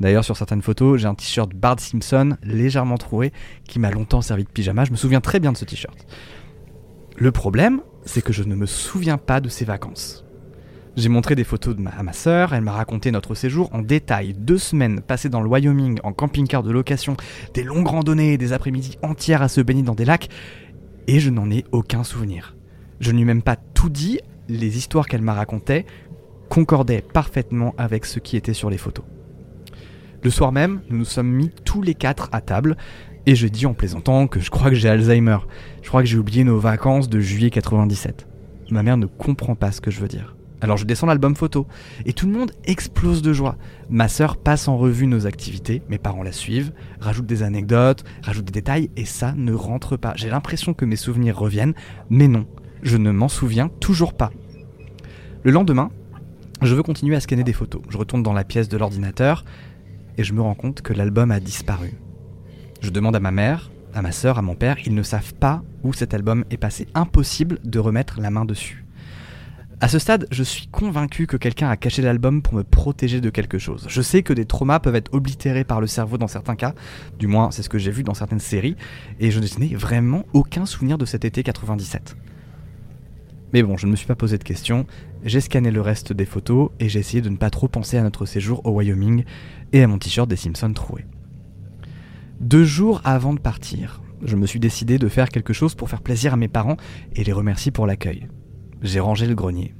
D'ailleurs, 0.00 0.24
sur 0.24 0.36
certaines 0.36 0.62
photos, 0.62 1.00
j'ai 1.00 1.06
un 1.06 1.14
t-shirt 1.14 1.52
Bart 1.54 1.80
Simpson 1.80 2.36
légèrement 2.42 2.98
troué 2.98 3.32
qui 3.66 3.78
m'a 3.78 3.90
longtemps 3.90 4.20
servi 4.20 4.44
de 4.44 4.50
pyjama. 4.50 4.84
Je 4.84 4.92
me 4.92 4.96
souviens 4.96 5.20
très 5.20 5.40
bien 5.40 5.52
de 5.52 5.56
ce 5.56 5.64
t-shirt. 5.64 6.06
Le 7.16 7.32
problème, 7.32 7.80
c'est 8.04 8.22
que 8.22 8.32
je 8.32 8.42
ne 8.42 8.54
me 8.54 8.66
souviens 8.66 9.16
pas 9.16 9.40
de 9.40 9.48
ces 9.48 9.64
vacances. 9.64 10.25
J'ai 10.96 11.08
montré 11.10 11.34
des 11.34 11.44
photos 11.44 11.76
de 11.76 11.82
ma- 11.82 11.90
à 11.90 12.02
ma 12.02 12.14
sœur, 12.14 12.54
elle 12.54 12.62
m'a 12.62 12.72
raconté 12.72 13.10
notre 13.10 13.34
séjour 13.34 13.68
en 13.74 13.82
détail, 13.82 14.32
deux 14.32 14.56
semaines 14.56 15.00
passées 15.02 15.28
dans 15.28 15.42
le 15.42 15.48
Wyoming 15.48 15.98
en 16.04 16.12
camping-car 16.12 16.62
de 16.62 16.70
location, 16.70 17.16
des 17.52 17.64
longues 17.64 17.86
randonnées, 17.88 18.38
des 18.38 18.54
après-midi 18.54 18.96
entières 19.02 19.42
à 19.42 19.48
se 19.48 19.60
baigner 19.60 19.82
dans 19.82 19.94
des 19.94 20.06
lacs, 20.06 20.28
et 21.06 21.20
je 21.20 21.28
n'en 21.28 21.50
ai 21.50 21.64
aucun 21.70 22.02
souvenir. 22.02 22.56
Je 23.00 23.10
ne 23.10 23.16
lui 23.16 23.22
ai 23.22 23.26
même 23.26 23.42
pas 23.42 23.56
tout 23.56 23.90
dit, 23.90 24.20
les 24.48 24.78
histoires 24.78 25.06
qu'elle 25.06 25.20
m'a 25.20 25.34
racontées 25.34 25.84
concordaient 26.48 27.02
parfaitement 27.02 27.74
avec 27.76 28.06
ce 28.06 28.18
qui 28.18 28.36
était 28.38 28.54
sur 28.54 28.70
les 28.70 28.78
photos. 28.78 29.04
Le 30.22 30.30
soir 30.30 30.50
même, 30.50 30.80
nous 30.88 30.96
nous 30.98 31.04
sommes 31.04 31.30
mis 31.30 31.50
tous 31.64 31.82
les 31.82 31.94
quatre 31.94 32.30
à 32.32 32.40
table, 32.40 32.74
et 33.26 33.34
je 33.34 33.48
dis 33.48 33.66
en 33.66 33.74
plaisantant 33.74 34.28
que 34.28 34.40
je 34.40 34.50
crois 34.50 34.70
que 34.70 34.76
j'ai 34.76 34.88
Alzheimer. 34.88 35.38
Je 35.82 35.88
crois 35.88 36.00
que 36.02 36.08
j'ai 36.08 36.16
oublié 36.16 36.42
nos 36.44 36.58
vacances 36.58 37.10
de 37.10 37.20
juillet 37.20 37.50
97. 37.50 38.26
Ma 38.70 38.82
mère 38.82 38.96
ne 38.96 39.06
comprend 39.06 39.56
pas 39.56 39.72
ce 39.72 39.80
que 39.80 39.90
je 39.90 40.00
veux 40.00 40.08
dire. 40.08 40.35
Alors 40.60 40.76
je 40.76 40.84
descends 40.84 41.06
l'album 41.06 41.36
photo 41.36 41.66
et 42.06 42.12
tout 42.12 42.26
le 42.26 42.32
monde 42.32 42.52
explose 42.64 43.22
de 43.22 43.32
joie. 43.32 43.56
Ma 43.90 44.08
sœur 44.08 44.36
passe 44.36 44.68
en 44.68 44.78
revue 44.78 45.06
nos 45.06 45.26
activités, 45.26 45.82
mes 45.88 45.98
parents 45.98 46.22
la 46.22 46.32
suivent, 46.32 46.72
rajoutent 47.00 47.26
des 47.26 47.42
anecdotes, 47.42 48.04
rajoutent 48.22 48.46
des 48.46 48.52
détails 48.52 48.90
et 48.96 49.04
ça 49.04 49.32
ne 49.36 49.52
rentre 49.52 49.96
pas. 49.96 50.14
J'ai 50.16 50.30
l'impression 50.30 50.72
que 50.72 50.84
mes 50.84 50.96
souvenirs 50.96 51.38
reviennent, 51.38 51.74
mais 52.08 52.28
non, 52.28 52.46
je 52.82 52.96
ne 52.96 53.10
m'en 53.10 53.28
souviens 53.28 53.68
toujours 53.80 54.14
pas. 54.14 54.30
Le 55.42 55.50
lendemain, 55.52 55.90
je 56.62 56.74
veux 56.74 56.82
continuer 56.82 57.16
à 57.16 57.20
scanner 57.20 57.44
des 57.44 57.52
photos. 57.52 57.82
Je 57.90 57.98
retourne 57.98 58.22
dans 58.22 58.32
la 58.32 58.44
pièce 58.44 58.68
de 58.68 58.78
l'ordinateur 58.78 59.44
et 60.16 60.24
je 60.24 60.32
me 60.32 60.40
rends 60.40 60.54
compte 60.54 60.80
que 60.80 60.94
l'album 60.94 61.30
a 61.30 61.40
disparu. 61.40 61.92
Je 62.80 62.90
demande 62.90 63.16
à 63.16 63.20
ma 63.20 63.30
mère, 63.30 63.70
à 63.92 64.00
ma 64.00 64.12
sœur, 64.12 64.38
à 64.38 64.42
mon 64.42 64.54
père, 64.54 64.76
ils 64.86 64.94
ne 64.94 65.02
savent 65.02 65.34
pas 65.34 65.62
où 65.82 65.92
cet 65.92 66.14
album 66.14 66.44
est 66.50 66.56
passé. 66.56 66.88
Impossible 66.94 67.58
de 67.64 67.78
remettre 67.78 68.20
la 68.20 68.30
main 68.30 68.44
dessus. 68.44 68.85
À 69.78 69.88
ce 69.88 69.98
stade, 69.98 70.26
je 70.30 70.42
suis 70.42 70.68
convaincu 70.68 71.26
que 71.26 71.36
quelqu'un 71.36 71.68
a 71.68 71.76
caché 71.76 72.00
l'album 72.00 72.40
pour 72.40 72.54
me 72.54 72.64
protéger 72.64 73.20
de 73.20 73.28
quelque 73.28 73.58
chose. 73.58 73.84
Je 73.90 74.00
sais 74.00 74.22
que 74.22 74.32
des 74.32 74.46
traumas 74.46 74.80
peuvent 74.80 74.96
être 74.96 75.12
oblitérés 75.12 75.64
par 75.64 75.82
le 75.82 75.86
cerveau 75.86 76.16
dans 76.16 76.28
certains 76.28 76.56
cas, 76.56 76.74
du 77.18 77.26
moins 77.26 77.50
c'est 77.50 77.62
ce 77.62 77.68
que 77.68 77.76
j'ai 77.76 77.90
vu 77.90 78.02
dans 78.02 78.14
certaines 78.14 78.40
séries, 78.40 78.74
et 79.20 79.30
je 79.30 79.38
n'ai 79.38 79.74
vraiment 79.74 80.24
aucun 80.32 80.64
souvenir 80.64 80.96
de 80.96 81.04
cet 81.04 81.26
été 81.26 81.42
97. 81.42 82.16
Mais 83.52 83.62
bon, 83.62 83.76
je 83.76 83.84
ne 83.84 83.90
me 83.90 83.96
suis 83.96 84.06
pas 84.06 84.14
posé 84.14 84.38
de 84.38 84.44
questions, 84.44 84.86
j'ai 85.24 85.42
scanné 85.42 85.70
le 85.70 85.82
reste 85.82 86.14
des 86.14 86.24
photos 86.24 86.70
et 86.80 86.88
j'ai 86.88 87.00
essayé 87.00 87.20
de 87.20 87.28
ne 87.28 87.36
pas 87.36 87.50
trop 87.50 87.68
penser 87.68 87.98
à 87.98 88.02
notre 88.02 88.24
séjour 88.24 88.64
au 88.64 88.70
Wyoming 88.70 89.24
et 89.74 89.82
à 89.82 89.86
mon 89.86 89.98
t-shirt 89.98 90.28
des 90.28 90.36
Simpsons 90.36 90.72
troué. 90.72 91.04
Deux 92.40 92.64
jours 92.64 93.02
avant 93.04 93.34
de 93.34 93.40
partir, 93.40 94.00
je 94.24 94.36
me 94.36 94.46
suis 94.46 94.58
décidé 94.58 94.98
de 94.98 95.08
faire 95.08 95.28
quelque 95.28 95.52
chose 95.52 95.74
pour 95.74 95.90
faire 95.90 96.00
plaisir 96.00 96.32
à 96.32 96.38
mes 96.38 96.48
parents 96.48 96.78
et 97.14 97.24
les 97.24 97.32
remercier 97.32 97.72
pour 97.72 97.86
l'accueil. 97.86 98.26
J'ai 98.82 99.00
rangé 99.00 99.26
le 99.26 99.34
grenier. 99.34 99.74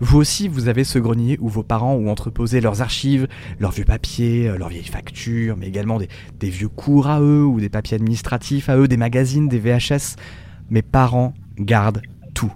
Vous 0.00 0.18
aussi, 0.18 0.48
vous 0.48 0.68
avez 0.68 0.84
ce 0.84 0.98
grenier 0.98 1.38
où 1.40 1.48
vos 1.48 1.62
parents 1.62 1.94
ont 1.94 2.08
entreposé 2.08 2.60
leurs 2.60 2.82
archives, 2.82 3.26
leurs 3.58 3.70
vieux 3.70 3.84
papiers, 3.84 4.48
euh, 4.48 4.58
leurs 4.58 4.68
vieilles 4.68 4.84
factures, 4.84 5.56
mais 5.56 5.66
également 5.66 5.98
des, 5.98 6.50
vieux 6.50 6.68
cours 6.68 7.08
à 7.08 7.20
eux 7.20 7.44
ou 7.44 7.60
des 7.60 7.68
papiers 7.68 7.96
administratifs 7.96 8.68
à 8.68 8.76
eux, 8.76 8.88
des 8.88 8.96
magazines, 8.96 9.48
des 9.48 9.58
VHS. 9.58 10.16
Mes 10.70 10.82
parents 10.82 11.34
gardent 11.58 12.02
tout. 12.34 12.52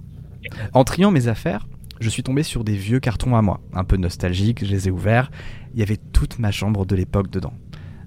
En 0.72 0.84
triant 0.84 1.10
mes 1.10 1.28
affaires, 1.28 1.66
je 2.00 2.08
suis 2.08 2.22
tombé 2.22 2.42
sur 2.42 2.64
des 2.64 2.76
vieux 2.76 3.00
cartons 3.00 3.36
à 3.36 3.42
moi, 3.42 3.60
un 3.72 3.84
peu 3.84 3.96
nostalgiques, 3.96 4.64
je 4.64 4.70
les 4.70 4.88
ai 4.88 4.90
ouverts. 4.90 5.30
Il 5.74 5.80
y 5.80 5.82
avait 5.82 5.98
toute 6.12 6.38
ma 6.38 6.50
chambre 6.50 6.86
de 6.86 6.96
l'époque 6.96 7.30
dedans. 7.30 7.52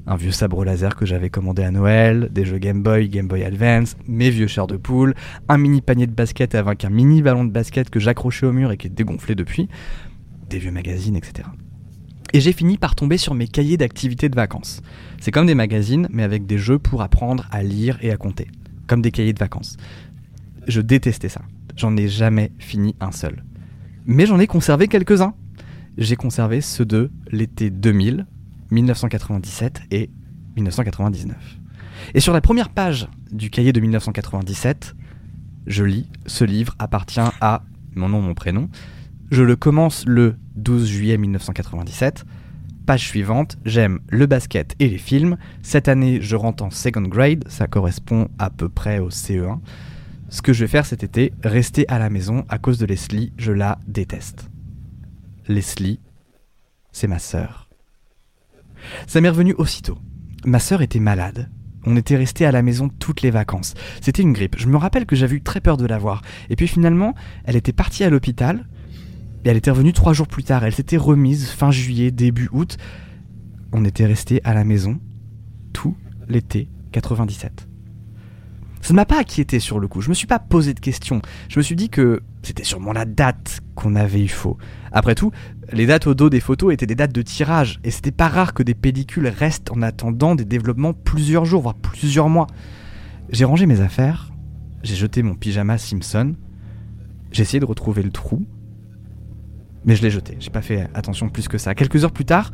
Un 0.07 0.15
vieux 0.15 0.31
sabre 0.31 0.65
laser 0.65 0.95
que 0.95 1.05
j'avais 1.05 1.29
commandé 1.29 1.63
à 1.63 1.71
Noël, 1.71 2.29
des 2.31 2.43
jeux 2.43 2.57
Game 2.57 2.81
Boy, 2.81 3.07
Game 3.07 3.27
Boy 3.27 3.43
Advance, 3.43 3.95
mes 4.07 4.29
vieux 4.29 4.47
chairs 4.47 4.67
de 4.67 4.77
poule, 4.77 5.13
un 5.47 5.57
mini 5.57 5.81
panier 5.81 6.07
de 6.07 6.11
basket 6.11 6.55
avec 6.55 6.83
un 6.85 6.89
mini 6.89 7.21
ballon 7.21 7.45
de 7.45 7.51
basket 7.51 7.89
que 7.89 7.99
j'accrochais 7.99 8.45
au 8.45 8.51
mur 8.51 8.71
et 8.71 8.77
qui 8.77 8.87
est 8.87 8.91
dégonflé 8.91 9.35
depuis, 9.35 9.69
des 10.49 10.57
vieux 10.57 10.71
magazines, 10.71 11.15
etc. 11.15 11.47
Et 12.33 12.39
j'ai 12.39 12.53
fini 12.53 12.77
par 12.77 12.95
tomber 12.95 13.17
sur 13.17 13.33
mes 13.35 13.47
cahiers 13.47 13.77
d'activités 13.77 14.29
de 14.29 14.35
vacances. 14.35 14.81
C'est 15.19 15.31
comme 15.31 15.45
des 15.45 15.55
magazines, 15.55 16.07
mais 16.11 16.23
avec 16.23 16.45
des 16.45 16.57
jeux 16.57 16.79
pour 16.79 17.01
apprendre 17.01 17.47
à 17.51 17.61
lire 17.61 17.97
et 18.01 18.11
à 18.11 18.17
compter. 18.17 18.47
Comme 18.87 19.01
des 19.01 19.11
cahiers 19.11 19.33
de 19.33 19.39
vacances. 19.39 19.77
Je 20.67 20.81
détestais 20.81 21.29
ça. 21.29 21.41
J'en 21.75 21.95
ai 21.97 22.07
jamais 22.07 22.51
fini 22.57 22.95
un 22.99 23.11
seul. 23.11 23.43
Mais 24.05 24.25
j'en 24.25 24.39
ai 24.39 24.47
conservé 24.47 24.87
quelques-uns. 24.87 25.33
J'ai 25.97 26.15
conservé 26.15 26.61
ceux 26.61 26.85
de 26.85 27.11
l'été 27.31 27.69
2000, 27.69 28.25
1997 28.71 29.81
et 29.91 30.09
1999. 30.55 31.35
Et 32.13 32.19
sur 32.19 32.33
la 32.33 32.41
première 32.41 32.69
page 32.69 33.07
du 33.31 33.49
cahier 33.49 33.73
de 33.73 33.79
1997, 33.79 34.95
je 35.67 35.83
lis 35.83 36.09
Ce 36.25 36.43
livre 36.43 36.75
appartient 36.79 37.19
à 37.19 37.63
mon 37.95 38.09
nom, 38.09 38.21
mon 38.21 38.33
prénom. 38.33 38.69
Je 39.29 39.43
le 39.43 39.55
commence 39.55 40.05
le 40.05 40.35
12 40.55 40.87
juillet 40.87 41.17
1997. 41.17 42.25
Page 42.85 43.07
suivante, 43.07 43.57
j'aime 43.63 43.99
le 44.09 44.25
basket 44.25 44.75
et 44.79 44.89
les 44.89 44.97
films. 44.97 45.37
Cette 45.61 45.87
année, 45.87 46.19
je 46.21 46.35
rentre 46.35 46.63
en 46.63 46.71
second 46.71 47.03
grade, 47.03 47.43
ça 47.47 47.67
correspond 47.67 48.27
à 48.39 48.49
peu 48.49 48.69
près 48.69 48.99
au 48.99 49.09
CE1. 49.09 49.59
Ce 50.29 50.41
que 50.41 50.53
je 50.53 50.61
vais 50.61 50.67
faire 50.67 50.85
cet 50.85 51.03
été, 51.03 51.33
rester 51.43 51.87
à 51.89 51.99
la 51.99 52.09
maison 52.09 52.45
à 52.49 52.57
cause 52.57 52.79
de 52.79 52.85
Leslie, 52.85 53.33
je 53.37 53.51
la 53.51 53.79
déteste. 53.87 54.49
Leslie, 55.47 55.99
c'est 56.91 57.07
ma 57.07 57.19
sœur. 57.19 57.60
Ça 59.07 59.21
m'est 59.21 59.29
revenu 59.29 59.53
aussitôt. 59.57 59.97
Ma 60.45 60.59
sœur 60.59 60.81
était 60.81 60.99
malade. 60.99 61.49
On 61.85 61.95
était 61.97 62.15
resté 62.15 62.45
à 62.45 62.51
la 62.51 62.61
maison 62.61 62.89
toutes 62.89 63.21
les 63.21 63.31
vacances. 63.31 63.73
C'était 64.01 64.21
une 64.21 64.33
grippe. 64.33 64.55
Je 64.57 64.67
me 64.67 64.77
rappelle 64.77 65.05
que 65.05 65.15
j'avais 65.15 65.37
eu 65.37 65.41
très 65.41 65.61
peur 65.61 65.77
de 65.77 65.85
la 65.85 65.97
voir. 65.97 66.21
Et 66.49 66.55
puis 66.55 66.67
finalement, 66.67 67.15
elle 67.43 67.55
était 67.55 67.73
partie 67.73 68.03
à 68.03 68.09
l'hôpital. 68.09 68.67
Et 69.43 69.49
elle 69.49 69.57
était 69.57 69.71
revenue 69.71 69.93
trois 69.93 70.13
jours 70.13 70.27
plus 70.27 70.43
tard. 70.43 70.63
Elle 70.63 70.75
s'était 70.75 70.97
remise 70.97 71.49
fin 71.49 71.71
juillet, 71.71 72.11
début 72.11 72.49
août. 72.51 72.77
On 73.71 73.83
était 73.85 74.05
resté 74.05 74.41
à 74.43 74.53
la 74.53 74.63
maison 74.63 74.99
tout 75.73 75.95
l'été 76.27 76.69
97. 76.91 77.67
Ça 78.81 78.93
ne 78.93 78.95
m'a 78.95 79.05
pas 79.05 79.19
inquiété 79.19 79.59
sur 79.59 79.79
le 79.79 79.87
coup. 79.87 80.01
Je 80.01 80.09
me 80.09 80.13
suis 80.13 80.27
pas 80.27 80.39
posé 80.39 80.73
de 80.73 80.79
questions. 80.79 81.21
Je 81.49 81.59
me 81.59 81.63
suis 81.63 81.75
dit 81.75 81.89
que 81.89 82.21
c'était 82.41 82.63
sûrement 82.63 82.93
la 82.93 83.05
date 83.05 83.61
qu'on 83.75 83.95
avait 83.95 84.23
eu 84.23 84.27
faux. 84.27 84.57
Après 84.91 85.15
tout, 85.15 85.31
les 85.73 85.85
dates 85.85 86.07
au 86.07 86.13
dos 86.13 86.29
des 86.29 86.39
photos 86.39 86.73
étaient 86.73 86.85
des 86.85 86.95
dates 86.95 87.13
de 87.13 87.21
tirage, 87.21 87.79
et 87.83 87.91
c'était 87.91 88.11
pas 88.11 88.27
rare 88.27 88.53
que 88.53 88.63
des 88.63 88.73
pellicules 88.73 89.27
restent 89.27 89.71
en 89.71 89.81
attendant 89.81 90.35
des 90.35 90.45
développements 90.45 90.93
plusieurs 90.93 91.45
jours, 91.45 91.61
voire 91.61 91.75
plusieurs 91.75 92.29
mois. 92.29 92.47
J'ai 93.29 93.45
rangé 93.45 93.65
mes 93.65 93.79
affaires, 93.79 94.31
j'ai 94.83 94.95
jeté 94.95 95.23
mon 95.23 95.35
pyjama 95.35 95.77
Simpson, 95.77 96.35
j'ai 97.31 97.43
essayé 97.43 97.59
de 97.59 97.65
retrouver 97.65 98.03
le 98.03 98.11
trou, 98.11 98.45
mais 99.85 99.95
je 99.95 100.01
l'ai 100.01 100.11
jeté, 100.11 100.35
j'ai 100.39 100.49
pas 100.49 100.61
fait 100.61 100.89
attention 100.93 101.29
plus 101.29 101.47
que 101.47 101.57
ça. 101.57 101.73
Quelques 101.73 102.03
heures 102.03 102.11
plus 102.11 102.25
tard, 102.25 102.51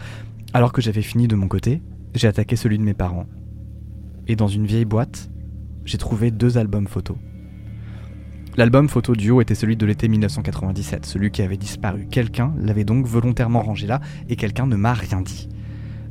alors 0.53 0.71
que 0.71 0.81
j'avais 0.81 1.01
fini 1.01 1.27
de 1.27 1.35
mon 1.35 1.47
côté, 1.47 1.81
j'ai 2.13 2.27
attaqué 2.27 2.55
celui 2.55 2.77
de 2.77 2.83
mes 2.83 2.93
parents. 2.93 3.25
Et 4.27 4.35
dans 4.35 4.47
une 4.47 4.65
vieille 4.65 4.85
boîte, 4.85 5.29
j'ai 5.85 5.97
trouvé 5.97 6.31
deux 6.31 6.57
albums 6.57 6.87
photos. 6.87 7.17
L'album 8.57 8.89
photo 8.89 9.15
duo 9.15 9.39
était 9.39 9.53
celui 9.53 9.77
de 9.77 9.85
l'été 9.85 10.07
1997, 10.07 11.05
celui 11.05 11.29
qui 11.29 11.43
avait 11.43 11.57
disparu. 11.57 12.07
Quelqu'un 12.09 12.55
l'avait 12.57 12.85
donc 12.85 13.05
volontairement 13.05 13.61
rangé 13.61 13.85
là 13.85 14.01
et 14.29 14.35
quelqu'un 14.35 14.65
ne 14.65 14.75
m'a 14.75 14.95
rien 14.95 15.21
dit. 15.21 15.47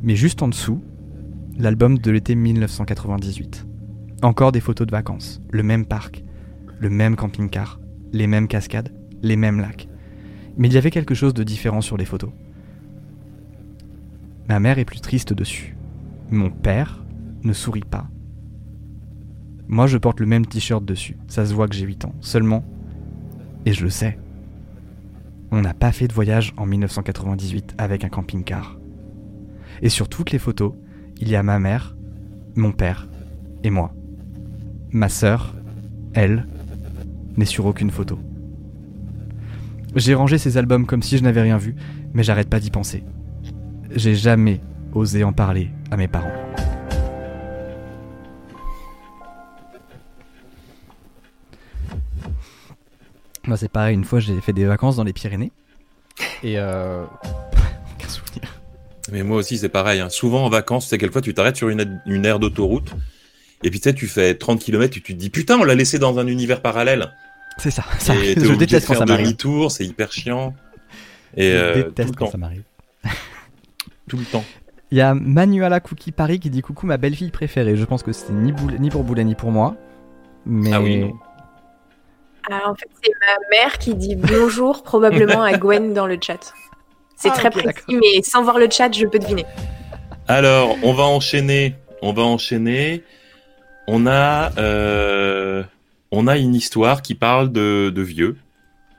Mais 0.04 0.14
juste 0.14 0.42
en 0.42 0.48
dessous, 0.48 0.80
l'album 1.58 1.98
de 1.98 2.10
l'été 2.12 2.36
1998. 2.36 3.66
Encore 4.22 4.52
des 4.52 4.60
photos 4.60 4.86
de 4.86 4.92
vacances, 4.92 5.42
le 5.50 5.64
même 5.64 5.86
parc, 5.86 6.22
le 6.78 6.88
même 6.88 7.16
camping-car, 7.16 7.80
les 8.12 8.28
mêmes 8.28 8.46
cascades, 8.46 8.94
les 9.22 9.34
mêmes 9.34 9.58
lacs. 9.58 9.88
Mais 10.56 10.68
il 10.68 10.74
y 10.74 10.78
avait 10.78 10.92
quelque 10.92 11.16
chose 11.16 11.34
de 11.34 11.42
différent 11.42 11.80
sur 11.80 11.96
les 11.96 12.04
photos. 12.04 12.30
Ma 14.48 14.60
mère 14.60 14.78
est 14.78 14.84
plus 14.84 15.00
triste 15.00 15.32
dessus. 15.32 15.76
Mon 16.30 16.50
père 16.50 17.04
ne 17.42 17.52
sourit 17.52 17.80
pas. 17.80 18.06
Moi, 19.68 19.86
je 19.86 19.98
porte 19.98 20.20
le 20.20 20.26
même 20.26 20.46
t-shirt 20.46 20.84
dessus. 20.84 21.16
Ça 21.28 21.44
se 21.44 21.54
voit 21.54 21.68
que 21.68 21.74
j'ai 21.74 21.86
8 21.86 22.04
ans. 22.04 22.14
Seulement, 22.20 22.64
et 23.64 23.72
je 23.72 23.82
le 23.82 23.90
sais, 23.90 24.18
on 25.50 25.60
n'a 25.60 25.74
pas 25.74 25.92
fait 25.92 26.08
de 26.08 26.12
voyage 26.12 26.52
en 26.56 26.66
1998 26.66 27.74
avec 27.78 28.04
un 28.04 28.08
camping-car. 28.08 28.78
Et 29.82 29.88
sur 29.88 30.08
toutes 30.08 30.30
les 30.30 30.38
photos, 30.38 30.72
il 31.20 31.28
y 31.28 31.36
a 31.36 31.42
ma 31.42 31.58
mère, 31.58 31.96
mon 32.54 32.72
père 32.72 33.08
et 33.64 33.70
moi. 33.70 33.92
Ma 34.90 35.08
sœur, 35.08 35.54
elle, 36.14 36.46
n'est 37.36 37.44
sur 37.44 37.66
aucune 37.66 37.90
photo. 37.90 38.18
J'ai 39.94 40.14
rangé 40.14 40.38
ces 40.38 40.58
albums 40.58 40.86
comme 40.86 41.02
si 41.02 41.18
je 41.18 41.22
n'avais 41.22 41.42
rien 41.42 41.58
vu, 41.58 41.74
mais 42.12 42.22
j'arrête 42.22 42.50
pas 42.50 42.60
d'y 42.60 42.70
penser. 42.70 43.04
J'ai 43.94 44.14
jamais 44.14 44.60
osé 44.92 45.24
en 45.24 45.32
parler 45.32 45.70
à 45.90 45.96
mes 45.96 46.08
parents. 46.08 46.45
Moi, 53.46 53.56
c'est 53.56 53.68
pareil. 53.70 53.94
Une 53.94 54.04
fois, 54.04 54.20
j'ai 54.20 54.40
fait 54.40 54.52
des 54.52 54.64
vacances 54.64 54.96
dans 54.96 55.04
les 55.04 55.12
Pyrénées. 55.12 55.52
Et 56.42 56.58
euh... 56.58 57.04
aucun 57.94 58.08
souvenir. 58.08 58.60
Mais 59.12 59.22
moi 59.22 59.36
aussi, 59.38 59.58
c'est 59.58 59.68
pareil. 59.68 60.00
Hein. 60.00 60.08
Souvent 60.08 60.44
en 60.44 60.48
vacances, 60.48 60.84
tu 60.84 60.90
sais, 60.90 60.98
quelquefois, 60.98 61.22
tu 61.22 61.32
t'arrêtes 61.34 61.56
sur 61.56 61.68
une, 61.68 61.80
aire- 61.80 62.00
une 62.06 62.24
aire 62.26 62.38
d'autoroute. 62.38 62.94
Et 63.62 63.70
puis, 63.70 63.80
tu 63.80 63.88
sais, 63.88 63.94
tu 63.94 64.06
fais 64.06 64.34
30 64.34 64.60
km 64.60 64.96
et 64.96 65.00
tu 65.00 65.14
te 65.14 65.18
dis, 65.18 65.30
putain, 65.30 65.58
on 65.58 65.64
l'a 65.64 65.74
laissé 65.74 65.98
dans 65.98 66.18
un 66.18 66.26
univers 66.26 66.60
parallèle. 66.60 67.12
C'est 67.58 67.70
ça. 67.70 67.84
ça 67.98 68.14
et 68.16 68.34
Je 68.40 68.48
de 68.50 68.54
déteste 68.54 68.86
quand 68.86 68.94
ça 68.94 69.06
m'arrive. 69.06 69.26
demi-tour, 69.26 69.70
c'est 69.70 69.84
hyper 69.84 70.12
chiant. 70.12 70.54
Et 71.36 71.52
Je 71.52 71.56
euh, 71.56 71.74
déteste 71.84 72.16
quand 72.16 72.26
temps, 72.26 72.32
ça 72.32 72.38
m'arrive. 72.38 72.62
tout 74.08 74.16
le 74.16 74.24
temps. 74.24 74.44
Il 74.90 74.98
y 74.98 75.00
a 75.00 75.14
Manuela 75.14 75.80
Cookie 75.80 76.12
Paris 76.12 76.38
qui 76.38 76.48
dit 76.50 76.62
coucou 76.62 76.86
ma 76.86 76.96
belle-fille 76.96 77.30
préférée. 77.30 77.76
Je 77.76 77.84
pense 77.84 78.02
que 78.02 78.12
c'est 78.12 78.30
ni, 78.32 78.52
ni 78.78 78.90
pour 78.90 79.02
Boulet 79.04 79.24
ni 79.24 79.34
pour 79.34 79.50
moi. 79.50 79.74
Mais 80.44 80.72
Ah 80.72 80.80
oui, 80.80 80.98
non. 80.98 81.14
Ah, 82.50 82.70
en 82.70 82.74
fait, 82.74 82.88
c'est 83.02 83.12
ma 83.20 83.36
mère 83.58 83.78
qui 83.78 83.94
dit 83.94 84.14
bonjour 84.16 84.82
probablement 84.82 85.42
à 85.42 85.56
Gwen 85.58 85.92
dans 85.94 86.06
le 86.06 86.16
chat. 86.24 86.52
C'est 87.16 87.30
Ah, 87.30 87.34
très 87.34 87.50
précis, 87.50 87.72
mais 87.90 88.22
sans 88.22 88.42
voir 88.42 88.58
le 88.58 88.68
chat, 88.70 88.92
je 88.96 89.06
peux 89.06 89.18
deviner. 89.18 89.44
Alors, 90.28 90.76
on 90.82 90.92
va 90.92 91.04
enchaîner. 91.04 91.74
On 92.02 92.12
va 92.12 92.22
enchaîner. 92.22 93.02
On 93.88 94.06
a, 94.06 94.52
euh, 94.58 95.62
on 96.10 96.26
a 96.26 96.36
une 96.36 96.54
histoire 96.54 97.02
qui 97.02 97.14
parle 97.14 97.50
de, 97.52 97.90
de 97.94 98.02
vieux. 98.02 98.36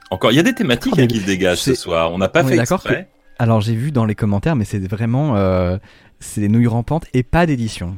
Encore, 0.10 0.32
il 0.32 0.36
y 0.36 0.40
a 0.40 0.44
des 0.44 0.56
thématiques 0.56 0.94
Oh, 0.98 1.02
hein, 1.02 1.08
qui 1.08 1.20
se 1.20 1.26
dégagent 1.26 1.60
ce 1.60 1.76
soir. 1.76 2.12
On 2.14 2.18
n'a 2.18 2.30
pas 2.30 2.44
on 2.44 2.48
fait 2.48 2.56
d'accord 2.56 2.78
exprès. 2.80 3.10
alors 3.40 3.60
j'ai 3.62 3.76
vu 3.76 3.92
dans 3.92 4.06
les 4.06 4.16
commentaires, 4.16 4.56
mais 4.56 4.64
c'est 4.66 4.80
vraiment 4.88 5.36
euh, 5.36 5.78
c'est 6.20 6.40
des 6.42 6.48
nouilles 6.48 6.68
rampantes 6.68 7.06
et 7.14 7.24
pas 7.24 7.46
d'édition. 7.46 7.98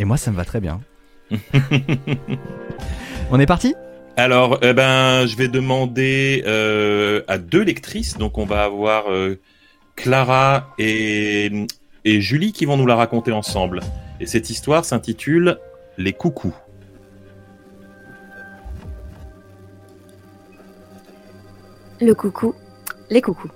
Et 0.00 0.04
moi, 0.04 0.16
ça 0.16 0.30
me 0.32 0.36
va 0.36 0.44
très 0.44 0.60
bien. 0.60 0.80
On 3.30 3.38
est 3.38 3.46
parti? 3.46 3.74
Alors, 4.16 4.58
eh 4.62 4.74
ben, 4.74 5.26
je 5.26 5.36
vais 5.36 5.48
demander 5.48 6.42
euh, 6.46 7.22
à 7.28 7.38
deux 7.38 7.62
lectrices. 7.62 8.18
Donc, 8.18 8.38
on 8.38 8.44
va 8.44 8.64
avoir 8.64 9.10
euh, 9.10 9.38
Clara 9.96 10.74
et, 10.78 11.66
et 12.04 12.20
Julie 12.20 12.52
qui 12.52 12.66
vont 12.66 12.76
nous 12.76 12.86
la 12.86 12.96
raconter 12.96 13.32
ensemble. 13.32 13.80
Et 14.20 14.26
cette 14.26 14.50
histoire 14.50 14.84
s'intitule 14.84 15.58
Les 15.96 16.12
coucous. 16.12 16.54
Le 22.00 22.14
coucou, 22.14 22.54
les 23.10 23.20
coucous. 23.20 23.50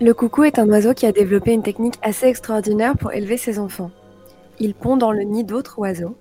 Le 0.00 0.12
coucou 0.14 0.44
est 0.44 0.58
un 0.58 0.68
oiseau 0.68 0.94
qui 0.94 1.06
a 1.06 1.12
développé 1.12 1.52
une 1.52 1.62
technique 1.62 1.96
assez 2.02 2.26
extraordinaire 2.26 2.96
pour 2.96 3.12
élever 3.12 3.36
ses 3.36 3.58
enfants. 3.58 3.90
Il 4.58 4.74
pond 4.74 4.96
dans 4.96 5.12
le 5.12 5.22
nid 5.22 5.44
d'autres 5.44 5.78
oiseaux, 5.78 6.16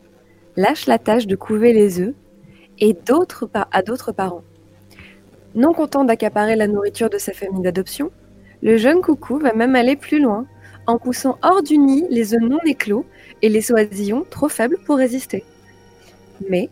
lâche 0.56 0.88
la 0.88 1.00
tâche 1.00 1.28
de 1.28 1.36
couver 1.36 1.74
les 1.74 2.00
œufs 2.00 2.14
et 2.80 2.94
d'autres 2.94 3.50
à 3.72 3.82
d'autres 3.82 4.12
parents. 4.12 4.44
Non 5.56 5.74
content 5.74 6.04
d'accaparer 6.04 6.56
la 6.56 6.68
nourriture 6.68 7.10
de 7.10 7.18
sa 7.18 7.34
famille 7.34 7.62
d'adoption, 7.62 8.12
le 8.62 8.78
jeune 8.78 9.02
coucou 9.02 9.38
va 9.40 9.54
même 9.54 9.76
aller 9.76 9.96
plus 9.96 10.20
loin 10.20 10.46
en 10.88 10.98
poussant 10.98 11.38
hors 11.42 11.64
du 11.64 11.78
nid 11.78 12.06
les 12.10 12.34
œufs 12.34 12.42
non 12.42 12.60
éclos 12.66 13.06
et 13.42 13.50
les 13.50 13.72
oisillons 13.72 14.26
trop 14.30 14.50
faibles 14.50 14.78
pour 14.86 14.98
résister. 14.98 15.44
Mais 16.50 16.70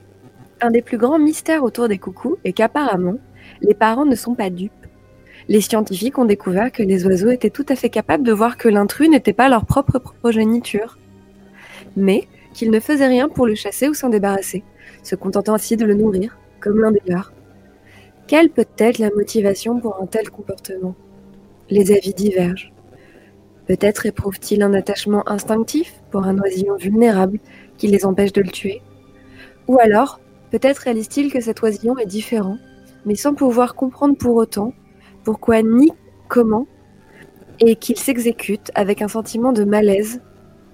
un 0.62 0.72
des 0.72 0.82
plus 0.82 0.97
grands 0.97 1.20
mystères 1.20 1.64
autour 1.64 1.88
des 1.88 1.97
coucous 1.97 2.38
est 2.43 2.54
qu'apparemment, 2.54 3.18
les 3.62 3.74
parents 3.74 4.06
ne 4.06 4.16
sont 4.16 4.36
pas 4.36 4.49
dupes. 4.49 4.72
Les 5.47 5.62
scientifiques 5.62 6.18
ont 6.18 6.26
découvert 6.26 6.72
que 6.72 6.84
les 6.84 7.06
oiseaux 7.06 7.30
étaient 7.30 7.49
tout 7.49 7.66
à 7.70 7.76
fait 7.76 7.89
capables 7.89 8.24
de 8.24 8.32
voir 8.32 8.58
que 8.58 8.70
l'intrus 8.70 9.10
n'était 9.10 9.34
pas 9.34 9.49
leur 9.49 9.66
propre 9.66 9.99
progéniture, 9.99 10.97
mais 11.95 12.28
qu'ils 12.54 12.72
ne 12.72 12.80
faisaient 12.80 13.08
rien 13.08 13.28
pour 13.28 13.47
le 13.47 13.56
chasser 13.56 13.88
ou 13.88 13.93
s'en 13.93 14.10
débarrasser, 14.10 14.64
se 15.04 15.16
contentant 15.16 15.56
ainsi 15.56 15.78
de 15.78 15.86
le 15.86 15.93
nourrir, 15.93 16.38
comme 16.60 16.80
l'un 16.80 16.91
des 16.91 17.02
leurs. 17.06 17.34
Quelle 18.28 18.49
peut 18.49 18.68
être 18.78 18.99
la 18.99 19.10
motivation 19.10 19.80
pour 19.80 20.02
un 20.02 20.06
tel 20.06 20.30
comportement? 20.30 20.95
Les 21.70 21.91
avis 21.91 22.14
divergent. 22.14 22.72
Peut-être 23.68 24.06
éprouvent-ils 24.06 24.64
un 24.64 24.74
attachement 24.74 25.28
instinctif 25.30 25.93
pour 26.12 26.24
un 26.24 26.38
oisillon 26.39 26.76
vulnérable 26.76 27.39
qui 27.78 27.88
les 27.88 28.06
empêche 28.06 28.34
de 28.34 28.41
le 28.41 28.49
tuer? 28.49 28.82
Ou 29.68 29.80
alors, 29.80 30.20
peut-être 30.52 30.80
réalisent-ils 30.80 31.32
que 31.32 31.41
cet 31.41 31.62
oisillon 31.62 31.97
est 31.97 32.06
différent 32.06 32.58
mais 33.06 33.16
sans 33.16 33.34
pouvoir 33.34 33.76
comprendre 33.76 34.16
pour 34.16 34.36
autant 34.36 34.74
pourquoi 35.24 35.62
ni 35.62 35.91
comment, 36.28 36.68
et 37.60 37.76
qu'il 37.76 37.97
s'exécute 37.97 38.72
avec 38.74 39.02
un 39.02 39.08
sentiment 39.08 39.52
de 39.52 39.64
malaise, 39.64 40.22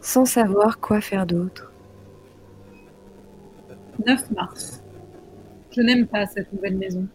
sans 0.01 0.25
savoir 0.25 0.79
quoi 0.79 1.01
faire 1.01 1.25
d'autre. 1.25 1.73
9 4.05 4.31
mars. 4.31 4.81
Je 5.71 5.81
n'aime 5.81 6.07
pas 6.07 6.25
cette 6.25 6.51
nouvelle 6.53 6.77
maison. 6.77 7.05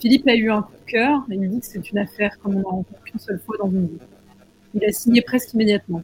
Philippe 0.00 0.28
a 0.28 0.34
eu 0.34 0.50
un 0.50 0.62
coup 0.62 0.72
de 0.72 0.90
cœur 0.90 1.24
et 1.30 1.34
il 1.34 1.50
dit 1.50 1.60
que 1.60 1.66
c'est 1.66 1.90
une 1.90 1.98
affaire 1.98 2.38
comme 2.38 2.56
on 2.56 2.60
n'en 2.60 2.68
rencontre 2.68 3.02
qu'une 3.02 3.18
seule 3.18 3.40
fois 3.40 3.56
dans 3.58 3.70
une 3.70 3.86
vie. 3.86 3.98
Il 4.74 4.84
a 4.84 4.92
signé 4.92 5.22
presque 5.22 5.54
immédiatement. 5.54 6.02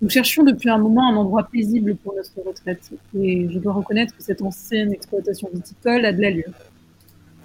Nous 0.00 0.08
cherchions 0.08 0.42
depuis 0.42 0.68
un 0.68 0.78
moment 0.78 1.08
un 1.08 1.16
endroit 1.16 1.44
paisible 1.44 1.96
pour 1.96 2.14
notre 2.14 2.40
retraite 2.46 2.90
et 3.18 3.48
je 3.48 3.58
dois 3.58 3.72
reconnaître 3.72 4.16
que 4.16 4.22
cette 4.22 4.42
ancienne 4.42 4.92
exploitation 4.92 5.48
viticole 5.52 6.04
a 6.04 6.12
de 6.12 6.20
l'allure. 6.20 6.52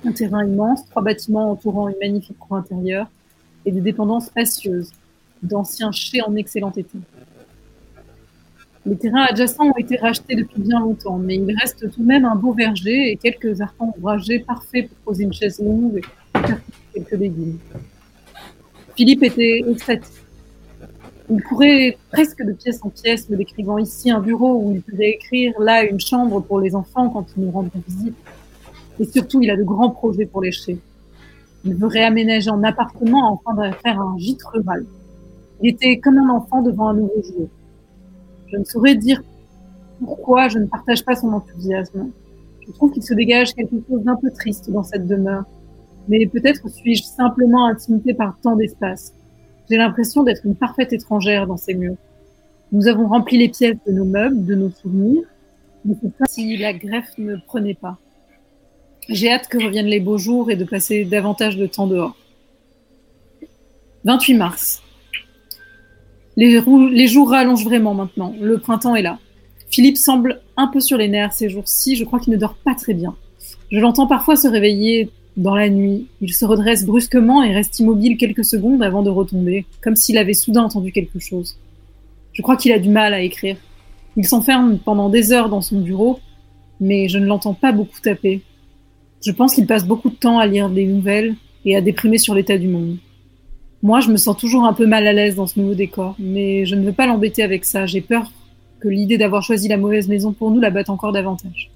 Un 0.06 0.12
terrain 0.12 0.46
immense, 0.46 0.86
trois 0.88 1.02
bâtiments 1.02 1.52
entourant 1.52 1.88
une 1.88 1.98
magnifique 2.00 2.38
cour 2.38 2.58
intérieure 2.58 3.10
et 3.66 3.72
des 3.72 3.82
dépendances 3.82 4.28
spacieuses, 4.28 4.92
d'anciens 5.44 5.92
chais 5.92 6.22
en 6.22 6.36
excellent 6.36 6.72
état. 6.76 6.98
Les 8.88 8.96
terrains 8.96 9.26
adjacents 9.30 9.66
ont 9.66 9.78
été 9.78 9.98
rachetés 9.98 10.36
depuis 10.36 10.62
bien 10.62 10.80
longtemps, 10.80 11.18
mais 11.18 11.36
il 11.36 11.56
reste 11.60 11.92
tout 11.92 12.02
de 12.02 12.08
même 12.08 12.24
un 12.24 12.36
beau 12.36 12.54
verger 12.54 13.12
et 13.12 13.18
quelques 13.18 13.60
arpents 13.60 13.94
ouvragés 13.98 14.40
parfaits 14.40 14.88
pour 14.88 14.98
poser 15.00 15.26
une 15.26 15.34
chaise 15.34 15.60
longue 15.60 15.98
et 15.98 16.40
faire 16.48 16.62
quelques 16.94 17.12
légumes. 17.12 17.58
Philippe 18.96 19.24
était 19.24 19.66
extatique. 19.68 20.24
Il 21.30 21.44
courait 21.44 21.98
presque 22.14 22.42
de 22.42 22.54
pièce 22.54 22.80
en 22.82 22.90
pièce, 22.90 23.30
me 23.30 23.36
décrivant 23.36 23.78
ici 23.78 24.10
un 24.10 24.22
bureau 24.22 24.62
où 24.64 24.72
il 24.74 24.82
pouvait 24.82 25.10
écrire, 25.10 25.52
là 25.60 25.84
une 25.84 26.00
chambre 26.00 26.40
pour 26.40 26.62
les 26.62 26.74
enfants 26.74 27.10
quand 27.10 27.26
ils 27.36 27.44
nous 27.44 27.52
rendront 27.52 27.84
visite. 27.86 28.16
Et 29.02 29.04
surtout, 29.04 29.42
il 29.42 29.52
a 29.52 29.58
de 29.58 29.64
grands 29.64 29.90
projets 29.90 30.26
pour 30.26 30.42
les. 30.42 30.52
Il 31.66 31.76
veut 31.76 31.88
réaménager 31.88 32.50
en 32.50 32.64
appartement 32.64 33.42
afin 33.46 33.68
de 33.68 33.76
faire 33.84 34.00
un 34.00 34.18
gîte 34.18 34.44
rural. 34.44 34.86
Il 35.62 35.72
était 35.72 36.00
comme 36.00 36.18
un 36.20 36.30
enfant 36.30 36.62
devant 36.62 36.88
un 36.88 36.94
nouveau 36.94 37.22
jouet. 37.22 37.50
Je 38.52 38.58
ne 38.58 38.64
saurais 38.64 38.96
dire 38.96 39.22
pourquoi 40.00 40.48
je 40.48 40.60
ne 40.60 40.66
partage 40.66 41.04
pas 41.04 41.16
son 41.16 41.34
enthousiasme. 41.34 42.10
Je 42.66 42.72
trouve 42.74 42.92
qu'il 42.92 43.04
se 43.04 43.14
dégage 43.14 43.54
quelque 43.54 43.76
chose 43.88 44.04
d'un 44.04 44.16
peu 44.16 44.30
triste 44.32 44.70
dans 44.70 44.84
cette 44.84 45.08
demeure. 45.08 45.46
Mais 46.08 46.26
peut-être 46.26 46.70
suis-je 46.70 47.04
simplement 47.04 47.68
intimidée 47.68 48.14
par 48.14 48.38
tant 48.42 48.56
d'espace. 48.56 49.14
J'ai 49.70 49.78
l'impression 49.78 50.24
d'être 50.24 50.46
une 50.46 50.56
parfaite 50.56 50.94
étrangère 50.94 51.48
dans 51.48 51.58
ces 51.58 51.74
murs. 51.74 51.98
Nous 52.72 52.88
avons 52.88 53.08
rempli 53.08 53.38
les 53.38 53.50
pièces 53.50 53.78
de 53.86 53.92
nos 53.92 54.06
meubles, 54.06 54.46
de 54.46 54.56
nos 54.56 54.70
souvenirs, 54.70 55.24
mais 55.86 55.96
c'est 56.02 56.30
si 56.30 56.58
la 56.58 56.74
greffe 56.74 57.18
ne 57.18 57.36
prenait 57.38 57.74
pas. 57.74 57.98
J'ai 59.10 59.32
hâte 59.32 59.48
que 59.48 59.58
reviennent 59.64 59.88
les 59.88 60.02
beaux 60.02 60.18
jours 60.18 60.52
et 60.52 60.58
de 60.58 60.66
passer 60.66 61.06
davantage 61.06 61.58
de 61.58 61.66
temps 61.66 61.88
dehors. 61.88 62.16
28 64.04 64.34
mars. 64.36 64.84
Les, 66.38 67.08
jours 67.08 67.32
rallongent 67.32 67.66
vraiment 67.66 67.96
maintenant. 67.96 68.34
Le 68.40 68.60
printemps 68.60 68.96
est 68.96 69.02
là. 69.02 69.18
Philippe 69.72 69.98
semble 69.98 70.42
un 70.56 70.68
peu 70.68 70.80
sur 70.80 70.98
les 70.98 71.08
nerfs 71.08 71.34
ces 71.34 71.50
jours-ci. 71.50 71.96
Je 71.96 72.06
crois 72.06 72.20
qu'il 72.20 72.32
ne 72.32 72.38
dort 72.38 72.56
pas 72.64 72.76
très 72.76 72.94
bien. 72.94 73.16
Je 73.72 73.80
l'entends 73.80 74.06
parfois 74.06 74.36
se 74.36 74.48
réveiller 74.48 75.10
dans 75.36 75.56
la 75.56 75.70
nuit. 75.70 76.06
Il 76.22 76.32
se 76.32 76.46
redresse 76.46 76.86
brusquement 76.86 77.42
et 77.42 77.54
reste 77.54 77.80
immobile 77.80 78.18
quelques 78.18 78.46
secondes 78.46 78.84
avant 78.84 79.02
de 79.02 79.10
retomber, 79.10 79.66
comme 79.82 79.96
s'il 79.96 80.18
avait 80.20 80.36
soudain 80.36 80.62
entendu 80.62 80.92
quelque 80.92 81.20
chose. 81.20 81.58
Je 82.34 82.44
crois 82.44 82.56
qu'il 82.56 82.72
a 82.72 82.78
du 82.78 82.90
mal 82.90 83.16
à 83.16 83.22
écrire. 83.22 83.58
Il 84.16 84.26
s'enferme 84.26 84.78
pendant 84.78 85.10
des 85.10 85.32
heures 85.32 85.50
dans 85.50 85.62
son 85.62 85.82
bureau, 85.82 86.20
mais 86.80 87.08
je 87.08 87.18
ne 87.18 87.26
l'entends 87.26 87.56
pas 87.56 87.72
beaucoup 87.72 88.00
taper. 88.00 88.42
Je 89.26 89.32
pense 89.32 89.56
qu'il 89.56 89.66
passe 89.66 89.88
beaucoup 89.88 90.12
de 90.12 90.16
temps 90.16 90.38
à 90.38 90.46
lire 90.46 90.70
des 90.70 90.86
nouvelles 90.86 91.36
et 91.66 91.76
à 91.76 91.82
déprimer 91.82 92.20
sur 92.20 92.36
l'état 92.36 92.60
du 92.60 92.68
monde. 92.68 92.98
Moi, 93.84 94.00
je 94.00 94.10
me 94.10 94.18
sens 94.18 94.36
toujours 94.36 94.66
un 94.66 94.74
peu 94.74 94.88
mal 94.88 95.06
à 95.06 95.14
l'aise 95.14 95.36
dans 95.36 95.46
ce 95.46 95.60
nouveau 95.60 95.76
décor, 95.76 96.16
mais 96.18 96.66
je 96.66 96.76
ne 96.76 96.84
veux 96.84 96.94
pas 96.94 97.06
l'embêter 97.06 97.44
avec 97.44 97.64
ça. 97.64 97.86
J'ai 97.86 98.02
peur 98.02 98.32
que 98.80 98.88
l'idée 98.88 99.18
d'avoir 99.18 99.44
choisi 99.44 99.68
la 99.68 99.78
mauvaise 99.78 100.08
maison 100.08 100.34
pour 100.34 100.52
nous 100.52 100.60
la 100.60 100.72
batte 100.72 100.90
encore 100.90 101.12
davantage. 101.12 101.70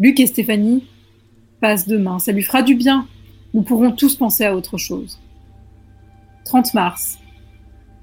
Luc 0.00 0.18
et 0.18 0.26
Stéphanie 0.26 0.84
passent 1.60 1.86
demain. 1.86 2.18
Ça 2.18 2.32
lui 2.32 2.42
fera 2.42 2.62
du 2.62 2.74
bien. 2.74 3.06
Nous 3.54 3.62
pourrons 3.62 3.92
tous 3.92 4.16
penser 4.16 4.44
à 4.44 4.56
autre 4.56 4.76
chose. 4.76 5.20
30 6.44 6.74
mars. 6.74 7.18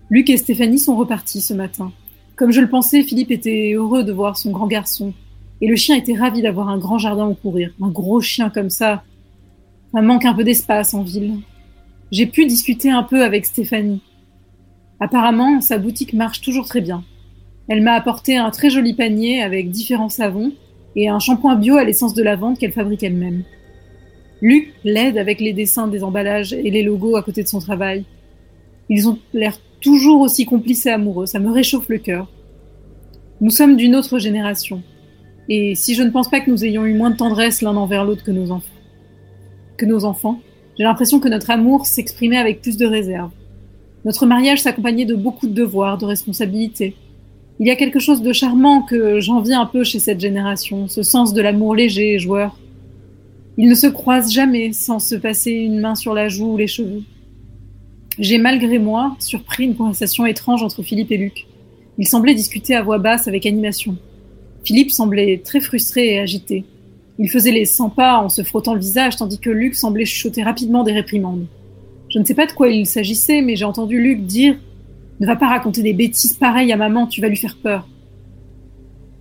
Luc 0.09 0.29
et 0.29 0.37
Stéphanie 0.37 0.79
sont 0.79 0.95
repartis 0.95 1.41
ce 1.41 1.53
matin. 1.53 1.91
Comme 2.37 2.51
je 2.51 2.61
le 2.61 2.69
pensais, 2.69 3.03
Philippe 3.03 3.31
était 3.31 3.73
heureux 3.73 4.03
de 4.03 4.13
voir 4.13 4.37
son 4.37 4.51
grand 4.51 4.67
garçon. 4.67 5.13
Et 5.59 5.67
le 5.67 5.75
chien 5.75 5.95
était 5.95 6.15
ravi 6.15 6.41
d'avoir 6.41 6.69
un 6.69 6.77
grand 6.77 6.97
jardin 6.97 7.27
où 7.27 7.35
courir. 7.35 7.71
Un 7.81 7.89
gros 7.89 8.21
chien 8.21 8.49
comme 8.49 8.69
ça. 8.69 9.03
Ça 9.93 10.01
manque 10.01 10.25
un 10.25 10.33
peu 10.33 10.45
d'espace 10.45 10.93
en 10.93 11.03
ville 11.03 11.35
j'ai 12.11 12.25
pu 12.25 12.45
discuter 12.45 12.91
un 12.91 13.03
peu 13.03 13.23
avec 13.23 13.45
Stéphanie. 13.45 14.01
Apparemment, 14.99 15.61
sa 15.61 15.77
boutique 15.77 16.13
marche 16.13 16.41
toujours 16.41 16.67
très 16.67 16.81
bien. 16.81 17.03
Elle 17.67 17.81
m'a 17.81 17.93
apporté 17.93 18.37
un 18.37 18.51
très 18.51 18.69
joli 18.69 18.93
panier 18.93 19.41
avec 19.41 19.71
différents 19.71 20.09
savons 20.09 20.51
et 20.95 21.07
un 21.07 21.19
shampoing 21.19 21.55
bio 21.55 21.77
à 21.77 21.83
l'essence 21.83 22.13
de 22.13 22.21
lavande 22.21 22.57
qu'elle 22.57 22.73
fabrique 22.73 23.03
elle-même. 23.03 23.43
Luc 24.41 24.73
l'aide 24.83 25.17
avec 25.17 25.39
les 25.39 25.53
dessins 25.53 25.87
des 25.87 26.03
emballages 26.03 26.53
et 26.53 26.69
les 26.69 26.83
logos 26.83 27.15
à 27.15 27.23
côté 27.23 27.43
de 27.43 27.47
son 27.47 27.59
travail. 27.59 28.03
Ils 28.89 29.07
ont 29.07 29.17
l'air 29.33 29.57
toujours 29.79 30.21
aussi 30.21 30.45
complices 30.45 30.85
et 30.85 30.91
amoureux, 30.91 31.25
ça 31.25 31.39
me 31.39 31.51
réchauffe 31.51 31.89
le 31.89 31.97
cœur. 31.97 32.27
Nous 33.39 33.51
sommes 33.51 33.77
d'une 33.77 33.95
autre 33.95 34.19
génération. 34.19 34.83
Et 35.47 35.75
si 35.75 35.95
je 35.95 36.03
ne 36.03 36.11
pense 36.11 36.29
pas 36.29 36.41
que 36.41 36.51
nous 36.51 36.65
ayons 36.65 36.85
eu 36.85 36.93
moins 36.93 37.09
de 37.09 37.17
tendresse 37.17 37.61
l'un 37.61 37.75
envers 37.75 38.03
l'autre 38.03 38.23
que 38.23 38.31
nos 38.31 38.51
enfants, 38.51 38.75
que 39.77 39.85
nos 39.85 40.05
enfants, 40.05 40.41
j'ai 40.81 40.85
l'impression 40.85 41.19
que 41.19 41.29
notre 41.29 41.51
amour 41.51 41.85
s'exprimait 41.85 42.39
avec 42.39 42.59
plus 42.63 42.75
de 42.75 42.87
réserve. 42.87 43.29
Notre 44.03 44.25
mariage 44.25 44.63
s'accompagnait 44.63 45.05
de 45.05 45.13
beaucoup 45.13 45.45
de 45.45 45.53
devoirs, 45.53 45.99
de 45.99 46.05
responsabilités. 46.05 46.95
Il 47.59 47.67
y 47.67 47.69
a 47.69 47.75
quelque 47.75 47.99
chose 47.99 48.23
de 48.23 48.33
charmant 48.33 48.81
que 48.81 49.19
j'envie 49.19 49.53
un 49.53 49.67
peu 49.67 49.83
chez 49.83 49.99
cette 49.99 50.19
génération, 50.19 50.87
ce 50.87 51.03
sens 51.03 51.35
de 51.35 51.41
l'amour 51.43 51.75
léger 51.75 52.15
et 52.15 52.17
joueur. 52.17 52.57
Ils 53.59 53.69
ne 53.69 53.75
se 53.75 53.85
croisent 53.85 54.33
jamais 54.33 54.73
sans 54.73 54.97
se 54.97 55.13
passer 55.13 55.51
une 55.51 55.79
main 55.79 55.93
sur 55.93 56.15
la 56.15 56.29
joue 56.29 56.53
ou 56.53 56.57
les 56.57 56.65
cheveux. 56.65 57.03
J'ai 58.17 58.39
malgré 58.39 58.79
moi 58.79 59.15
surpris 59.19 59.65
une 59.65 59.75
conversation 59.75 60.25
étrange 60.25 60.63
entre 60.63 60.81
Philippe 60.81 61.11
et 61.11 61.17
Luc. 61.17 61.45
Ils 61.99 62.07
semblaient 62.07 62.33
discuter 62.33 62.73
à 62.73 62.81
voix 62.81 62.97
basse 62.97 63.27
avec 63.27 63.45
animation. 63.45 63.97
Philippe 64.63 64.89
semblait 64.89 65.43
très 65.45 65.61
frustré 65.61 66.15
et 66.15 66.19
agité. 66.19 66.65
Il 67.23 67.29
faisait 67.29 67.51
les 67.51 67.65
100 67.65 67.91
pas 67.91 68.17
en 68.17 68.29
se 68.29 68.41
frottant 68.41 68.73
le 68.73 68.79
visage, 68.79 69.15
tandis 69.15 69.37
que 69.37 69.51
Luc 69.51 69.75
semblait 69.75 70.05
chuchoter 70.05 70.41
rapidement 70.41 70.83
des 70.83 70.91
réprimandes. 70.91 71.45
Je 72.09 72.17
ne 72.17 72.25
sais 72.25 72.33
pas 72.33 72.47
de 72.47 72.51
quoi 72.51 72.67
il 72.69 72.87
s'agissait, 72.87 73.43
mais 73.43 73.55
j'ai 73.55 73.63
entendu 73.63 74.01
Luc 74.01 74.25
dire 74.25 74.57
Ne 75.19 75.27
va 75.27 75.35
pas 75.35 75.47
raconter 75.47 75.83
des 75.83 75.93
bêtises 75.93 76.33
pareilles 76.33 76.73
à 76.73 76.77
maman, 76.77 77.05
tu 77.05 77.21
vas 77.21 77.27
lui 77.27 77.37
faire 77.37 77.57
peur. 77.61 77.87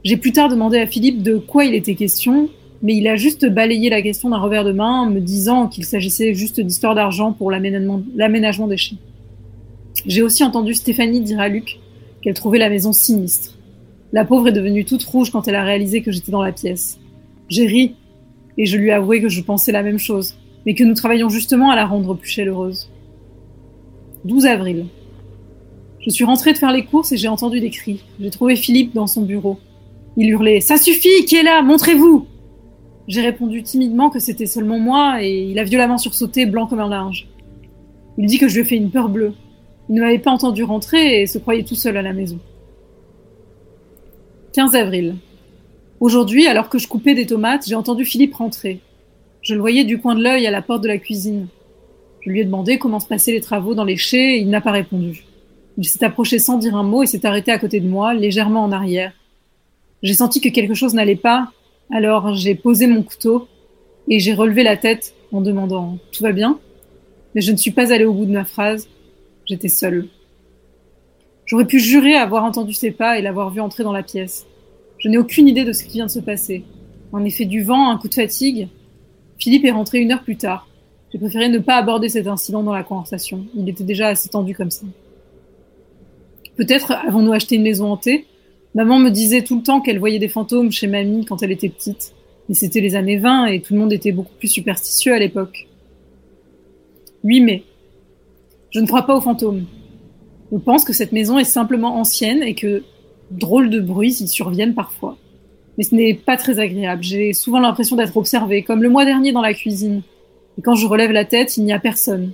J'ai 0.03 0.17
plus 0.17 0.33
tard 0.33 0.49
demandé 0.49 0.79
à 0.79 0.87
Philippe 0.87 1.23
de 1.23 1.37
quoi 1.37 1.67
il 1.67 1.75
était 1.75 1.95
question, 1.95 2.49
mais 2.83 2.97
il 2.97 3.07
a 3.07 3.17
juste 3.17 3.45
balayé 3.45 3.91
la 3.91 4.01
question 4.01 4.31
d'un 4.31 4.39
revers 4.39 4.65
de 4.65 4.73
main, 4.73 5.11
me 5.11 5.21
disant 5.21 5.69
qu'il 5.69 5.85
s'agissait 5.85 6.33
juste 6.33 6.59
d'histoire 6.59 6.95
d'argent 6.95 7.35
pour 7.35 7.51
l'aménagement 7.51 8.67
des 8.67 8.79
chiens. 8.79 8.97
J'ai 10.07 10.23
aussi 10.23 10.43
entendu 10.43 10.73
Stéphanie 10.73 11.21
dire 11.21 11.39
à 11.39 11.49
Luc 11.49 11.79
qu'elle 12.23 12.33
trouvait 12.33 12.59
la 12.59 12.71
maison 12.71 12.95
sinistre. 12.95 13.59
La 14.15 14.25
pauvre 14.25 14.49
est 14.49 14.53
devenue 14.53 14.87
toute 14.87 15.05
rouge 15.05 15.31
quand 15.31 15.47
elle 15.49 15.55
a 15.55 15.65
réalisé 15.65 16.01
que 16.01 16.11
j'étais 16.11 16.33
dans 16.33 16.43
la 16.43 16.53
pièce. 16.53 17.00
J'ai 17.51 17.67
ri, 17.67 17.97
et 18.57 18.65
je 18.65 18.77
lui 18.77 18.89
ai 18.89 18.93
avoué 18.93 19.21
que 19.21 19.29
je 19.29 19.43
pensais 19.43 19.73
la 19.73 19.83
même 19.83 19.99
chose, 19.99 20.37
mais 20.65 20.75
que 20.75 20.85
nous 20.85 20.95
travaillons 20.95 21.29
justement 21.29 21.71
à 21.71 21.77
la 21.77 21.85
rendre 21.85 22.15
plus 22.15 22.31
chaleureuse. 22.31 22.89
12 24.25 24.47
avril. 24.47 24.87
Je 25.99 26.11
suis 26.11 26.25
rentrée 26.25 26.53
de 26.53 26.59
faire 26.59 26.73
les 26.73 26.85
courses 26.85 27.11
et 27.13 27.17
j'ai 27.17 27.29
entendu 27.29 27.61
des 27.61 27.71
cris. 27.71 28.05
J'ai 28.21 28.31
trouvé 28.31 28.55
Philippe 28.55 28.95
dans 28.95 29.07
son 29.07 29.23
bureau. 29.23 29.59
Il 30.17 30.31
hurlait 30.31 30.61
Ça 30.61 30.77
suffit, 30.77 31.25
qui 31.27 31.37
est 31.37 31.43
là 31.43 31.61
Montrez-vous 31.63 32.27
J'ai 33.09 33.21
répondu 33.21 33.63
timidement 33.63 34.11
que 34.11 34.21
c'était 34.21 34.47
seulement 34.47 34.79
moi 34.79 35.23
et 35.23 35.43
il 35.43 35.59
a 35.59 35.65
violemment 35.65 35.99
sursauté, 35.99 36.47
blanc 36.47 36.67
comme 36.67 36.81
un 36.81 36.89
linge. 36.89 37.27
Il 38.17 38.27
dit 38.27 38.39
que 38.39 38.49
je 38.49 38.55
lui 38.55 38.61
ai 38.61 38.65
fait 38.65 38.77
une 38.77 38.91
peur 38.91 39.09
bleue. 39.09 39.35
Il 39.89 39.97
ne 39.97 40.01
m'avait 40.03 40.19
pas 40.19 40.31
entendu 40.31 40.63
rentrer 40.63 41.23
et 41.23 41.27
se 41.27 41.39
croyait 41.39 41.65
tout 41.65 41.75
seul 41.75 41.97
à 41.97 42.03
la 42.03 42.13
maison. 42.13 42.39
15 44.53 44.75
avril. 44.77 45.17
Aujourd'hui, 46.01 46.47
alors 46.47 46.71
que 46.71 46.79
je 46.79 46.89
coupais 46.89 47.15
des 47.15 47.27
tomates, 47.27 47.67
j'ai 47.69 47.75
entendu 47.75 48.07
Philippe 48.07 48.35
rentrer. 48.35 48.81
Je 49.43 49.53
le 49.53 49.61
voyais 49.61 49.85
du 49.85 50.01
coin 50.01 50.15
de 50.15 50.23
l'œil 50.23 50.47
à 50.47 50.51
la 50.51 50.63
porte 50.63 50.83
de 50.83 50.89
la 50.89 50.97
cuisine. 50.97 51.47
Je 52.23 52.31
lui 52.31 52.41
ai 52.41 52.45
demandé 52.45 52.79
comment 52.79 53.01
se 53.01 53.07
passaient 53.07 53.33
les 53.33 53.43
travaux 53.43 53.75
dans 53.75 53.85
les 53.85 53.99
chais 53.99 54.37
et 54.37 54.39
il 54.39 54.49
n'a 54.49 54.63
pas 54.63 54.73
répondu. 54.73 55.27
Il 55.77 55.87
s'est 55.87 56.03
approché 56.03 56.39
sans 56.39 56.57
dire 56.57 56.75
un 56.75 56.85
mot 56.85 57.03
et 57.03 57.07
s'est 57.07 57.27
arrêté 57.27 57.53
à 57.53 57.59
côté 57.59 57.81
de 57.81 57.89
moi, 57.89 58.15
légèrement 58.15 58.65
en 58.65 58.73
arrière. 58.73 59.13
J'ai 60.03 60.15
senti 60.15 60.41
que 60.41 60.49
quelque 60.49 60.73
chose 60.73 60.95
n'allait 60.95 61.17
pas, 61.17 61.53
alors 61.93 62.35
j'ai 62.35 62.55
posé 62.55 62.87
mon 62.87 63.03
couteau 63.03 63.47
et 64.09 64.21
j'ai 64.21 64.33
relevé 64.33 64.63
la 64.63 64.79
tête 64.79 65.15
en 65.33 65.43
demandant 65.43 65.99
Tout 66.13 66.23
va 66.23 66.33
bien? 66.33 66.59
Mais 67.35 67.43
je 67.43 67.53
ne 67.53 67.59
suis 67.59 67.73
pas 67.73 67.93
allée 67.93 68.07
au 68.07 68.15
bout 68.15 68.25
de 68.25 68.33
ma 68.33 68.47
phrase. 68.47 68.89
J'étais 69.45 69.69
seule. 69.69 70.09
J'aurais 71.45 71.67
pu 71.67 71.79
jurer 71.79 72.15
avoir 72.15 72.45
entendu 72.45 72.73
ses 72.73 72.91
pas 72.91 73.19
et 73.19 73.23
l'avoir 73.23 73.51
vu 73.51 73.61
entrer 73.61 73.85
dans 73.85 73.93
la 73.93 74.03
pièce. 74.03 74.47
Je 75.01 75.09
n'ai 75.09 75.19
aucune 75.19 75.49
idée 75.49 75.65
de 75.65 75.73
ce 75.73 75.85
qui 75.85 75.95
vient 75.95 76.07
de 76.07 76.11
se 76.11 76.21
passer. 76.21 76.63
En 77.13 77.25
effet 77.25 77.47
du 77.47 77.65
vent, 77.65 77.91
un 77.91 77.97
coup 77.97 78.09
de 78.09 78.15
fatigue. 78.15 78.69
Philippe 79.39 79.65
est 79.65 79.71
rentré 79.71 79.99
une 79.99 80.13
heure 80.13 80.23
plus 80.23 80.37
tard. 80.37 80.69
J'ai 81.11 81.19
préféré 81.19 81.49
ne 81.49 81.59
pas 81.59 81.77
aborder 81.77 82.09
cet 82.09 82.27
incident 82.27 82.63
dans 82.63 82.75
la 82.75 82.85
conversation. 82.85 83.47
Il 83.57 83.69
était 83.69 83.83
déjà 83.83 84.09
assez 84.09 84.29
tendu 84.29 84.55
comme 84.55 84.71
ça. 84.71 84.85
Peut-être 86.57 86.93
avons-nous 86.93 87.33
acheté 87.33 87.57
une 87.57 87.63
maison 87.63 87.91
hantée? 87.91 88.27
Maman 88.75 88.99
me 88.99 89.11
disait 89.11 89.43
tout 89.43 89.57
le 89.57 89.63
temps 89.63 89.81
qu'elle 89.81 89.99
voyait 89.99 90.19
des 90.19 90.29
fantômes 90.29 90.71
chez 90.71 90.87
mamie 90.87 91.25
quand 91.25 91.43
elle 91.43 91.51
était 91.51 91.71
petite. 91.71 92.13
Mais 92.49 92.55
c'était 92.55 92.81
les 92.81 92.95
années 92.95 93.17
20 93.17 93.47
et 93.47 93.61
tout 93.61 93.73
le 93.73 93.81
monde 93.81 93.93
était 93.93 94.13
beaucoup 94.13 94.35
plus 94.39 94.49
superstitieux 94.49 95.15
à 95.15 95.19
l'époque. 95.19 95.67
8 97.25 97.41
mai. 97.41 97.65
Je 98.71 98.81
ne 98.81 98.87
crois 98.87 99.03
pas 99.03 99.17
aux 99.17 99.21
fantômes. 99.21 99.65
Je 100.53 100.59
pense 100.59 100.85
que 100.85 100.93
cette 100.93 101.13
maison 101.13 101.39
est 101.39 101.45
simplement 101.45 101.97
ancienne 101.97 102.43
et 102.43 102.55
que 102.55 102.83
drôles 103.31 103.71
de 103.71 103.81
bruits 103.81 104.17
y 104.21 104.29
surviennent 104.29 104.75
parfois. 104.75 105.17
Mais 105.79 105.85
ce 105.85 105.95
n'est 105.95 106.15
pas 106.15 106.37
très 106.37 106.59
agréable. 106.59 107.03
J'ai 107.03 107.33
souvent 107.33 107.61
l'impression 107.61 107.97
d'être 107.97 108.17
observée, 108.17 108.63
comme 108.63 108.83
le 108.83 108.91
mois 108.91 109.05
dernier 109.05 109.33
dans 109.33 109.41
la 109.41 109.55
cuisine. 109.55 110.03
Et 110.59 110.63
quand 110.63 110.75
je 110.75 110.87
relève 110.87 111.13
la 111.13 111.25
tête, 111.25 111.57
il 111.57 111.65
n'y 111.65 111.73
a 111.73 111.79
personne. 111.79 112.33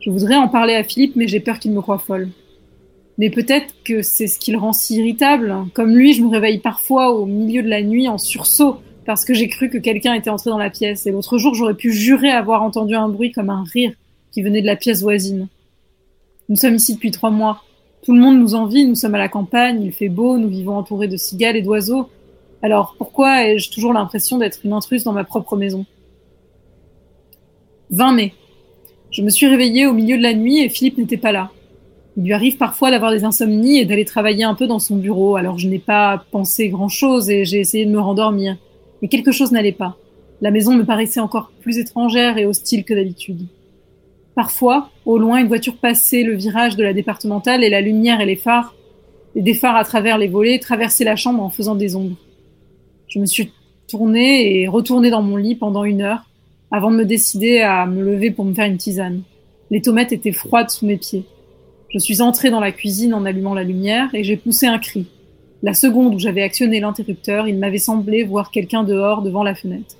Je 0.00 0.10
voudrais 0.10 0.36
en 0.36 0.48
parler 0.48 0.74
à 0.74 0.84
Philippe, 0.84 1.16
mais 1.16 1.28
j'ai 1.28 1.40
peur 1.40 1.58
qu'il 1.58 1.72
me 1.72 1.82
croie 1.82 1.98
folle. 1.98 2.30
Mais 3.18 3.28
peut-être 3.28 3.74
que 3.84 4.00
c'est 4.00 4.28
ce 4.28 4.38
qui 4.38 4.50
le 4.50 4.58
rend 4.58 4.72
si 4.72 4.96
irritable. 4.96 5.54
Comme 5.74 5.94
lui, 5.94 6.14
je 6.14 6.22
me 6.22 6.30
réveille 6.30 6.58
parfois 6.58 7.12
au 7.12 7.26
milieu 7.26 7.62
de 7.62 7.68
la 7.68 7.82
nuit 7.82 8.08
en 8.08 8.16
sursaut 8.16 8.78
parce 9.04 9.24
que 9.24 9.34
j'ai 9.34 9.48
cru 9.48 9.68
que 9.68 9.76
quelqu'un 9.76 10.14
était 10.14 10.30
entré 10.30 10.48
dans 10.48 10.58
la 10.58 10.70
pièce. 10.70 11.06
Et 11.06 11.10
l'autre 11.10 11.36
jour, 11.36 11.54
j'aurais 11.54 11.74
pu 11.74 11.92
jurer 11.92 12.30
avoir 12.30 12.62
entendu 12.62 12.94
un 12.94 13.08
bruit 13.08 13.30
comme 13.32 13.50
un 13.50 13.64
rire 13.64 13.92
qui 14.32 14.40
venait 14.40 14.62
de 14.62 14.66
la 14.66 14.76
pièce 14.76 15.02
voisine. 15.02 15.48
Nous 16.48 16.56
sommes 16.56 16.76
ici 16.76 16.94
depuis 16.94 17.10
trois 17.10 17.30
mois. 17.30 17.62
Tout 18.02 18.14
le 18.14 18.20
monde 18.20 18.38
nous 18.38 18.54
envie, 18.54 18.86
nous 18.86 18.94
sommes 18.94 19.14
à 19.14 19.18
la 19.18 19.28
campagne, 19.28 19.82
il 19.82 19.92
fait 19.92 20.08
beau, 20.08 20.38
nous 20.38 20.48
vivons 20.48 20.76
entourés 20.76 21.08
de 21.08 21.16
cigales 21.16 21.56
et 21.56 21.62
d'oiseaux. 21.62 22.08
Alors 22.62 22.94
pourquoi 22.96 23.44
ai-je 23.46 23.70
toujours 23.70 23.92
l'impression 23.92 24.38
d'être 24.38 24.60
une 24.64 24.72
intruse 24.72 25.04
dans 25.04 25.12
ma 25.12 25.24
propre 25.24 25.56
maison? 25.56 25.84
20 27.90 28.12
mai. 28.12 28.34
Je 29.10 29.22
me 29.22 29.28
suis 29.28 29.46
réveillée 29.46 29.86
au 29.86 29.92
milieu 29.92 30.16
de 30.16 30.22
la 30.22 30.34
nuit 30.34 30.60
et 30.60 30.68
Philippe 30.68 30.98
n'était 30.98 31.16
pas 31.16 31.32
là. 31.32 31.50
Il 32.16 32.24
lui 32.24 32.32
arrive 32.32 32.56
parfois 32.56 32.90
d'avoir 32.90 33.12
des 33.12 33.24
insomnies 33.24 33.78
et 33.78 33.84
d'aller 33.84 34.04
travailler 34.04 34.44
un 34.44 34.54
peu 34.54 34.66
dans 34.66 34.78
son 34.78 34.96
bureau, 34.96 35.36
alors 35.36 35.58
je 35.58 35.68
n'ai 35.68 35.78
pas 35.78 36.24
pensé 36.30 36.68
grand-chose 36.68 37.30
et 37.30 37.44
j'ai 37.44 37.60
essayé 37.60 37.84
de 37.84 37.90
me 37.90 38.00
rendormir. 38.00 38.56
Mais 39.02 39.08
quelque 39.08 39.32
chose 39.32 39.52
n'allait 39.52 39.72
pas. 39.72 39.96
La 40.40 40.50
maison 40.50 40.74
me 40.74 40.84
paraissait 40.84 41.20
encore 41.20 41.50
plus 41.60 41.78
étrangère 41.78 42.38
et 42.38 42.46
hostile 42.46 42.84
que 42.84 42.94
d'habitude. 42.94 43.46
Parfois, 44.34 44.90
au 45.04 45.18
loin, 45.18 45.38
une 45.38 45.48
voiture 45.48 45.76
passait 45.76 46.22
le 46.22 46.34
virage 46.34 46.76
de 46.76 46.84
la 46.84 46.92
départementale 46.92 47.64
et 47.64 47.70
la 47.70 47.80
lumière 47.80 48.20
et 48.20 48.26
les 48.26 48.36
phares, 48.36 48.74
et 49.34 49.42
des 49.42 49.54
phares 49.54 49.76
à 49.76 49.84
travers 49.84 50.18
les 50.18 50.28
volets, 50.28 50.58
traversaient 50.58 51.04
la 51.04 51.16
chambre 51.16 51.42
en 51.42 51.50
faisant 51.50 51.74
des 51.74 51.96
ombres. 51.96 52.16
Je 53.08 53.18
me 53.18 53.26
suis 53.26 53.52
tournée 53.88 54.60
et 54.60 54.68
retournée 54.68 55.10
dans 55.10 55.22
mon 55.22 55.36
lit 55.36 55.56
pendant 55.56 55.84
une 55.84 56.02
heure 56.02 56.24
avant 56.70 56.90
de 56.90 56.96
me 56.96 57.04
décider 57.04 57.60
à 57.60 57.86
me 57.86 58.02
lever 58.02 58.30
pour 58.30 58.44
me 58.44 58.54
faire 58.54 58.66
une 58.66 58.76
tisane. 58.76 59.22
Les 59.70 59.82
tomates 59.82 60.12
étaient 60.12 60.32
froides 60.32 60.70
sous 60.70 60.86
mes 60.86 60.96
pieds. 60.96 61.24
Je 61.88 61.98
suis 61.98 62.22
entrée 62.22 62.50
dans 62.50 62.60
la 62.60 62.70
cuisine 62.70 63.14
en 63.14 63.24
allumant 63.24 63.54
la 63.54 63.64
lumière 63.64 64.08
et 64.14 64.22
j'ai 64.22 64.36
poussé 64.36 64.66
un 64.66 64.78
cri. 64.78 65.06
La 65.62 65.74
seconde 65.74 66.14
où 66.14 66.18
j'avais 66.18 66.42
actionné 66.42 66.80
l'interrupteur, 66.80 67.48
il 67.48 67.58
m'avait 67.58 67.78
semblé 67.78 68.22
voir 68.22 68.50
quelqu'un 68.50 68.84
dehors 68.84 69.22
devant 69.22 69.42
la 69.42 69.54
fenêtre. 69.54 69.96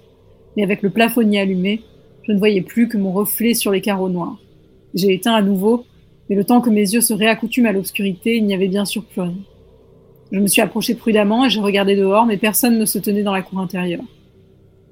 Mais 0.57 0.63
avec 0.63 0.83
le 0.83 0.91
plafonnier 0.91 1.41
allumé, 1.41 1.83
je 2.23 2.33
ne 2.33 2.39
voyais 2.39 2.63
plus 2.63 2.89
que 2.89 2.97
mon 2.97 3.13
reflet 3.13 3.55
sur 3.55 3.73
les 3.73 3.81
carreaux 3.81 4.09
noirs. 4.09 4.39
J'ai 4.95 5.15
éteint 5.15 5.35
à 5.35 5.43
nouveau, 5.43 5.85
mais 6.29 6.37
le 6.37 6.45
temps 6.45 6.61
que 6.61 6.71
mes 6.71 6.81
yeux 6.81 7.01
se 7.01 7.13
réaccoutument 7.13 7.69
à 7.69 7.73
l'obscurité, 7.73 8.37
il 8.37 8.47
n'y 8.47 8.55
avait 8.55 8.69
bien 8.69 8.85
sûr 8.85 9.05
plus 9.05 9.21
rien. 9.21 9.39
Je 10.33 10.39
me 10.39 10.47
suis 10.47 10.63
approchée 10.63 10.95
prudemment 10.95 11.45
et 11.45 11.51
j'ai 11.51 11.61
regardé 11.61 11.97
dehors, 11.97 12.27
mais 12.27 12.37
personne 12.37 12.79
ne 12.79 12.85
se 12.85 12.99
tenait 12.99 13.23
dans 13.23 13.33
la 13.33 13.43
cour 13.43 13.59
intérieure. 13.59 14.05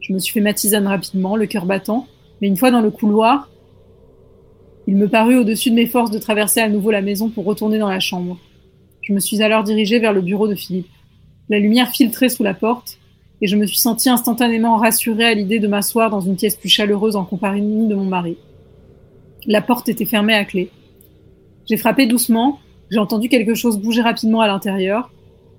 Je 0.00 0.12
me 0.12 0.18
suis 0.18 0.32
fait 0.32 0.40
ma 0.40 0.52
tisane 0.52 0.86
rapidement, 0.86 1.36
le 1.36 1.46
cœur 1.46 1.66
battant, 1.66 2.06
mais 2.40 2.48
une 2.48 2.56
fois 2.56 2.70
dans 2.70 2.80
le 2.80 2.90
couloir, 2.90 3.50
il 4.86 4.96
me 4.96 5.06
parut 5.06 5.36
au-dessus 5.36 5.70
de 5.70 5.74
mes 5.74 5.86
forces 5.86 6.10
de 6.10 6.18
traverser 6.18 6.60
à 6.60 6.68
nouveau 6.68 6.90
la 6.90 7.02
maison 7.02 7.28
pour 7.28 7.44
retourner 7.44 7.78
dans 7.78 7.90
la 7.90 8.00
chambre. 8.00 8.38
Je 9.02 9.12
me 9.12 9.20
suis 9.20 9.42
alors 9.42 9.62
dirigée 9.62 9.98
vers 9.98 10.12
le 10.12 10.22
bureau 10.22 10.48
de 10.48 10.54
Philippe. 10.54 10.88
La 11.48 11.58
lumière 11.58 11.90
filtrait 11.90 12.30
sous 12.30 12.42
la 12.42 12.54
porte, 12.54 12.98
et 13.40 13.46
je 13.46 13.56
me 13.56 13.66
suis 13.66 13.78
sentie 13.78 14.08
instantanément 14.08 14.76
rassurée 14.76 15.24
à 15.24 15.34
l'idée 15.34 15.58
de 15.58 15.68
m'asseoir 15.68 16.10
dans 16.10 16.20
une 16.20 16.36
pièce 16.36 16.56
plus 16.56 16.68
chaleureuse 16.68 17.16
en 17.16 17.24
compagnie 17.24 17.86
de 17.86 17.94
mon 17.94 18.04
mari. 18.04 18.36
La 19.46 19.62
porte 19.62 19.88
était 19.88 20.04
fermée 20.04 20.34
à 20.34 20.44
clé. 20.44 20.70
J'ai 21.68 21.76
frappé 21.76 22.06
doucement, 22.06 22.58
j'ai 22.90 22.98
entendu 22.98 23.28
quelque 23.28 23.54
chose 23.54 23.78
bouger 23.78 24.02
rapidement 24.02 24.40
à 24.40 24.48
l'intérieur, 24.48 25.10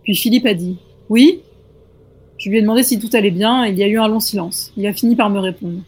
puis 0.04 0.16
Philippe 0.16 0.46
a 0.46 0.54
dit 0.54 0.78
Oui? 1.10 1.42
Je 2.38 2.50
lui 2.50 2.58
ai 2.58 2.62
demandé 2.62 2.84
si 2.84 3.00
tout 3.00 3.10
allait 3.14 3.32
bien, 3.32 3.66
et 3.66 3.70
il 3.72 3.78
y 3.78 3.84
a 3.84 3.88
eu 3.88 4.00
un 4.00 4.08
long 4.08 4.22
silence. 4.22 4.72
Il 4.78 4.88
a 4.88 4.94
fini 4.94 5.16
par 5.16 5.30
me 5.30 5.40
répondre. 5.40 5.82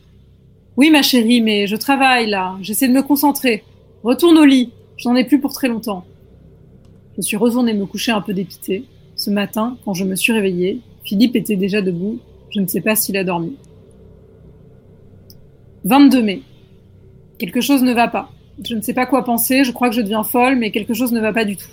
Oui, 0.76 0.90
ma 0.90 1.02
chérie, 1.02 1.42
mais 1.42 1.66
je 1.66 1.76
travaille 1.76 2.30
là. 2.30 2.58
J'essaie 2.62 2.88
de 2.88 2.94
me 2.94 3.02
concentrer. 3.02 3.64
Retourne 4.04 4.38
au 4.38 4.46
lit. 4.46 4.72
Je 4.98 5.08
n'en 5.08 5.16
ai 5.16 5.24
plus 5.24 5.40
pour 5.40 5.54
très 5.54 5.70
longtemps. 5.70 6.04
Je 7.18 7.22
suis 7.22 7.38
retournée 7.38 7.74
me 7.74 7.86
coucher 7.86 8.12
un 8.12 8.22
peu 8.22 8.34
dépitée. 8.34 8.86
Ce 9.16 9.30
matin, 9.30 9.78
quand 9.86 9.94
je 9.94 10.04
me 10.04 10.16
suis 10.16 10.34
réveillée, 10.34 10.82
Philippe 11.12 11.36
était 11.36 11.58
déjà 11.58 11.82
debout. 11.82 12.20
Je 12.52 12.62
ne 12.62 12.68
sais 12.68 12.80
pas 12.80 12.96
s'il 12.96 13.18
a 13.18 13.26
dormi. 13.26 13.58
22 15.84 16.24
mai. 16.24 16.42
Quelque 17.38 17.60
chose 17.60 17.84
ne 17.84 17.92
va 17.92 18.08
pas. 18.08 18.32
Je 18.66 18.76
ne 18.76 18.82
sais 18.82 18.94
pas 18.94 19.06
quoi 19.06 19.26
penser, 19.26 19.66
je 19.66 19.74
crois 19.74 19.90
que 19.90 19.96
je 19.96 20.00
deviens 20.00 20.24
folle, 20.24 20.56
mais 20.56 20.72
quelque 20.72 20.94
chose 20.94 21.12
ne 21.12 21.20
va 21.20 21.34
pas 21.34 21.44
du 21.44 21.58
tout. 21.58 21.68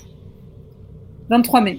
23 1.30 1.60
mai. 1.60 1.78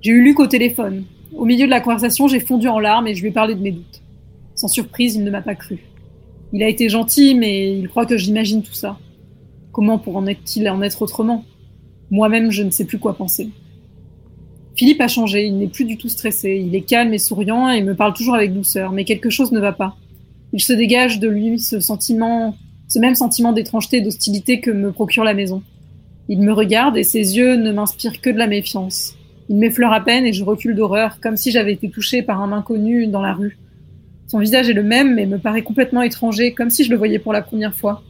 J'ai 0.00 0.12
eu 0.12 0.22
Luc 0.22 0.40
au 0.40 0.46
téléphone. 0.46 1.04
Au 1.34 1.44
milieu 1.44 1.66
de 1.66 1.70
la 1.70 1.82
conversation, 1.82 2.26
j'ai 2.26 2.40
fondu 2.40 2.68
en 2.68 2.78
larmes 2.78 3.06
et 3.06 3.14
je 3.14 3.20
lui 3.20 3.28
ai 3.28 3.32
parlé 3.32 3.54
de 3.54 3.60
mes 3.60 3.72
doutes. 3.72 4.00
Sans 4.54 4.68
surprise, 4.68 5.14
il 5.14 5.24
ne 5.24 5.30
m'a 5.30 5.42
pas 5.42 5.56
cru. 5.56 5.80
Il 6.54 6.62
a 6.62 6.68
été 6.70 6.88
gentil, 6.88 7.34
mais 7.34 7.78
il 7.78 7.86
croit 7.90 8.06
que 8.06 8.16
j'imagine 8.16 8.62
tout 8.62 8.72
ça. 8.72 8.98
Comment 9.72 9.98
pourrait-il 9.98 10.70
en 10.70 10.80
être 10.80 11.02
autrement? 11.02 11.44
Moi-même, 12.10 12.50
je 12.50 12.62
ne 12.62 12.70
sais 12.70 12.86
plus 12.86 12.98
quoi 12.98 13.14
penser. 13.14 13.50
Philippe 14.76 15.00
a 15.00 15.08
changé, 15.08 15.46
il 15.46 15.56
n'est 15.56 15.68
plus 15.68 15.86
du 15.86 15.96
tout 15.96 16.10
stressé, 16.10 16.62
il 16.62 16.74
est 16.74 16.82
calme 16.82 17.14
et 17.14 17.18
souriant 17.18 17.70
et 17.70 17.82
me 17.82 17.94
parle 17.94 18.12
toujours 18.12 18.34
avec 18.34 18.52
douceur, 18.52 18.92
mais 18.92 19.04
quelque 19.04 19.30
chose 19.30 19.50
ne 19.50 19.58
va 19.58 19.72
pas. 19.72 19.96
Il 20.52 20.60
se 20.60 20.74
dégage 20.74 21.18
de 21.18 21.28
lui 21.28 21.58
ce 21.58 21.80
sentiment, 21.80 22.54
ce 22.86 22.98
même 22.98 23.14
sentiment 23.14 23.52
d'étrangeté 23.52 23.98
et 23.98 24.00
d'hostilité 24.02 24.60
que 24.60 24.70
me 24.70 24.92
procure 24.92 25.24
la 25.24 25.32
maison. 25.32 25.62
Il 26.28 26.42
me 26.42 26.52
regarde 26.52 26.98
et 26.98 27.04
ses 27.04 27.38
yeux 27.38 27.56
ne 27.56 27.72
m'inspirent 27.72 28.20
que 28.20 28.28
de 28.28 28.36
la 28.36 28.46
méfiance. 28.46 29.16
Il 29.48 29.56
m'effleure 29.56 29.94
à 29.94 30.04
peine 30.04 30.26
et 30.26 30.34
je 30.34 30.44
recule 30.44 30.74
d'horreur, 30.74 31.20
comme 31.20 31.36
si 31.38 31.50
j'avais 31.50 31.72
été 31.72 31.88
touchée 31.88 32.22
par 32.22 32.42
un 32.42 32.52
inconnu 32.52 33.06
dans 33.06 33.22
la 33.22 33.32
rue. 33.32 33.56
Son 34.26 34.40
visage 34.40 34.68
est 34.68 34.74
le 34.74 34.82
même, 34.82 35.14
mais 35.14 35.24
me 35.24 35.38
paraît 35.38 35.62
complètement 35.62 36.02
étranger, 36.02 36.52
comme 36.52 36.68
si 36.68 36.84
je 36.84 36.90
le 36.90 36.96
voyais 36.96 37.18
pour 37.18 37.32
la 37.32 37.42
première 37.42 37.74
fois. 37.74 38.02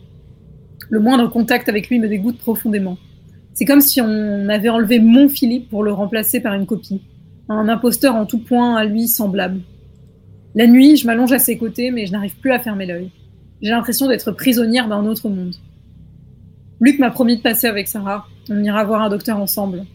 Le 0.89 0.99
moindre 0.99 1.29
contact 1.29 1.69
avec 1.69 1.89
lui 1.91 1.99
me 1.99 2.09
dégoûte 2.09 2.39
profondément. 2.39 2.97
C'est 3.57 3.65
comme 3.65 3.81
si 3.81 4.03
on 4.03 4.49
avait 4.51 4.69
enlevé 4.69 5.01
mon 5.01 5.31
Philippe 5.31 5.71
pour 5.71 5.83
le 5.83 5.91
remplacer 5.91 6.41
par 6.41 6.53
une 6.53 6.67
copie. 6.67 7.01
Un 7.49 7.71
imposteur 7.71 8.15
en 8.15 8.27
tout 8.27 8.39
point 8.39 8.77
à 8.77 8.85
lui 8.85 9.09
semblable. 9.09 9.63
La 10.55 10.67
nuit, 10.67 10.97
je 10.97 11.07
m'allonge 11.07 11.33
à 11.33 11.39
ses 11.39 11.57
côtés, 11.57 11.91
mais 11.91 12.05
je 12.05 12.13
n'arrive 12.13 12.37
plus 12.37 12.53
à 12.53 12.59
fermer 12.59 12.85
l'œil. 12.85 13.11
J'ai 13.63 13.71
l'impression 13.71 14.09
d'être 14.09 14.31
prisonnière 14.33 14.89
d'un 14.89 15.07
autre 15.07 15.31
monde. 15.31 15.55
Luc 16.83 16.99
m'a 16.99 17.11
promis 17.11 17.39
de 17.39 17.43
passer 17.43 17.67
avec 17.67 17.89
Sarah. 17.89 18.27
On 18.51 18.63
ira 18.63 18.85
voir 18.85 19.01
un 19.01 19.09
docteur 19.09 19.39
ensemble. 19.39 19.87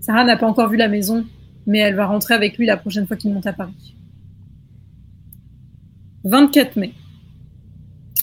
Sarah 0.00 0.24
n'a 0.24 0.38
pas 0.38 0.46
encore 0.46 0.70
vu 0.70 0.78
la 0.78 0.88
maison, 0.88 1.26
mais 1.66 1.80
elle 1.80 1.94
va 1.94 2.06
rentrer 2.06 2.32
avec 2.32 2.56
lui 2.56 2.64
la 2.64 2.78
prochaine 2.78 3.06
fois 3.06 3.18
qu'il 3.18 3.34
monte 3.34 3.46
à 3.46 3.52
Paris. 3.52 3.94
24 6.24 6.76
mai. 6.76 6.94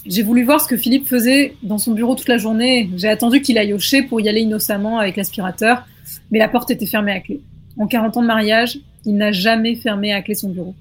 J'ai 0.10 0.24
voulu 0.24 0.44
voir 0.44 0.60
ce 0.60 0.68
que 0.68 0.76
Philippe 0.76 1.08
faisait 1.08 1.56
dans 1.62 1.78
son 1.78 1.94
bureau 1.94 2.16
toute 2.16 2.28
la 2.28 2.40
journée. 2.40 2.90
J'ai 2.98 3.10
attendu 3.10 3.42
qu'il 3.42 3.60
aille 3.60 3.74
au 3.74 3.80
chez 3.80 4.02
pour 4.02 4.20
y 4.20 4.28
aller 4.28 4.42
innocemment 4.42 4.98
avec 4.98 5.16
l'aspirateur, 5.16 5.86
mais 6.32 6.40
la 6.40 6.50
porte 6.50 6.72
était 6.72 6.88
fermée 6.88 7.12
à 7.12 7.20
clé. 7.20 7.42
En 7.78 7.86
40 7.86 8.18
ans 8.18 8.22
de 8.24 8.28
mariage, 8.28 8.80
il 9.06 9.16
n'a 9.18 9.32
jamais 9.32 9.76
fermé 9.76 10.12
à 10.12 10.24
clé 10.24 10.34
son 10.34 10.50
bureau. 10.50 10.74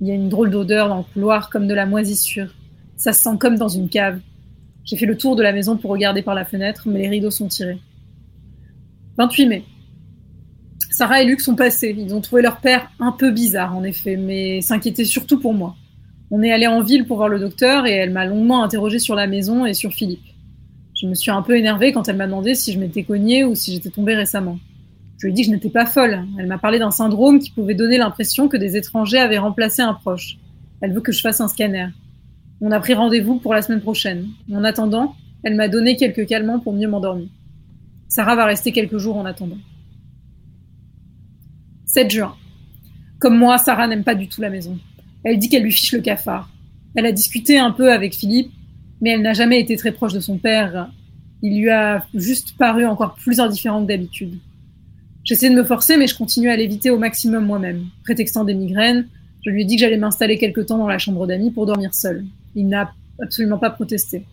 Il 0.00 0.06
y 0.06 0.12
a 0.12 0.14
une 0.14 0.30
drôle 0.30 0.48
d'odeur 0.48 0.88
dans 0.88 0.96
le 0.96 1.02
couloir, 1.02 1.50
comme 1.50 1.68
de 1.68 1.74
la 1.74 1.84
moisissure. 1.84 2.54
Ça 2.96 3.12
se 3.12 3.22
sent 3.22 3.36
comme 3.38 3.58
dans 3.58 3.68
une 3.68 3.90
cave. 3.90 4.20
J'ai 4.86 4.96
fait 4.96 5.04
le 5.04 5.18
tour 5.18 5.36
de 5.36 5.42
la 5.42 5.52
maison 5.52 5.76
pour 5.76 5.90
regarder 5.90 6.22
par 6.22 6.34
la 6.34 6.46
fenêtre, 6.46 6.84
mais 6.86 7.00
les 7.00 7.08
rideaux 7.08 7.30
sont 7.30 7.48
tirés. 7.48 7.78
28 9.18 9.46
mai. 9.46 9.64
Sarah 10.90 11.20
et 11.20 11.26
Luc 11.26 11.42
sont 11.42 11.54
passés. 11.54 11.94
Ils 11.98 12.14
ont 12.14 12.22
trouvé 12.22 12.40
leur 12.40 12.62
père 12.62 12.90
un 12.98 13.12
peu 13.12 13.30
bizarre, 13.30 13.76
en 13.76 13.84
effet, 13.84 14.16
mais 14.16 14.62
s'inquiétaient 14.62 15.04
surtout 15.04 15.38
pour 15.38 15.52
moi. 15.52 15.76
On 16.30 16.42
est 16.42 16.52
allé 16.52 16.66
en 16.66 16.80
ville 16.82 17.06
pour 17.06 17.18
voir 17.18 17.28
le 17.28 17.38
docteur 17.38 17.86
et 17.86 17.92
elle 17.92 18.10
m'a 18.10 18.26
longuement 18.26 18.64
interrogé 18.64 18.98
sur 18.98 19.14
la 19.14 19.26
maison 19.26 19.66
et 19.66 19.74
sur 19.74 19.92
Philippe. 19.92 20.24
Je 21.00 21.06
me 21.06 21.14
suis 21.14 21.30
un 21.30 21.42
peu 21.42 21.56
énervée 21.56 21.92
quand 21.92 22.08
elle 22.08 22.16
m'a 22.16 22.26
demandé 22.26 22.54
si 22.54 22.72
je 22.72 22.78
m'étais 22.78 23.02
cognée 23.02 23.44
ou 23.44 23.54
si 23.54 23.72
j'étais 23.72 23.90
tombée 23.90 24.14
récemment. 24.14 24.58
Je 25.18 25.26
lui 25.26 25.32
ai 25.32 25.34
dit 25.34 25.42
que 25.42 25.48
je 25.48 25.52
n'étais 25.52 25.70
pas 25.70 25.86
folle. 25.86 26.24
Elle 26.38 26.46
m'a 26.46 26.58
parlé 26.58 26.78
d'un 26.78 26.90
syndrome 26.90 27.38
qui 27.38 27.50
pouvait 27.50 27.74
donner 27.74 27.98
l'impression 27.98 28.48
que 28.48 28.56
des 28.56 28.76
étrangers 28.76 29.18
avaient 29.18 29.38
remplacé 29.38 29.82
un 29.82 29.94
proche. 29.94 30.38
Elle 30.80 30.92
veut 30.92 31.00
que 31.00 31.12
je 31.12 31.20
fasse 31.20 31.40
un 31.40 31.48
scanner. 31.48 31.88
On 32.60 32.70
a 32.70 32.80
pris 32.80 32.94
rendez-vous 32.94 33.38
pour 33.38 33.54
la 33.54 33.62
semaine 33.62 33.80
prochaine. 33.80 34.28
En 34.52 34.64
attendant, 34.64 35.14
elle 35.42 35.56
m'a 35.56 35.68
donné 35.68 35.96
quelques 35.96 36.26
calmants 36.26 36.60
pour 36.60 36.72
mieux 36.72 36.88
m'endormir. 36.88 37.28
Sarah 38.08 38.36
va 38.36 38.46
rester 38.46 38.72
quelques 38.72 38.98
jours 38.98 39.16
en 39.16 39.24
attendant. 39.24 39.58
7 41.86 42.10
juin. 42.10 42.34
Comme 43.18 43.36
moi, 43.36 43.58
Sarah 43.58 43.86
n'aime 43.86 44.04
pas 44.04 44.14
du 44.14 44.28
tout 44.28 44.40
la 44.40 44.50
maison. 44.50 44.78
Elle 45.24 45.38
dit 45.38 45.48
qu'elle 45.48 45.62
lui 45.62 45.72
fiche 45.72 45.92
le 45.92 46.00
cafard. 46.00 46.48
Elle 46.94 47.06
a 47.06 47.12
discuté 47.12 47.58
un 47.58 47.70
peu 47.70 47.92
avec 47.92 48.14
Philippe, 48.14 48.52
mais 49.00 49.10
elle 49.10 49.22
n'a 49.22 49.32
jamais 49.32 49.60
été 49.60 49.76
très 49.76 49.92
proche 49.92 50.12
de 50.12 50.20
son 50.20 50.38
père. 50.38 50.90
Il 51.42 51.60
lui 51.60 51.70
a 51.70 52.06
juste 52.14 52.56
paru 52.56 52.86
encore 52.86 53.14
plus 53.14 53.40
indifférent 53.40 53.82
que 53.82 53.88
d'habitude. 53.88 54.38
J'essaie 55.24 55.48
de 55.48 55.54
me 55.54 55.64
forcer, 55.64 55.96
mais 55.96 56.06
je 56.06 56.16
continue 56.16 56.50
à 56.50 56.56
l'éviter 56.56 56.90
au 56.90 56.98
maximum 56.98 57.46
moi-même. 57.46 57.86
Prétextant 58.04 58.44
des 58.44 58.54
migraines, 58.54 59.08
je 59.44 59.50
lui 59.50 59.62
ai 59.62 59.64
dit 59.64 59.76
que 59.76 59.80
j'allais 59.80 59.96
m'installer 59.96 60.38
quelque 60.38 60.60
temps 60.60 60.78
dans 60.78 60.86
la 60.86 60.98
chambre 60.98 61.26
d'amis 61.26 61.50
pour 61.50 61.66
dormir 61.66 61.94
seul. 61.94 62.24
Il 62.54 62.68
n'a 62.68 62.92
absolument 63.22 63.58
pas 63.58 63.70
protesté. 63.70 64.24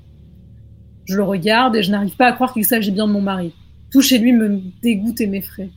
Je 1.06 1.16
le 1.16 1.24
regarde 1.24 1.76
et 1.76 1.84
je 1.84 1.92
n'arrive 1.92 2.16
pas 2.16 2.28
à 2.28 2.34
croire 2.34 2.54
qu'il 2.54 2.66
s'agit 2.66 2.92
bien 2.92 3.08
de 3.08 3.14
mon 3.14 3.22
mari. 3.22 3.54
Tout 3.92 4.02
chez 4.02 4.20
lui 4.20 4.34
me 4.34 4.62
dégoûte 4.82 5.20
et 5.22 5.28
m'effraie. 5.28 5.70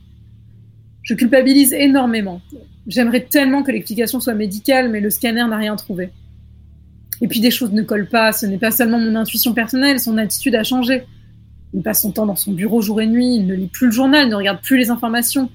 Je 1.05 1.13
culpabilise 1.13 1.71
énormément. 1.71 2.41
J'aimerais 2.87 3.21
tellement 3.21 3.61
que 3.61 3.71
l'explication 3.71 4.19
soit 4.19 4.33
médicale, 4.33 4.89
mais 4.89 4.99
le 4.99 5.11
scanner 5.11 5.45
n'a 5.47 5.57
rien 5.57 5.75
trouvé. 5.75 6.09
Et 7.21 7.27
puis 7.27 7.39
des 7.39 7.51
choses 7.51 7.71
ne 7.71 7.83
collent 7.83 8.09
pas, 8.09 8.31
ce 8.31 8.47
n'est 8.47 8.57
pas 8.57 8.71
seulement 8.71 8.99
mon 8.99 9.15
intuition 9.15 9.53
personnelle, 9.53 9.99
son 9.99 10.17
attitude 10.17 10.55
a 10.55 10.63
changé. 10.63 11.03
Il 11.75 11.83
passe 11.83 12.01
son 12.01 12.11
temps 12.11 12.25
dans 12.25 12.35
son 12.35 12.53
bureau 12.53 12.81
jour 12.81 13.01
et 13.01 13.07
nuit, 13.07 13.35
il 13.35 13.45
ne 13.45 13.53
lit 13.53 13.67
plus 13.67 13.87
le 13.87 13.91
journal, 13.91 14.27
ne 14.27 14.35
regarde 14.35 14.61
plus 14.61 14.77
les 14.77 14.89
informations. 14.89 15.49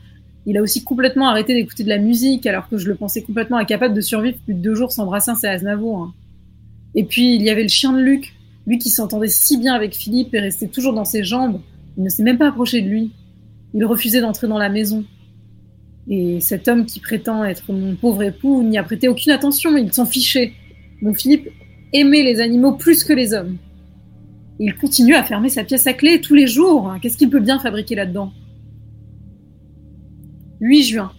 Il 0.46 0.56
a 0.56 0.62
aussi 0.62 0.84
complètement 0.84 1.28
arrêté 1.28 1.54
d'écouter 1.54 1.82
de 1.82 1.88
la 1.88 1.98
musique, 1.98 2.46
alors 2.46 2.68
que 2.68 2.78
je 2.78 2.86
le 2.86 2.94
pensais 2.94 3.22
complètement 3.22 3.56
incapable 3.56 3.94
de 3.94 4.00
survivre 4.00 4.38
plus 4.44 4.54
de 4.54 4.60
deux 4.60 4.76
jours 4.76 4.92
sans 4.92 5.04
Brassens 5.04 5.42
et 5.42 5.48
Aznavour. 5.48 5.98
hein. 5.98 6.14
Et 6.94 7.04
puis 7.04 7.34
il 7.34 7.42
y 7.42 7.50
avait 7.50 7.62
le 7.64 7.68
chien 7.68 7.92
de 7.92 8.00
Luc, 8.00 8.34
lui 8.68 8.78
qui 8.78 8.88
s'entendait 8.88 9.28
si 9.28 9.58
bien 9.58 9.74
avec 9.74 9.96
Philippe 9.96 10.32
et 10.32 10.40
restait 10.40 10.68
toujours 10.68 10.92
dans 10.92 11.04
ses 11.04 11.24
jambes. 11.24 11.60
Il 11.98 12.04
ne 12.04 12.08
s'est 12.08 12.22
même 12.22 12.38
pas 12.38 12.48
approché 12.48 12.82
de 12.82 12.88
lui. 12.88 13.10
Il 13.74 13.84
refusait 13.84 14.20
d'entrer 14.20 14.46
dans 14.46 14.58
la 14.58 14.68
maison. 14.68 15.04
Et 16.08 16.40
cet 16.40 16.68
homme 16.68 16.86
qui 16.86 17.00
prétend 17.00 17.44
être 17.44 17.72
mon 17.72 17.94
pauvre 17.94 18.22
époux 18.22 18.62
n'y 18.62 18.78
a 18.78 18.82
prêté 18.82 19.08
aucune 19.08 19.32
attention, 19.32 19.76
il 19.76 19.92
s'en 19.92 20.06
fichait. 20.06 20.52
Mon 21.02 21.14
Philippe 21.14 21.48
aimait 21.92 22.22
les 22.22 22.40
animaux 22.40 22.72
plus 22.72 23.04
que 23.04 23.12
les 23.12 23.32
hommes. 23.32 23.56
Il 24.58 24.74
continue 24.76 25.14
à 25.14 25.24
fermer 25.24 25.48
sa 25.48 25.64
pièce 25.64 25.86
à 25.86 25.94
clé 25.94 26.20
tous 26.20 26.34
les 26.34 26.46
jours. 26.46 26.94
Qu'est-ce 27.00 27.16
qu'il 27.16 27.30
peut 27.30 27.40
bien 27.40 27.58
fabriquer 27.58 27.94
là-dedans? 27.94 28.32
8 30.60 30.82
juin. 30.82 31.12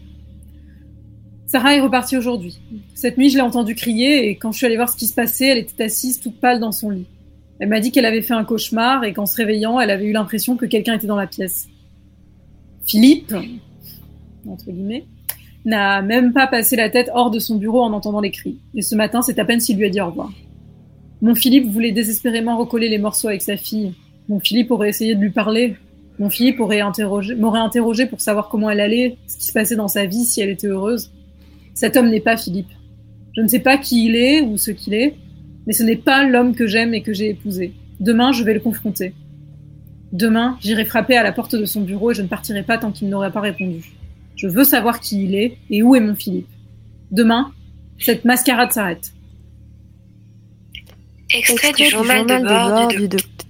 Sarah 1.47 1.75
est 1.75 1.81
repartie 1.81 2.15
aujourd'hui. 2.15 2.59
Cette 2.93 3.17
nuit, 3.17 3.29
je 3.29 3.35
l'ai 3.35 3.41
entendue 3.41 3.75
crier 3.75 4.29
et 4.29 4.35
quand 4.35 4.51
je 4.51 4.57
suis 4.57 4.65
allée 4.65 4.75
voir 4.75 4.89
ce 4.89 4.95
qui 4.95 5.07
se 5.07 5.13
passait, 5.13 5.47
elle 5.47 5.57
était 5.57 5.83
assise 5.83 6.19
toute 6.19 6.39
pâle 6.39 6.59
dans 6.59 6.71
son 6.71 6.91
lit. 6.91 7.07
Elle 7.59 7.69
m'a 7.69 7.79
dit 7.79 7.91
qu'elle 7.91 8.05
avait 8.05 8.21
fait 8.21 8.33
un 8.33 8.43
cauchemar 8.43 9.03
et 9.03 9.13
qu'en 9.13 9.25
se 9.25 9.35
réveillant, 9.35 9.79
elle 9.79 9.89
avait 9.89 10.05
eu 10.05 10.13
l'impression 10.13 10.55
que 10.55 10.65
quelqu'un 10.65 10.95
était 10.95 11.07
dans 11.07 11.17
la 11.17 11.27
pièce. 11.27 11.67
Philippe, 12.85 13.33
entre 14.47 14.71
guillemets, 14.71 15.05
n'a 15.65 16.01
même 16.01 16.33
pas 16.33 16.47
passé 16.47 16.75
la 16.75 16.89
tête 16.89 17.09
hors 17.13 17.31
de 17.31 17.39
son 17.39 17.57
bureau 17.57 17.81
en 17.81 17.93
entendant 17.93 18.21
les 18.21 18.31
cris. 18.31 18.57
Et 18.75 18.81
ce 18.81 18.95
matin, 18.95 19.21
c'est 19.21 19.39
à 19.39 19.45
peine 19.45 19.59
s'il 19.59 19.77
lui 19.77 19.85
a 19.85 19.89
dit 19.89 20.01
au 20.01 20.07
revoir. 20.07 20.31
Mon 21.21 21.35
Philippe 21.35 21.69
voulait 21.69 21.91
désespérément 21.91 22.57
recoller 22.57 22.89
les 22.89 22.97
morceaux 22.97 23.27
avec 23.27 23.43
sa 23.43 23.57
fille. 23.57 23.93
Mon 24.27 24.39
Philippe 24.39 24.71
aurait 24.71 24.89
essayé 24.89 25.13
de 25.13 25.21
lui 25.21 25.29
parler. 25.29 25.75
Mon 26.17 26.29
Philippe 26.29 26.59
aurait 26.59 26.81
interrogé, 26.81 27.35
m'aurait 27.35 27.59
interrogé 27.59 28.05
pour 28.07 28.21
savoir 28.21 28.49
comment 28.49 28.69
elle 28.69 28.79
allait, 28.79 29.17
ce 29.27 29.37
qui 29.37 29.45
se 29.45 29.53
passait 29.53 29.75
dans 29.75 29.87
sa 29.87 30.05
vie, 30.05 30.23
si 30.23 30.41
elle 30.41 30.49
était 30.49 30.67
heureuse. 30.67 31.11
Cet 31.73 31.95
homme 31.95 32.09
n'est 32.09 32.21
pas 32.21 32.37
Philippe. 32.37 32.71
Je 33.35 33.41
ne 33.41 33.47
sais 33.47 33.59
pas 33.59 33.77
qui 33.77 34.05
il 34.05 34.15
est 34.15 34.41
ou 34.41 34.57
ce 34.57 34.71
qu'il 34.71 34.93
est, 34.93 35.15
mais 35.67 35.73
ce 35.73 35.83
n'est 35.83 35.95
pas 35.95 36.23
l'homme 36.23 36.55
que 36.55 36.67
j'aime 36.67 36.93
et 36.93 37.01
que 37.01 37.13
j'ai 37.13 37.29
épousé. 37.29 37.73
Demain, 37.99 38.31
je 38.31 38.43
vais 38.43 38.53
le 38.53 38.59
confronter. 38.59 39.13
Demain, 40.11 40.57
j'irai 40.59 40.85
frapper 40.85 41.15
à 41.15 41.23
la 41.23 41.31
porte 41.31 41.55
de 41.55 41.65
son 41.65 41.81
bureau 41.81 42.11
et 42.11 42.13
je 42.15 42.21
ne 42.21 42.27
partirai 42.27 42.63
pas 42.63 42.77
tant 42.77 42.91
qu'il 42.91 43.09
n'aurait 43.09 43.31
pas 43.31 43.39
répondu. 43.39 43.91
Je 44.41 44.47
veux 44.47 44.63
savoir 44.63 44.99
qui 44.99 45.25
il 45.25 45.35
est 45.35 45.55
et 45.69 45.83
où 45.83 45.93
est 45.93 45.99
mon 45.99 46.15
Philippe. 46.15 46.49
Demain, 47.11 47.53
cette 47.99 48.25
mascarade 48.25 48.71
s'arrête. 48.71 49.13
Extrait, 51.29 51.71
du 51.73 51.85
journal, 51.85 52.25
de 52.25 52.43
bord, 52.43 52.87
du, 52.87 53.07
docteur. 53.07 53.45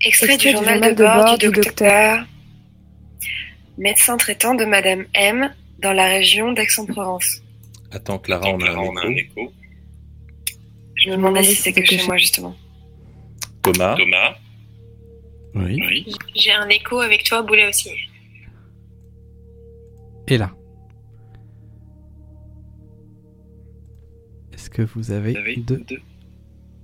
Extrait 0.00 0.38
du 0.38 0.50
journal 0.50 0.80
de 0.80 0.94
bord 0.94 1.36
du 1.36 1.50
docteur, 1.50 2.24
médecin 3.76 4.16
traitant 4.16 4.54
de 4.54 4.64
Madame 4.64 5.04
M 5.12 5.52
dans 5.78 5.92
la 5.92 6.06
région 6.06 6.52
d'Aix-en-Provence. 6.52 7.42
Attends, 7.90 8.18
Clara, 8.18 8.48
on 8.48 8.60
a 8.62 9.06
un 9.06 9.14
écho. 9.14 9.52
Je 10.96 11.10
me 11.10 11.16
demandais 11.16 11.42
si 11.42 11.54
c'était 11.54 11.82
que 11.82 11.86
chez 11.86 12.02
moi 12.06 12.16
justement. 12.16 12.56
Thomas. 13.62 13.94
Thomas, 13.96 14.36
Oui. 15.54 16.14
J'ai 16.34 16.52
un 16.52 16.68
écho 16.68 17.00
avec 17.00 17.24
toi, 17.24 17.42
Boulet 17.42 17.68
aussi. 17.68 17.90
Et 20.28 20.38
là. 20.38 20.50
Est-ce 24.52 24.70
que 24.70 24.82
vous 24.82 25.10
avez 25.10 25.32
vous 25.32 25.38
avez 25.38 25.56
de 25.56 25.76
deux. 25.76 26.00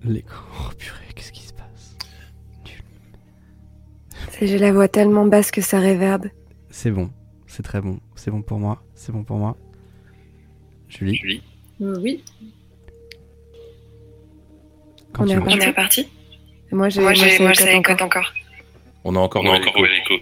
l'écho 0.04 0.34
Oh 0.60 0.70
purée, 0.76 0.98
qu'est-ce 1.14 1.32
qui 1.32 1.42
se 1.42 1.52
passe? 1.52 1.96
C'est- 4.30 4.46
J'ai 4.46 4.58
la 4.58 4.72
voix 4.72 4.88
tellement 4.88 5.26
basse 5.26 5.50
que 5.50 5.60
ça 5.60 5.78
réverbe. 5.80 6.26
C'est 6.70 6.90
bon, 6.90 7.10
c'est 7.46 7.62
très 7.62 7.80
bon, 7.80 8.00
c'est 8.14 8.30
bon 8.30 8.42
pour 8.42 8.58
moi, 8.58 8.82
c'est 8.94 9.12
bon 9.12 9.24
pour 9.24 9.38
moi. 9.38 9.56
Julie, 10.88 11.16
Julie, 11.16 11.42
oui. 11.80 12.24
quand 15.12 15.24
On 15.24 15.28
est. 15.28 15.36
On 15.38 15.46
est 15.48 15.66
reparti 15.68 16.08
Moi, 16.72 16.88
j'ai, 16.88 17.00
Moi, 17.00 17.12
encore. 18.02 18.32
On 19.04 19.14
a 19.16 19.18
encore 19.20 19.42
on 19.44 19.50
a 19.52 19.58
encore 19.58 19.82
l'écho. 19.82 20.14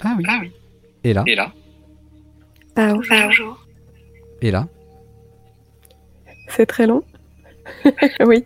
Ah 0.00 0.14
oui. 0.18 0.24
Ah 0.28 0.38
oui. 0.42 0.52
Et 1.04 1.12
là, 1.12 1.24
Et 1.26 1.34
là, 1.34 1.52
Pao. 2.74 3.00
Bonjour. 3.08 3.66
et 4.42 4.50
là. 4.50 4.68
C'est 6.48 6.66
très 6.66 6.86
long. 6.86 7.02
oui. 8.26 8.44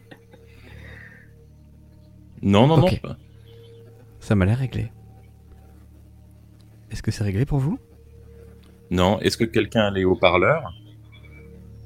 Non, 2.43 2.67
non, 2.67 2.79
non. 2.79 2.89
Ça 4.21 4.35
m'a 4.35 4.47
l'air 4.47 4.59
réglé. 4.59 4.91
Est-ce 6.91 7.03
que 7.03 7.11
c'est 7.11 7.25
réglé 7.25 7.45
pour 7.45 7.59
vous? 7.59 7.79
Non. 8.91 9.21
Est-ce 9.21 9.37
que 9.37 9.45
quelqu'un 9.45 9.87
a 9.87 9.91
les 9.91 10.05
haut-parleurs 10.05 10.73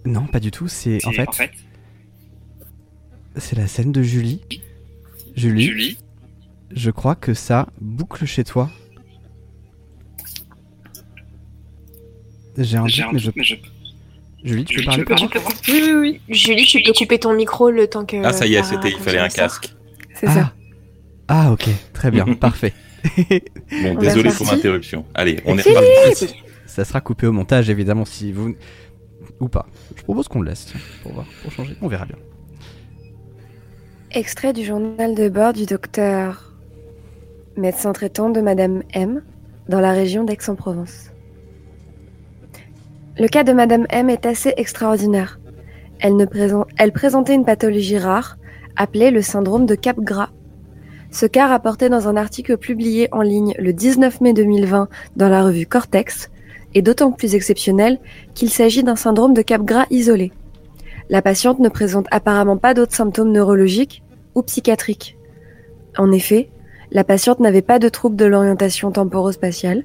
Non, 0.05 0.27
pas 0.27 0.41
du 0.41 0.51
tout. 0.51 0.69
C'est 0.69 1.05
en 1.07 1.13
fait, 1.13 1.29
en 1.29 1.33
fait, 1.33 1.51
c'est 3.37 3.57
la 3.57 3.67
scène 3.67 3.93
de 3.93 4.03
Julie. 4.03 4.43
Julie, 5.35 5.65
Julie, 5.65 5.99
je 6.75 6.91
crois 6.91 7.15
que 7.15 7.35
ça 7.35 7.69
boucle 7.81 8.27
chez 8.27 8.45
toi. 8.45 8.71
J'ai 12.57 12.77
un 12.77 12.85
doute, 12.85 13.05
mais 13.13 13.19
je... 13.19 13.31
mais 13.35 13.43
je 13.43 13.57
Julie, 14.45 14.65
tu 14.67 14.75
peux 14.75 14.83
Julie, 14.83 15.05
parler 15.05 15.27
tu 15.27 15.39
peux 15.39 15.73
Oui, 15.73 15.83
oui, 15.83 15.93
oui. 15.95 16.21
Julie, 16.29 16.67
tu 16.67 16.83
peux 16.83 16.93
couper 16.93 17.19
ton 17.19 17.35
micro 17.35 17.71
le 17.71 17.87
temps 17.89 18.05
que. 18.05 18.23
Ah, 18.23 18.33
ça 18.33 18.47
y 18.47 18.55
est, 18.55 18.63
c'était. 18.63 18.91
Il 18.91 18.99
fallait 18.99 19.19
un 19.19 19.29
casque. 19.29 19.75
C'est 20.15 20.27
ça. 20.27 20.53
Ah, 21.29 21.51
ok, 21.51 21.69
très 21.95 22.11
bien, 22.11 22.25
parfait. 22.41 22.75
Bon, 23.17 23.41
On 23.71 23.95
désolé 23.95 24.31
pour 24.31 24.47
l'interruption. 24.47 25.07
Allez, 25.15 25.41
on 25.47 25.57
est 25.57 25.63
reparti. 25.63 26.35
Ça 26.67 26.85
sera 26.85 27.01
coupé 27.01 27.27
au 27.27 27.33
montage, 27.33 27.71
évidemment, 27.71 28.05
si 28.05 28.33
vous... 28.33 28.55
Ou 29.41 29.49
pas. 29.49 29.67
Je 29.97 30.03
propose 30.03 30.29
qu'on 30.29 30.41
le 30.41 30.51
laisse, 30.51 30.73
pour 31.03 31.13
voir, 31.13 31.27
pour 31.43 31.53
changer. 31.53 31.77
On 31.81 31.89
verra 31.89 32.05
bien. 32.05 32.17
Extrait 34.11 34.53
du 34.53 34.65
journal 34.65 35.15
de 35.15 35.29
bord 35.29 35.53
du 35.53 35.67
docteur, 35.67 36.54
médecin 37.57 37.93
traitant 37.93 38.31
de 38.31 38.41
Madame 38.41 38.83
M, 38.93 39.23
dans 39.69 39.81
la 39.81 39.93
région 39.93 40.25
d'Aix-en-Provence. 40.25 41.11
Le 43.19 43.29
cas 43.29 43.45
de 43.45 43.53
Madame 43.53 43.87
M 43.91 44.11
est 44.11 44.27
assez 44.27 44.53
extraordinaire. 44.57 45.39
Elle, 46.01 46.93
présentait 46.93 47.35
une 47.35 47.45
pathologie 47.45 47.99
rare, 47.99 48.37
appelée 48.77 49.11
le 49.11 49.23
syndrome 49.23 49.67
de 49.67 49.75
Capgras. 49.75 50.31
Ce 51.11 51.27
cas 51.27 51.47
rapporté 51.47 51.89
dans 51.89 52.09
un 52.09 52.17
article 52.17 52.59
publié 52.59 53.09
en 53.13 53.23
ligne 53.23 53.55
le 53.59 53.73
19 53.73 54.21
mai 54.21 54.33
2020 54.33 54.89
dans 55.17 55.29
la 55.29 55.45
revue 55.45 55.67
Cortex 55.67 56.31
est 56.75 56.83
d'autant 56.83 57.13
plus 57.13 57.37
exceptionnel 57.37 58.01
qu'il 58.35 58.51
s'agit 58.51 58.83
d'un 58.83 58.97
syndrome 58.97 59.33
de 59.33 59.43
Capgras 59.43 59.87
isolé. 59.91 60.33
La 61.09 61.23
patiente 61.23 61.61
ne 61.61 61.69
présente 61.69 62.07
apparemment 62.11 62.57
pas 62.57 62.75
d'autres 62.75 62.97
symptômes 62.97 63.31
neurologiques 63.31 64.03
ou 64.35 64.43
psychiatriques. 64.43 65.17
En 65.97 66.11
effet, 66.11 66.51
la 66.91 67.05
patiente 67.05 67.41
n'avait 67.41 67.63
pas 67.63 67.79
de 67.79 67.89
troubles 67.89 68.17
de 68.17 68.25
l'orientation 68.25 68.91
temporo-spatiale, 68.91 69.85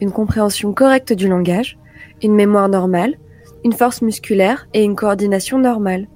une 0.00 0.12
compréhension 0.12 0.72
correcte 0.72 1.12
du 1.12 1.28
langage, 1.28 1.78
une 2.22 2.34
mémoire 2.34 2.68
normale, 2.68 3.16
une 3.64 3.72
force 3.72 4.02
musculaire 4.02 4.68
et 4.74 4.82
une 4.82 4.96
coordination 4.96 5.58
normale. 5.58 6.08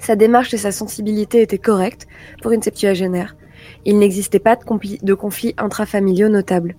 Sa 0.00 0.16
démarche 0.16 0.54
et 0.54 0.58
sa 0.58 0.72
sensibilité 0.72 1.42
étaient 1.42 1.58
correctes 1.58 2.06
pour 2.42 2.52
une 2.52 2.62
septuagénaire. 2.62 3.36
Il 3.84 3.98
n'existait 3.98 4.38
pas 4.38 4.56
de, 4.56 5.04
de 5.04 5.14
conflits 5.14 5.54
intrafamiliaux 5.58 6.28
notables. 6.28 6.76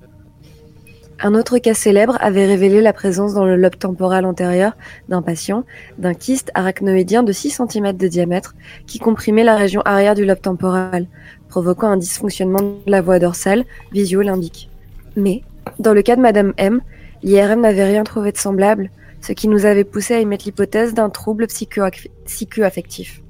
Un 1.21 1.35
autre 1.35 1.57
cas 1.57 1.73
célèbre 1.73 2.17
avait 2.21 2.45
révélé 2.45 2.79
la 2.79 2.93
présence 2.93 3.33
dans 3.33 3.43
le 3.43 3.57
lobe 3.57 3.77
temporal 3.77 4.23
antérieur 4.23 4.77
d'un 5.09 5.21
patient 5.21 5.65
d'un 5.97 6.13
kyste 6.13 6.49
arachnoïdien 6.53 7.23
de 7.23 7.33
6 7.33 7.61
cm 7.69 7.91
de 7.97 8.07
diamètre 8.07 8.55
qui 8.87 8.99
comprimait 8.99 9.43
la 9.43 9.57
région 9.57 9.81
arrière 9.83 10.15
du 10.15 10.23
lobe 10.23 10.39
temporal, 10.39 11.07
provoquant 11.49 11.87
un 11.87 11.97
dysfonctionnement 11.97 12.61
de 12.61 12.91
la 12.91 13.01
voie 13.01 13.19
dorsale 13.19 13.65
visio-limbique. 13.91 14.69
Mais, 15.15 15.43
dans 15.79 15.93
le 15.93 16.01
cas 16.01 16.15
de 16.15 16.21
Madame 16.21 16.53
M, 16.57 16.81
l'IRM 17.23 17.61
n'avait 17.61 17.85
rien 17.85 18.03
trouvé 18.03 18.31
de 18.31 18.37
semblable, 18.37 18.89
ce 19.21 19.33
qui 19.33 19.47
nous 19.47 19.65
avait 19.65 19.83
poussé 19.83 20.13
à 20.13 20.19
émettre 20.19 20.45
l'hypothèse 20.45 20.93
d'un 20.93 21.09
trouble 21.09 21.47
psycho- 21.47 21.89
psycho-affectif. 22.25 23.21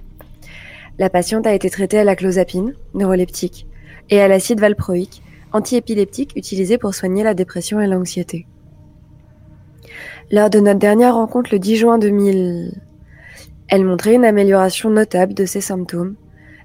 La 0.99 1.09
patiente 1.09 1.47
a 1.47 1.53
été 1.53 1.69
traitée 1.69 1.99
à 1.99 2.03
la 2.03 2.15
clozapine, 2.15 2.73
neuroleptique, 2.93 3.65
et 4.09 4.21
à 4.21 4.27
l'acide 4.27 4.59
valproïque, 4.59 5.23
antiépileptique 5.53 6.33
utilisé 6.35 6.77
pour 6.77 6.93
soigner 6.93 7.23
la 7.23 7.33
dépression 7.33 7.79
et 7.79 7.87
l'anxiété. 7.87 8.45
Lors 10.31 10.49
de 10.49 10.59
notre 10.59 10.79
dernière 10.79 11.15
rencontre 11.15 11.49
le 11.51 11.59
10 11.59 11.75
juin 11.77 11.97
2000, 11.97 12.73
elle 13.67 13.85
montrait 13.85 14.15
une 14.15 14.25
amélioration 14.25 14.89
notable 14.89 15.33
de 15.33 15.45
ses 15.45 15.61
symptômes. 15.61 16.15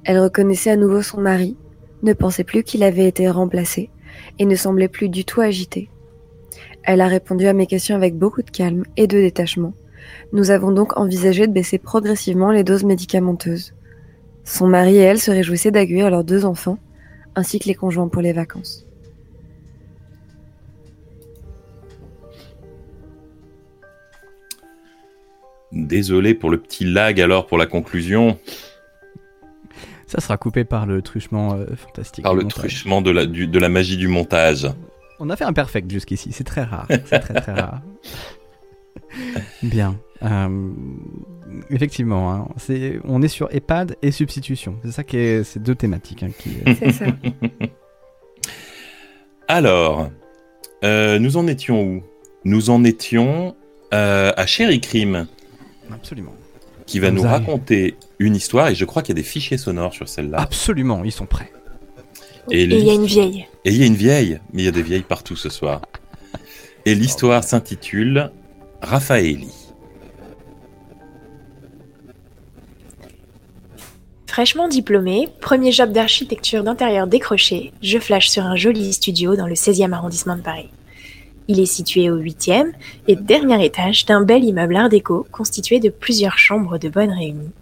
Elle 0.04 0.18
reconnaissait 0.18 0.70
à 0.70 0.76
nouveau 0.76 1.02
son 1.02 1.20
mari, 1.20 1.56
ne 2.02 2.12
pensait 2.12 2.44
plus 2.44 2.62
qu'il 2.62 2.82
avait 2.82 3.08
été 3.08 3.28
remplacé 3.28 3.90
et 4.38 4.44
ne 4.44 4.54
semblait 4.54 4.88
plus 4.88 5.08
du 5.08 5.24
tout 5.24 5.40
agité. 5.40 5.88
Elle 6.82 7.00
a 7.00 7.08
répondu 7.08 7.46
à 7.46 7.54
mes 7.54 7.66
questions 7.66 7.96
avec 7.96 8.14
beaucoup 8.14 8.42
de 8.42 8.50
calme 8.50 8.84
et 8.96 9.06
de 9.06 9.18
détachement. 9.18 9.72
Nous 10.32 10.50
avons 10.50 10.70
donc 10.70 10.98
envisagé 10.98 11.46
de 11.46 11.52
baisser 11.52 11.78
progressivement 11.78 12.50
les 12.50 12.64
doses 12.64 12.84
médicamenteuses. 12.84 13.72
Son 14.44 14.66
mari 14.66 14.96
et 14.96 15.00
elle 15.00 15.20
se 15.20 15.30
réjouissaient 15.30 15.70
d'accueillir 15.70 16.10
leurs 16.10 16.24
deux 16.24 16.44
enfants, 16.44 16.78
ainsi 17.34 17.58
que 17.58 17.68
les 17.68 17.74
conjoints 17.74 18.08
pour 18.08 18.20
les 18.20 18.34
vacances. 18.34 18.86
Désolé 25.72 26.34
pour 26.34 26.50
le 26.50 26.58
petit 26.58 26.84
lag 26.84 27.20
alors 27.20 27.46
pour 27.46 27.58
la 27.58 27.66
conclusion. 27.66 28.38
Ça 30.14 30.20
sera 30.20 30.36
coupé 30.36 30.64
par 30.64 30.86
le 30.86 31.02
truchement 31.02 31.54
euh, 31.54 31.66
fantastique. 31.76 32.22
Par 32.24 32.34
le 32.34 32.42
montage. 32.42 32.54
truchement 32.58 33.02
de 33.02 33.10
la, 33.10 33.26
du- 33.26 33.46
de 33.48 33.58
la 33.58 33.68
magie 33.68 33.96
du 33.96 34.06
montage. 34.08 34.68
On 35.18 35.28
a 35.30 35.36
fait 35.36 35.44
un 35.44 35.52
perfect 35.52 35.90
jusqu'ici, 35.90 36.30
c'est 36.32 36.44
très 36.44 36.62
rare. 36.62 36.86
C'est 36.88 37.20
très 37.20 37.34
très 37.34 37.52
rare. 37.52 37.80
Bien. 39.62 39.98
Euh, 40.22 40.70
effectivement, 41.70 42.32
hein, 42.32 42.48
on 43.04 43.20
est 43.22 43.28
sur 43.28 43.48
EHPAD 43.52 43.96
et 44.02 44.10
substitution. 44.12 44.76
C'est 44.84 44.92
ça 44.92 45.04
qui 45.04 45.16
est, 45.18 45.44
c'est 45.44 45.62
deux 45.62 45.74
thématiques 45.74 46.22
hein, 46.22 46.30
qui. 46.38 46.56
C'est 46.78 46.92
ça. 46.92 47.04
Alors, 49.48 50.10
euh, 50.84 51.18
nous 51.18 51.36
en 51.36 51.46
étions 51.46 51.82
où? 51.82 52.02
Nous 52.44 52.70
en 52.70 52.84
étions 52.84 53.54
euh, 53.92 54.32
à 54.36 54.46
Sherry 54.46 54.80
Crime, 54.80 55.26
Absolument. 55.92 56.34
Qui 56.86 56.98
va 56.98 57.10
nous 57.10 57.22
raconter 57.22 57.96
une 58.18 58.36
histoire, 58.36 58.68
et 58.68 58.74
je 58.74 58.84
crois 58.84 59.02
qu'il 59.02 59.16
y 59.16 59.18
a 59.18 59.22
des 59.22 59.28
fichiers 59.28 59.58
sonores 59.58 59.94
sur 59.94 60.08
celle-là. 60.08 60.38
Absolument, 60.38 61.02
ils 61.04 61.12
sont 61.12 61.26
prêts. 61.26 61.50
Et 62.50 62.64
il 62.64 62.72
y 62.72 62.90
a 62.90 62.94
une 62.94 63.06
vieille. 63.06 63.46
Et 63.64 63.70
il 63.70 63.76
y 63.76 63.82
a 63.82 63.86
une 63.86 63.94
vieille, 63.94 64.38
mais 64.52 64.62
il 64.62 64.64
y 64.66 64.68
a 64.68 64.72
des 64.72 64.82
vieilles 64.82 65.02
partout 65.02 65.36
ce 65.36 65.48
soir. 65.48 65.80
Et 66.84 66.94
l'histoire 66.94 67.42
s'intitule 67.42 68.30
Raphaëli. 68.82 69.48
Fraîchement 74.26 74.68
diplômé, 74.68 75.28
premier 75.40 75.70
job 75.70 75.92
d'architecture 75.92 76.64
d'intérieur 76.64 77.06
décroché, 77.06 77.72
je 77.82 77.98
flash 77.98 78.28
sur 78.28 78.42
un 78.42 78.56
joli 78.56 78.92
studio 78.92 79.36
dans 79.36 79.46
le 79.46 79.54
16e 79.54 79.92
arrondissement 79.92 80.36
de 80.36 80.42
Paris. 80.42 80.68
Il 81.46 81.60
est 81.60 81.66
situé 81.66 82.10
au 82.10 82.18
8e 82.18 82.72
et 83.06 83.16
dernier 83.16 83.64
étage 83.64 84.06
d'un 84.06 84.22
bel 84.22 84.44
immeuble 84.44 84.76
art 84.76 84.88
déco 84.88 85.26
constitué 85.30 85.78
de 85.78 85.90
plusieurs 85.90 86.38
chambres 86.38 86.78
de 86.78 86.88
bonne 86.88 87.10
réunies. 87.10 87.52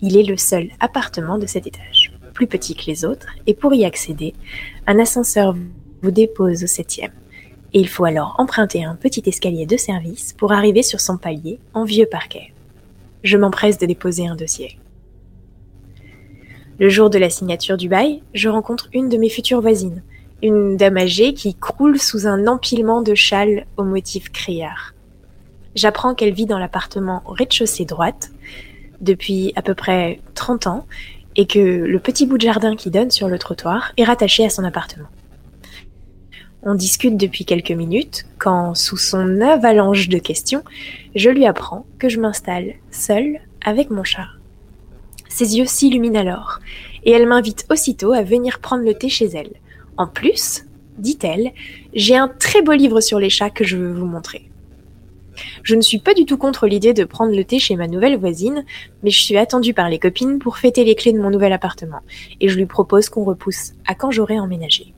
Il 0.00 0.16
est 0.16 0.22
le 0.22 0.36
seul 0.36 0.68
appartement 0.78 1.36
de 1.36 1.46
cet 1.46 1.66
étage, 1.66 2.12
plus 2.34 2.46
petit 2.46 2.76
que 2.76 2.86
les 2.86 3.04
autres, 3.04 3.26
et 3.48 3.54
pour 3.54 3.74
y 3.74 3.84
accéder, 3.84 4.34
un 4.86 5.00
ascenseur 5.00 5.56
vous 6.02 6.10
dépose 6.12 6.62
au 6.62 6.66
7e. 6.66 7.10
Et 7.72 7.80
il 7.80 7.88
faut 7.88 8.04
alors 8.04 8.36
emprunter 8.38 8.84
un 8.84 8.94
petit 8.94 9.22
escalier 9.26 9.66
de 9.66 9.76
service 9.76 10.32
pour 10.32 10.52
arriver 10.52 10.82
sur 10.82 11.00
son 11.00 11.16
palier 11.16 11.58
en 11.74 11.84
vieux 11.84 12.06
parquet. 12.06 12.52
Je 13.24 13.36
m'empresse 13.36 13.78
de 13.78 13.86
déposer 13.86 14.28
un 14.28 14.36
dossier. 14.36 14.78
Le 16.78 16.88
jour 16.90 17.10
de 17.10 17.18
la 17.18 17.30
signature 17.30 17.76
du 17.76 17.88
bail, 17.88 18.22
je 18.34 18.48
rencontre 18.48 18.88
une 18.92 19.08
de 19.08 19.16
mes 19.16 19.30
futures 19.30 19.62
voisines, 19.62 20.02
une 20.42 20.76
dame 20.76 20.98
âgée 20.98 21.34
qui 21.34 21.54
croule 21.54 21.98
sous 21.98 22.26
un 22.26 22.46
empilement 22.46 23.02
de 23.02 23.14
châles 23.14 23.66
au 23.76 23.84
motif 23.84 24.30
criard. 24.30 24.94
J'apprends 25.74 26.14
qu'elle 26.14 26.32
vit 26.32 26.46
dans 26.46 26.58
l'appartement 26.58 27.22
au 27.26 27.32
rez-de-chaussée 27.32 27.84
droite 27.84 28.30
depuis 29.00 29.52
à 29.56 29.62
peu 29.62 29.74
près 29.74 30.20
30 30.34 30.66
ans 30.66 30.86
et 31.36 31.46
que 31.46 31.58
le 31.58 31.98
petit 31.98 32.26
bout 32.26 32.38
de 32.38 32.42
jardin 32.42 32.76
qui 32.76 32.90
donne 32.90 33.10
sur 33.10 33.28
le 33.28 33.38
trottoir 33.38 33.92
est 33.96 34.04
rattaché 34.04 34.44
à 34.44 34.50
son 34.50 34.64
appartement. 34.64 35.08
On 36.62 36.74
discute 36.74 37.16
depuis 37.16 37.44
quelques 37.44 37.70
minutes 37.70 38.26
quand, 38.38 38.74
sous 38.74 38.96
son 38.96 39.40
avalanche 39.40 40.08
de 40.08 40.18
questions, 40.18 40.64
je 41.14 41.30
lui 41.30 41.46
apprends 41.46 41.86
que 41.98 42.08
je 42.08 42.18
m'installe 42.18 42.74
seule 42.90 43.40
avec 43.64 43.90
mon 43.90 44.02
chat. 44.02 44.28
Ses 45.28 45.58
yeux 45.58 45.66
s'illuminent 45.66 46.18
alors, 46.18 46.60
et 47.04 47.12
elle 47.12 47.26
m'invite 47.26 47.66
aussitôt 47.70 48.12
à 48.12 48.22
venir 48.22 48.58
prendre 48.58 48.82
le 48.82 48.94
thé 48.94 49.08
chez 49.08 49.26
elle. 49.26 49.52
En 49.96 50.06
plus, 50.06 50.64
dit-elle, 50.98 51.52
j'ai 51.94 52.16
un 52.16 52.28
très 52.28 52.62
beau 52.62 52.72
livre 52.72 53.00
sur 53.00 53.18
les 53.18 53.30
chats 53.30 53.50
que 53.50 53.64
je 53.64 53.76
veux 53.76 53.92
vous 53.92 54.06
montrer. 54.06 54.48
Je 55.62 55.74
ne 55.74 55.82
suis 55.82 55.98
pas 55.98 56.14
du 56.14 56.24
tout 56.24 56.38
contre 56.38 56.66
l'idée 56.66 56.94
de 56.94 57.04
prendre 57.04 57.34
le 57.34 57.44
thé 57.44 57.58
chez 57.58 57.76
ma 57.76 57.88
nouvelle 57.88 58.18
voisine, 58.18 58.64
mais 59.02 59.10
je 59.10 59.22
suis 59.22 59.36
attendue 59.36 59.74
par 59.74 59.88
les 59.88 59.98
copines 59.98 60.38
pour 60.38 60.58
fêter 60.58 60.84
les 60.84 60.94
clés 60.94 61.12
de 61.12 61.20
mon 61.20 61.30
nouvel 61.30 61.52
appartement, 61.52 62.00
et 62.40 62.48
je 62.48 62.56
lui 62.56 62.66
propose 62.66 63.08
qu'on 63.08 63.24
repousse 63.24 63.72
à 63.86 63.94
quand 63.94 64.10
j'aurai 64.10 64.38
emménagé. 64.38 64.94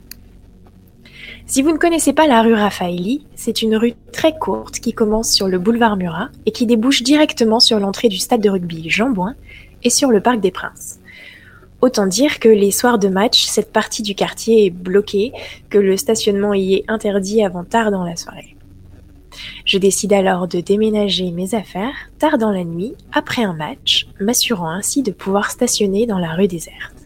Si 1.47 1.63
vous 1.63 1.73
ne 1.73 1.79
connaissez 1.79 2.13
pas 2.13 2.27
la 2.27 2.43
rue 2.43 2.53
Raffaelli, 2.53 3.25
c'est 3.35 3.63
une 3.63 3.77
rue 3.77 3.95
très 4.13 4.39
courte 4.39 4.81
qui 4.81 4.93
commence 4.93 5.33
sur 5.33 5.49
le 5.49 5.59
boulevard 5.59 5.97
Murat 5.97 6.29
et 6.45 6.53
qui 6.53 6.67
débouche 6.67 7.03
directement 7.03 7.59
sur 7.59 7.81
l'entrée 7.81 8.09
du 8.09 8.19
stade 8.19 8.43
de 8.43 8.51
rugby 8.51 8.91
Jean 8.91 9.11
Bouin 9.11 9.35
et 9.83 9.91
sur 9.91 10.11
le 10.11 10.21
Parc 10.21 10.41
des 10.41 10.51
Princes. 10.51 10.98
Autant 11.81 12.07
dire 12.07 12.41
que 12.41 12.49
les 12.49 12.73
soirs 12.73 12.99
de 12.99 13.09
match, 13.09 13.45
cette 13.45 13.73
partie 13.73 14.03
du 14.03 14.15
quartier 14.15 14.67
est 14.67 14.71
bloquée, 14.71 15.33
que 15.71 15.79
le 15.79 15.97
stationnement 15.97 16.53
y 16.53 16.75
est 16.75 16.85
interdit 16.89 17.45
avant 17.45 17.65
tard 17.65 17.91
dans 17.91 18.05
la 18.05 18.17
soirée. 18.17 18.57
Je 19.65 19.79
décide 19.79 20.13
alors 20.13 20.49
de 20.49 20.61
déménager 20.61 21.31
mes 21.31 21.55
affaires 21.55 21.95
tard 22.19 22.39
dans 22.39 22.51
la 22.51 22.65
nuit, 22.65 22.95
après 23.13 23.45
un 23.45 23.53
match, 23.53 24.09
m'assurant 24.21 24.71
ainsi 24.71 25.03
de 25.03 25.13
pouvoir 25.13 25.51
stationner 25.51 26.07
dans 26.07 26.19
la 26.19 26.35
rue 26.35 26.49
déserte. 26.49 26.97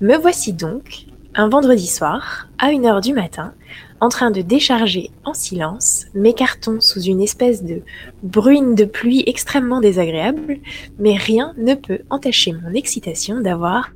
Me 0.00 0.16
voici 0.16 0.52
donc, 0.52 1.06
un 1.34 1.48
vendredi 1.48 1.86
soir, 1.86 2.48
à 2.58 2.70
1h 2.70 3.02
du 3.02 3.12
matin, 3.12 3.54
en 4.00 4.08
train 4.08 4.30
de 4.30 4.42
décharger 4.42 5.10
en 5.24 5.34
silence 5.34 6.06
mes 6.14 6.32
cartons 6.32 6.80
sous 6.80 7.00
une 7.00 7.20
espèce 7.20 7.62
de 7.64 7.82
bruine 8.22 8.74
de 8.74 8.84
pluie 8.84 9.24
extrêmement 9.26 9.80
désagréable, 9.80 10.58
mais 10.98 11.16
rien 11.16 11.54
ne 11.56 11.74
peut 11.74 12.00
entacher 12.10 12.52
mon 12.52 12.72
excitation 12.74 13.40
d'avoir 13.40 13.90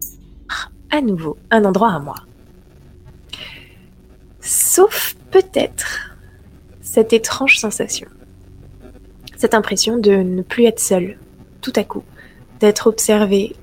à 0.90 1.00
nouveau 1.00 1.38
un 1.50 1.64
endroit 1.64 1.92
à 1.92 1.98
moi. 1.98 2.16
Sauf 4.40 5.16
peut-être 5.30 6.16
cette 6.80 7.12
étrange 7.12 7.58
sensation, 7.58 8.08
cette 9.36 9.54
impression 9.54 9.98
de 9.98 10.10
ne 10.10 10.42
plus 10.42 10.64
être 10.64 10.80
seule, 10.80 11.18
tout 11.60 11.72
à 11.76 11.84
coup, 11.84 12.04
d'être 12.60 12.86
observée 12.86 13.56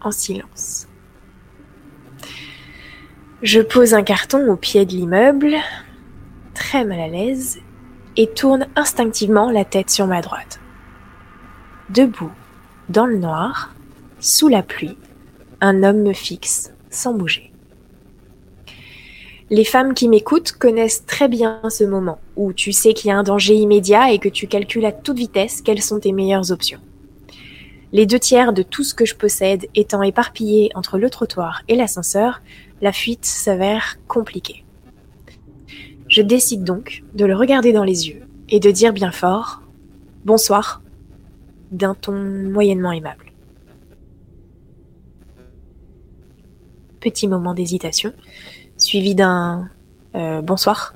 en 0.00 0.10
silence. 0.10 0.88
Je 3.42 3.60
pose 3.60 3.92
un 3.92 4.02
carton 4.02 4.50
au 4.50 4.56
pied 4.56 4.86
de 4.86 4.92
l'immeuble, 4.92 5.56
très 6.54 6.86
mal 6.86 7.00
à 7.00 7.08
l'aise, 7.08 7.58
et 8.16 8.28
tourne 8.28 8.66
instinctivement 8.76 9.50
la 9.50 9.66
tête 9.66 9.90
sur 9.90 10.06
ma 10.06 10.22
droite. 10.22 10.58
Debout, 11.90 12.32
dans 12.88 13.04
le 13.04 13.18
noir, 13.18 13.74
sous 14.20 14.48
la 14.48 14.62
pluie, 14.62 14.96
un 15.60 15.82
homme 15.82 16.02
me 16.02 16.14
fixe, 16.14 16.72
sans 16.88 17.12
bouger. 17.12 17.52
Les 19.50 19.64
femmes 19.64 19.92
qui 19.92 20.08
m'écoutent 20.08 20.52
connaissent 20.52 21.04
très 21.04 21.28
bien 21.28 21.60
ce 21.68 21.84
moment 21.84 22.18
où 22.36 22.54
tu 22.54 22.72
sais 22.72 22.94
qu'il 22.94 23.08
y 23.08 23.12
a 23.12 23.18
un 23.18 23.22
danger 23.22 23.54
immédiat 23.54 24.12
et 24.12 24.18
que 24.18 24.30
tu 24.30 24.46
calcules 24.46 24.86
à 24.86 24.92
toute 24.92 25.18
vitesse 25.18 25.60
quelles 25.60 25.82
sont 25.82 26.00
tes 26.00 26.12
meilleures 26.12 26.52
options. 26.52 26.80
Les 27.92 28.06
deux 28.06 28.18
tiers 28.18 28.52
de 28.52 28.62
tout 28.62 28.82
ce 28.82 28.94
que 28.94 29.04
je 29.04 29.14
possède 29.14 29.68
étant 29.74 30.02
éparpillés 30.02 30.70
entre 30.74 30.98
le 30.98 31.08
trottoir 31.08 31.62
et 31.68 31.76
l'ascenseur, 31.76 32.40
la 32.80 32.92
fuite 32.92 33.24
s'avère 33.24 33.96
compliquée. 34.06 34.64
Je 36.08 36.22
décide 36.22 36.64
donc 36.64 37.02
de 37.14 37.24
le 37.24 37.34
regarder 37.34 37.72
dans 37.72 37.84
les 37.84 38.08
yeux 38.08 38.22
et 38.48 38.60
de 38.60 38.70
dire 38.70 38.92
bien 38.92 39.10
fort 39.10 39.62
Bonsoir 40.24 40.82
d'un 41.70 41.94
ton 41.94 42.12
moyennement 42.12 42.90
aimable. 42.90 43.32
Petit 47.00 47.28
moment 47.28 47.54
d'hésitation, 47.54 48.12
suivi 48.76 49.14
d'un 49.14 49.70
euh, 50.16 50.42
bonsoir 50.42 50.94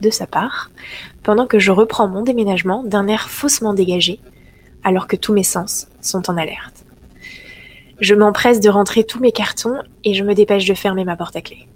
de 0.00 0.10
sa 0.10 0.26
part, 0.26 0.70
pendant 1.22 1.46
que 1.46 1.58
je 1.58 1.72
reprends 1.72 2.08
mon 2.08 2.22
déménagement 2.22 2.84
d'un 2.84 3.06
air 3.06 3.28
faussement 3.28 3.74
dégagé, 3.74 4.20
alors 4.82 5.06
que 5.06 5.16
tous 5.16 5.32
mes 5.32 5.42
sens 5.42 5.88
sont 6.00 6.30
en 6.30 6.36
alerte. 6.36 6.73
Je 8.00 8.14
m'empresse 8.14 8.58
de 8.58 8.68
rentrer 8.68 9.04
tous 9.04 9.20
mes 9.20 9.30
cartons 9.30 9.78
et 10.02 10.14
je 10.14 10.24
me 10.24 10.34
dépêche 10.34 10.66
de 10.66 10.74
fermer 10.74 11.04
ma 11.04 11.16
porte 11.16 11.36
à 11.36 11.40
clé. 11.40 11.68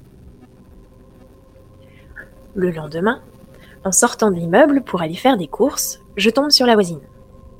Le 2.56 2.72
lendemain, 2.72 3.22
en 3.84 3.92
sortant 3.92 4.32
de 4.32 4.36
l'immeuble 4.36 4.82
pour 4.82 5.00
aller 5.00 5.14
faire 5.14 5.36
des 5.36 5.46
courses, 5.46 6.00
je 6.16 6.30
tombe 6.30 6.50
sur 6.50 6.66
la 6.66 6.74
voisine, 6.74 7.00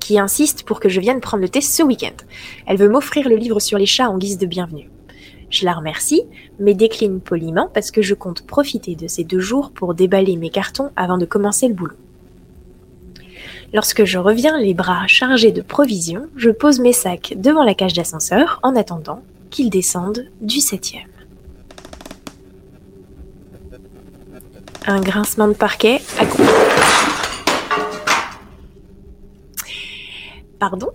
qui 0.01 0.19
insiste 0.19 0.63
pour 0.63 0.81
que 0.81 0.89
je 0.89 0.99
vienne 0.99 1.21
prendre 1.21 1.41
le 1.41 1.47
thé 1.47 1.61
ce 1.61 1.83
week-end. 1.83 2.15
Elle 2.67 2.77
veut 2.77 2.89
m'offrir 2.89 3.29
le 3.29 3.37
livre 3.37 3.61
sur 3.61 3.77
les 3.77 3.85
chats 3.85 4.09
en 4.09 4.17
guise 4.17 4.37
de 4.37 4.45
bienvenue. 4.45 4.89
Je 5.49 5.63
la 5.63 5.73
remercie, 5.73 6.23
mais 6.59 6.73
décline 6.73 7.21
poliment 7.21 7.69
parce 7.73 7.91
que 7.91 8.01
je 8.01 8.13
compte 8.13 8.45
profiter 8.45 8.95
de 8.95 9.07
ces 9.07 9.23
deux 9.23 9.39
jours 9.39 9.71
pour 9.71 9.93
déballer 9.93 10.35
mes 10.35 10.49
cartons 10.49 10.91
avant 10.97 11.17
de 11.17 11.25
commencer 11.25 11.69
le 11.69 11.75
boulot. 11.75 11.95
Lorsque 13.71 14.03
je 14.03 14.17
reviens 14.17 14.57
les 14.57 14.73
bras 14.73 15.05
chargés 15.05 15.51
de 15.51 15.61
provisions, 15.61 16.27
je 16.35 16.49
pose 16.49 16.79
mes 16.79 16.93
sacs 16.93 17.35
devant 17.37 17.63
la 17.63 17.75
cage 17.75 17.93
d'ascenseur 17.93 18.59
en 18.63 18.75
attendant 18.75 19.21
qu'ils 19.51 19.69
descendent 19.69 20.25
du 20.41 20.59
septième. 20.59 21.07
Un 24.87 25.01
grincement 25.01 25.47
de 25.47 25.53
parquet 25.53 26.01
Pardon? 30.57 30.89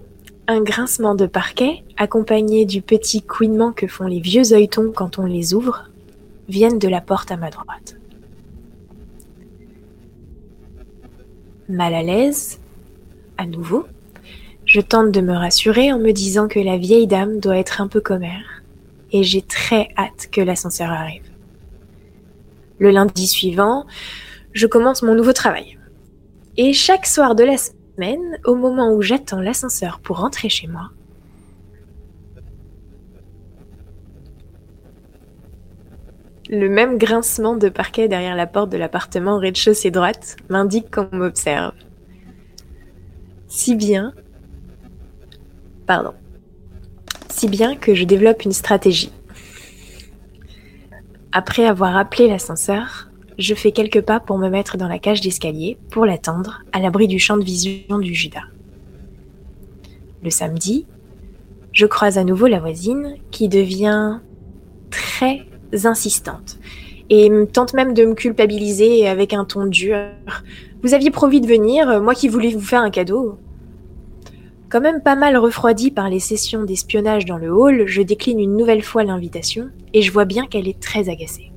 Un 0.49 0.61
grincement 0.61 1.15
de 1.15 1.27
parquet, 1.27 1.85
accompagné 1.97 2.67
du 2.67 2.83
petit 2.83 3.23
couinement 3.23 3.73
que 3.73 3.87
font 3.87 4.07
les 4.07 4.21
vieux 4.21 4.53
œilletons 4.53 4.93
quand 4.95 5.19
on 5.19 5.27
les 5.27 5.55
ouvre, 5.55 5.85
viennent 6.49 6.79
de 6.79 6.89
la 6.89 7.01
porte 7.01 7.31
à 7.31 7.37
ma 7.37 7.51
droite. 7.51 7.97
Mal 11.69 11.95
à 11.95 12.03
l'aise, 12.03 12.59
à 13.39 13.47
nouveau, 13.47 13.87
je 14.67 14.81
tente 14.81 15.11
de 15.11 15.21
me 15.21 15.35
rassurer 15.35 15.93
en 15.93 15.99
me 15.99 16.13
disant 16.13 16.49
que 16.49 16.61
la 16.61 16.77
vieille 16.77 17.07
dame 17.07 17.41
doit 17.41 17.59
être 17.59 17.81
un 17.81 17.89
peu 17.89 18.01
commère, 18.01 18.63
et 19.13 19.23
j'ai 19.23 19.43
très 19.43 19.89
hâte 19.97 20.29
que 20.33 20.41
l'ascenseur 20.41 20.91
arrive. 20.91 21.23
Le 22.79 22.91
lundi 22.91 23.27
suivant, 23.27 23.87
je 24.53 24.67
commence 24.67 25.03
mon 25.03 25.15
nouveau 25.15 25.33
travail. 25.33 25.79
Et 26.57 26.73
chaque 26.73 27.07
soir 27.07 27.35
de 27.35 27.45
la 27.45 27.57
semaine, 27.57 28.39
au 28.45 28.55
moment 28.55 28.93
où 28.93 29.03
j'attends 29.03 29.41
l'ascenseur 29.41 30.01
pour 30.01 30.19
rentrer 30.19 30.49
chez 30.49 30.67
moi, 30.67 30.91
le 36.51 36.69
même 36.69 36.99
grincement 36.99 37.57
de 37.57 37.69
parquet 37.69 38.09
derrière 38.09 38.37
la 38.37 38.47
porte 38.47 38.71
de 38.71 38.77
l'appartement 38.77 39.39
rez-de-chaussée 39.39 39.91
droite 39.91 40.37
m'indique 40.49 40.91
qu'on 40.91 41.09
m'observe. 41.13 41.73
Si 43.57 43.77
bien 43.77 44.13
Pardon. 45.87 46.13
Si 47.31 47.47
bien 47.47 47.77
que 47.77 47.95
je 47.95 48.03
développe 48.03 48.45
une 48.45 48.51
stratégie. 48.51 49.13
Après 51.31 51.65
avoir 51.65 51.97
appelé 51.97 52.27
l'ascenseur, 52.27 53.11
je 53.39 53.55
fais 53.55 53.71
quelques 53.71 54.01
pas 54.01 54.19
pour 54.19 54.39
me 54.39 54.49
mettre 54.49 54.77
dans 54.77 54.89
la 54.89 54.99
cage 54.99 55.21
d'escalier 55.21 55.79
pour 55.93 56.05
l'attendre 56.05 56.65
à 56.73 56.81
l'abri 56.81 57.07
du 57.07 57.21
champ 57.21 57.37
de 57.37 57.45
vision 57.45 58.01
du 58.01 58.13
Judas. 58.13 58.43
Le 60.25 60.31
samedi, 60.31 60.85
je 61.71 61.87
croise 61.87 62.19
à 62.19 62.25
nouveau 62.25 62.49
la 62.49 62.59
voisine 62.59 63.19
qui 63.31 63.49
devient 63.49 64.19
très 64.91 65.47
insistante 65.85 66.59
et 67.09 67.31
tente 67.53 67.75
même 67.75 67.95
de 67.95 68.05
me 68.05 68.15
culpabiliser 68.15 69.07
avec 69.07 69.33
un 69.33 69.45
ton 69.45 69.67
dur. 69.67 70.09
Vous 70.83 70.93
aviez 70.93 71.13
promis 71.13 71.41
de 71.41 71.47
venir, 71.47 72.03
moi 72.03 72.15
qui 72.15 72.29
voulais 72.29 72.53
vous 72.53 72.61
faire 72.61 72.83
un 72.83 72.91
cadeau. 72.91 73.39
Quand 74.75 74.81
même 74.81 75.03
pas 75.03 75.15
mal 75.15 75.37
refroidi 75.37 75.93
par 75.93 76.11
les 76.11 76.19
sessions 76.19 76.65
d'espionnage 76.65 77.27
dans 77.27 77.39
le 77.39 77.49
hall, 77.49 77.87
je 77.87 78.03
décline 78.03 78.41
une 78.41 78.57
nouvelle 78.57 78.83
fois 78.83 79.05
l'invitation 79.05 79.71
et 79.93 80.03
je 80.03 80.11
vois 80.11 80.25
bien 80.25 80.47
qu'elle 80.47 80.67
est 80.67 80.81
très 80.81 81.09
agacée. 81.09 81.53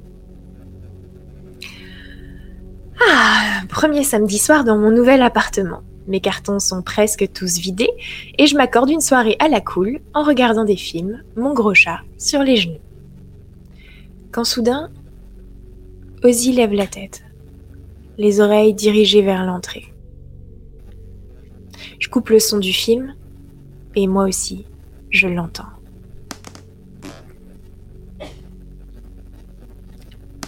Ah, 3.10 3.64
premier 3.70 4.04
samedi 4.04 4.38
soir 4.38 4.64
dans 4.64 4.78
mon 4.78 4.92
nouvel 4.92 5.24
appartement. 5.24 5.82
Mes 6.06 6.20
cartons 6.20 6.60
sont 6.60 6.84
presque 6.84 7.28
tous 7.34 7.58
vidés 7.58 7.90
et 8.38 8.46
je 8.46 8.56
m'accorde 8.56 8.92
une 8.92 9.02
soirée 9.02 9.36
à 9.40 9.48
la 9.48 9.62
cool 9.62 10.00
en 10.14 10.22
regardant 10.22 10.64
des 10.64 10.78
films, 10.78 11.24
mon 11.36 11.56
gros 11.56 11.74
chat 11.74 12.02
sur 12.20 12.44
les 12.44 12.58
genoux. 12.58 12.78
Quand 14.32 14.44
soudain, 14.44 14.92
Ozzy 16.24 16.52
lève 16.52 16.74
la 16.74 16.86
tête, 16.86 17.24
les 18.20 18.42
oreilles 18.42 18.76
dirigées 18.76 19.24
vers 19.24 19.44
l'entrée. 19.44 19.92
Je 22.00 22.10
coupe 22.10 22.30
le 22.30 22.40
son 22.40 22.60
du 22.60 22.74
film 22.74 23.16
et 23.96 24.08
moi 24.08 24.26
aussi, 24.26 24.66
je 25.10 25.28
l'entends. 25.28 25.70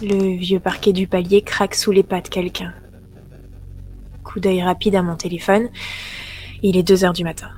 Le 0.02 0.36
vieux 0.36 0.60
parquet 0.60 0.92
du 0.92 1.06
palier 1.06 1.42
craque 1.42 1.74
sous 1.74 1.92
les 1.92 2.02
pas 2.02 2.20
de 2.22 2.28
quelqu'un. 2.28 2.72
Coup 4.24 4.40
d'œil 4.40 4.62
rapide 4.62 4.94
à 4.94 5.02
mon 5.02 5.16
téléphone. 5.16 5.68
Il 6.62 6.76
est 6.76 6.82
deux 6.82 7.04
heures 7.04 7.12
du 7.12 7.24
matin. 7.24 7.50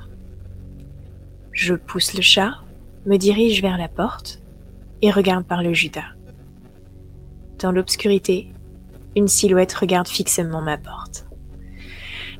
Je 1.52 1.74
pousse 1.74 2.14
le 2.14 2.22
chat, 2.22 2.54
me 3.06 3.16
dirige 3.16 3.62
vers 3.62 3.78
la 3.78 3.88
porte 3.88 4.42
et 5.02 5.10
regarde 5.10 5.44
par 5.44 5.62
le 5.62 5.72
Judas. 5.72 6.14
Dans 7.58 7.70
l'obscurité, 7.70 8.52
une 9.14 9.28
silhouette 9.28 9.74
regarde 9.74 10.08
fixement 10.08 10.62
ma 10.62 10.78
porte. 10.78 11.26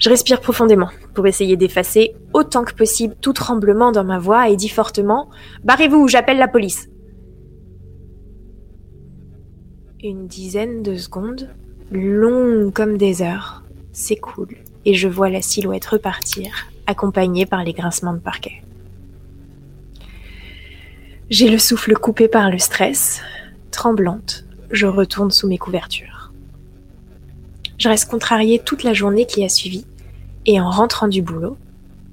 Je 0.03 0.09
respire 0.09 0.41
profondément 0.41 0.89
pour 1.15 1.29
essayer 1.29 1.57
d'effacer 1.57 2.17
autant 2.33 2.65
que 2.65 2.75
possible 2.75 3.15
tout 3.21 3.33
tremblement 3.33 3.93
dans 3.93 4.03
ma 4.03 4.19
voix 4.19 4.49
et 4.49 4.57
dis 4.57 4.69
fortement 4.69 5.31
Barrez-vous, 5.63 6.09
j'appelle 6.09 6.39
la 6.39 6.49
police. 6.49 6.89
Une 10.03 10.27
dizaine 10.27 10.83
de 10.83 10.97
secondes, 10.97 11.51
longues 11.93 12.73
comme 12.73 12.99
des 12.99 13.23
heures, 13.23 13.63
s'écoulent 13.93 14.57
et 14.85 14.95
je 14.95 15.07
vois 15.07 15.31
la 15.31 15.41
silhouette 15.41 15.87
repartir, 15.87 16.67
accompagnée 16.89 17.47
par 17.47 17.63
les 17.63 17.73
grincements 17.73 18.15
de 18.15 18.19
parquet. 18.19 18.65
J'ai 21.31 21.49
le 21.49 21.59
souffle 21.59 21.95
coupé 21.95 22.27
par 22.27 22.51
le 22.51 22.59
stress, 22.59 23.21
tremblante, 23.71 24.47
je 24.73 24.89
retourne 24.89 25.31
sous 25.31 25.47
mes 25.47 25.59
couvertures. 25.59 26.33
Je 27.79 27.89
reste 27.89 28.11
contrariée 28.11 28.59
toute 28.59 28.83
la 28.83 28.95
journée 28.95 29.27
qui 29.27 29.45
a 29.45 29.49
suivi 29.49 29.87
et 30.47 30.61
en 30.61 30.71
rentrant 30.71 31.09
du 31.09 31.23
boulot, 31.23 31.57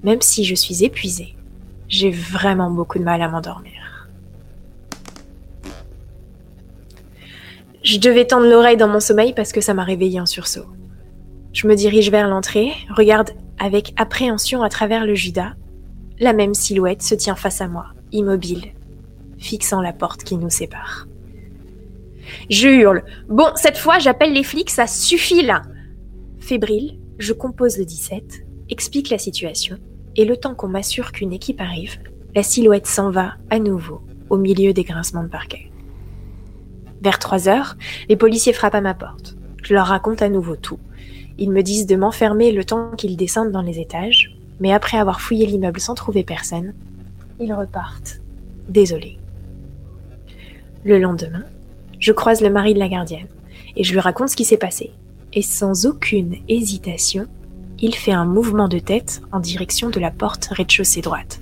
même 0.03 0.21
si 0.21 0.45
je 0.45 0.55
suis 0.55 0.83
épuisée, 0.83 1.35
j'ai 1.87 2.11
vraiment 2.11 2.69
beaucoup 2.69 2.99
de 2.99 3.03
mal 3.03 3.21
à 3.21 3.27
m'endormir. 3.27 3.73
Je 7.83 7.97
devais 7.97 8.25
tendre 8.25 8.47
l'oreille 8.47 8.77
dans 8.77 8.87
mon 8.87 8.99
sommeil 8.99 9.33
parce 9.33 9.51
que 9.51 9.61
ça 9.61 9.73
m'a 9.73 9.83
réveillée 9.83 10.19
en 10.19 10.25
sursaut. 10.25 10.65
Je 11.53 11.67
me 11.67 11.75
dirige 11.75 12.11
vers 12.11 12.27
l'entrée, 12.27 12.73
regarde 12.95 13.31
avec 13.57 13.93
appréhension 13.97 14.61
à 14.61 14.69
travers 14.69 15.05
le 15.05 15.15
Judas. 15.15 15.53
La 16.19 16.33
même 16.33 16.53
silhouette 16.53 17.01
se 17.01 17.15
tient 17.15 17.35
face 17.35 17.61
à 17.61 17.67
moi, 17.67 17.87
immobile, 18.11 18.73
fixant 19.37 19.81
la 19.81 19.93
porte 19.93 20.23
qui 20.23 20.37
nous 20.37 20.49
sépare. 20.49 21.07
Je 22.49 22.67
hurle. 22.67 23.03
Bon, 23.27 23.47
cette 23.55 23.77
fois, 23.77 23.99
j'appelle 23.99 24.33
les 24.33 24.43
flics, 24.43 24.69
ça 24.69 24.85
suffit 24.85 25.41
là. 25.41 25.63
Fébrile, 26.39 26.99
je 27.19 27.33
compose 27.33 27.77
le 27.77 27.85
17, 27.85 28.45
explique 28.69 29.09
la 29.09 29.17
situation, 29.17 29.77
et 30.15 30.23
le 30.23 30.37
temps 30.37 30.55
qu'on 30.55 30.69
m'assure 30.69 31.11
qu'une 31.11 31.33
équipe 31.33 31.59
arrive, 31.59 31.97
la 32.33 32.43
silhouette 32.43 32.87
s'en 32.87 33.11
va 33.11 33.33
à 33.49 33.59
nouveau 33.59 34.01
au 34.29 34.37
milieu 34.37 34.71
des 34.71 34.83
grincements 34.83 35.23
de 35.23 35.29
parquet. 35.29 35.69
Vers 37.01 37.19
3 37.19 37.49
heures, 37.49 37.75
les 38.07 38.15
policiers 38.15 38.53
frappent 38.53 38.75
à 38.75 38.81
ma 38.81 38.93
porte. 38.93 39.35
Je 39.63 39.73
leur 39.73 39.87
raconte 39.87 40.21
à 40.21 40.29
nouveau 40.29 40.55
tout. 40.55 40.79
Ils 41.37 41.51
me 41.51 41.61
disent 41.61 41.85
de 41.85 41.95
m'enfermer 41.95 42.51
le 42.51 42.63
temps 42.63 42.91
qu'ils 42.97 43.17
descendent 43.17 43.51
dans 43.51 43.61
les 43.61 43.79
étages, 43.79 44.37
mais 44.59 44.71
après 44.71 44.97
avoir 44.97 45.19
fouillé 45.19 45.45
l'immeuble 45.45 45.79
sans 45.79 45.95
trouver 45.95 46.23
personne, 46.23 46.73
ils 47.39 47.53
repartent. 47.53 48.21
Désolé. 48.69 49.17
Le 50.85 50.99
lendemain, 50.99 51.43
je 51.99 52.11
croise 52.13 52.41
le 52.41 52.49
mari 52.49 52.73
de 52.73 52.79
la 52.79 52.87
gardienne 52.87 53.27
et 53.75 53.83
je 53.83 53.91
lui 53.91 53.99
raconte 53.99 54.29
ce 54.29 54.35
qui 54.35 54.45
s'est 54.45 54.57
passé 54.57 54.91
et 55.33 55.41
sans 55.41 55.85
aucune 55.85 56.37
hésitation, 56.47 57.27
il 57.81 57.95
fait 57.95 58.11
un 58.11 58.25
mouvement 58.25 58.67
de 58.67 58.79
tête 58.79 59.21
en 59.31 59.39
direction 59.39 59.89
de 59.89 59.99
la 59.99 60.11
porte 60.11 60.49
rez-de-chaussée 60.51 61.01
droite. 61.01 61.41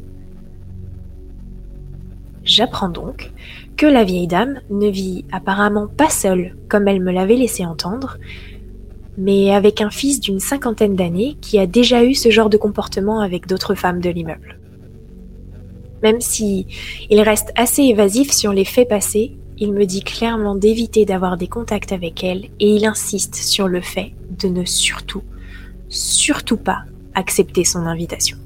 J'apprends 2.43 2.89
donc 2.89 3.31
que 3.75 3.85
la 3.85 4.03
vieille 4.03 4.27
dame 4.27 4.61
ne 4.69 4.87
vit 4.87 5.25
apparemment 5.31 5.87
pas 5.87 6.09
seule, 6.09 6.55
comme 6.69 6.87
elle 6.87 7.01
me 7.01 7.11
l'avait 7.11 7.35
laissé 7.35 7.65
entendre, 7.65 8.17
mais 9.17 9.53
avec 9.53 9.81
un 9.81 9.89
fils 9.89 10.19
d'une 10.19 10.39
cinquantaine 10.39 10.95
d'années 10.95 11.37
qui 11.41 11.59
a 11.59 11.65
déjà 11.65 12.03
eu 12.03 12.13
ce 12.13 12.29
genre 12.29 12.49
de 12.49 12.57
comportement 12.57 13.19
avec 13.19 13.47
d'autres 13.47 13.75
femmes 13.75 13.99
de 13.99 14.09
l'immeuble. 14.09 14.59
Même 16.03 16.21
si 16.21 16.67
il 17.09 17.21
reste 17.21 17.51
assez 17.55 17.83
évasif 17.83 18.31
sur 18.31 18.53
les 18.53 18.65
faits 18.65 18.87
passés, 18.87 19.35
il 19.59 19.73
me 19.73 19.85
dit 19.85 20.03
clairement 20.03 20.55
d'éviter 20.55 21.05
d'avoir 21.05 21.37
des 21.37 21.47
contacts 21.47 21.91
avec 21.91 22.23
elle 22.23 22.45
et 22.59 22.75
il 22.75 22.85
insiste 22.85 23.35
sur 23.35 23.67
le 23.67 23.81
fait 23.81 24.13
de 24.37 24.47
ne 24.47 24.65
surtout, 24.65 25.23
surtout 25.89 26.57
pas 26.57 26.83
accepter 27.15 27.63
son 27.63 27.79
invitation. 27.79 28.37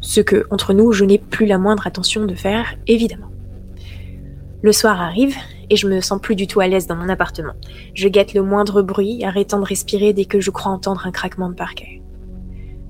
Ce 0.00 0.20
que, 0.20 0.46
entre 0.50 0.72
nous, 0.72 0.92
je 0.92 1.04
n'ai 1.04 1.18
plus 1.18 1.46
la 1.46 1.58
moindre 1.58 1.86
attention 1.86 2.24
de 2.24 2.34
faire, 2.34 2.74
évidemment. 2.86 3.30
Le 4.62 4.72
soir 4.72 5.00
arrive 5.00 5.36
et 5.70 5.76
je 5.76 5.86
me 5.86 6.00
sens 6.00 6.20
plus 6.20 6.34
du 6.34 6.46
tout 6.46 6.60
à 6.60 6.66
l'aise 6.66 6.86
dans 6.86 6.96
mon 6.96 7.08
appartement. 7.08 7.54
Je 7.94 8.08
guette 8.08 8.32
le 8.32 8.42
moindre 8.42 8.82
bruit, 8.82 9.24
arrêtant 9.24 9.58
de 9.58 9.64
respirer 9.64 10.12
dès 10.12 10.24
que 10.24 10.40
je 10.40 10.50
crois 10.50 10.72
entendre 10.72 11.06
un 11.06 11.12
craquement 11.12 11.50
de 11.50 11.54
parquet. 11.54 12.02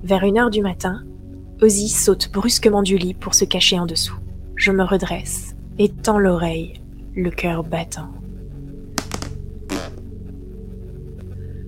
Vers 0.03 0.23
une 0.23 0.37
heure 0.37 0.49
du 0.49 0.61
matin, 0.61 1.03
Ozzy 1.61 1.89
saute 1.89 2.31
brusquement 2.31 2.83
du 2.83 2.97
lit 2.97 3.13
pour 3.13 3.35
se 3.35 3.45
cacher 3.45 3.79
en 3.79 3.85
dessous. 3.85 4.17
Je 4.55 4.71
me 4.71 4.83
redresse 4.83 5.52
et 5.79 5.89
tend 5.89 6.19
l'oreille, 6.19 6.81
le 7.15 7.29
cœur 7.29 7.63
battant. 7.63 8.09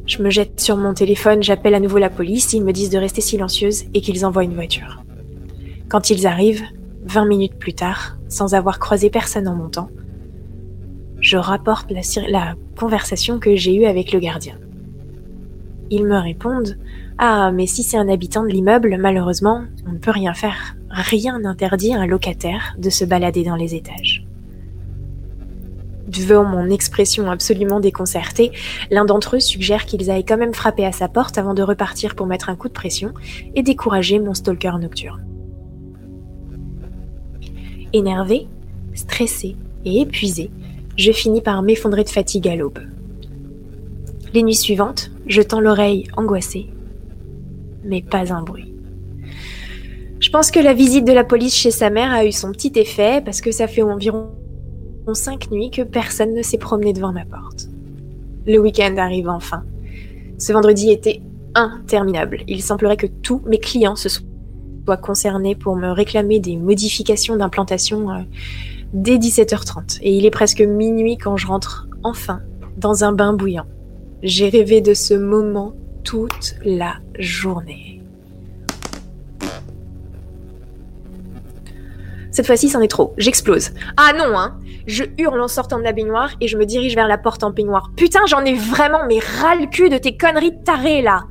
Je 0.05 0.21
me 0.21 0.29
jette 0.29 0.59
sur 0.59 0.77
mon 0.77 0.93
téléphone, 0.93 1.41
j'appelle 1.41 1.73
à 1.73 1.79
nouveau 1.79 1.97
la 1.97 2.11
police, 2.11 2.53
ils 2.53 2.63
me 2.63 2.73
disent 2.73 2.91
de 2.91 2.97
rester 2.97 3.21
silencieuse 3.21 3.85
et 3.93 4.01
qu'ils 4.01 4.25
envoient 4.25 4.43
une 4.43 4.53
voiture. 4.53 5.03
Quand 5.89 6.09
ils 6.09 6.27
arrivent, 6.27 6.63
20 7.05 7.25
minutes 7.25 7.57
plus 7.57 7.73
tard, 7.73 8.17
sans 8.27 8.53
avoir 8.53 8.79
croisé 8.79 9.09
personne 9.09 9.47
en 9.47 9.55
montant, 9.55 9.89
je 11.19 11.37
rapporte 11.37 11.91
la, 11.91 12.01
la 12.27 12.55
conversation 12.77 13.39
que 13.39 13.55
j'ai 13.55 13.75
eue 13.75 13.85
avec 13.85 14.11
le 14.11 14.19
gardien. 14.19 14.57
Ils 15.89 16.05
me 16.05 16.17
répondent 16.17 16.77
Ah, 17.17 17.51
mais 17.53 17.65
si 17.65 17.83
c'est 17.83 17.97
un 17.97 18.09
habitant 18.09 18.43
de 18.43 18.49
l'immeuble, 18.49 18.97
malheureusement, 18.99 19.63
on 19.87 19.93
ne 19.93 19.97
peut 19.97 20.11
rien 20.11 20.33
faire. 20.33 20.75
Rien 20.89 21.39
n'interdit 21.39 21.93
à 21.93 21.99
un 21.99 22.05
locataire 22.05 22.75
de 22.77 22.89
se 22.89 23.05
balader 23.05 23.43
dans 23.43 23.55
les 23.55 23.73
étages. 23.73 24.25
Devant 26.07 26.43
mon 26.43 26.69
expression 26.69 27.31
absolument 27.31 27.79
déconcertée, 27.79 28.51
l'un 28.91 29.05
d'entre 29.05 29.37
eux 29.37 29.39
suggère 29.39 29.85
qu'ils 29.85 30.11
aillent 30.11 30.25
quand 30.25 30.37
même 30.37 30.53
frapper 30.53 30.85
à 30.85 30.91
sa 30.91 31.07
porte 31.07 31.37
avant 31.37 31.53
de 31.53 31.63
repartir 31.63 32.15
pour 32.15 32.27
mettre 32.27 32.49
un 32.49 32.55
coup 32.55 32.67
de 32.67 32.73
pression 32.73 33.13
et 33.55 33.63
décourager 33.63 34.19
mon 34.19 34.33
stalker 34.33 34.77
nocturne. 34.79 35.25
Énervé, 37.93 38.47
stressé 38.93 39.55
et 39.85 40.01
épuisé, 40.01 40.51
je 40.97 41.11
finis 41.11 41.41
par 41.41 41.61
m'effondrer 41.63 42.03
de 42.03 42.09
fatigue 42.09 42.47
à 42.47 42.55
l'aube. 42.55 42.79
Les 44.33 44.43
nuits 44.43 44.55
suivantes, 44.55 45.11
je 45.27 45.41
tends 45.41 45.61
l'oreille 45.61 46.07
angoissée, 46.17 46.67
mais 47.85 48.01
pas 48.01 48.33
un 48.33 48.41
bruit. 48.41 48.73
Je 50.19 50.29
pense 50.29 50.51
que 50.51 50.59
la 50.59 50.73
visite 50.73 51.05
de 51.05 51.13
la 51.13 51.23
police 51.23 51.55
chez 51.55 51.71
sa 51.71 51.89
mère 51.89 52.11
a 52.11 52.25
eu 52.25 52.31
son 52.31 52.51
petit 52.51 52.71
effet 52.75 53.21
parce 53.23 53.41
que 53.41 53.51
ça 53.51 53.67
fait 53.67 53.81
environ 53.81 54.31
cinq 55.13 55.51
nuits 55.51 55.69
que 55.69 55.83
personne 55.83 56.33
ne 56.33 56.41
s'est 56.41 56.57
promené 56.57 56.93
devant 56.93 57.11
ma 57.11 57.25
porte. 57.25 57.67
Le 58.47 58.57
week-end 58.59 58.95
arrive 58.97 59.29
enfin. 59.29 59.63
Ce 60.37 60.51
vendredi 60.51 60.89
était 60.89 61.21
interminable. 61.53 62.43
Il 62.47 62.61
semblerait 62.61 62.97
que 62.97 63.07
tous 63.07 63.41
mes 63.45 63.59
clients 63.59 63.95
se 63.95 64.09
soient 64.09 64.97
concernés 64.97 65.55
pour 65.55 65.75
me 65.75 65.91
réclamer 65.91 66.39
des 66.39 66.57
modifications 66.57 67.35
d'implantation 67.37 68.11
euh, 68.11 68.21
dès 68.93 69.17
17h30. 69.17 69.99
Et 70.01 70.15
il 70.15 70.25
est 70.25 70.31
presque 70.31 70.61
minuit 70.61 71.17
quand 71.17 71.37
je 71.37 71.47
rentre 71.47 71.87
enfin 72.03 72.41
dans 72.77 73.03
un 73.03 73.13
bain 73.13 73.33
bouillant. 73.33 73.65
J'ai 74.21 74.49
rêvé 74.49 74.81
de 74.81 74.93
ce 74.93 75.13
moment 75.13 75.73
toute 76.05 76.55
la 76.63 76.95
journée. 77.19 78.01
Cette 82.31 82.45
fois-ci, 82.45 82.69
c'en 82.69 82.81
est 82.81 82.87
trop. 82.87 83.13
J'explose. 83.17 83.71
Ah 83.97 84.11
non, 84.13 84.37
hein 84.37 84.57
Je 84.87 85.03
hurle 85.17 85.41
en 85.41 85.47
sortant 85.47 85.77
de 85.77 85.83
la 85.83 85.91
baignoire 85.91 86.31
et 86.39 86.47
je 86.47 86.57
me 86.57 86.65
dirige 86.65 86.95
vers 86.95 87.07
la 87.07 87.17
porte 87.17 87.43
en 87.43 87.51
peignoir. 87.51 87.91
Putain, 87.97 88.25
j'en 88.27 88.45
ai 88.45 88.53
vraiment 88.53 89.05
mais 89.07 89.19
ras 89.19 89.55
le 89.55 89.67
cul 89.67 89.89
de 89.89 89.97
tes 89.97 90.15
conneries 90.15 90.51
de 90.51 90.63
taré, 90.63 91.01
là 91.01 91.23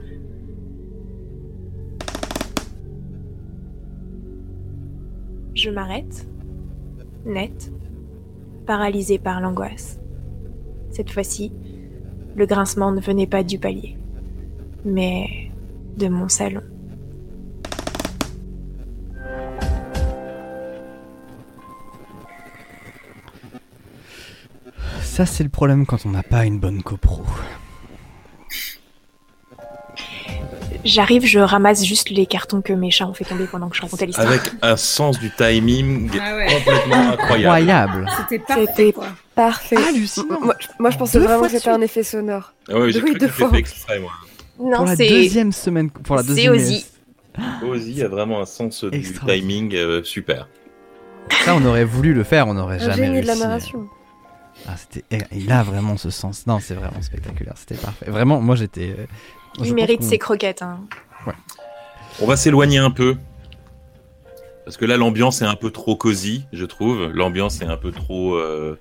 Je 5.55 5.71
m'arrête 5.71 6.27
net, 7.25 7.73
paralysé 8.67 9.19
par 9.19 9.41
l'angoisse. 9.41 9.99
Cette 10.91 11.11
fois-ci, 11.11 11.53
le 12.35 12.47
grincement 12.47 12.93
ne 12.93 13.01
venait 13.01 13.27
pas 13.27 13.43
du 13.43 13.59
palier, 13.59 13.97
mais 14.85 15.51
de 15.97 16.09
mon 16.09 16.28
salon. 16.28 16.62
Ça, 25.02 25.27
c'est 25.27 25.44
le 25.44 25.51
problème 25.51 25.86
quand 25.86 26.06
on 26.06 26.11
n'a 26.11 26.23
pas 26.23 26.44
une 26.44 26.59
bonne 26.59 26.82
copro. 26.82 27.23
J'arrive, 30.85 31.24
je 31.24 31.39
ramasse 31.39 31.82
juste 31.85 32.11
les 32.11 32.27
cartons 32.27 32.61
que 32.61 32.73
mes 32.74 32.90
chats 32.90 33.06
ont 33.06 33.15
fait 33.15 33.24
tomber 33.24 33.47
pendant 33.47 33.70
que 33.70 33.77
je 33.77 33.81
racontais 33.81 34.05
l'histoire. 34.05 34.28
Avec 34.28 34.43
un 34.61 34.77
sens 34.77 35.19
du 35.19 35.31
timing 35.31 36.11
Ah 36.20 36.36
ouais. 36.36 36.47
complètement 36.47 36.94
incroyable. 37.12 37.27
Incroyable. 38.05 38.11
C'était 38.19 38.39
parfait, 38.44 38.94
parfait. 39.35 39.77
Hallucinant. 39.89 40.40
Moi, 40.43 40.55
moi, 40.78 40.90
je 40.90 40.98
pensais 40.98 41.19
Deux 41.19 41.24
vraiment 41.24 41.39
fois 41.39 41.48
que 41.48 41.55
c'était 41.56 41.70
un 41.70 41.81
effet 41.81 42.02
sonore. 42.02 42.52
Ah 42.69 42.78
ouais, 42.81 42.93
j'ai 42.93 43.01
Oui, 43.01 43.11
cru 43.12 43.19
deux 43.19 43.27
que 43.28 43.32
c'était 43.32 43.48
fois. 43.48 43.59
exprès, 43.59 43.98
moi. 44.01 44.11
Pour 44.57 44.71
Non, 44.71 44.85
la 44.85 44.97
c'est 44.97 45.09
deuxième 45.09 45.53
semaine, 45.53 45.91
pour 45.91 46.17
la 46.17 46.23
c'est 46.23 46.29
deuxième. 46.29 46.53
Ozzy. 46.55 46.87
Ozzy 47.67 48.03
a 48.03 48.09
vraiment 48.09 48.41
un 48.41 48.47
sens 48.47 48.85
du 48.85 49.03
timing 49.27 49.75
euh, 49.75 50.03
super. 50.05 50.49
Ça, 51.45 51.55
on 51.57 51.65
aurait 51.65 51.85
voulu 51.85 52.15
le 52.15 52.23
faire, 52.23 52.47
on 52.49 52.55
n'aurait 52.55 52.79
jamais 52.79 52.97
génie 53.07 53.21
de 53.21 53.27
la 53.27 53.33
réussi. 53.33 53.47
narration. 53.47 53.89
Ah, 54.69 54.77
c'était, 54.77 55.05
il 55.33 55.51
a 55.51 55.63
vraiment 55.63 55.97
ce 55.97 56.11
sens. 56.11 56.47
Non, 56.47 56.61
c'est 56.61 56.75
vraiment 56.75 57.03
spectaculaire. 57.03 57.55
C'était 57.57 57.75
parfait. 57.75 58.07
Vraiment, 58.09 58.41
moi, 58.41 58.55
j'étais. 58.55 58.95
euh, 58.99 59.07
Il 59.65 59.75
mérite 59.75 60.03
ses 60.03 60.19
croquettes. 60.19 60.63
Hein. 60.63 60.81
On 62.21 62.27
va 62.27 62.37
s'éloigner 62.37 62.79
un 62.79 62.91
peu. 62.91 63.17
Parce 64.65 64.77
que 64.77 64.85
là, 64.85 64.97
l'ambiance 64.97 65.43
est 65.43 65.47
un 65.47 65.57
peu 65.57 65.71
trop 65.71 65.97
cosy, 65.97 66.47
je 66.53 66.65
trouve. 66.65 67.09
L'ambiance 67.13 67.61
est 67.61 67.67
un 67.67 67.77
peu 67.77 67.91
trop, 67.91 68.35
euh, 68.37 68.79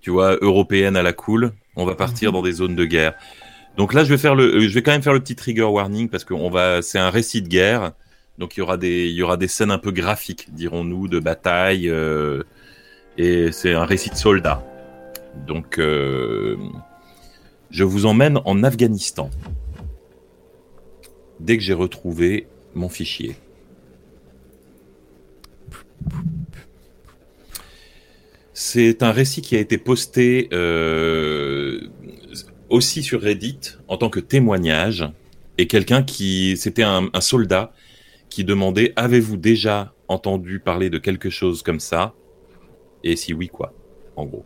tu 0.00 0.10
vois, 0.10 0.36
européenne 0.40 0.96
à 0.96 1.02
la 1.02 1.12
cool. 1.12 1.52
On 1.76 1.84
va 1.84 1.94
partir 1.94 2.32
dans 2.32 2.42
des 2.42 2.52
zones 2.52 2.74
de 2.74 2.84
guerre. 2.84 3.14
Donc 3.76 3.92
là, 3.92 4.04
je 4.04 4.10
vais 4.10 4.18
faire 4.18 4.34
le, 4.34 4.44
euh, 4.44 4.68
je 4.68 4.74
vais 4.74 4.82
quand 4.82 4.92
même 4.92 5.02
faire 5.02 5.12
le 5.12 5.20
petit 5.20 5.34
trigger 5.36 5.62
warning 5.64 6.08
parce 6.08 6.24
qu'on 6.24 6.50
va, 6.50 6.82
c'est 6.82 6.98
un 6.98 7.10
récit 7.10 7.42
de 7.42 7.48
guerre. 7.48 7.92
Donc 8.38 8.56
il 8.56 8.60
y 8.60 8.62
aura 8.62 8.76
des, 8.76 9.08
il 9.08 9.14
y 9.14 9.22
aura 9.22 9.36
des 9.36 9.48
scènes 9.48 9.70
un 9.70 9.78
peu 9.78 9.90
graphiques, 9.90 10.52
dirons-nous, 10.54 11.08
de 11.08 11.18
bataille. 11.20 11.88
euh, 11.88 12.42
et 13.16 13.52
c'est 13.52 13.74
un 13.74 13.84
récit 13.84 14.10
de 14.10 14.16
soldats. 14.16 14.64
Donc, 15.46 15.78
euh, 15.78 16.56
je 17.70 17.84
vous 17.84 18.06
emmène 18.06 18.40
en 18.44 18.62
Afghanistan. 18.62 19.30
Dès 21.40 21.56
que 21.56 21.62
j'ai 21.62 21.74
retrouvé 21.74 22.46
mon 22.74 22.88
fichier. 22.88 23.36
C'est 28.52 29.02
un 29.02 29.10
récit 29.10 29.42
qui 29.42 29.56
a 29.56 29.60
été 29.60 29.78
posté 29.78 30.48
aussi 32.70 33.02
sur 33.02 33.20
Reddit 33.20 33.60
en 33.88 33.96
tant 33.96 34.10
que 34.10 34.20
témoignage 34.20 35.04
et 35.58 35.66
quelqu'un 35.66 36.02
qui 36.02 36.56
c'était 36.56 36.82
un, 36.82 37.08
soldat 37.20 37.72
qui 38.28 38.44
demandait 38.44 38.92
avez-vous 38.96 39.36
déjà 39.36 39.94
entendu 40.08 40.60
parler 40.60 40.90
de 40.90 40.98
quelque 40.98 41.30
chose 41.30 41.62
comme 41.62 41.80
ça? 41.80 42.14
Et 43.04 43.16
si 43.16 43.32
oui 43.32 43.48
quoi 43.48 43.72
en 44.16 44.26
gros. 44.26 44.44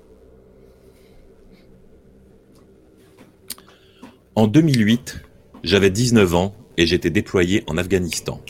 En 4.35 4.47
2008, 4.47 5.21
j'avais 5.65 5.91
19 5.91 6.35
ans 6.35 6.55
et 6.77 6.87
j'étais 6.87 7.11
déployé 7.11 7.65
en 7.67 7.77
Afghanistan. 7.77 8.41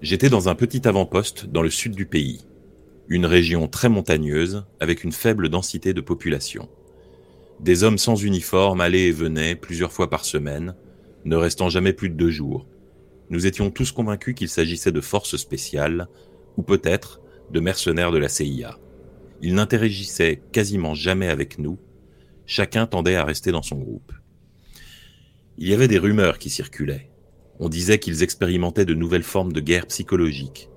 J'étais 0.00 0.30
dans 0.30 0.48
un 0.48 0.54
petit 0.54 0.88
avant-poste 0.88 1.46
dans 1.46 1.62
le 1.62 1.70
sud 1.70 1.94
du 1.94 2.06
pays, 2.06 2.46
une 3.08 3.26
région 3.26 3.68
très 3.68 3.88
montagneuse 3.88 4.64
avec 4.80 5.04
une 5.04 5.12
faible 5.12 5.48
densité 5.48 5.92
de 5.92 6.00
population. 6.00 6.68
Des 7.62 7.84
hommes 7.84 7.98
sans 7.98 8.16
uniforme 8.16 8.80
allaient 8.80 9.06
et 9.06 9.12
venaient 9.12 9.54
plusieurs 9.54 9.92
fois 9.92 10.10
par 10.10 10.24
semaine, 10.24 10.74
ne 11.24 11.36
restant 11.36 11.68
jamais 11.68 11.92
plus 11.92 12.08
de 12.08 12.16
deux 12.16 12.30
jours. 12.30 12.66
Nous 13.30 13.46
étions 13.46 13.70
tous 13.70 13.92
convaincus 13.92 14.34
qu'il 14.34 14.48
s'agissait 14.48 14.90
de 14.90 15.00
forces 15.00 15.36
spéciales, 15.36 16.08
ou 16.56 16.62
peut-être 16.62 17.20
de 17.52 17.60
mercenaires 17.60 18.10
de 18.10 18.18
la 18.18 18.28
CIA. 18.28 18.80
Ils 19.42 19.54
n'interagissaient 19.54 20.42
quasiment 20.50 20.94
jamais 20.94 21.28
avec 21.28 21.60
nous, 21.60 21.78
chacun 22.46 22.86
tendait 22.86 23.14
à 23.14 23.24
rester 23.24 23.52
dans 23.52 23.62
son 23.62 23.76
groupe. 23.76 24.12
Il 25.56 25.68
y 25.68 25.72
avait 25.72 25.86
des 25.86 25.98
rumeurs 25.98 26.40
qui 26.40 26.50
circulaient. 26.50 27.10
On 27.60 27.68
disait 27.68 28.00
qu'ils 28.00 28.24
expérimentaient 28.24 28.84
de 28.84 28.94
nouvelles 28.94 29.22
formes 29.22 29.52
de 29.52 29.60
guerre 29.60 29.86
psychologique, 29.86 30.68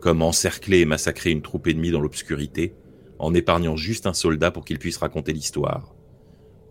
comme 0.00 0.22
encercler 0.22 0.78
et 0.78 0.86
massacrer 0.86 1.32
une 1.32 1.42
troupe 1.42 1.66
ennemie 1.66 1.90
dans 1.90 2.00
l'obscurité, 2.00 2.72
en 3.18 3.34
épargnant 3.34 3.76
juste 3.76 4.06
un 4.06 4.14
soldat 4.14 4.50
pour 4.50 4.64
qu'il 4.64 4.78
puisse 4.78 4.96
raconter 4.96 5.34
l'histoire, 5.34 5.94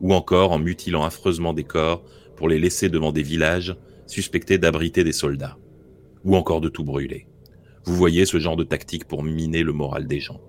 ou 0.01 0.13
encore 0.13 0.51
en 0.51 0.59
mutilant 0.59 1.03
affreusement 1.03 1.53
des 1.53 1.63
corps 1.63 2.03
pour 2.35 2.49
les 2.49 2.59
laisser 2.59 2.89
devant 2.89 3.11
des 3.11 3.23
villages 3.23 3.75
suspectés 4.07 4.57
d'abriter 4.57 5.03
des 5.03 5.11
soldats, 5.11 5.57
ou 6.23 6.35
encore 6.35 6.61
de 6.61 6.69
tout 6.69 6.83
brûler. 6.83 7.27
Vous 7.85 7.95
voyez 7.95 8.25
ce 8.25 8.39
genre 8.39 8.55
de 8.55 8.63
tactique 8.63 9.05
pour 9.05 9.23
miner 9.23 9.63
le 9.63 9.73
moral 9.73 10.07
des 10.07 10.19
gens. 10.19 10.41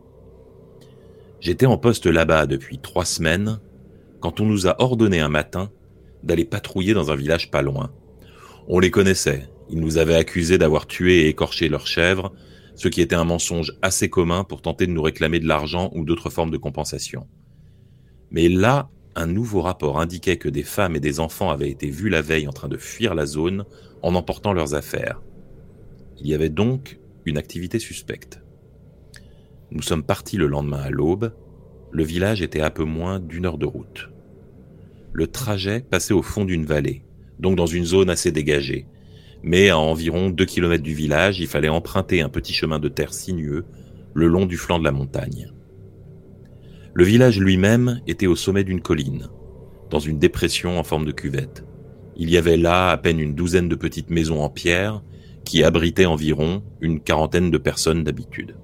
J'étais 1.40 1.66
en 1.66 1.78
poste 1.78 2.06
là-bas 2.06 2.47
depuis 2.47 2.78
trois 2.78 3.05
semaines, 3.05 3.60
quand 4.20 4.40
on 4.40 4.47
nous 4.47 4.66
a 4.66 4.81
ordonné 4.81 5.20
un 5.20 5.28
matin 5.28 5.70
d'aller 6.22 6.44
patrouiller 6.44 6.93
dans 6.93 7.10
un 7.10 7.16
village 7.16 7.51
pas 7.51 7.62
loin. 7.62 7.93
On 8.68 8.78
les 8.78 8.90
connaissait, 8.90 9.48
ils 9.70 9.81
nous 9.81 9.98
avaient 9.98 10.16
accusés 10.16 10.59
d'avoir 10.59 10.86
tué 10.86 11.22
et 11.22 11.28
écorché 11.28 11.68
leurs 11.68 11.86
chèvres, 11.86 12.32
ce 12.74 12.89
qui 12.89 13.01
était 13.01 13.16
un 13.16 13.24
mensonge 13.24 13.72
assez 13.82 14.10
commun 14.10 14.44
pour 14.44 14.62
tenter 14.62 14.86
de 14.86 14.93
nous 14.93 15.02
réclamer 15.02 15.40
de 15.40 15.48
l'argent 15.48 15.90
ou 15.94 16.05
d'autres 16.05 16.31
formes 16.31 16.51
de 16.51 16.56
compensation. 16.56 17.27
Mais 18.31 18.48
là, 18.48 18.90
un 19.20 19.26
nouveau 19.26 19.60
rapport 19.60 20.01
indiquait 20.01 20.38
que 20.38 20.48
des 20.48 20.62
femmes 20.62 20.97
et 20.97 21.01
des 21.01 21.20
enfants 21.20 21.51
avaient 21.51 21.70
été 21.70 21.90
vus 21.90 22.09
la 22.09 22.22
veille 22.22 22.48
en 22.48 22.52
train 22.52 22.68
de 22.68 22.78
fuir 22.78 23.14
la 23.14 23.26
zone 23.26 23.64
en 24.02 24.14
emportant 24.14 24.55
leurs 24.55 24.74
affaires. 24.74 25.20
Il 26.18 26.26
y 26.26 26.34
avait 26.34 26.48
donc 26.48 26.98
une 27.26 27.36
activité 27.36 27.78
suspecte. 27.78 28.40
Nous 29.70 29.82
sommes 29.82 30.02
partis 30.02 30.38
le 30.38 30.47
lendemain 30.47 30.80
à 30.80 30.90
l'aube. 30.90 31.34
Le 31.92 32.02
village 32.02 32.40
était 32.40 32.62
à 32.62 32.70
peu 32.70 32.84
moins 32.84 33.20
d'une 33.20 33.44
heure 33.44 33.59
de 33.59 33.66
route. 33.66 34.09
Le 35.12 35.26
trajet 35.26 35.80
passait 35.80 36.14
au 36.14 36.22
fond 36.22 36.44
d'une 36.44 36.64
vallée, 36.64 37.05
donc 37.38 37.56
dans 37.56 37.66
une 37.66 37.84
zone 37.84 38.10
assez 38.10 38.32
dégagée. 38.32 38.86
Mais 39.42 39.68
à 39.68 39.78
environ 39.78 40.30
deux 40.30 40.47
kilomètres 40.47 40.82
du 40.82 40.94
village, 40.94 41.40
il 41.40 41.47
fallait 41.47 41.68
emprunter 41.68 42.22
un 42.22 42.28
petit 42.28 42.55
chemin 42.55 42.78
de 42.78 42.88
terre 42.88 43.12
sinueux 43.12 43.64
le 44.14 44.28
long 44.28 44.47
du 44.47 44.56
flanc 44.56 44.78
de 44.78 44.84
la 44.84 44.92
montagne. 44.92 45.52
Le 46.93 47.05
village 47.05 47.39
lui-même 47.39 48.01
était 48.07 48.27
au 48.27 48.35
sommet 48.35 48.65
d'une 48.65 48.81
colline, 48.81 49.29
dans 49.91 50.01
une 50.01 50.19
dépression 50.19 50.79
en 50.79 50.83
forme 50.83 51.05
de 51.05 51.12
cuvette. 51.12 51.65
Il 52.17 52.31
y 52.31 52.37
avait 52.37 52.57
là 52.57 52.91
à 52.91 52.97
peine 52.99 53.21
une 53.21 53.35
douzaine 53.35 53.69
de 53.69 53.77
petites 53.77 54.11
maisons 54.11 54.43
en 54.43 54.51
pierre 54.51 55.03
qui 55.45 55.65
abritaient 55.65 56.07
environ 56.07 56.62
une 56.81 57.01
quarantaine 57.01 57.51
de 57.51 57.59
personnes 57.59 58.05
d'habitude. 58.05 58.57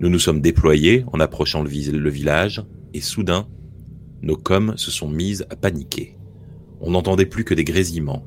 Nous 0.00 0.08
nous 0.08 0.18
sommes 0.18 0.40
déployés 0.40 1.04
en 1.12 1.20
approchant 1.20 1.62
le, 1.62 1.68
village 2.10 2.64
et 2.92 3.00
soudain, 3.00 3.46
nos 4.20 4.36
coms 4.36 4.76
se 4.76 4.90
sont 4.90 5.08
mises 5.08 5.46
à 5.50 5.56
paniquer. 5.56 6.16
On 6.80 6.90
n'entendait 6.90 7.26
plus 7.26 7.44
que 7.44 7.54
des 7.54 7.64
grésillements. 7.64 8.24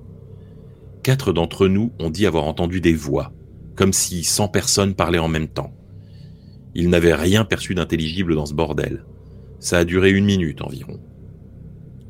Quatre 1.03 1.33
d'entre 1.33 1.67
nous 1.67 1.91
ont 1.99 2.09
dit 2.09 2.25
avoir 2.25 2.45
entendu 2.45 2.79
des 2.79 2.93
voix, 2.93 3.33
comme 3.75 3.91
si 3.91 4.23
cent 4.23 4.47
personnes 4.47 4.95
parlaient 4.95 5.19
en 5.19 5.27
même 5.27 5.49
temps. 5.49 5.74
Ils 6.75 6.89
n'avaient 6.89 7.15
rien 7.15 7.45
perçu 7.45 7.73
d'intelligible 7.73 8.35
dans 8.35 8.45
ce 8.45 8.53
bordel. 8.53 9.05
Ça 9.59 9.79
a 9.79 9.85
duré 9.85 10.11
une 10.11 10.25
minute 10.25 10.61
environ. 10.61 10.99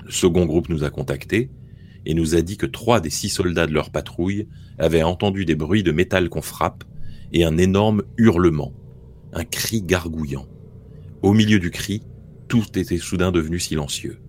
Le 0.04 0.12
second 0.12 0.46
groupe 0.46 0.70
nous 0.70 0.84
a 0.84 0.90
contactés 0.90 1.50
et 2.06 2.14
nous 2.14 2.36
a 2.36 2.42
dit 2.42 2.58
que 2.58 2.66
trois 2.66 3.00
des 3.00 3.10
six 3.10 3.30
soldats 3.30 3.68
de 3.68 3.74
leur 3.74 3.92
patrouille 3.92 4.48
avaient 4.78 5.04
entendu 5.04 5.46
des 5.46 5.56
bruits 5.56 5.84
de 5.84 5.92
métal 5.92 6.30
qu'on 6.30 6.42
frappe 6.42 6.84
et 7.32 7.44
un 7.46 7.58
énorme 7.58 8.04
hurlement 8.18 8.74
un 9.36 9.44
cri 9.44 9.82
gargouillant. 9.82 10.48
Au 11.22 11.34
milieu 11.34 11.60
du 11.60 11.70
cri, 11.70 12.02
tout 12.48 12.66
était 12.80 12.98
soudain 12.98 13.32
devenu 13.32 13.60
silencieux. 13.60 14.20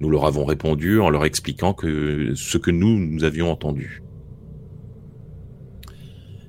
Nous 0.00 0.10
leur 0.10 0.26
avons 0.26 0.44
répondu 0.44 1.00
en 1.00 1.08
leur 1.08 1.24
expliquant 1.24 1.72
que 1.72 2.34
ce 2.34 2.58
que 2.58 2.70
nous, 2.70 2.98
nous 2.98 3.24
avions 3.24 3.50
entendu. 3.50 4.02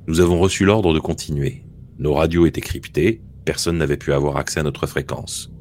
Nous 0.08 0.20
avons 0.20 0.40
reçu 0.40 0.66
l'ordre 0.66 0.94
de 0.94 1.00
continuer. 1.00 1.63
Nos 2.00 2.14
radios 2.14 2.46
étaient 2.46 2.62
cryptées, 2.62 3.22
personne 3.46 3.78
n'avait 3.78 3.98
pu 3.98 4.14
avoir 4.14 4.38
accès 4.38 4.60
à 4.60 4.64
notre 4.64 4.88
fréquence. 4.88 5.52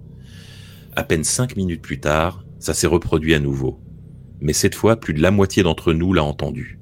À 0.94 1.04
peine 1.04 1.24
cinq 1.24 1.56
minutes 1.56 1.82
plus 1.82 2.00
tard, 2.00 2.44
ça 2.58 2.74
s'est 2.74 2.86
reproduit 2.86 3.34
à 3.34 3.40
nouveau. 3.40 3.80
Mais 4.40 4.52
cette 4.52 4.74
fois, 4.74 4.96
plus 4.96 5.14
de 5.14 5.22
la 5.22 5.30
moitié 5.30 5.62
d'entre 5.62 5.92
nous 5.92 6.12
l'a 6.12 6.24
entendu. 6.24 6.78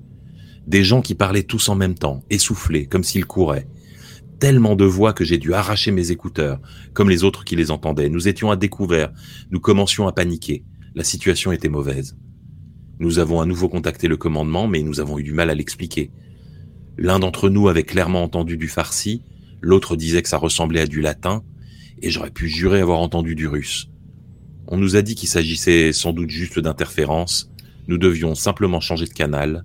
Des 0.66 0.84
gens 0.84 1.02
qui 1.02 1.14
parlaient 1.14 1.42
tous 1.42 1.68
en 1.68 1.74
même 1.74 1.94
temps, 1.94 2.22
essoufflés, 2.30 2.86
comme 2.86 3.04
s'ils 3.04 3.26
couraient, 3.26 3.66
tellement 4.38 4.74
de 4.74 4.84
voix 4.84 5.12
que 5.12 5.24
j'ai 5.24 5.38
dû 5.38 5.52
arracher 5.52 5.90
mes 5.90 6.10
écouteurs, 6.10 6.60
comme 6.94 7.10
les 7.10 7.24
autres 7.24 7.44
qui 7.44 7.56
les 7.56 7.70
entendaient. 7.70 8.08
Nous 8.08 8.28
étions 8.28 8.50
à 8.50 8.56
découvert, 8.56 9.12
nous 9.50 9.60
commencions 9.60 10.08
à 10.08 10.12
paniquer. 10.12 10.64
La 10.94 11.04
situation 11.04 11.52
était 11.52 11.68
mauvaise. 11.68 12.16
Nous 12.98 13.18
avons 13.18 13.40
à 13.40 13.46
nouveau 13.46 13.68
contacté 13.68 14.08
le 14.08 14.16
commandement, 14.16 14.66
mais 14.66 14.82
nous 14.82 15.00
avons 15.00 15.18
eu 15.18 15.22
du 15.22 15.32
mal 15.32 15.50
à 15.50 15.54
l'expliquer. 15.54 16.10
L'un 16.98 17.18
d'entre 17.18 17.48
nous 17.48 17.68
avait 17.68 17.84
clairement 17.84 18.22
entendu 18.22 18.56
du 18.56 18.68
farsi, 18.68 19.22
l'autre 19.60 19.96
disait 19.96 20.22
que 20.22 20.28
ça 20.28 20.38
ressemblait 20.38 20.80
à 20.80 20.86
du 20.86 21.00
latin, 21.00 21.42
et 22.02 22.10
j'aurais 22.10 22.30
pu 22.30 22.48
jurer 22.48 22.80
avoir 22.80 23.00
entendu 23.00 23.34
du 23.34 23.46
russe. 23.46 23.88
On 24.68 24.76
nous 24.76 24.96
a 24.96 25.02
dit 25.02 25.14
qu'il 25.14 25.28
s'agissait 25.28 25.92
sans 25.92 26.12
doute 26.12 26.30
juste 26.30 26.58
d'interférences, 26.58 27.50
nous 27.88 27.98
devions 27.98 28.34
simplement 28.34 28.80
changer 28.80 29.06
de 29.06 29.12
canal 29.12 29.64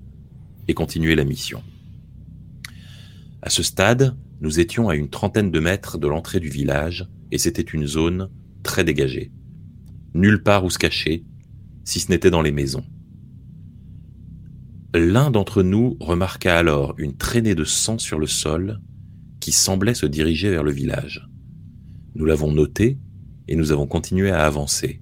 et 0.67 0.73
continuer 0.73 1.15
la 1.15 1.23
mission. 1.23 1.61
À 3.41 3.49
ce 3.49 3.61
stade, 3.61 4.17
nous 4.41 4.59
étions 4.59 4.89
à 4.89 4.95
une 4.95 5.09
trentaine 5.09 5.51
de 5.51 5.59
mètres 5.59 5.97
de 5.97 6.07
l'entrée 6.07 6.39
du 6.39 6.49
village, 6.49 7.07
et 7.31 7.38
c'était 7.38 7.61
une 7.61 7.85
zone 7.85 8.30
très 8.63 8.84
dégagée. 8.84 9.31
Nulle 10.13 10.41
part 10.41 10.65
où 10.65 10.69
se 10.69 10.80
cacher, 10.80 11.23
si 11.84 11.99
ce 11.99 12.09
n'était 12.11 12.31
dans 12.31 12.41
les 12.41 12.51
maisons. 12.51 12.84
L'un 14.95 15.30
d'entre 15.30 15.61
nous 15.61 15.97
remarqua 15.99 16.57
alors 16.57 16.95
une 16.97 17.15
traînée 17.15 17.53
de 17.53 17.65
sang 17.65 17.97
sur 17.97 18.17
le 18.17 18.27
sol 18.27 18.80
qui 19.45 19.51
semblait 19.51 19.93
se 19.93 20.07
diriger 20.07 20.49
vers 20.49 20.63
le 20.63 20.72
village. 20.72 21.30
Nous 22.15 22.26
l'avons 22.26 22.51
noté 22.51 22.97
et 23.47 23.55
nous 23.55 23.72
avons 23.72 23.85
continué 23.85 24.31
à 24.31 24.43
avancer. 24.43 25.01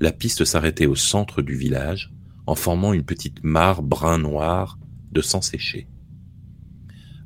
La 0.00 0.10
piste 0.10 0.44
s'arrêtait 0.44 0.86
au 0.86 0.96
centre 0.96 1.40
du 1.40 1.54
village 1.54 2.12
en 2.48 2.56
formant 2.56 2.92
une 2.92 3.04
petite 3.04 3.44
mare 3.44 3.80
brun-noir 3.80 4.76
de 5.12 5.20
sang 5.20 5.40
séché 5.40 5.86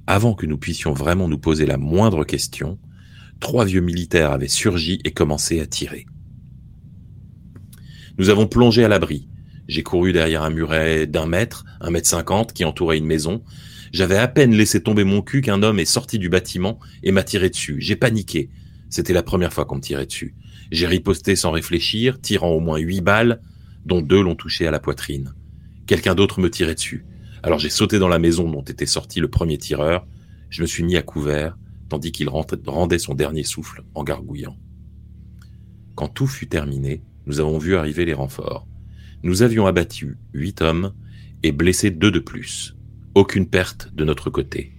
avant 0.07 0.33
que 0.35 0.47
nous 0.47 0.57
puissions 0.57 0.95
vraiment 0.95 1.29
nous 1.29 1.39
poser 1.39 1.67
la 1.67 1.77
moindre 1.77 2.25
question, 2.25 2.79
trois 3.41 3.67
vieux 3.67 3.83
militaires 3.83 4.33
avaient 4.33 4.49
surgi 4.49 5.01
et 5.05 5.11
commencé 5.11 5.61
à 5.61 5.67
tirer. 5.67 6.07
Nous 8.17 8.31
avons 8.31 8.47
plongé 8.47 8.85
à 8.85 8.89
l'abri. 8.89 9.29
J'ai 9.69 9.83
couru 9.83 10.15
derrière 10.15 10.43
un 10.43 10.51
muret 10.51 11.07
d'un 11.07 11.27
mètre, 11.27 11.67
un 11.83 11.91
mètre 11.91 12.09
cinquante, 12.09 12.55
qui 12.55 12.65
entourait 12.65 12.97
une 12.97 13.05
maison. 13.05 13.43
J'avais 13.93 14.19
à 14.19 14.29
peine 14.29 14.55
laissé 14.55 14.83
tomber 14.83 15.05
mon 15.05 15.23
cul 15.23 15.41
qu'un 15.41 15.63
homme 15.63 15.79
est 15.79 15.85
sorti 15.85 16.19
du 16.19 16.29
bâtiment 16.29 16.79
et 17.03 17.13
m'a 17.13 17.23
tiré 17.23 17.51
dessus. 17.51 17.77
J'ai 17.81 17.97
paniqué. 17.97 18.51
C'était 18.91 19.13
la 19.13 19.23
première 19.23 19.53
fois 19.53 19.65
qu'on 19.65 19.77
me 19.77 19.81
tirait 19.81 20.07
dessus. 20.07 20.35
J'ai 20.71 20.87
riposté 20.87 21.37
sans 21.37 21.51
réfléchir, 21.51 22.21
tirant 22.21 22.51
au 22.51 22.61
moins 22.61 22.79
huit 22.79 23.01
balles, 23.01 23.41
dont 23.85 24.03
deux 24.03 24.23
l'ont 24.23 24.35
touché 24.35 24.67
à 24.67 24.71
la 24.71 24.81
poitrine. 24.81 25.35
Quelqu'un 25.87 26.15
d'autre 26.15 26.41
me 26.41 26.51
tirait 26.51 26.75
dessus. 26.75 27.05
Alors 27.43 27.59
j'ai 27.59 27.71
sauté 27.71 27.99
dans 27.99 28.09
la 28.09 28.19
maison 28.19 28.51
dont 28.51 28.63
était 28.63 28.87
sorti 28.87 29.21
le 29.21 29.29
premier 29.29 29.59
tireur, 29.59 30.07
je 30.51 30.63
me 30.63 30.67
suis 30.67 30.83
mis 30.83 30.97
à 30.97 31.03
couvert, 31.03 31.57
tandis 31.89 32.13
qu'il 32.13 32.29
rendait 32.29 32.99
son 32.99 33.15
dernier 33.15 33.45
souffle 33.45 33.83
en 33.95 34.05
gargouillant. 34.05 34.57
Quand 35.95 36.09
tout 36.09 36.27
fut 36.27 36.49
terminé, 36.49 37.03
nous 37.27 37.41
avons 37.41 37.59
vu 37.59 37.77
arriver 37.77 38.05
les 38.05 38.15
renforts. 38.15 38.67
Nous 39.23 39.43
avions 39.43 39.67
abattu 39.67 40.17
huit 40.33 40.63
hommes 40.63 40.93
et 41.43 41.53
blessé 41.53 41.91
deux 41.91 42.11
de 42.11 42.19
plus. 42.19 42.78
Aucune 43.19 43.49
perte 43.49 43.93
de 43.93 44.05
notre 44.05 44.31
côté. 44.31 44.71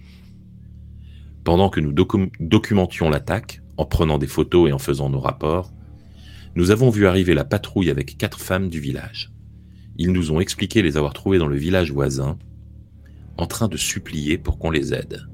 Pendant 1.44 1.68
que 1.68 1.78
nous 1.78 1.92
documentions 1.92 3.10
l'attaque, 3.10 3.60
en 3.76 3.84
prenant 3.84 4.16
des 4.16 4.26
photos 4.26 4.70
et 4.70 4.72
en 4.72 4.78
faisant 4.78 5.10
nos 5.10 5.20
rapports, 5.20 5.70
nous 6.54 6.70
avons 6.70 6.88
vu 6.88 7.06
arriver 7.06 7.34
la 7.34 7.44
patrouille 7.44 7.90
avec 7.90 8.16
quatre 8.16 8.40
femmes 8.40 8.70
du 8.70 8.80
village. 8.80 9.30
Ils 9.98 10.12
nous 10.12 10.32
ont 10.32 10.40
expliqué 10.40 10.80
les 10.80 10.96
avoir 10.96 11.12
trouvées 11.12 11.36
dans 11.36 11.48
le 11.48 11.58
village 11.58 11.92
voisin 11.92 12.38
en 13.36 13.46
train 13.46 13.68
de 13.68 13.76
supplier 13.76 14.38
pour 14.38 14.58
qu'on 14.58 14.70
les 14.70 14.94
aide. 14.94 15.28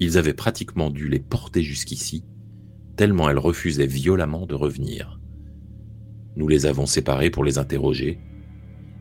Ils 0.00 0.16
avaient 0.16 0.32
pratiquement 0.32 0.88
dû 0.88 1.10
les 1.10 1.20
porter 1.20 1.60
jusqu'ici, 1.62 2.24
tellement 2.96 3.28
elles 3.28 3.38
refusaient 3.38 3.86
violemment 3.86 4.46
de 4.46 4.54
revenir. 4.54 5.20
Nous 6.34 6.48
les 6.48 6.64
avons 6.64 6.86
séparées 6.86 7.28
pour 7.28 7.44
les 7.44 7.58
interroger. 7.58 8.20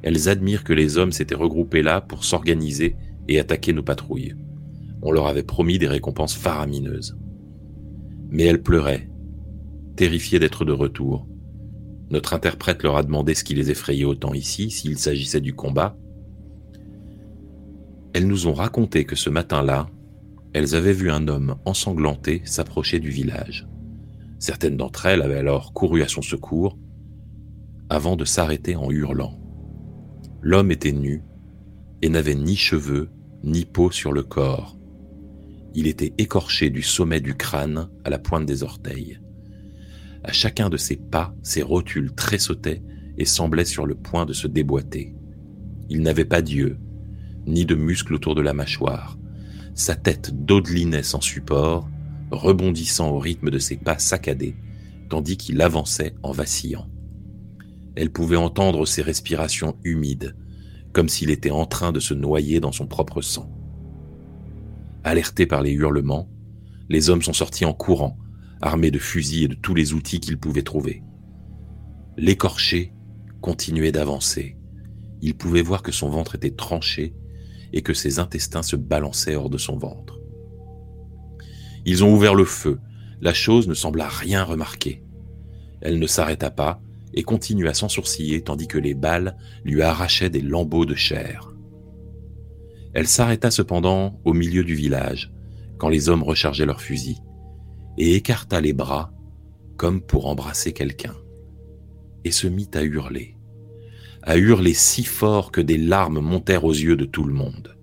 Elles 0.05 0.29
admirent 0.29 0.63
que 0.63 0.71
les 0.71 0.99
hommes 0.99 1.11
s'étaient 1.11 1.35
regroupés 1.35 1.81
là 1.81 1.99
pour 1.99 2.23
s'organiser 2.23 2.95
et 3.27 3.39
attaquer 3.39 3.73
nos 3.73 3.81
patrouilles. 3.81 4.35
On 5.01 5.11
leur 5.11 5.25
avait 5.25 5.43
promis 5.43 5.79
des 5.79 5.87
récompenses 5.87 6.35
faramineuses. 6.35 7.17
Mais 8.29 8.43
elles 8.43 8.61
pleuraient, 8.61 9.09
terrifiées 9.95 10.37
d'être 10.37 10.63
de 10.63 10.71
retour. 10.71 11.27
Notre 12.11 12.35
interprète 12.35 12.83
leur 12.83 12.97
a 12.97 13.03
demandé 13.03 13.33
ce 13.33 13.43
qui 13.43 13.55
les 13.55 13.71
effrayait 13.71 14.05
autant 14.05 14.35
ici, 14.35 14.69
s'il 14.69 14.99
s'agissait 14.99 15.41
du 15.41 15.55
combat, 15.55 15.97
elles 18.13 18.27
nous 18.27 18.47
ont 18.47 18.53
raconté 18.53 19.05
que 19.05 19.15
ce 19.15 19.31
matin-là, 19.31 19.89
elles 20.53 20.75
avaient 20.75 20.93
vu 20.93 21.09
un 21.09 21.27
homme 21.27 21.55
ensanglanté 21.65 22.43
s'approcher 22.45 22.99
du 22.99 23.09
village. 23.09 23.67
Certaines 24.37 24.77
d'entre 24.77 25.07
elles 25.07 25.23
avaient 25.23 25.39
alors 25.39 25.73
couru 25.73 26.03
à 26.03 26.07
son 26.07 26.21
secours 26.21 26.77
avant 27.89 28.15
de 28.15 28.23
s'arrêter 28.23 28.75
en 28.75 28.91
hurlant. 28.91 29.44
L'homme 30.45 30.69
était 30.69 30.91
nu 30.91 31.23
et 32.03 32.09
n'avait 32.09 32.35
ni 32.35 32.55
cheveux 32.55 33.09
ni 33.43 33.65
peau 33.65 33.89
sur 33.89 34.13
le 34.13 34.21
corps. 34.21 34.77
Il 35.73 35.87
était 35.87 36.13
écorché 36.19 36.69
du 36.69 36.83
sommet 36.83 37.19
du 37.19 37.33
crâne 37.33 37.89
à 38.03 38.11
la 38.11 38.19
pointe 38.19 38.45
des 38.45 38.61
orteils. 38.61 39.19
À 40.23 40.31
chacun 40.31 40.69
de 40.69 40.77
ses 40.77 40.97
pas, 40.97 41.33
ses 41.41 41.63
rotules 41.63 42.13
tressautaient 42.13 42.83
et 43.17 43.25
semblaient 43.25 43.65
sur 43.65 43.87
le 43.87 43.95
point 43.95 44.27
de 44.27 44.33
se 44.33 44.45
déboîter. 44.45 45.15
Il 45.89 46.03
n'avait 46.03 46.25
pas 46.25 46.43
d'yeux, 46.43 46.77
ni 47.47 47.65
de 47.65 47.73
muscles 47.73 48.13
autour 48.13 48.35
de 48.35 48.41
la 48.41 48.53
mâchoire. 48.53 49.17
Sa 49.73 49.95
tête 49.95 50.45
dodelinait 50.45 51.01
sans 51.01 51.21
support, 51.21 51.89
rebondissant 52.29 53.09
au 53.09 53.17
rythme 53.17 53.49
de 53.49 53.57
ses 53.57 53.77
pas 53.77 53.97
saccadés, 53.97 54.55
tandis 55.09 55.37
qu'il 55.37 55.59
avançait 55.63 56.13
en 56.21 56.33
vacillant. 56.33 56.87
Elle 57.95 58.11
pouvait 58.11 58.35
entendre 58.35 58.85
ses 58.85 59.01
respirations 59.01 59.77
humides, 59.83 60.35
comme 60.91 61.09
s'il 61.09 61.29
était 61.29 61.51
en 61.51 61.65
train 61.65 61.91
de 61.91 61.99
se 61.99 62.13
noyer 62.13 62.59
dans 62.59 62.71
son 62.71 62.87
propre 62.87 63.21
sang. 63.21 63.51
Alertés 65.03 65.45
par 65.45 65.61
les 65.61 65.71
hurlements, 65.71 66.29
les 66.89 67.09
hommes 67.09 67.21
sont 67.21 67.33
sortis 67.33 67.65
en 67.65 67.73
courant, 67.73 68.17
armés 68.61 68.91
de 68.91 68.99
fusils 68.99 69.43
et 69.43 69.47
de 69.47 69.55
tous 69.55 69.75
les 69.75 69.93
outils 69.93 70.19
qu'ils 70.19 70.37
pouvaient 70.37 70.61
trouver. 70.63 71.03
L'écorché 72.17 72.93
continuait 73.41 73.91
d'avancer. 73.91 74.57
Il 75.21 75.35
pouvait 75.35 75.61
voir 75.61 75.83
que 75.83 75.91
son 75.91 76.09
ventre 76.09 76.35
était 76.35 76.51
tranché 76.51 77.13
et 77.73 77.81
que 77.81 77.93
ses 77.93 78.19
intestins 78.19 78.63
se 78.63 78.75
balançaient 78.75 79.35
hors 79.35 79.49
de 79.49 79.57
son 79.57 79.77
ventre. 79.77 80.19
Ils 81.85 82.03
ont 82.03 82.13
ouvert 82.13 82.35
le 82.35 82.45
feu. 82.45 82.79
La 83.21 83.33
chose 83.33 83.67
ne 83.67 83.73
sembla 83.73 84.07
rien 84.07 84.43
remarquer. 84.43 85.03
Elle 85.81 85.99
ne 85.99 86.07
s'arrêta 86.07 86.49
pas 86.49 86.81
et 87.15 87.23
continua 87.23 87.73
sans 87.73 87.89
sourciller 87.89 88.41
tandis 88.41 88.67
que 88.67 88.77
les 88.77 88.93
balles 88.93 89.37
lui 89.63 89.81
arrachaient 89.81 90.29
des 90.29 90.41
lambeaux 90.41 90.85
de 90.85 90.95
chair. 90.95 91.53
Elle 92.93 93.07
s'arrêta 93.07 93.51
cependant 93.51 94.19
au 94.23 94.33
milieu 94.33 94.63
du 94.63 94.75
village, 94.75 95.31
quand 95.77 95.89
les 95.89 96.07
hommes 96.09 96.23
rechargeaient 96.23 96.65
leurs 96.65 96.81
fusils, 96.81 97.21
et 97.97 98.15
écarta 98.15 98.61
les 98.61 98.73
bras 98.73 99.11
comme 99.77 100.01
pour 100.01 100.27
embrasser 100.27 100.71
quelqu'un, 100.71 101.15
et 102.23 102.31
se 102.31 102.47
mit 102.47 102.69
à 102.73 102.83
hurler, 102.83 103.35
à 104.23 104.37
hurler 104.37 104.73
si 104.73 105.03
fort 105.03 105.51
que 105.51 105.61
des 105.61 105.77
larmes 105.77 106.19
montèrent 106.19 106.65
aux 106.65 106.73
yeux 106.73 106.95
de 106.95 107.05
tout 107.05 107.23
le 107.23 107.33
monde. 107.33 107.75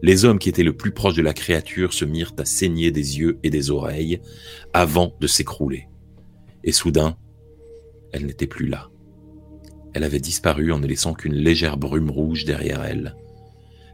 Les 0.00 0.24
hommes 0.24 0.38
qui 0.38 0.48
étaient 0.48 0.62
le 0.62 0.76
plus 0.76 0.92
proches 0.92 1.16
de 1.16 1.22
la 1.22 1.34
créature 1.34 1.92
se 1.92 2.04
mirent 2.04 2.34
à 2.38 2.44
saigner 2.44 2.90
des 2.90 3.18
yeux 3.18 3.38
et 3.42 3.50
des 3.50 3.70
oreilles 3.70 4.20
avant 4.72 5.12
de 5.20 5.26
s'écrouler. 5.26 5.88
Et 6.64 6.72
soudain, 6.72 7.16
elle 8.12 8.26
n'était 8.26 8.46
plus 8.46 8.66
là. 8.66 8.90
Elle 9.94 10.04
avait 10.04 10.20
disparu 10.20 10.72
en 10.72 10.78
ne 10.78 10.86
laissant 10.86 11.14
qu'une 11.14 11.34
légère 11.34 11.76
brume 11.76 12.10
rouge 12.10 12.44
derrière 12.44 12.84
elle. 12.84 13.16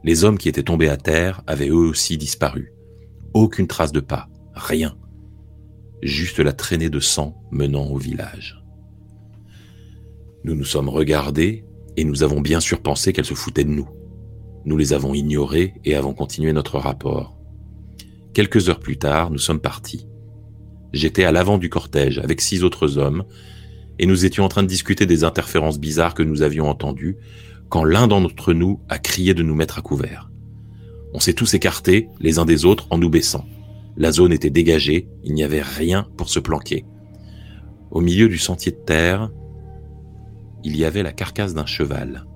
Les 0.03 0.25
hommes 0.25 0.39
qui 0.39 0.49
étaient 0.49 0.63
tombés 0.63 0.89
à 0.89 0.97
terre 0.97 1.43
avaient 1.47 1.69
eux 1.69 1.89
aussi 1.89 2.19
disparu. 2.19 2.73
Aucune 3.33 3.67
trace 3.67 3.93
de 3.93 4.01
pas, 4.01 4.29
rien. 4.55 4.97
Juste 6.03 6.41
la 6.41 6.53
traînée 6.53 6.91
de 6.91 7.01
sang 7.01 7.43
menant 7.51 7.87
au 7.87 7.97
village. 7.97 8.63
Nous 10.45 10.55
nous 10.55 10.65
sommes 10.65 10.91
regardés 10.91 11.65
et 11.97 12.05
nous 12.05 12.23
avons 12.23 12.41
bien 12.41 12.61
sûr 12.61 12.83
pensé 12.83 13.13
qu'elle 13.13 13.25
se 13.25 13.35
foutait 13.35 13.65
de 13.65 13.71
nous. 13.71 13.89
Nous 14.67 14.77
les 14.77 14.93
avons 14.93 15.15
ignorés 15.15 15.75
et 15.85 15.95
avons 15.95 16.13
continué 16.13 16.53
notre 16.53 16.79
rapport. 16.79 17.39
Quelques 18.35 18.69
heures 18.69 18.81
plus 18.81 18.99
tard, 18.99 19.31
nous 19.31 19.39
sommes 19.39 19.61
partis. 19.61 20.07
J'étais 20.93 21.25
à 21.25 21.33
l'avant 21.33 21.57
du 21.57 21.71
cortège 21.71 22.19
avec 22.19 22.41
six 22.41 22.63
autres 22.63 22.99
hommes 22.99 23.25
et 23.99 24.07
nous 24.07 24.25
étions 24.25 24.45
en 24.45 24.49
train 24.49 24.63
de 24.63 24.69
discuter 24.69 25.07
des 25.07 25.25
interférences 25.25 25.79
bizarres 25.79 26.15
que 26.15 26.23
nous 26.23 26.43
avions 26.43 26.69
entendues 26.69 27.17
quand 27.69 27.85
l'un 27.85 28.07
d'entre 28.07 28.53
nous 28.53 28.81
a 28.89 28.99
crié 28.99 29.35
de 29.35 29.43
nous 29.43 29.55
mettre 29.55 29.79
à 29.79 29.83
couvert. 29.83 30.31
On 31.13 31.21
s'est 31.21 31.33
tous 31.33 31.55
écartés 31.55 32.09
les 32.21 32.39
uns 32.39 32.45
des 32.45 32.65
autres 32.65 32.87
en 32.91 32.99
nous 32.99 33.11
baissant. 33.11 33.47
La 33.97 34.11
zone 34.11 34.33
était 34.33 34.51
dégagée, 34.51 35.09
il 35.23 35.35
n'y 35.35 35.45
avait 35.45 35.63
rien 35.63 36.09
pour 36.17 36.29
se 36.29 36.41
planquer. 36.41 36.85
Au 37.91 38.01
milieu 38.01 38.29
du 38.29 38.39
sentier 38.39 38.73
de 38.73 38.77
terre, 38.77 39.31
il 40.65 40.77
y 40.77 40.85
avait 40.85 41.03
la 41.05 41.13
carcasse 41.13 41.55
d'un 41.55 41.67
cheval. 41.67 42.27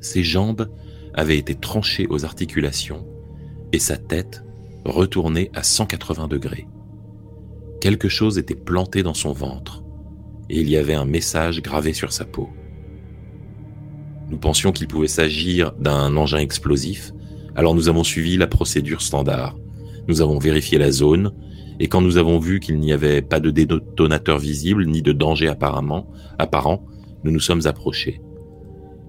Ses 0.00 0.24
jambes 0.24 0.68
avaient 1.14 1.38
été 1.38 1.54
tranchées 1.54 2.06
aux 2.08 2.24
articulations 2.24 3.06
et 3.72 3.78
sa 3.78 3.96
tête 3.96 4.44
retournée 4.84 5.50
à 5.54 5.62
180 5.62 6.26
degrés. 6.28 6.66
Quelque 7.80 8.08
chose 8.08 8.38
était 8.38 8.54
planté 8.54 9.02
dans 9.02 9.14
son 9.14 9.32
ventre 9.32 9.79
et 10.50 10.60
il 10.60 10.68
y 10.68 10.76
avait 10.76 10.94
un 10.94 11.04
message 11.04 11.62
gravé 11.62 11.92
sur 11.92 12.12
sa 12.12 12.24
peau. 12.24 12.50
Nous 14.28 14.38
pensions 14.38 14.72
qu'il 14.72 14.88
pouvait 14.88 15.06
s'agir 15.06 15.72
d'un 15.78 16.16
engin 16.16 16.38
explosif, 16.38 17.12
alors 17.54 17.74
nous 17.74 17.88
avons 17.88 18.02
suivi 18.02 18.36
la 18.36 18.48
procédure 18.48 19.00
standard. 19.00 19.56
Nous 20.08 20.22
avons 20.22 20.38
vérifié 20.38 20.76
la 20.76 20.90
zone, 20.90 21.32
et 21.78 21.86
quand 21.86 22.00
nous 22.00 22.16
avons 22.16 22.38
vu 22.38 22.58
qu'il 22.58 22.80
n'y 22.80 22.92
avait 22.92 23.22
pas 23.22 23.38
de 23.38 23.50
détonateur 23.50 24.38
visible 24.38 24.86
ni 24.86 25.02
de 25.02 25.12
danger 25.12 25.48
apparemment, 25.48 26.10
apparent, 26.38 26.84
nous 27.22 27.30
nous 27.30 27.40
sommes 27.40 27.66
approchés. 27.66 28.20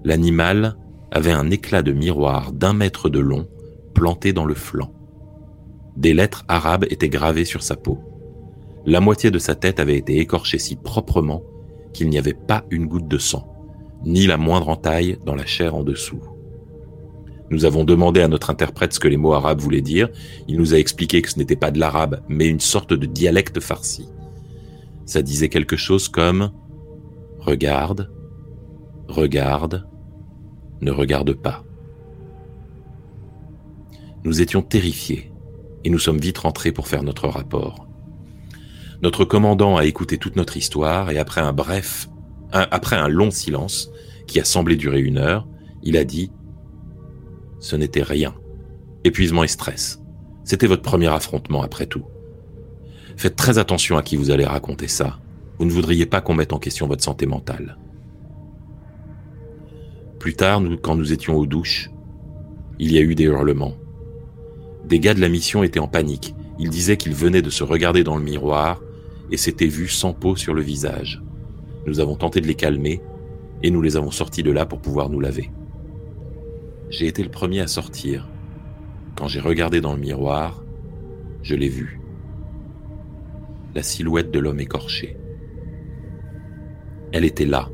L'animal 0.04 0.76
avait 1.10 1.32
un 1.32 1.50
éclat 1.50 1.82
de 1.82 1.92
miroir 1.92 2.52
d'un 2.52 2.72
mètre 2.72 3.10
de 3.10 3.18
long 3.18 3.48
planté 3.94 4.32
dans 4.32 4.44
le 4.44 4.54
flanc. 4.54 4.92
Des 5.96 6.14
lettres 6.14 6.44
arabes 6.48 6.86
étaient 6.88 7.08
gravées 7.08 7.44
sur 7.44 7.62
sa 7.62 7.76
peau. 7.76 7.98
La 8.84 9.00
moitié 9.00 9.30
de 9.30 9.38
sa 9.38 9.54
tête 9.54 9.78
avait 9.78 9.96
été 9.96 10.18
écorchée 10.18 10.58
si 10.58 10.74
proprement 10.74 11.44
qu'il 11.92 12.08
n'y 12.08 12.18
avait 12.18 12.34
pas 12.34 12.64
une 12.70 12.86
goutte 12.86 13.06
de 13.06 13.18
sang, 13.18 13.46
ni 14.04 14.26
la 14.26 14.36
moindre 14.36 14.68
entaille 14.68 15.18
dans 15.24 15.36
la 15.36 15.46
chair 15.46 15.76
en 15.76 15.84
dessous. 15.84 16.22
Nous 17.50 17.64
avons 17.64 17.84
demandé 17.84 18.22
à 18.22 18.28
notre 18.28 18.50
interprète 18.50 18.94
ce 18.94 18.98
que 18.98 19.08
les 19.08 19.16
mots 19.16 19.34
arabes 19.34 19.60
voulaient 19.60 19.82
dire. 19.82 20.08
Il 20.48 20.56
nous 20.56 20.74
a 20.74 20.78
expliqué 20.78 21.22
que 21.22 21.30
ce 21.30 21.38
n'était 21.38 21.54
pas 21.54 21.70
de 21.70 21.78
l'arabe, 21.78 22.22
mais 22.28 22.46
une 22.46 22.60
sorte 22.60 22.92
de 22.92 23.06
dialecte 23.06 23.60
farci. 23.60 24.08
Ça 25.04 25.22
disait 25.22 25.50
quelque 25.50 25.76
chose 25.76 26.08
comme 26.08 26.50
Regarde, 27.38 28.10
regarde, 29.06 29.86
ne 30.80 30.90
regarde 30.90 31.34
pas. 31.34 31.62
Nous 34.24 34.40
étions 34.40 34.62
terrifiés 34.62 35.30
et 35.84 35.90
nous 35.90 35.98
sommes 35.98 36.18
vite 36.18 36.38
rentrés 36.38 36.72
pour 36.72 36.88
faire 36.88 37.02
notre 37.02 37.28
rapport. 37.28 37.91
Notre 39.02 39.24
commandant 39.24 39.76
a 39.76 39.84
écouté 39.84 40.16
toute 40.16 40.36
notre 40.36 40.56
histoire 40.56 41.10
et 41.10 41.18
après 41.18 41.40
un 41.40 41.52
bref, 41.52 42.08
après 42.52 42.94
un 42.94 43.08
long 43.08 43.32
silence 43.32 43.90
qui 44.28 44.38
a 44.38 44.44
semblé 44.44 44.76
durer 44.76 45.00
une 45.00 45.18
heure, 45.18 45.48
il 45.82 45.96
a 45.96 46.04
dit 46.04 46.30
Ce 47.58 47.74
n'était 47.74 48.04
rien. 48.04 48.32
Épuisement 49.02 49.42
et 49.42 49.48
stress. 49.48 50.00
C'était 50.44 50.68
votre 50.68 50.82
premier 50.82 51.08
affrontement 51.08 51.62
après 51.62 51.86
tout. 51.86 52.04
Faites 53.16 53.34
très 53.34 53.58
attention 53.58 53.96
à 53.96 54.04
qui 54.04 54.16
vous 54.16 54.30
allez 54.30 54.44
raconter 54.44 54.86
ça. 54.86 55.18
Vous 55.58 55.64
ne 55.64 55.72
voudriez 55.72 56.06
pas 56.06 56.20
qu'on 56.20 56.34
mette 56.34 56.52
en 56.52 56.60
question 56.60 56.86
votre 56.86 57.02
santé 57.02 57.26
mentale. 57.26 57.78
Plus 60.20 60.34
tard, 60.34 60.62
quand 60.80 60.94
nous 60.94 61.12
étions 61.12 61.34
aux 61.34 61.46
douches, 61.46 61.90
il 62.78 62.92
y 62.92 62.98
a 62.98 63.00
eu 63.00 63.16
des 63.16 63.24
hurlements. 63.24 63.76
Des 64.84 65.00
gars 65.00 65.14
de 65.14 65.20
la 65.20 65.28
mission 65.28 65.64
étaient 65.64 65.80
en 65.80 65.88
panique. 65.88 66.36
Ils 66.60 66.70
disaient 66.70 66.96
qu'ils 66.96 67.14
venaient 67.14 67.42
de 67.42 67.50
se 67.50 67.64
regarder 67.64 68.04
dans 68.04 68.16
le 68.16 68.22
miroir 68.22 68.80
et 69.32 69.38
s'étaient 69.38 69.66
vus 69.66 69.88
sans 69.88 70.12
peau 70.12 70.36
sur 70.36 70.54
le 70.54 70.62
visage. 70.62 71.22
Nous 71.86 71.98
avons 71.98 72.14
tenté 72.14 72.40
de 72.40 72.46
les 72.46 72.54
calmer 72.54 73.00
et 73.62 73.70
nous 73.70 73.80
les 73.80 73.96
avons 73.96 74.10
sortis 74.10 74.42
de 74.42 74.52
là 74.52 74.66
pour 74.66 74.80
pouvoir 74.80 75.08
nous 75.08 75.20
laver. 75.20 75.50
J'ai 76.90 77.06
été 77.06 77.22
le 77.22 77.30
premier 77.30 77.60
à 77.60 77.66
sortir. 77.66 78.28
Quand 79.16 79.28
j'ai 79.28 79.40
regardé 79.40 79.80
dans 79.80 79.94
le 79.94 80.00
miroir, 80.00 80.62
je 81.42 81.54
l'ai 81.54 81.70
vu. 81.70 81.98
La 83.74 83.82
silhouette 83.82 84.30
de 84.30 84.38
l'homme 84.38 84.60
écorché. 84.60 85.16
Elle 87.12 87.24
était 87.24 87.46
là, 87.46 87.70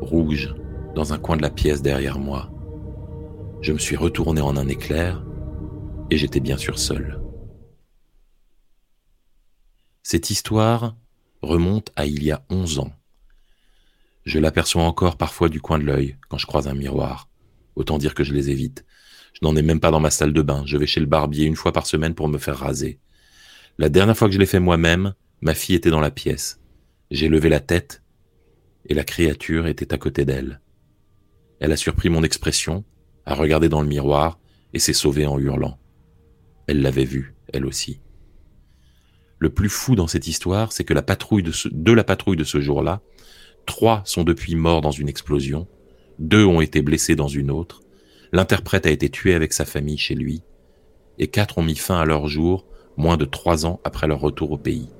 rouge, 0.00 0.54
dans 0.94 1.12
un 1.12 1.18
coin 1.18 1.36
de 1.36 1.42
la 1.42 1.50
pièce 1.50 1.82
derrière 1.82 2.18
moi. 2.18 2.50
Je 3.60 3.74
me 3.74 3.78
suis 3.78 3.96
retourné 3.96 4.40
en 4.40 4.56
un 4.56 4.68
éclair 4.68 5.22
et 6.10 6.16
j'étais 6.16 6.40
bien 6.40 6.56
sûr 6.56 6.78
seul. 6.78 7.19
Cette 10.02 10.30
histoire 10.30 10.96
remonte 11.42 11.92
à 11.94 12.06
il 12.06 12.24
y 12.24 12.30
a 12.30 12.44
onze 12.48 12.78
ans. 12.78 12.92
Je 14.24 14.38
l'aperçois 14.38 14.82
encore 14.82 15.16
parfois 15.16 15.48
du 15.48 15.60
coin 15.60 15.78
de 15.78 15.84
l'œil 15.84 16.16
quand 16.28 16.38
je 16.38 16.46
croise 16.46 16.68
un 16.68 16.74
miroir. 16.74 17.28
Autant 17.76 17.98
dire 17.98 18.14
que 18.14 18.24
je 18.24 18.32
les 18.32 18.50
évite. 18.50 18.84
Je 19.34 19.40
n'en 19.42 19.56
ai 19.56 19.62
même 19.62 19.80
pas 19.80 19.90
dans 19.90 20.00
ma 20.00 20.10
salle 20.10 20.32
de 20.32 20.42
bain. 20.42 20.62
Je 20.66 20.76
vais 20.76 20.86
chez 20.86 21.00
le 21.00 21.06
barbier 21.06 21.44
une 21.44 21.56
fois 21.56 21.72
par 21.72 21.86
semaine 21.86 22.14
pour 22.14 22.28
me 22.28 22.38
faire 22.38 22.56
raser. 22.56 22.98
La 23.78 23.88
dernière 23.88 24.16
fois 24.16 24.28
que 24.28 24.34
je 24.34 24.38
l'ai 24.38 24.46
fait 24.46 24.58
moi-même, 24.58 25.14
ma 25.42 25.54
fille 25.54 25.76
était 25.76 25.90
dans 25.90 26.00
la 26.00 26.10
pièce. 26.10 26.60
J'ai 27.10 27.28
levé 27.28 27.48
la 27.48 27.60
tête 27.60 28.02
et 28.86 28.94
la 28.94 29.04
créature 29.04 29.66
était 29.66 29.92
à 29.92 29.98
côté 29.98 30.24
d'elle. 30.24 30.60
Elle 31.60 31.72
a 31.72 31.76
surpris 31.76 32.08
mon 32.08 32.22
expression, 32.22 32.84
a 33.26 33.34
regardé 33.34 33.68
dans 33.68 33.82
le 33.82 33.88
miroir 33.88 34.38
et 34.72 34.78
s'est 34.78 34.94
sauvée 34.94 35.26
en 35.26 35.38
hurlant. 35.38 35.78
Elle 36.66 36.80
l'avait 36.80 37.04
vu, 37.04 37.34
elle 37.52 37.66
aussi. 37.66 38.00
Le 39.40 39.48
plus 39.48 39.70
fou 39.70 39.96
dans 39.96 40.06
cette 40.06 40.28
histoire, 40.28 40.70
c'est 40.70 40.84
que 40.84 40.94
la 40.94 41.02
patrouille 41.02 41.42
de, 41.42 41.52
de 41.70 41.92
la 41.92 42.04
patrouille 42.04 42.36
de 42.36 42.44
ce 42.44 42.60
jour-là, 42.60 43.00
trois 43.64 44.02
sont 44.04 44.22
depuis 44.22 44.54
morts 44.54 44.82
dans 44.82 44.90
une 44.90 45.08
explosion, 45.08 45.66
deux 46.18 46.44
ont 46.44 46.60
été 46.60 46.82
blessés 46.82 47.16
dans 47.16 47.26
une 47.26 47.50
autre, 47.50 47.80
l'interprète 48.32 48.86
a 48.86 48.90
été 48.90 49.08
tué 49.08 49.34
avec 49.34 49.54
sa 49.54 49.64
famille 49.64 49.96
chez 49.96 50.14
lui, 50.14 50.42
et 51.18 51.28
quatre 51.28 51.56
ont 51.56 51.62
mis 51.62 51.74
fin 51.74 51.98
à 51.98 52.04
leur 52.04 52.28
jour 52.28 52.66
moins 52.98 53.16
de 53.16 53.24
trois 53.24 53.64
ans 53.64 53.80
après 53.82 54.06
leur 54.06 54.20
retour 54.20 54.52
au 54.52 54.58
pays. 54.58 54.90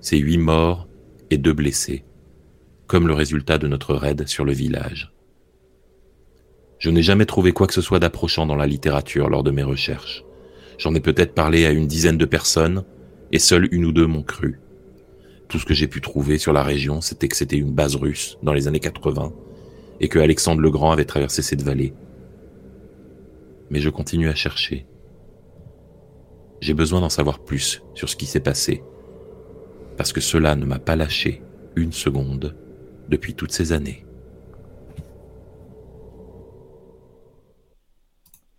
C'est 0.00 0.18
huit 0.18 0.38
morts 0.38 0.86
et 1.30 1.38
deux 1.38 1.52
blessés, 1.52 2.04
comme 2.86 3.08
le 3.08 3.14
résultat 3.14 3.58
de 3.58 3.66
notre 3.66 3.94
raid 3.96 4.28
sur 4.28 4.44
le 4.44 4.52
village. 4.52 5.12
Je 6.78 6.90
n'ai 6.90 7.02
jamais 7.02 7.26
trouvé 7.26 7.50
quoi 7.50 7.66
que 7.66 7.74
ce 7.74 7.80
soit 7.80 7.98
d'approchant 7.98 8.46
dans 8.46 8.54
la 8.54 8.68
littérature 8.68 9.28
lors 9.28 9.42
de 9.42 9.50
mes 9.50 9.64
recherches. 9.64 10.24
J'en 10.78 10.94
ai 10.94 11.00
peut-être 11.00 11.34
parlé 11.34 11.66
à 11.66 11.72
une 11.72 11.88
dizaine 11.88 12.16
de 12.18 12.24
personnes, 12.24 12.84
et 13.32 13.38
seuls 13.38 13.68
une 13.72 13.84
ou 13.84 13.92
deux 13.92 14.06
m'ont 14.06 14.22
cru. 14.22 14.60
Tout 15.48 15.58
ce 15.58 15.64
que 15.64 15.74
j'ai 15.74 15.88
pu 15.88 16.00
trouver 16.00 16.38
sur 16.38 16.52
la 16.52 16.62
région, 16.62 17.00
c'était 17.00 17.28
que 17.28 17.36
c'était 17.36 17.56
une 17.56 17.72
base 17.72 17.96
russe 17.96 18.38
dans 18.42 18.52
les 18.52 18.68
années 18.68 18.80
80 18.80 19.32
et 20.00 20.08
que 20.08 20.18
Alexandre 20.18 20.60
le 20.60 20.70
Grand 20.70 20.92
avait 20.92 21.04
traversé 21.04 21.42
cette 21.42 21.62
vallée. 21.62 21.94
Mais 23.70 23.80
je 23.80 23.90
continue 23.90 24.28
à 24.28 24.34
chercher. 24.34 24.86
J'ai 26.60 26.74
besoin 26.74 27.00
d'en 27.00 27.08
savoir 27.08 27.38
plus 27.38 27.82
sur 27.94 28.08
ce 28.08 28.16
qui 28.16 28.26
s'est 28.26 28.40
passé, 28.40 28.82
parce 29.96 30.12
que 30.12 30.20
cela 30.20 30.56
ne 30.56 30.64
m'a 30.64 30.78
pas 30.78 30.96
lâché 30.96 31.42
une 31.76 31.92
seconde 31.92 32.56
depuis 33.08 33.34
toutes 33.34 33.52
ces 33.52 33.72
années. 33.72 34.04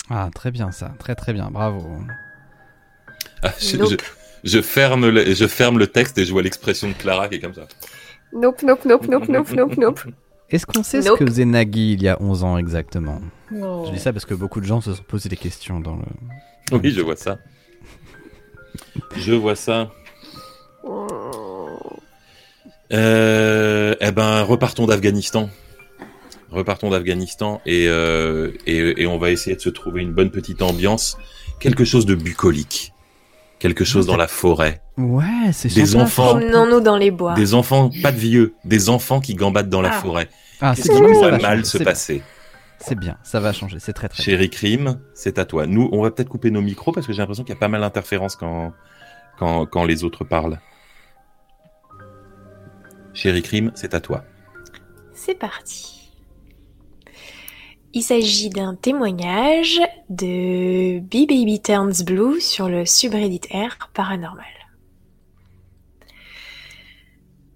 Ah, 0.10 0.30
très 0.34 0.52
bien 0.52 0.72
ça, 0.72 0.94
très 0.98 1.16
très 1.16 1.34
bien, 1.34 1.52
bravo. 1.52 1.86
Ah, 3.44 3.54
je, 3.60 3.78
je 3.78 3.96
ferme, 4.62 5.10
le, 5.10 5.34
je 5.34 5.48
ferme 5.48 5.78
le 5.80 5.88
texte 5.88 6.18
et 6.18 6.26
je 6.26 6.32
vois 6.32 6.42
l'expression 6.42 6.88
de 6.88 6.94
Clara 6.94 7.28
qui 7.28 7.36
est 7.36 7.40
comme 7.40 7.54
ça. 7.54 7.68
Nope, 8.34 8.62
nope, 8.64 8.86
nope, 8.86 9.08
nope, 9.08 9.28
nope, 9.28 9.52
nope, 9.52 9.78
nope. 9.78 10.02
Est-ce 10.50 10.66
qu'on 10.66 10.84
sait 10.84 11.02
Nope. 11.02 11.18
ce 11.20 11.24
que 11.24 11.30
faisait 11.30 11.46
Nagui 11.46 11.94
il 11.94 12.02
y 12.02 12.08
a 12.08 12.18
11 12.22 12.44
ans 12.44 12.58
exactement? 12.58 13.22
Oh. 13.56 13.84
Je 13.88 13.92
dis 13.92 14.00
ça 14.00 14.12
parce 14.14 14.26
que 14.26 14.34
beaucoup 14.34 14.60
de 14.62 14.66
gens 14.66 14.82
se 14.82 14.94
sont 14.94 15.04
posé 15.04 15.30
des 15.30 15.38
questions 15.38 15.80
dans 15.80 15.96
le. 15.96 16.04
Oui, 16.78 16.92
je 16.92 17.02
vois 17.02 17.16
ça. 17.16 17.38
Je 19.16 19.34
vois 19.34 19.56
ça. 19.56 19.92
Euh, 22.92 23.96
eh 24.00 24.12
ben, 24.12 24.42
repartons 24.44 24.86
d'Afghanistan. 24.88 25.50
Repartons 26.52 26.90
d'Afghanistan 26.90 27.62
et, 27.68 27.88
euh, 27.88 28.52
et, 28.66 29.04
et 29.04 29.08
on 29.08 29.20
va 29.20 29.30
essayer 29.30 29.56
de 29.56 29.62
se 29.62 29.70
trouver 29.70 30.02
une 30.02 30.14
bonne 30.14 30.32
petite 30.32 30.64
ambiance. 30.64 31.18
Quelque 31.60 31.86
chose 31.86 32.06
de 32.08 32.16
bucolique. 32.16 32.94
Quelque 33.60 33.84
chose 33.84 34.06
dans 34.06 34.16
la 34.18 34.28
forêt. 34.28 34.82
Ouais, 34.98 35.52
c'est 35.52 35.74
Des 35.74 35.86
sympa. 35.86 36.04
enfants. 36.06 36.28
Promenons-nous 36.30 36.80
dans 36.80 36.96
les 36.98 37.12
bois. 37.12 37.34
Des 37.36 37.54
enfants, 37.54 37.90
pas 38.02 38.12
de 38.14 38.18
vieux, 38.18 38.54
des 38.64 38.90
enfants 38.90 39.20
qui 39.20 39.36
gambadent 39.36 39.70
dans 39.70 39.82
la 39.82 39.90
Ah. 39.94 40.00
forêt. 40.02 40.30
Ah, 40.62 40.74
Qu'est-ce 40.76 40.88
c'est 40.88 40.94
qui 40.94 40.98
ça 40.98 41.04
pourrait 41.14 41.32
va 41.32 41.38
mal 41.40 41.58
changer. 41.60 41.64
se 41.66 41.78
C'est- 41.78 41.84
passer 41.84 42.24
C'est 42.80 42.96
bien, 42.98 43.18
ça 43.24 43.42
va 43.42 43.52
changer, 43.52 43.78
c'est 43.80 43.92
très 43.92 44.08
très 44.08 44.24
bien. 44.24 44.24
Chéri 44.24 44.50
Crime, 44.50 45.00
c'est 45.14 45.38
à 45.38 45.44
toi. 45.46 45.68
Nous, 45.68 45.90
on 45.92 46.02
va 46.02 46.12
peut-être 46.12 46.30
couper 46.30 46.50
nos 46.52 46.62
micros 46.62 46.94
parce 46.94 47.06
que 47.06 47.12
j'ai 47.12 47.20
l'impression 47.22 47.44
qu'il 47.44 47.54
y 47.54 47.58
a 47.58 47.60
pas 47.60 47.68
mal 47.68 47.82
d'interférences 47.82 48.38
quand, 48.38 48.72
quand, 49.38 49.66
quand 49.66 49.84
les 49.84 50.06
autres 50.06 50.24
parlent. 50.24 50.60
Chéri 53.14 53.42
Crime, 53.42 53.72
c'est 53.76 53.94
à 53.94 54.00
toi. 54.00 54.24
C'est 55.14 55.36
parti. 55.36 55.99
Il 57.92 58.04
s'agit 58.04 58.50
d'un 58.50 58.76
témoignage 58.76 59.80
de 60.10 61.00
B-Baby 61.00 61.60
Turns 61.60 62.04
Blue 62.06 62.40
sur 62.40 62.70
le 62.70 62.86
subreddit 62.86 63.42
R 63.52 63.90
paranormal. 63.94 64.46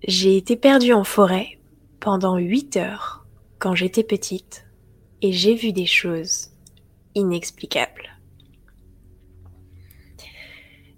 J'ai 0.08 0.36
été 0.36 0.56
perdue 0.56 0.94
en 0.94 1.04
forêt 1.04 1.60
pendant 2.00 2.38
8 2.38 2.78
heures 2.78 3.28
quand 3.60 3.76
j'étais 3.76 4.04
petite 4.04 4.66
et 5.22 5.32
j'ai 5.32 5.54
vu 5.54 5.72
des 5.72 5.86
choses 5.86 6.50
inexplicables. 7.14 8.10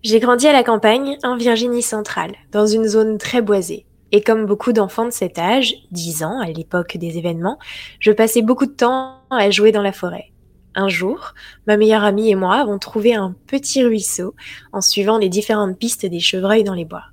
J'ai 0.02 0.20
grandi 0.22 0.48
à 0.48 0.54
la 0.54 0.64
campagne, 0.64 1.18
en 1.24 1.36
Virginie 1.36 1.82
centrale, 1.82 2.36
dans 2.52 2.68
une 2.68 2.88
zone 2.88 3.18
très 3.18 3.42
boisée. 3.42 3.86
Et 4.16 4.22
comme 4.22 4.46
beaucoup 4.46 4.72
d'enfants 4.72 5.04
de 5.04 5.12
cet 5.12 5.38
âge, 5.38 5.76
10 5.92 6.24
ans 6.24 6.40
à 6.40 6.46
l'époque 6.46 6.96
des 6.96 7.18
événements, 7.18 7.60
je 8.00 8.14
passais 8.14 8.42
beaucoup 8.42 8.66
de 8.66 8.72
temps 8.72 9.20
à 9.30 9.50
jouer 9.50 9.74
dans 9.74 9.82
la 9.82 9.92
forêt. 9.92 10.32
Un 10.74 10.88
jour, 10.88 11.34
ma 11.68 11.76
meilleure 11.76 12.06
amie 12.06 12.30
et 12.30 12.36
moi 12.36 12.56
avons 12.56 12.80
trouvé 12.80 13.14
un 13.14 13.36
petit 13.46 13.84
ruisseau 13.84 14.34
en 14.72 14.80
suivant 14.80 15.18
les 15.18 15.28
différentes 15.28 15.78
pistes 15.78 16.06
des 16.06 16.22
chevreuils 16.22 16.64
dans 16.64 16.76
les 16.76 16.86
bois. 16.86 17.04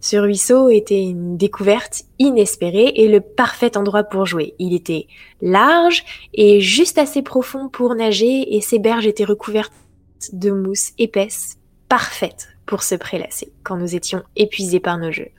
Ce 0.00 0.18
ruisseau 0.18 0.68
était 0.68 1.02
une 1.02 1.38
découverte 1.38 2.02
inespérée 2.18 2.92
et 2.94 3.08
le 3.08 3.22
parfait 3.22 3.78
endroit 3.78 4.04
pour 4.04 4.26
jouer. 4.26 4.54
Il 4.58 4.74
était 4.74 5.06
large 5.40 6.04
et 6.34 6.60
juste 6.60 6.98
assez 6.98 7.22
profond 7.22 7.70
pour 7.70 7.94
nager 7.94 8.54
et 8.54 8.60
ses 8.60 8.78
berges 8.78 9.06
étaient 9.06 9.24
recouvertes 9.24 9.72
de 10.34 10.50
mousse 10.50 10.92
épaisse, 10.98 11.56
parfaite 11.88 12.48
pour 12.66 12.82
se 12.82 12.96
prélasser 12.96 13.50
quand 13.62 13.78
nous 13.78 13.94
étions 13.94 14.22
épuisés 14.36 14.78
par 14.78 14.98
nos 14.98 15.10
jeux. 15.10 15.30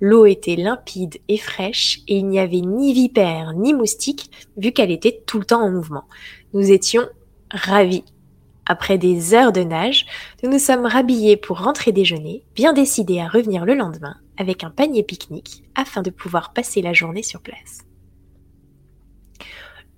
L'eau 0.00 0.26
était 0.26 0.56
limpide 0.56 1.18
et 1.28 1.38
fraîche 1.38 2.00
et 2.06 2.18
il 2.18 2.28
n'y 2.28 2.38
avait 2.38 2.60
ni 2.60 2.92
vipères 2.92 3.52
ni 3.54 3.74
moustiques 3.74 4.30
vu 4.56 4.72
qu'elle 4.72 4.90
était 4.90 5.22
tout 5.26 5.38
le 5.38 5.44
temps 5.44 5.62
en 5.62 5.70
mouvement. 5.70 6.04
Nous 6.54 6.70
étions 6.70 7.06
ravis. 7.50 8.04
Après 8.66 8.98
des 8.98 9.34
heures 9.34 9.52
de 9.52 9.62
nage, 9.62 10.06
nous 10.42 10.50
nous 10.50 10.58
sommes 10.58 10.84
rhabillés 10.84 11.36
pour 11.36 11.60
rentrer 11.60 11.90
déjeuner, 11.90 12.44
bien 12.54 12.74
décidés 12.74 13.18
à 13.18 13.26
revenir 13.26 13.64
le 13.64 13.74
lendemain 13.74 14.16
avec 14.36 14.62
un 14.62 14.70
panier 14.70 15.02
pique-nique 15.02 15.64
afin 15.74 16.02
de 16.02 16.10
pouvoir 16.10 16.52
passer 16.52 16.82
la 16.82 16.92
journée 16.92 17.22
sur 17.22 17.40
place. 17.40 17.80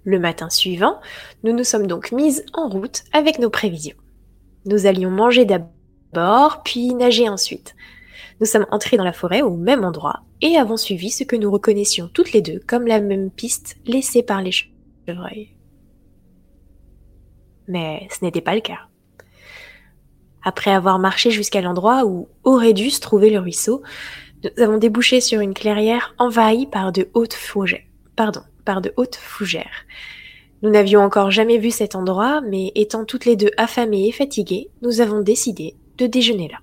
Le 0.04 0.18
matin 0.18 0.48
suivant, 0.48 0.98
nous 1.44 1.52
nous 1.52 1.64
sommes 1.64 1.86
donc 1.86 2.10
mises 2.12 2.44
en 2.54 2.68
route 2.68 3.02
avec 3.12 3.38
nos 3.38 3.50
prévisions. 3.50 3.96
Nous 4.64 4.86
allions 4.86 5.10
manger 5.10 5.44
d'abord, 5.44 6.62
puis 6.62 6.94
nager 6.94 7.28
ensuite. 7.28 7.74
Nous 8.40 8.46
sommes 8.46 8.66
entrés 8.70 8.96
dans 8.96 9.04
la 9.04 9.12
forêt 9.12 9.42
au 9.42 9.54
même 9.54 9.84
endroit 9.84 10.22
et 10.40 10.56
avons 10.56 10.78
suivi 10.78 11.10
ce 11.10 11.24
que 11.24 11.36
nous 11.36 11.50
reconnaissions 11.50 12.10
toutes 12.12 12.32
les 12.32 12.40
deux 12.40 12.60
comme 12.66 12.86
la 12.86 13.00
même 13.00 13.30
piste 13.30 13.76
laissée 13.84 14.22
par 14.22 14.40
les 14.40 14.52
chevreuils. 14.52 15.50
Mais 17.68 18.08
ce 18.10 18.24
n'était 18.24 18.40
pas 18.40 18.54
le 18.54 18.62
cas. 18.62 18.88
Après 20.42 20.70
avoir 20.70 20.98
marché 20.98 21.30
jusqu'à 21.30 21.60
l'endroit 21.60 22.06
où 22.06 22.28
aurait 22.42 22.72
dû 22.72 22.90
se 22.90 23.00
trouver 23.00 23.28
le 23.28 23.40
ruisseau, 23.40 23.82
nous 24.42 24.62
avons 24.62 24.78
débouché 24.78 25.20
sur 25.20 25.40
une 25.40 25.52
clairière 25.52 26.14
envahie 26.16 26.66
par 26.66 26.92
de 26.92 27.10
hautes 27.12 27.34
fougères. 27.34 27.84
Pardon, 28.16 28.40
par 28.64 28.80
de 28.80 28.92
hautes 28.96 29.16
fougères. 29.16 29.84
Nous 30.62 30.70
n'avions 30.70 31.02
encore 31.02 31.30
jamais 31.30 31.58
vu 31.58 31.70
cet 31.70 31.94
endroit, 31.94 32.40
mais 32.40 32.72
étant 32.74 33.04
toutes 33.04 33.26
les 33.26 33.36
deux 33.36 33.50
affamées 33.58 34.08
et 34.08 34.12
fatiguées, 34.12 34.70
nous 34.80 35.02
avons 35.02 35.20
décidé 35.20 35.76
de 35.98 36.06
déjeuner 36.06 36.48
là. 36.48 36.58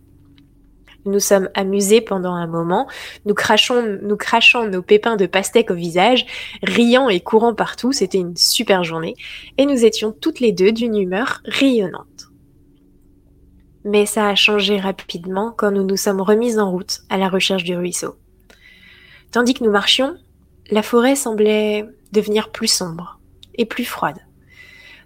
Nous 1.08 1.22
sommes 1.22 1.50
amusés 1.54 2.02
pendant 2.02 2.34
un 2.34 2.48
moment, 2.48 2.88
nous 3.26 3.34
crachons, 3.34 4.00
nos 4.02 4.82
pépins 4.82 5.16
de 5.16 5.26
pastèque 5.26 5.72
au 5.72 5.74
visage, 5.74 6.26
riant 6.64 7.08
et 7.08 7.22
courant 7.22 7.56
partout, 7.56 7.94
c'était 7.94 8.18
une 8.18 8.36
super 8.36 8.84
journée, 8.84 9.16
et 9.58 9.66
nous 9.66 9.86
étions 9.86 10.12
toutes 10.12 10.42
les 10.42 10.52
deux 10.52 10.74
d'une 10.74 10.98
humeur 10.98 11.42
rayonnante. 11.46 12.28
Mais 13.86 14.06
ça 14.06 14.28
a 14.28 14.36
changé 14.36 14.80
rapidement 14.80 15.54
quand 15.56 15.72
nous 15.72 15.86
nous 15.86 15.96
sommes 15.96 16.20
remises 16.20 16.60
en 16.60 16.70
route 16.70 17.00
à 17.10 17.18
la 17.18 17.30
recherche 17.30 17.64
du 17.64 17.78
ruisseau. 17.78 18.18
Tandis 19.32 19.54
que 19.54 19.64
nous 19.64 19.72
marchions, 19.72 20.18
la 20.72 20.84
forêt 20.84 21.16
semblait 21.16 21.86
devenir 22.12 22.52
plus 22.52 22.68
sombre 22.68 23.22
et 23.56 23.66
plus 23.66 23.86
froide. 23.86 24.27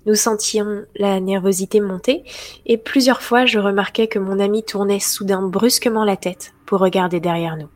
Nous 0.05 0.15
sentions 0.15 0.85
la 0.95 1.19
nervosité 1.19 1.79
monter 1.79 2.23
et 2.65 2.77
plusieurs 2.77 3.21
fois 3.21 3.45
je 3.45 3.59
remarquais 3.59 4.07
que 4.07 4.19
mon 4.19 4.39
ami 4.39 4.63
tournait 4.63 4.99
soudain 4.99 5.41
brusquement 5.43 6.03
la 6.03 6.17
tête 6.17 6.53
pour 6.65 6.79
regarder 6.79 7.19
derrière 7.19 7.55
nous. 7.55 7.69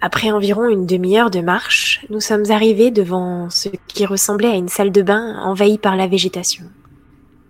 Après 0.00 0.30
environ 0.30 0.68
une 0.68 0.86
demi-heure 0.86 1.30
de 1.30 1.40
marche, 1.40 2.04
nous 2.10 2.20
sommes 2.20 2.50
arrivés 2.50 2.90
devant 2.90 3.50
ce 3.50 3.68
qui 3.86 4.04
ressemblait 4.04 4.50
à 4.50 4.56
une 4.56 4.68
salle 4.68 4.92
de 4.92 5.02
bain 5.02 5.38
envahie 5.38 5.78
par 5.78 5.96
la 5.96 6.06
végétation. 6.06 6.64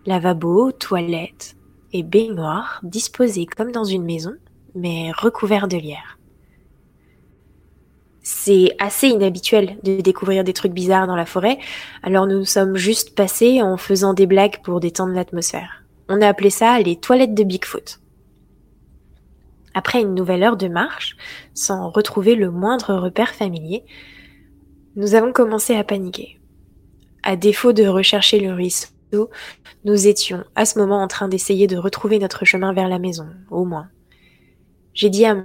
Lavabo, 0.04 0.70
toilettes 0.72 1.56
et 1.92 2.02
baignoire 2.02 2.80
disposés 2.82 3.46
comme 3.46 3.72
dans 3.72 3.84
une 3.84 4.04
maison, 4.04 4.34
mais 4.74 5.10
recouverts 5.12 5.68
de 5.68 5.78
lierre. 5.78 6.15
C'est 8.28 8.74
assez 8.80 9.06
inhabituel 9.06 9.78
de 9.84 10.00
découvrir 10.00 10.42
des 10.42 10.52
trucs 10.52 10.72
bizarres 10.72 11.06
dans 11.06 11.14
la 11.14 11.26
forêt, 11.26 11.58
alors 12.02 12.26
nous 12.26 12.40
nous 12.40 12.44
sommes 12.44 12.74
juste 12.74 13.14
passés 13.14 13.62
en 13.62 13.76
faisant 13.76 14.14
des 14.14 14.26
blagues 14.26 14.60
pour 14.64 14.80
détendre 14.80 15.12
l'atmosphère. 15.12 15.84
On 16.08 16.20
a 16.20 16.26
appelé 16.26 16.50
ça 16.50 16.76
les 16.80 16.96
toilettes 16.96 17.34
de 17.34 17.44
Bigfoot. 17.44 18.00
Après 19.74 20.00
une 20.00 20.12
nouvelle 20.12 20.42
heure 20.42 20.56
de 20.56 20.66
marche, 20.66 21.16
sans 21.54 21.88
retrouver 21.88 22.34
le 22.34 22.50
moindre 22.50 22.94
repère 22.96 23.32
familier, 23.32 23.84
nous 24.96 25.14
avons 25.14 25.32
commencé 25.32 25.76
à 25.76 25.84
paniquer. 25.84 26.40
À 27.22 27.36
défaut 27.36 27.72
de 27.72 27.86
rechercher 27.86 28.40
le 28.40 28.52
ruisseau, 28.52 29.30
nous 29.84 30.08
étions 30.08 30.42
à 30.56 30.64
ce 30.64 30.80
moment 30.80 31.00
en 31.00 31.06
train 31.06 31.28
d'essayer 31.28 31.68
de 31.68 31.76
retrouver 31.76 32.18
notre 32.18 32.44
chemin 32.44 32.72
vers 32.72 32.88
la 32.88 32.98
maison, 32.98 33.28
au 33.52 33.64
moins. 33.64 33.86
J'ai 34.94 35.10
dit 35.10 35.26
à 35.26 35.36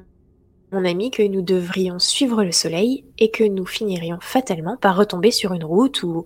mon 0.71 0.85
ami 0.85 1.11
que 1.11 1.23
nous 1.23 1.41
devrions 1.41 1.99
suivre 1.99 2.43
le 2.43 2.51
soleil 2.51 3.03
et 3.19 3.29
que 3.29 3.43
nous 3.43 3.65
finirions 3.65 4.19
fatalement 4.21 4.77
par 4.77 4.95
retomber 4.95 5.31
sur 5.31 5.53
une 5.53 5.65
route 5.65 6.03
ou 6.03 6.23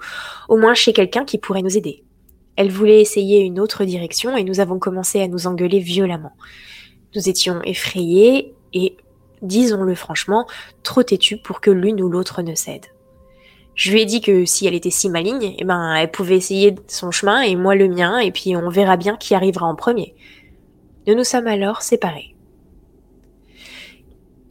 au 0.50 0.58
moins 0.58 0.76
chez 0.76 0.94
quelqu'un 0.94 1.26
qui 1.26 1.40
pourrait 1.40 1.64
nous 1.64 1.78
aider. 1.78 2.04
Elle 2.56 2.72
voulait 2.72 3.02
essayer 3.02 3.40
une 3.40 3.60
autre 3.60 3.86
direction 3.86 4.38
et 4.38 4.44
nous 4.44 4.60
avons 4.60 4.78
commencé 4.78 5.20
à 5.20 5.28
nous 5.28 5.48
engueuler 5.48 5.80
violemment. 5.80 6.32
Nous 7.16 7.28
étions 7.28 7.62
effrayés 7.64 8.54
et, 8.74 8.96
disons-le 9.42 9.96
franchement, 9.96 10.46
trop 10.84 11.02
têtus 11.02 11.38
pour 11.38 11.60
que 11.60 11.72
l'une 11.72 12.02
ou 12.02 12.10
l'autre 12.10 12.42
ne 12.44 12.54
cède. 12.54 12.86
Je 13.74 13.92
lui 13.92 14.02
ai 14.02 14.06
dit 14.06 14.22
que 14.22 14.46
si 14.46 14.68
elle 14.68 14.76
était 14.76 14.90
si 14.90 15.10
maligne, 15.10 15.56
eh 15.58 15.66
ben, 15.66 15.96
elle 15.96 16.12
pouvait 16.12 16.38
essayer 16.38 16.76
son 16.88 17.12
chemin 17.12 17.42
et 17.42 17.56
moi 17.58 17.76
le 17.76 17.90
mien, 17.90 18.20
et 18.20 18.32
puis 18.32 18.56
on 18.56 18.70
verra 18.70 18.96
bien 18.96 19.18
qui 19.18 19.36
arrivera 19.36 19.66
en 19.66 19.76
premier. 19.76 20.16
Nous 21.08 21.16
nous 21.16 21.26
sommes 21.26 21.48
alors 21.48 21.82
séparés. 21.82 22.35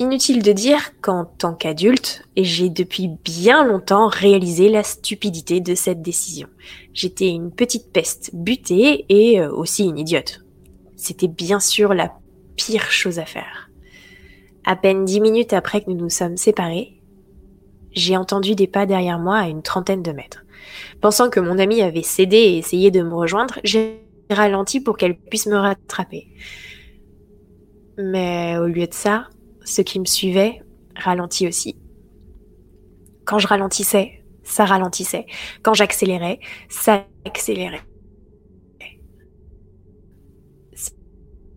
Inutile 0.01 0.43
de 0.43 0.51
dire 0.51 1.01
qu'en 1.01 1.25
tant 1.25 1.55
qu'adulte, 1.55 2.27
j'ai 2.37 2.69
depuis 2.69 3.09
bien 3.25 3.65
longtemps 3.65 4.09
réalisé 4.09 4.69
la 4.69 4.83
stupidité 4.83 5.61
de 5.61 5.77
cette 5.77 6.03
décision. 6.03 6.49
J'étais 6.93 7.29
une 7.29 7.53
petite 7.53 7.93
peste 7.93 8.31
butée 8.35 9.05
et 9.09 9.41
euh, 9.41 9.53
aussi 9.53 9.85
une 9.85 9.99
idiote. 9.99 10.41
C'était 10.97 11.29
bien 11.29 11.61
sûr 11.61 11.95
la 11.95 12.13
pire 12.57 12.91
chose 12.91 13.21
à 13.21 13.25
faire. 13.25 13.71
À 14.65 14.75
peine 14.75 15.05
dix 15.05 15.21
minutes 15.21 15.53
après 15.53 15.83
que 15.83 15.91
nous 15.91 15.97
nous 15.97 16.11
sommes 16.11 16.39
séparés, 16.39 17.01
j'ai 17.93 18.17
entendu 18.17 18.57
des 18.57 18.67
pas 18.67 18.87
derrière 18.87 19.21
moi 19.21 19.37
à 19.37 19.49
une 19.49 19.63
trentaine 19.63 20.03
de 20.03 20.11
mètres. 20.11 20.45
Pensant 21.01 21.31
que 21.31 21.39
mon 21.39 21.61
amie 21.61 21.83
avait 21.83 22.03
cédé 22.03 22.37
et 22.37 22.59
essayé 22.59 22.91
de 22.91 23.03
me 23.03 23.15
rejoindre, 23.15 23.61
j'ai 23.63 24.01
ralenti 24.29 24.81
pour 24.81 24.97
qu'elle 24.97 25.17
puisse 25.17 25.47
me 25.47 25.57
rattraper. 25.57 26.27
Mais 27.97 28.57
au 28.59 28.67
lieu 28.67 28.89
de 28.89 28.95
ça, 28.95 29.29
ceux 29.65 29.83
qui 29.83 29.99
me 30.01 30.05
suivaient 30.05 30.63
ralentit 30.97 31.49
aussi. 31.49 31.77
Quand 33.25 33.39
je 33.39 33.47
ralentissais, 33.47 34.25
ça 34.43 34.65
ralentissait. 34.65 35.27
Quand 35.63 35.75
j'accélérais, 35.75 36.39
ça 36.69 37.07
accélérait. 37.25 37.83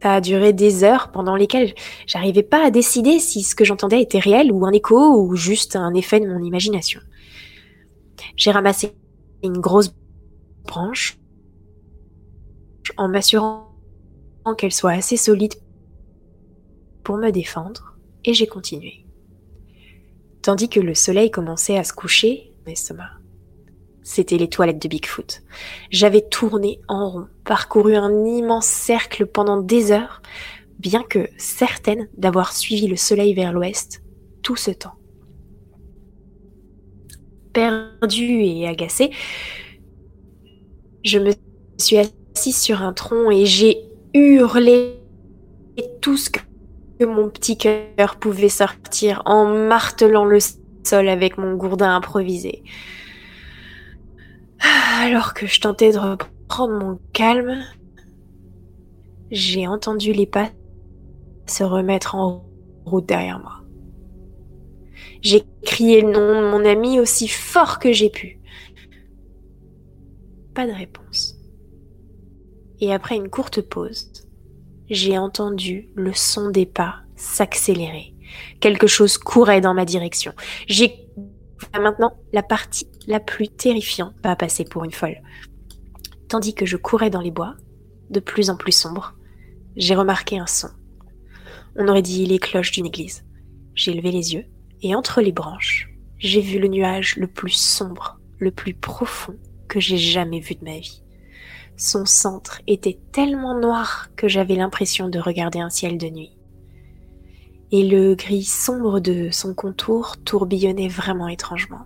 Ça 0.02 0.14
a 0.14 0.22
duré 0.22 0.54
des 0.54 0.84
heures 0.84 1.12
pendant 1.12 1.36
lesquelles 1.36 1.74
j'arrivais 2.06 2.44
pas 2.44 2.66
à 2.66 2.72
décider 2.72 3.20
si 3.20 3.44
ce 3.44 3.56
que 3.56 3.66
j'entendais 3.66 4.02
était 4.02 4.20
réel 4.20 4.52
ou 4.52 4.66
un 4.66 4.72
écho 4.72 5.20
ou 5.20 5.36
juste 5.36 5.76
un 5.76 5.94
effet 5.94 6.20
de 6.20 6.28
mon 6.28 6.44
imagination. 6.44 7.02
J'ai 8.36 8.52
ramassé 8.52 8.94
une 9.44 9.58
grosse 9.58 9.94
branche 10.66 11.18
en 12.96 13.10
m'assurant 13.10 13.68
qu'elle 14.58 14.72
soit 14.72 14.92
assez 14.92 15.18
solide 15.18 15.56
pour 17.04 17.18
me 17.18 17.32
défendre 17.32 17.97
et 18.28 18.34
j'ai 18.34 18.46
continué. 18.46 19.06
Tandis 20.42 20.70
que 20.70 20.80
le 20.80 20.94
soleil 20.94 21.32
commençait 21.32 21.78
à 21.78 21.84
se 21.84 21.94
coucher, 21.94 22.52
l'estomac. 22.68 23.10
C'était 24.04 24.38
les 24.38 24.50
toilettes 24.50 24.82
de 24.82 24.88
Bigfoot. 24.88 25.44
J'avais 25.90 26.22
tourné 26.22 26.80
en 26.88 27.10
rond, 27.10 27.28
parcouru 27.46 27.96
un 27.96 28.26
immense 28.26 28.68
cercle 28.68 29.26
pendant 29.26 29.62
des 29.62 29.92
heures, 29.92 30.22
bien 30.78 31.04
que 31.04 31.30
certaine 31.38 32.08
d'avoir 32.18 32.54
suivi 32.54 32.88
le 32.88 32.96
soleil 32.98 33.34
vers 33.34 33.54
l'ouest 33.54 34.04
tout 34.44 34.56
ce 34.56 34.72
temps. 34.72 34.96
Perdue 37.54 38.44
et 38.44 38.68
agacée, 38.68 39.12
je 41.04 41.20
me 41.20 41.32
suis 41.78 41.98
assise 41.98 42.58
sur 42.58 42.82
un 42.82 42.94
tronc 42.94 43.32
et 43.32 43.46
j'ai 43.46 43.82
hurlé 44.14 45.00
tout 46.02 46.18
ce 46.18 46.30
que 46.30 46.40
mon 47.06 47.30
petit 47.30 47.58
cœur 47.58 48.18
pouvait 48.20 48.50
sortir 48.50 49.22
en 49.26 49.46
martelant 49.46 50.26
le 50.26 50.40
sol 50.84 51.08
avec 51.10 51.38
mon 51.38 51.56
gourdin 51.56 51.96
improvisé. 51.96 52.64
Alors 54.60 55.34
que 55.34 55.46
je 55.46 55.62
tentais 55.62 55.92
de 55.92 55.98
reprendre 55.98 56.74
mon 56.74 57.00
calme, 57.14 57.64
j'ai 59.30 59.68
entendu 59.68 60.14
les 60.14 60.26
pas 60.26 60.50
se 61.46 61.64
remettre 61.64 62.16
en 62.16 62.46
route 62.86 63.06
derrière 63.06 63.40
moi. 63.40 63.64
J'ai 65.22 65.44
crié 65.64 66.02
le 66.02 66.12
nom 66.12 66.42
de 66.42 66.48
mon 66.50 66.66
ami 66.66 67.00
aussi 67.00 67.28
fort 67.28 67.80
que 67.80 67.92
j'ai 67.92 68.10
pu. 68.10 68.40
Pas 70.54 70.68
de 70.68 70.72
réponse. 70.72 71.36
Et 72.80 72.94
après 72.94 73.16
une 73.16 73.30
courte 73.30 73.62
pause, 73.62 74.27
j'ai 74.90 75.18
entendu 75.18 75.90
le 75.96 76.14
son 76.14 76.50
des 76.50 76.66
pas 76.66 77.02
s'accélérer. 77.16 78.14
Quelque 78.60 78.88
chose 78.88 79.18
courait 79.18 79.62
dans 79.62 79.74
ma 79.74 79.86
direction. 79.86 80.34
J'ai 80.68 81.08
maintenant 81.74 82.14
la 82.34 82.44
partie 82.44 82.88
la 83.08 83.20
plus 83.20 83.48
terrifiante 83.48 84.14
à 84.24 84.36
passer 84.36 84.64
pour 84.64 84.84
une 84.84 84.92
folle. 84.92 85.22
Tandis 86.28 86.54
que 86.54 86.66
je 86.66 86.78
courais 86.78 87.10
dans 87.10 87.22
les 87.22 87.32
bois, 87.32 87.56
de 88.10 88.20
plus 88.20 88.50
en 88.50 88.58
plus 88.58 88.72
sombre, 88.72 89.16
j'ai 89.76 89.96
remarqué 89.96 90.38
un 90.38 90.48
son. 90.48 90.70
On 91.78 91.88
aurait 91.88 92.02
dit 92.02 92.26
les 92.26 92.40
cloches 92.40 92.72
d'une 92.72 92.86
église. 92.86 93.24
J'ai 93.76 93.94
levé 93.94 94.12
les 94.12 94.34
yeux, 94.34 94.46
et 94.82 94.96
entre 94.96 95.22
les 95.22 95.32
branches, 95.32 95.90
j'ai 96.18 96.42
vu 96.42 96.60
le 96.60 96.68
nuage 96.68 97.16
le 97.16 97.28
plus 97.28 97.52
sombre, 97.52 98.20
le 98.40 98.52
plus 98.52 98.74
profond 98.74 99.36
que 99.68 99.80
j'ai 99.80 99.98
jamais 99.98 100.40
vu 100.40 100.56
de 100.56 100.66
ma 100.66 100.80
vie. 100.80 101.04
Son 101.78 102.08
centre 102.08 102.60
était 102.66 102.98
tellement 103.12 103.58
noir 103.58 104.10
que 104.16 104.28
j'avais 104.28 104.56
l'impression 104.56 105.10
de 105.10 105.20
regarder 105.20 105.60
un 105.60 105.70
ciel 105.70 106.00
de 106.00 106.08
nuit. 106.08 106.36
Et 107.72 107.88
le 107.88 108.16
gris 108.16 108.46
sombre 108.46 109.00
de 109.00 109.30
son 109.30 109.54
contour 109.54 110.18
tourbillonnait 110.26 110.88
vraiment 110.88 111.28
étrangement. 111.28 111.86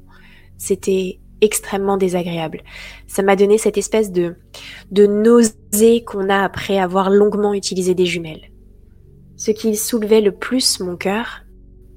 C'était 0.57 1.19
extrêmement 1.41 1.97
désagréable. 1.97 2.61
Ça 3.07 3.21
m'a 3.21 3.35
donné 3.35 3.57
cette 3.57 3.77
espèce 3.77 4.13
de, 4.13 4.37
de 4.91 5.07
nausée 5.07 6.03
qu'on 6.05 6.29
a 6.29 6.41
après 6.41 6.77
avoir 6.77 7.09
longuement 7.09 7.53
utilisé 7.53 7.93
des 7.93 8.05
jumelles. 8.05 8.51
Ce 9.35 9.51
qui 9.51 9.75
soulevait 9.75 10.21
le 10.21 10.31
plus 10.31 10.79
mon 10.79 10.95
cœur 10.95 11.41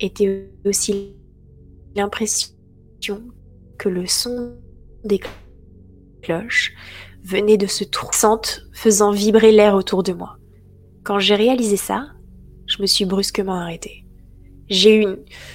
était 0.01 0.51
aussi 0.65 1.15
l'impression 1.95 2.49
que 3.79 3.89
le 3.89 4.07
son 4.07 4.57
des 5.05 5.21
cloches 6.23 6.75
venait 7.25 7.57
de 7.57 7.67
ce 7.67 7.85
trou 7.85 8.11
faisant 8.73 9.11
vibrer 9.11 9.51
l'air 9.51 9.75
autour 9.75 10.03
de 10.03 10.13
moi. 10.13 10.37
Quand 11.03 11.19
j'ai 11.19 11.35
réalisé 11.35 11.77
ça, 11.77 12.07
je 12.67 12.81
me 12.81 12.87
suis 12.87 13.05
brusquement 13.05 13.55
arrêtée. 13.55 14.05
J'ai 14.69 15.03
eu 15.03 15.07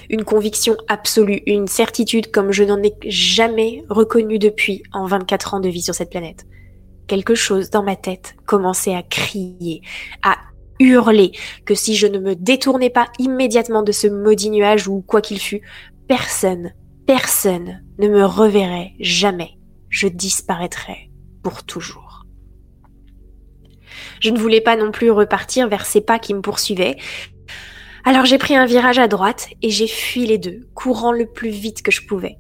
une, 0.10 0.24
conviction 0.24 0.78
absolue, 0.88 1.42
une 1.48 1.68
certitude 1.68 2.30
comme 2.32 2.52
je 2.52 2.64
n'en 2.64 2.82
ai 2.84 2.94
jamais 3.06 3.84
reconnue 3.90 4.38
depuis 4.38 4.84
en 4.94 5.08
24 5.08 5.56
ans 5.56 5.60
de 5.60 5.70
vie 5.70 5.82
sur 5.82 5.96
cette 5.96 6.12
planète. 6.12 6.46
Quelque 7.08 7.34
chose 7.34 7.72
dans 7.72 7.82
ma 7.82 7.96
tête 7.96 8.36
commençait 8.46 8.94
à 8.94 9.02
crier, 9.02 9.82
à 10.22 10.38
hurler 10.80 11.32
que 11.66 11.74
si 11.74 11.96
je 11.96 12.06
ne 12.06 12.20
me 12.20 12.36
détournais 12.36 12.92
pas 12.92 13.08
immédiatement 13.18 13.82
de 13.82 13.92
ce 13.92 14.08
maudit 14.08 14.52
nuage 14.52 14.88
ou 14.88 15.02
quoi 15.02 15.22
qu'il 15.22 15.40
fût, 15.40 15.62
personne, 16.08 16.72
personne 17.08 17.84
ne 17.98 18.08
me 18.08 18.24
reverrait 18.24 18.94
jamais. 19.00 19.58
Je 19.90 20.08
disparaîtrais 20.08 21.09
toujours. 21.64 22.26
Je 24.20 24.30
ne 24.30 24.38
voulais 24.38 24.62
pas 24.62 24.76
non 24.76 24.92
plus 24.92 25.12
repartir 25.12 25.68
vers 25.68 25.86
ces 25.86 26.02
pas 26.02 26.20
qui 26.20 26.34
me 26.34 26.42
poursuivaient. 26.42 26.98
Alors 28.06 28.26
j'ai 28.26 28.38
pris 28.38 28.56
un 28.56 28.66
virage 28.66 29.00
à 29.00 29.08
droite 29.08 29.50
et 29.62 29.70
j'ai 29.70 29.88
fui 29.88 30.26
les 30.26 30.38
deux, 30.38 30.68
courant 30.74 31.12
le 31.12 31.26
plus 31.26 31.50
vite 31.50 31.82
que 31.82 31.92
je 31.92 32.06
pouvais. 32.06 32.38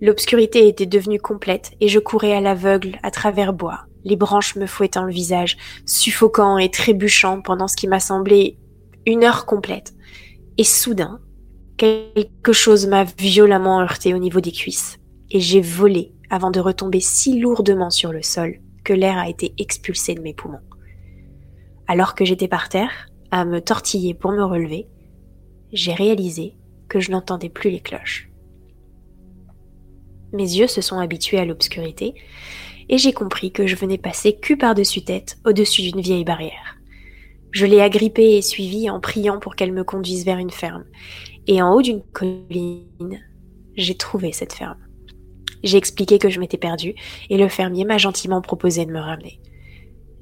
L'obscurité 0.00 0.66
était 0.68 0.86
devenue 0.86 1.20
complète 1.20 1.72
et 1.80 1.88
je 1.88 1.98
courais 1.98 2.34
à 2.34 2.40
l'aveugle 2.40 2.98
à 3.02 3.10
travers 3.10 3.52
bois, 3.52 3.86
les 4.04 4.16
branches 4.16 4.56
me 4.56 4.66
fouettant 4.66 5.04
le 5.04 5.12
visage, 5.12 5.56
suffocant 5.86 6.58
et 6.58 6.70
trébuchant 6.70 7.40
pendant 7.40 7.68
ce 7.68 7.76
qui 7.76 7.88
m'a 7.88 8.00
semblé 8.00 8.58
une 9.06 9.24
heure 9.24 9.46
complète. 9.46 9.94
Et 10.58 10.64
soudain, 10.64 11.20
quelque 11.76 12.52
chose 12.52 12.86
m'a 12.86 13.04
violemment 13.04 13.80
heurté 13.80 14.12
au 14.14 14.18
niveau 14.18 14.40
des 14.40 14.52
cuisses, 14.52 14.98
et 15.30 15.40
j'ai 15.40 15.60
volé 15.60 16.12
avant 16.32 16.50
de 16.50 16.60
retomber 16.60 17.00
si 17.00 17.38
lourdement 17.38 17.90
sur 17.90 18.10
le 18.10 18.22
sol 18.22 18.58
que 18.84 18.94
l'air 18.94 19.18
a 19.18 19.28
été 19.28 19.52
expulsé 19.58 20.14
de 20.14 20.22
mes 20.22 20.32
poumons. 20.32 20.62
Alors 21.86 22.14
que 22.14 22.24
j'étais 22.24 22.48
par 22.48 22.70
terre, 22.70 23.06
à 23.30 23.44
me 23.44 23.60
tortiller 23.60 24.14
pour 24.14 24.32
me 24.32 24.42
relever, 24.42 24.88
j'ai 25.74 25.92
réalisé 25.92 26.56
que 26.88 27.00
je 27.00 27.10
n'entendais 27.10 27.50
plus 27.50 27.68
les 27.68 27.80
cloches. 27.80 28.30
Mes 30.32 30.56
yeux 30.56 30.68
se 30.68 30.80
sont 30.80 30.98
habitués 30.98 31.38
à 31.38 31.44
l'obscurité, 31.44 32.14
et 32.88 32.96
j'ai 32.96 33.12
compris 33.12 33.52
que 33.52 33.66
je 33.66 33.76
venais 33.76 33.98
passer 33.98 34.34
cul 34.34 34.56
par-dessus 34.56 35.04
tête 35.04 35.36
au-dessus 35.44 35.82
d'une 35.82 36.00
vieille 36.00 36.24
barrière. 36.24 36.78
Je 37.50 37.66
l'ai 37.66 37.82
agrippée 37.82 38.38
et 38.38 38.42
suivie 38.42 38.88
en 38.88 39.00
priant 39.00 39.38
pour 39.38 39.54
qu'elle 39.54 39.72
me 39.72 39.84
conduise 39.84 40.24
vers 40.24 40.38
une 40.38 40.50
ferme, 40.50 40.86
et 41.46 41.60
en 41.60 41.74
haut 41.74 41.82
d'une 41.82 42.02
colline, 42.02 43.20
j'ai 43.76 43.96
trouvé 43.98 44.32
cette 44.32 44.54
ferme. 44.54 44.78
J'ai 45.62 45.78
expliqué 45.78 46.18
que 46.18 46.28
je 46.28 46.40
m'étais 46.40 46.58
perdue, 46.58 46.94
et 47.30 47.38
le 47.38 47.48
fermier 47.48 47.84
m'a 47.84 47.98
gentiment 47.98 48.40
proposé 48.40 48.84
de 48.84 48.92
me 48.92 49.00
ramener. 49.00 49.40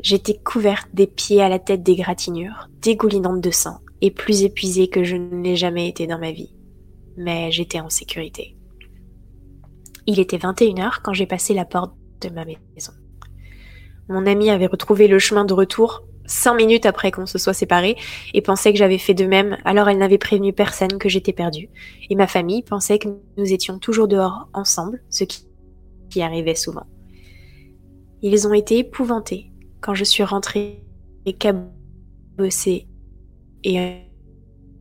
J'étais 0.02 0.38
couverte 0.38 0.88
des 0.94 1.06
pieds 1.06 1.42
à 1.42 1.48
la 1.48 1.58
tête 1.58 1.82
des 1.82 1.96
gratinures, 1.96 2.68
dégoulinante 2.80 3.40
de 3.40 3.50
sang, 3.50 3.80
et 4.00 4.10
plus 4.10 4.42
épuisée 4.42 4.88
que 4.88 5.04
je 5.04 5.16
ne 5.16 5.42
l'ai 5.42 5.56
jamais 5.56 5.88
été 5.88 6.06
dans 6.06 6.18
ma 6.18 6.32
vie. 6.32 6.54
Mais 7.16 7.50
j'étais 7.50 7.80
en 7.80 7.90
sécurité. 7.90 8.56
Il 10.06 10.18
était 10.18 10.38
21h 10.38 11.00
quand 11.02 11.12
j'ai 11.12 11.26
passé 11.26 11.54
la 11.54 11.64
porte 11.64 11.94
de 12.22 12.30
ma 12.30 12.44
maison. 12.44 12.92
Mon 14.08 14.26
amie 14.26 14.50
avait 14.50 14.66
retrouvé 14.66 15.06
le 15.06 15.18
chemin 15.18 15.44
de 15.44 15.54
retour 15.54 16.02
cinq 16.30 16.54
minutes 16.54 16.86
après 16.86 17.10
qu'on 17.10 17.26
se 17.26 17.38
soit 17.38 17.52
séparés 17.52 17.96
et 18.32 18.40
pensait 18.40 18.72
que 18.72 18.78
j'avais 18.78 18.98
fait 18.98 19.14
de 19.14 19.26
même, 19.26 19.58
alors 19.64 19.88
elle 19.88 19.98
n'avait 19.98 20.18
prévenu 20.18 20.52
personne 20.52 20.98
que 20.98 21.08
j'étais 21.08 21.32
perdue. 21.32 21.68
Et 22.08 22.14
ma 22.14 22.26
famille 22.26 22.62
pensait 22.62 22.98
que 22.98 23.08
nous 23.36 23.52
étions 23.52 23.78
toujours 23.78 24.08
dehors 24.08 24.48
ensemble, 24.52 25.02
ce 25.10 25.24
qui, 25.24 25.46
qui 26.08 26.22
arrivait 26.22 26.54
souvent. 26.54 26.86
Ils 28.22 28.46
ont 28.46 28.54
été 28.54 28.78
épouvantés 28.78 29.50
quand 29.80 29.94
je 29.94 30.04
suis 30.04 30.24
rentrée 30.24 30.84
et 31.26 31.32
cabossée 31.32 32.86
et 33.64 34.02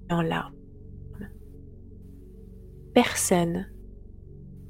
en 0.10 0.22
larmes. 0.22 0.56
Personne 2.94 3.68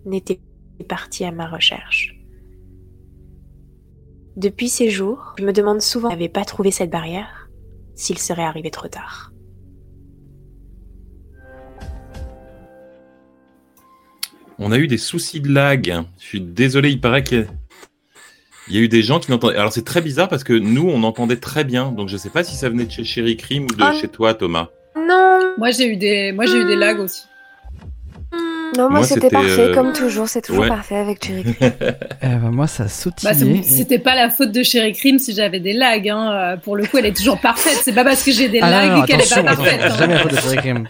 n'était 0.06 0.40
parti 0.88 1.26
à 1.26 1.32
ma 1.32 1.48
recherche. 1.48 2.19
Depuis 4.40 4.70
ces 4.70 4.90
jours, 4.90 5.36
je 5.38 5.44
me 5.44 5.52
demande 5.52 5.82
souvent 5.82 6.08
s'il 6.08 6.18
n'avait 6.18 6.30
pas 6.30 6.46
trouvé 6.46 6.72
cette 6.72 6.90
barrière, 6.90 7.50
s'il 7.94 8.18
serait 8.18 8.46
arrivé 8.46 8.72
trop 8.72 8.88
tard. 8.88 9.34
On 14.58 14.72
a 14.72 14.78
eu 14.78 14.88
des 14.88 14.98
soucis 14.98 15.42
de 15.42 15.52
lag. 15.52 15.94
Je 16.20 16.26
suis 16.26 16.40
désolé, 16.40 16.90
il 16.90 17.02
paraît 17.02 17.24
qu'il 17.24 17.48
il 18.70 18.76
y 18.76 18.78
a 18.80 18.82
eu 18.82 18.88
des 18.88 19.02
gens 19.02 19.20
qui 19.20 19.30
n'entendaient. 19.30 19.58
Alors 19.58 19.74
c'est 19.74 19.84
très 19.84 20.00
bizarre 20.02 20.30
parce 20.30 20.46
que 20.46 20.54
nous, 20.54 20.88
on 20.88 21.04
entendait 21.04 21.36
très 21.36 21.66
bien. 21.66 21.92
Donc 21.92 22.08
je 22.08 22.16
sais 22.16 22.30
pas 22.30 22.46
si 22.46 22.56
ça 22.56 22.70
venait 22.70 22.86
de 22.86 22.92
chez 22.92 23.04
Chéri 23.04 23.36
Crime 23.36 23.64
ou 23.64 23.76
de 23.76 23.84
Ah. 23.84 23.94
chez 24.00 24.08
toi, 24.08 24.34
Thomas. 24.36 24.70
Non 24.96 25.54
Moi, 25.58 25.72
j'ai 25.72 25.92
eu 25.92 25.98
des, 25.98 26.32
moi, 26.32 26.46
j'ai 26.46 26.62
eu 26.62 26.66
des 26.66 26.78
lags 26.78 27.00
aussi. 27.02 27.24
Non, 28.78 28.84
moi, 28.90 29.00
Moi, 29.00 29.04
c'était 29.04 29.30
parfait, 29.30 29.70
euh, 29.70 29.74
comme 29.74 29.94
toujours. 29.94 30.28
C'est 30.30 30.42
toujours 30.42 30.64
ouais. 30.64 30.68
parfait 30.70 30.96
avec 30.96 31.24
Cherry. 31.26 31.44
Eh 31.62 32.28
ben, 32.28 32.52
moi, 32.52 32.68
ça 32.68 32.84
Bah, 32.84 32.90
sautillait. 32.90 33.34
c'est- 33.64 33.64
C'était 33.64 34.00
pas 34.00 34.16
la 34.16 34.30
faute 34.30 34.52
de 34.52 34.62
Sherry 34.64 34.94
Cream 34.94 35.18
si 35.20 35.34
j'avais 35.34 35.60
des 35.60 35.74
lags. 35.74 36.08
Hein. 36.10 36.32
Euh, 36.32 36.58
Pour 36.58 36.76
le 36.76 36.86
coup, 36.86 36.98
elle 36.98 37.06
est 37.08 37.16
toujours 37.16 37.40
parfaite. 37.40 37.80
C'est 37.84 37.94
pas 37.94 38.04
parce 38.04 38.24
que 38.24 38.32
j'ai 38.32 38.50
des 38.50 38.60
Ah, 38.62 38.70
lags 38.70 39.06
qu'elle 39.06 39.22
est 39.22 39.34
pas 39.34 39.44
parfaite. 39.44 39.80
hein. 39.84 39.96
jamais 39.98 40.14
la 40.16 40.20
faute 40.20 40.32
de 40.32 40.38
Cherry 40.38 40.58
Cream. 40.58 40.88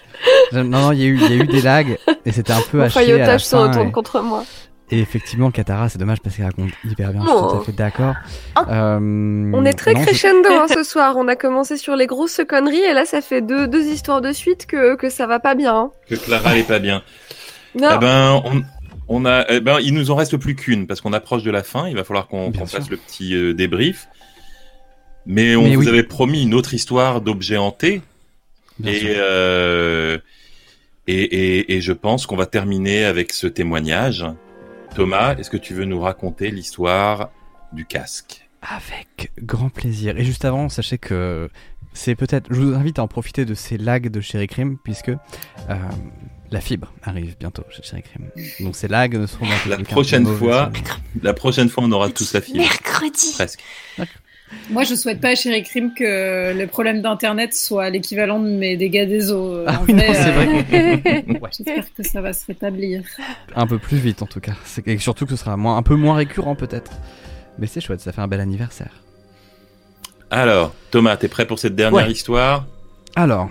Non, 0.51 0.63
non, 0.63 0.91
il 0.91 0.99
y, 0.99 1.03
a 1.03 1.05
eu- 1.07 1.15
il 1.21 1.35
y 1.37 1.39
a 1.39 1.43
eu 1.43 1.47
des 1.47 1.61
lags 1.61 1.97
et 2.25 2.31
c'était 2.31 2.51
un 2.53 2.61
peu 2.71 2.77
Mon 2.79 2.83
haché 2.85 2.99
à 2.99 3.01
la 3.01 3.07
faillotage 3.07 3.45
se 3.45 3.55
retourne 3.55 3.87
Et, 3.87 3.91
contre 3.91 4.21
moi. 4.21 4.43
et 4.91 4.99
effectivement, 4.99 5.49
Katara, 5.51 5.87
c'est 5.87 5.97
dommage 5.99 6.19
parce 6.21 6.35
qu'elle 6.35 6.45
raconte 6.45 6.71
hyper 6.83 7.11
bien. 7.13 7.21
Je 7.21 7.27
suis 7.29 7.37
tout 7.37 7.55
à 7.61 7.63
fait 7.63 7.71
d'accord. 7.71 8.15
Ah. 8.55 8.65
Euh, 8.69 9.51
On 9.53 9.63
est 9.63 9.73
très 9.73 9.93
non, 9.93 10.01
crescendo 10.01 10.49
hein, 10.51 10.65
ce 10.73 10.83
soir. 10.83 11.15
On 11.17 11.27
a 11.29 11.35
commencé 11.37 11.77
sur 11.77 11.95
les 11.95 12.07
grosses 12.07 12.41
conneries 12.47 12.81
et 12.83 12.93
là, 12.93 13.05
ça 13.05 13.21
fait 13.21 13.41
deux, 13.41 13.67
deux 13.67 13.85
histoires 13.85 14.19
de 14.21 14.33
suite 14.33 14.65
que, 14.65 14.95
que 14.95 15.09
ça 15.09 15.25
va 15.27 15.39
pas 15.39 15.55
bien. 15.55 15.75
hein. 15.75 15.91
Que 16.09 16.15
Clara 16.15 16.53
n'est 16.55 16.63
pas 16.63 16.79
bien. 16.79 17.01
Non, 17.75 17.89
Eh 17.95 17.97
ben, 17.99 18.41
on, 18.45 18.63
on 19.07 19.25
a, 19.25 19.45
eh 19.49 19.59
ben, 19.59 19.79
il 19.81 19.93
nous 19.93 20.11
en 20.11 20.15
reste 20.15 20.37
plus 20.37 20.55
qu'une 20.55 20.87
parce 20.87 21.01
qu'on 21.01 21.13
approche 21.13 21.43
de 21.43 21.51
la 21.51 21.63
fin. 21.63 21.87
Il 21.87 21.95
va 21.95 22.03
falloir 22.03 22.27
qu'on 22.27 22.51
sûr. 22.53 22.67
fasse 22.67 22.89
le 22.89 22.97
petit 22.97 23.35
euh, 23.35 23.53
débrief. 23.53 24.07
Mais 25.25 25.55
on 25.55 25.63
Mais 25.63 25.75
vous 25.75 25.81
oui. 25.83 25.87
avait 25.89 26.03
promis 26.03 26.43
une 26.43 26.53
autre 26.53 26.73
histoire 26.73 27.21
d'objet 27.21 27.57
hanté 27.57 28.01
Bien 28.79 28.93
et, 28.93 28.99
sûr. 28.99 29.09
euh, 29.17 30.17
et, 31.07 31.21
et, 31.21 31.75
et 31.75 31.81
je 31.81 31.91
pense 31.93 32.25
qu'on 32.25 32.37
va 32.37 32.45
terminer 32.45 33.03
avec 33.05 33.33
ce 33.33 33.45
témoignage. 33.47 34.25
Thomas, 34.95 35.35
est-ce 35.35 35.49
que 35.49 35.57
tu 35.57 35.73
veux 35.73 35.85
nous 35.85 35.99
raconter 35.99 36.49
l'histoire 36.51 37.29
du 37.73 37.85
casque? 37.85 38.47
Avec 38.61 39.31
grand 39.41 39.69
plaisir. 39.69 40.17
Et 40.17 40.23
juste 40.23 40.45
avant, 40.45 40.67
sachez 40.69 40.97
que 40.97 41.49
c'est 41.93 42.15
peut-être. 42.15 42.47
Je 42.51 42.59
vous 42.61 42.73
invite 42.75 42.99
à 42.99 43.03
en 43.03 43.07
profiter 43.07 43.45
de 43.45 43.53
ces 43.53 43.77
lags 43.77 44.09
de 44.09 44.19
Cherry 44.21 44.47
Cream, 44.47 44.77
puisque 44.83 45.09
euh, 45.09 45.17
la 46.51 46.61
fibre 46.61 46.91
arrive 47.03 47.35
bientôt 47.39 47.63
chez 47.69 47.83
Cherry 47.83 48.01
Cream. 48.03 48.29
Donc 48.61 48.75
ces 48.75 48.87
lags 48.87 49.15
ne 49.15 49.25
seront 49.25 49.45
La 49.67 49.75
qu'un 49.77 49.83
peu 49.83 49.89
prochaine 49.89 50.25
fois. 50.25 50.71
La 51.21 51.33
prochaine 51.33 51.69
fois, 51.69 51.83
on 51.85 51.91
aura 51.91 52.09
tous 52.09 52.33
la 52.33 52.41
fibre. 52.41 52.57
Mercredi. 52.59 53.33
Presque. 53.35 53.59
Moi, 54.71 54.83
je 54.83 54.95
souhaite 54.95 55.21
pas 55.21 55.29
à 55.29 55.35
Sherry 55.35 55.61
Cream 55.61 55.93
que 55.93 56.57
le 56.57 56.65
problème 56.65 57.03
d'internet 57.03 57.53
soit 57.53 57.91
l'équivalent 57.91 58.39
de 58.39 58.49
mes 58.49 58.77
dégâts 58.77 59.07
des 59.07 59.31
eaux. 59.31 59.63
Ah 59.67 59.79
En 59.79 59.85
oui, 59.85 59.93
non, 59.93 60.01
c'est 60.11 60.27
euh, 60.27 60.31
vrai. 60.31 61.25
Ouais. 61.39 61.49
J'espère 61.55 61.85
que 61.95 62.01
ça 62.03 62.19
va 62.21 62.33
se 62.33 62.47
rétablir. 62.47 63.03
Un 63.55 63.67
peu 63.67 63.77
plus 63.77 63.97
vite 63.97 64.23
en 64.23 64.25
tout 64.25 64.39
cas. 64.39 64.53
Et 64.87 64.97
surtout 64.97 65.25
que 65.25 65.31
ce 65.31 65.37
sera 65.37 65.55
moins, 65.55 65.77
un 65.77 65.83
peu 65.83 65.95
moins 65.95 66.15
récurrent 66.15 66.55
peut-être. 66.55 66.91
Mais 67.59 67.67
c'est 67.67 67.79
chouette, 67.81 67.99
ça 68.01 68.11
fait 68.11 68.21
un 68.21 68.27
bel 68.27 68.39
anniversaire. 68.39 69.03
Alors, 70.31 70.73
Thomas, 70.91 71.17
t'es 71.17 71.27
prêt 71.27 71.45
pour 71.45 71.59
cette 71.59 71.75
dernière 71.75 72.05
Ouais. 72.07 72.11
histoire? 72.11 72.65
Alors, 73.15 73.49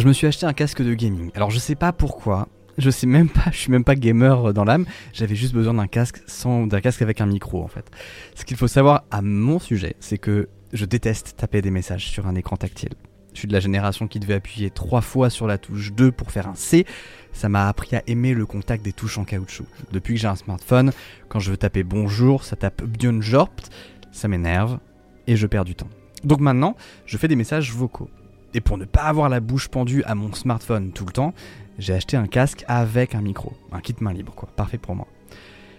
je 0.00 0.08
me 0.08 0.12
suis 0.12 0.26
acheté 0.26 0.46
un 0.46 0.52
casque 0.54 0.82
de 0.82 0.94
gaming. 0.94 1.30
Alors 1.34 1.50
je 1.50 1.58
sais 1.58 1.74
pas 1.74 1.92
pourquoi. 1.92 2.48
Je 2.78 2.88
sais 2.88 3.06
même 3.06 3.28
pas, 3.28 3.44
je 3.52 3.58
suis 3.58 3.70
même 3.70 3.84
pas 3.84 3.94
gamer 3.94 4.54
dans 4.54 4.64
l'âme. 4.64 4.86
J'avais 5.12 5.34
juste 5.34 5.52
besoin 5.52 5.74
d'un 5.74 5.86
casque 5.86 6.22
sans, 6.26 6.66
d'un 6.66 6.80
casque 6.80 7.02
avec 7.02 7.20
un 7.20 7.26
micro 7.26 7.62
en 7.62 7.68
fait. 7.68 7.90
Ce 8.34 8.44
qu'il 8.44 8.56
faut 8.56 8.68
savoir 8.68 9.04
à 9.10 9.20
mon 9.20 9.58
sujet, 9.58 9.96
c'est 10.00 10.18
que 10.18 10.48
je 10.72 10.84
déteste 10.86 11.36
taper 11.36 11.60
des 11.60 11.70
messages 11.70 12.06
sur 12.06 12.26
un 12.26 12.34
écran 12.34 12.56
tactile. 12.56 12.94
Je 13.34 13.40
suis 13.40 13.48
de 13.48 13.52
la 13.52 13.60
génération 13.60 14.08
qui 14.08 14.18
devait 14.18 14.34
appuyer 14.34 14.70
trois 14.70 15.02
fois 15.02 15.30
sur 15.30 15.46
la 15.46 15.58
touche 15.58 15.92
2 15.92 16.10
pour 16.10 16.32
faire 16.32 16.48
un 16.48 16.54
C. 16.54 16.86
Ça 17.32 17.48
m'a 17.48 17.68
appris 17.68 17.94
à 17.94 18.02
aimer 18.06 18.34
le 18.34 18.46
contact 18.46 18.84
des 18.84 18.92
touches 18.92 19.18
en 19.18 19.24
caoutchouc. 19.24 19.66
Depuis 19.92 20.14
que 20.14 20.20
j'ai 20.20 20.28
un 20.28 20.36
smartphone, 20.36 20.92
quand 21.28 21.38
je 21.38 21.50
veux 21.50 21.56
taper 21.56 21.84
bonjour, 21.84 22.44
ça 22.44 22.56
tape 22.56 22.82
Björnjorpt, 22.82 23.70
ça 24.12 24.28
m'énerve 24.28 24.78
et 25.26 25.36
je 25.36 25.46
perds 25.46 25.64
du 25.64 25.74
temps. 25.74 25.90
Donc 26.24 26.40
maintenant, 26.40 26.76
je 27.06 27.16
fais 27.18 27.28
des 27.28 27.36
messages 27.36 27.72
vocaux. 27.72 28.10
Et 28.54 28.60
pour 28.60 28.78
ne 28.78 28.84
pas 28.84 29.02
avoir 29.02 29.28
la 29.28 29.40
bouche 29.40 29.68
pendue 29.68 30.02
à 30.04 30.14
mon 30.14 30.32
smartphone 30.32 30.92
tout 30.92 31.06
le 31.06 31.12
temps, 31.12 31.34
j'ai 31.78 31.94
acheté 31.94 32.16
un 32.16 32.26
casque 32.26 32.64
avec 32.66 33.14
un 33.14 33.20
micro, 33.20 33.52
un 33.72 33.80
kit 33.80 33.94
main 34.00 34.12
libre 34.12 34.34
quoi, 34.34 34.48
parfait 34.56 34.78
pour 34.78 34.94
moi. 34.94 35.06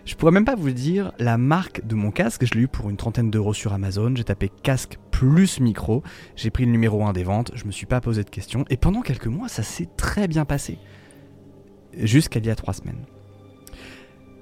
Je 0.05 0.15
pourrais 0.15 0.31
même 0.31 0.45
pas 0.45 0.55
vous 0.55 0.71
dire 0.71 1.11
la 1.19 1.37
marque 1.37 1.85
de 1.85 1.95
mon 1.95 2.11
casque, 2.11 2.45
je 2.45 2.53
l'ai 2.55 2.61
eu 2.61 2.67
pour 2.67 2.89
une 2.89 2.97
trentaine 2.97 3.29
d'euros 3.29 3.53
sur 3.53 3.73
Amazon, 3.73 4.15
j'ai 4.15 4.23
tapé 4.23 4.49
casque 4.63 4.97
plus 5.11 5.59
micro, 5.59 6.01
j'ai 6.35 6.49
pris 6.49 6.65
le 6.65 6.71
numéro 6.71 7.05
1 7.05 7.13
des 7.13 7.23
ventes, 7.23 7.51
je 7.53 7.65
me 7.65 7.71
suis 7.71 7.85
pas 7.85 8.01
posé 8.01 8.23
de 8.23 8.29
questions, 8.29 8.65
et 8.69 8.77
pendant 8.77 9.01
quelques 9.01 9.27
mois 9.27 9.47
ça 9.47 9.63
s'est 9.63 9.89
très 9.97 10.27
bien 10.27 10.45
passé. 10.45 10.79
Jusqu'à 11.95 12.39
il 12.39 12.45
y 12.45 12.49
a 12.49 12.55
trois 12.55 12.73
semaines. 12.73 13.05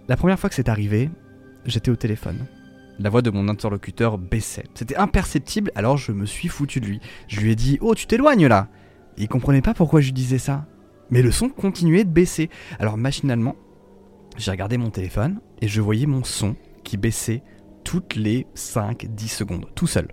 La 0.07 0.15
première 0.15 0.39
fois 0.39 0.49
que 0.49 0.55
c'est 0.55 0.69
arrivé, 0.69 1.09
j'étais 1.65 1.91
au 1.91 1.95
téléphone. 1.95 2.45
La 2.99 3.09
voix 3.09 3.21
de 3.21 3.29
mon 3.29 3.47
interlocuteur 3.47 4.17
baissait. 4.17 4.65
C'était 4.73 4.97
imperceptible, 4.97 5.71
alors 5.73 5.95
je 5.95 6.11
me 6.11 6.25
suis 6.25 6.49
foutu 6.49 6.81
de 6.81 6.85
lui. 6.85 6.99
Je 7.29 7.39
lui 7.39 7.51
ai 7.51 7.55
dit 7.55 7.77
Oh, 7.79 7.95
tu 7.95 8.07
t'éloignes 8.07 8.47
là 8.47 8.67
Il 9.17 9.29
comprenait 9.29 9.61
pas 9.61 9.73
pourquoi 9.73 10.01
je 10.01 10.11
disais 10.11 10.37
ça. 10.37 10.65
Mais 11.09 11.21
le 11.21 11.31
son 11.31 11.47
continuait 11.47 12.03
de 12.03 12.09
baisser. 12.09 12.49
Alors 12.77 12.97
machinalement, 12.97 13.55
j'ai 14.37 14.51
regardé 14.51 14.77
mon 14.77 14.89
téléphone 14.89 15.39
et 15.61 15.69
je 15.69 15.79
voyais 15.79 16.07
mon 16.07 16.25
son 16.25 16.57
qui 16.83 16.97
baissait 16.97 17.41
toutes 17.85 18.15
les 18.15 18.47
5-10 18.55 19.27
secondes, 19.29 19.67
tout 19.75 19.87
seul. 19.87 20.09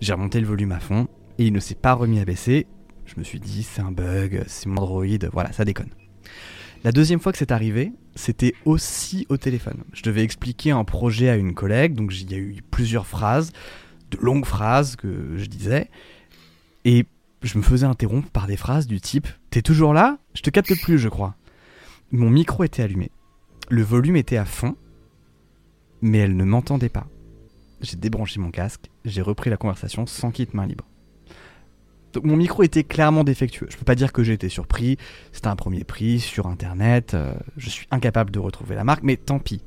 J'ai 0.00 0.14
remonté 0.14 0.40
le 0.40 0.46
volume 0.46 0.72
à 0.72 0.80
fond 0.80 1.08
et 1.38 1.46
il 1.46 1.52
ne 1.52 1.60
s'est 1.60 1.74
pas 1.74 1.92
remis 1.92 2.18
à 2.18 2.24
baisser. 2.24 2.66
Je 3.04 3.14
me 3.18 3.24
suis 3.24 3.40
dit 3.40 3.62
C'est 3.62 3.82
un 3.82 3.92
bug, 3.92 4.42
c'est 4.46 4.70
mon 4.70 4.80
Android, 4.80 5.04
voilà, 5.32 5.52
ça 5.52 5.66
déconne. 5.66 5.90
La 6.82 6.92
deuxième 6.92 7.20
fois 7.20 7.32
que 7.32 7.38
c'est 7.38 7.52
arrivé, 7.52 7.92
c'était 8.16 8.54
aussi 8.64 9.26
au 9.28 9.36
téléphone. 9.36 9.84
Je 9.92 10.02
devais 10.02 10.24
expliquer 10.24 10.72
un 10.72 10.84
projet 10.84 11.28
à 11.28 11.36
une 11.36 11.54
collègue, 11.54 11.94
donc 11.94 12.12
il 12.18 12.32
y 12.32 12.34
a 12.34 12.38
eu 12.38 12.62
plusieurs 12.70 13.06
phrases, 13.06 13.52
de 14.10 14.18
longues 14.18 14.46
phrases 14.46 14.96
que 14.96 15.36
je 15.36 15.46
disais, 15.46 15.90
et 16.84 17.04
je 17.42 17.58
me 17.58 17.62
faisais 17.62 17.86
interrompre 17.86 18.30
par 18.30 18.46
des 18.46 18.56
phrases 18.56 18.86
du 18.86 19.00
type 19.00 19.28
T'es 19.50 19.62
toujours 19.62 19.94
là? 19.94 20.18
Je 20.34 20.42
te 20.42 20.50
capte 20.50 20.74
plus, 20.82 20.98
je 20.98 21.08
crois. 21.08 21.34
Mon 22.10 22.30
micro 22.30 22.64
était 22.64 22.82
allumé, 22.82 23.10
le 23.68 23.82
volume 23.82 24.16
était 24.16 24.36
à 24.36 24.44
fond, 24.44 24.76
mais 26.00 26.18
elle 26.18 26.36
ne 26.36 26.44
m'entendait 26.44 26.88
pas. 26.88 27.06
J'ai 27.82 27.96
débranché 27.96 28.40
mon 28.40 28.50
casque, 28.50 28.90
j'ai 29.04 29.22
repris 29.22 29.50
la 29.50 29.56
conversation 29.56 30.06
sans 30.06 30.30
kit 30.30 30.48
main 30.52 30.66
libre. 30.66 30.84
Mon 32.22 32.36
micro 32.36 32.62
était 32.62 32.84
clairement 32.84 33.24
défectueux. 33.24 33.66
Je 33.70 33.76
peux 33.76 33.84
pas 33.84 33.94
dire 33.94 34.12
que 34.12 34.22
j'ai 34.22 34.32
été 34.32 34.48
surpris. 34.48 34.96
C'était 35.32 35.48
un 35.48 35.56
premier 35.56 35.84
prix 35.84 36.20
sur 36.20 36.46
internet. 36.46 37.14
euh, 37.14 37.34
je 37.56 37.68
suis 37.68 37.86
incapable 37.90 38.30
de 38.30 38.38
retrouver 38.38 38.74
la 38.74 38.84
marque, 38.84 39.02
mais 39.02 39.16
tant 39.16 39.38
pis. 39.38 39.62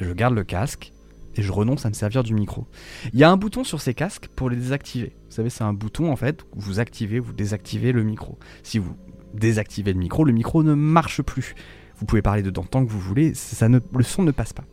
Je 0.00 0.12
garde 0.12 0.34
le 0.34 0.44
casque 0.44 0.92
et 1.34 1.42
je 1.42 1.52
renonce 1.52 1.86
à 1.86 1.88
me 1.88 1.94
servir 1.94 2.22
du 2.22 2.34
micro. 2.34 2.66
Il 3.12 3.18
y 3.18 3.24
a 3.24 3.30
un 3.30 3.36
bouton 3.36 3.64
sur 3.64 3.80
ces 3.80 3.94
casques 3.94 4.28
pour 4.34 4.50
les 4.50 4.56
désactiver. 4.56 5.16
Vous 5.28 5.34
savez, 5.34 5.50
c'est 5.50 5.64
un 5.64 5.72
bouton 5.72 6.10
en 6.10 6.16
fait 6.16 6.44
vous 6.54 6.80
activez, 6.80 7.18
vous 7.18 7.32
désactivez 7.32 7.92
le 7.92 8.02
micro. 8.02 8.38
Si 8.62 8.78
vous 8.78 8.96
désactivez 9.34 9.92
le 9.92 9.98
micro, 9.98 10.24
le 10.24 10.32
micro 10.32 10.62
ne 10.62 10.74
marche 10.74 11.22
plus. 11.22 11.54
Vous 11.96 12.06
pouvez 12.06 12.22
parler 12.22 12.42
dedans 12.42 12.64
tant 12.64 12.84
que 12.84 12.90
vous 12.90 13.00
voulez, 13.00 13.34
ça 13.34 13.68
ne, 13.68 13.80
le 13.92 14.04
son 14.04 14.22
ne 14.22 14.30
passe 14.30 14.52
pas. 14.52 14.64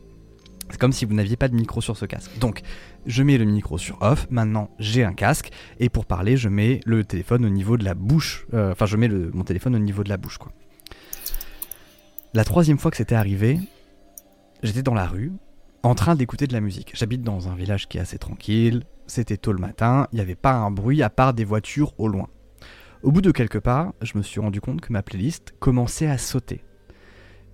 C'est 0.70 0.78
comme 0.78 0.92
si 0.92 1.04
vous 1.04 1.14
n'aviez 1.14 1.36
pas 1.36 1.48
de 1.48 1.54
micro 1.54 1.80
sur 1.80 1.96
ce 1.96 2.04
casque. 2.04 2.38
Donc, 2.38 2.62
je 3.06 3.22
mets 3.22 3.38
le 3.38 3.44
micro 3.44 3.78
sur 3.78 4.02
off. 4.02 4.26
Maintenant, 4.30 4.70
j'ai 4.78 5.04
un 5.04 5.12
casque. 5.14 5.50
Et 5.78 5.88
pour 5.88 6.06
parler, 6.06 6.36
je 6.36 6.48
mets 6.48 6.80
le 6.84 7.04
téléphone 7.04 7.44
au 7.44 7.48
niveau 7.48 7.76
de 7.76 7.84
la 7.84 7.94
bouche. 7.94 8.46
Euh, 8.52 8.72
Enfin, 8.72 8.86
je 8.86 8.96
mets 8.96 9.08
mon 9.08 9.44
téléphone 9.44 9.76
au 9.76 9.78
niveau 9.78 10.02
de 10.02 10.08
la 10.08 10.16
bouche, 10.16 10.38
quoi. 10.38 10.52
La 12.34 12.44
troisième 12.44 12.78
fois 12.78 12.90
que 12.90 12.96
c'était 12.96 13.14
arrivé, 13.14 13.58
j'étais 14.62 14.82
dans 14.82 14.94
la 14.94 15.06
rue, 15.06 15.32
en 15.82 15.94
train 15.94 16.14
d'écouter 16.16 16.46
de 16.46 16.52
la 16.52 16.60
musique. 16.60 16.92
J'habite 16.94 17.22
dans 17.22 17.48
un 17.48 17.54
village 17.54 17.88
qui 17.88 17.98
est 17.98 18.00
assez 18.00 18.18
tranquille. 18.18 18.82
C'était 19.06 19.36
tôt 19.36 19.52
le 19.52 19.60
matin. 19.60 20.08
Il 20.12 20.16
n'y 20.16 20.20
avait 20.20 20.34
pas 20.34 20.52
un 20.52 20.70
bruit 20.70 21.02
à 21.02 21.10
part 21.10 21.32
des 21.32 21.44
voitures 21.44 21.94
au 21.98 22.08
loin. 22.08 22.28
Au 23.02 23.12
bout 23.12 23.22
de 23.22 23.30
quelques 23.30 23.60
pas, 23.60 23.94
je 24.02 24.18
me 24.18 24.22
suis 24.22 24.40
rendu 24.40 24.60
compte 24.60 24.80
que 24.80 24.92
ma 24.92 25.02
playlist 25.02 25.54
commençait 25.60 26.08
à 26.08 26.18
sauter 26.18 26.64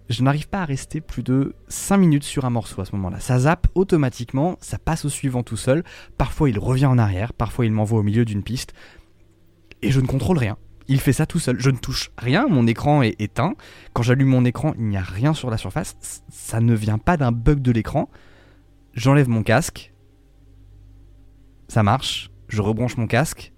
je 0.08 0.22
n'arrive 0.22 0.48
pas 0.48 0.62
à 0.62 0.64
rester 0.64 1.00
plus 1.00 1.22
de 1.22 1.54
5 1.68 1.96
minutes 1.96 2.24
sur 2.24 2.44
un 2.44 2.50
morceau 2.50 2.80
à 2.80 2.84
ce 2.84 2.94
moment-là. 2.96 3.20
Ça 3.20 3.38
zappe 3.40 3.68
automatiquement, 3.74 4.56
ça 4.60 4.78
passe 4.78 5.04
au 5.04 5.08
suivant 5.08 5.42
tout 5.42 5.56
seul. 5.56 5.84
Parfois 6.18 6.50
il 6.50 6.58
revient 6.58 6.86
en 6.86 6.98
arrière, 6.98 7.32
parfois 7.32 7.66
il 7.66 7.72
m'envoie 7.72 8.00
au 8.00 8.02
milieu 8.02 8.24
d'une 8.24 8.42
piste. 8.42 8.72
Et 9.82 9.90
je 9.90 10.00
ne 10.00 10.06
contrôle 10.06 10.38
rien. 10.38 10.56
Il 10.88 11.00
fait 11.00 11.12
ça 11.12 11.26
tout 11.26 11.38
seul. 11.38 11.58
Je 11.58 11.70
ne 11.70 11.76
touche 11.76 12.10
rien, 12.18 12.46
mon 12.48 12.66
écran 12.66 13.02
est 13.02 13.20
éteint. 13.20 13.54
Quand 13.92 14.02
j'allume 14.02 14.28
mon 14.28 14.44
écran, 14.44 14.74
il 14.78 14.86
n'y 14.86 14.96
a 14.96 15.02
rien 15.02 15.34
sur 15.34 15.50
la 15.50 15.56
surface. 15.56 15.96
Ça 16.28 16.60
ne 16.60 16.74
vient 16.74 16.98
pas 16.98 17.16
d'un 17.16 17.32
bug 17.32 17.60
de 17.60 17.72
l'écran. 17.72 18.10
J'enlève 18.94 19.28
mon 19.28 19.42
casque. 19.42 19.92
Ça 21.68 21.82
marche. 21.82 22.30
Je 22.48 22.60
rebranche 22.60 22.96
mon 22.96 23.06
casque. 23.06 23.51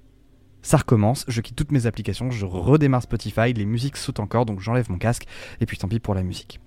Ça 0.64 0.78
recommence, 0.78 1.26
je 1.28 1.42
quitte 1.42 1.56
toutes 1.56 1.72
mes 1.72 1.84
applications, 1.84 2.30
je 2.30 2.46
redémarre 2.46 3.02
Spotify, 3.02 3.52
les 3.52 3.66
musiques 3.66 3.98
sautent 3.98 4.18
encore, 4.18 4.46
donc 4.46 4.60
j'enlève 4.60 4.90
mon 4.90 4.96
casque, 4.96 5.26
et 5.60 5.66
puis 5.66 5.76
tant 5.76 5.88
pis 5.88 6.00
pour 6.00 6.14
la 6.14 6.22
musique. 6.22 6.58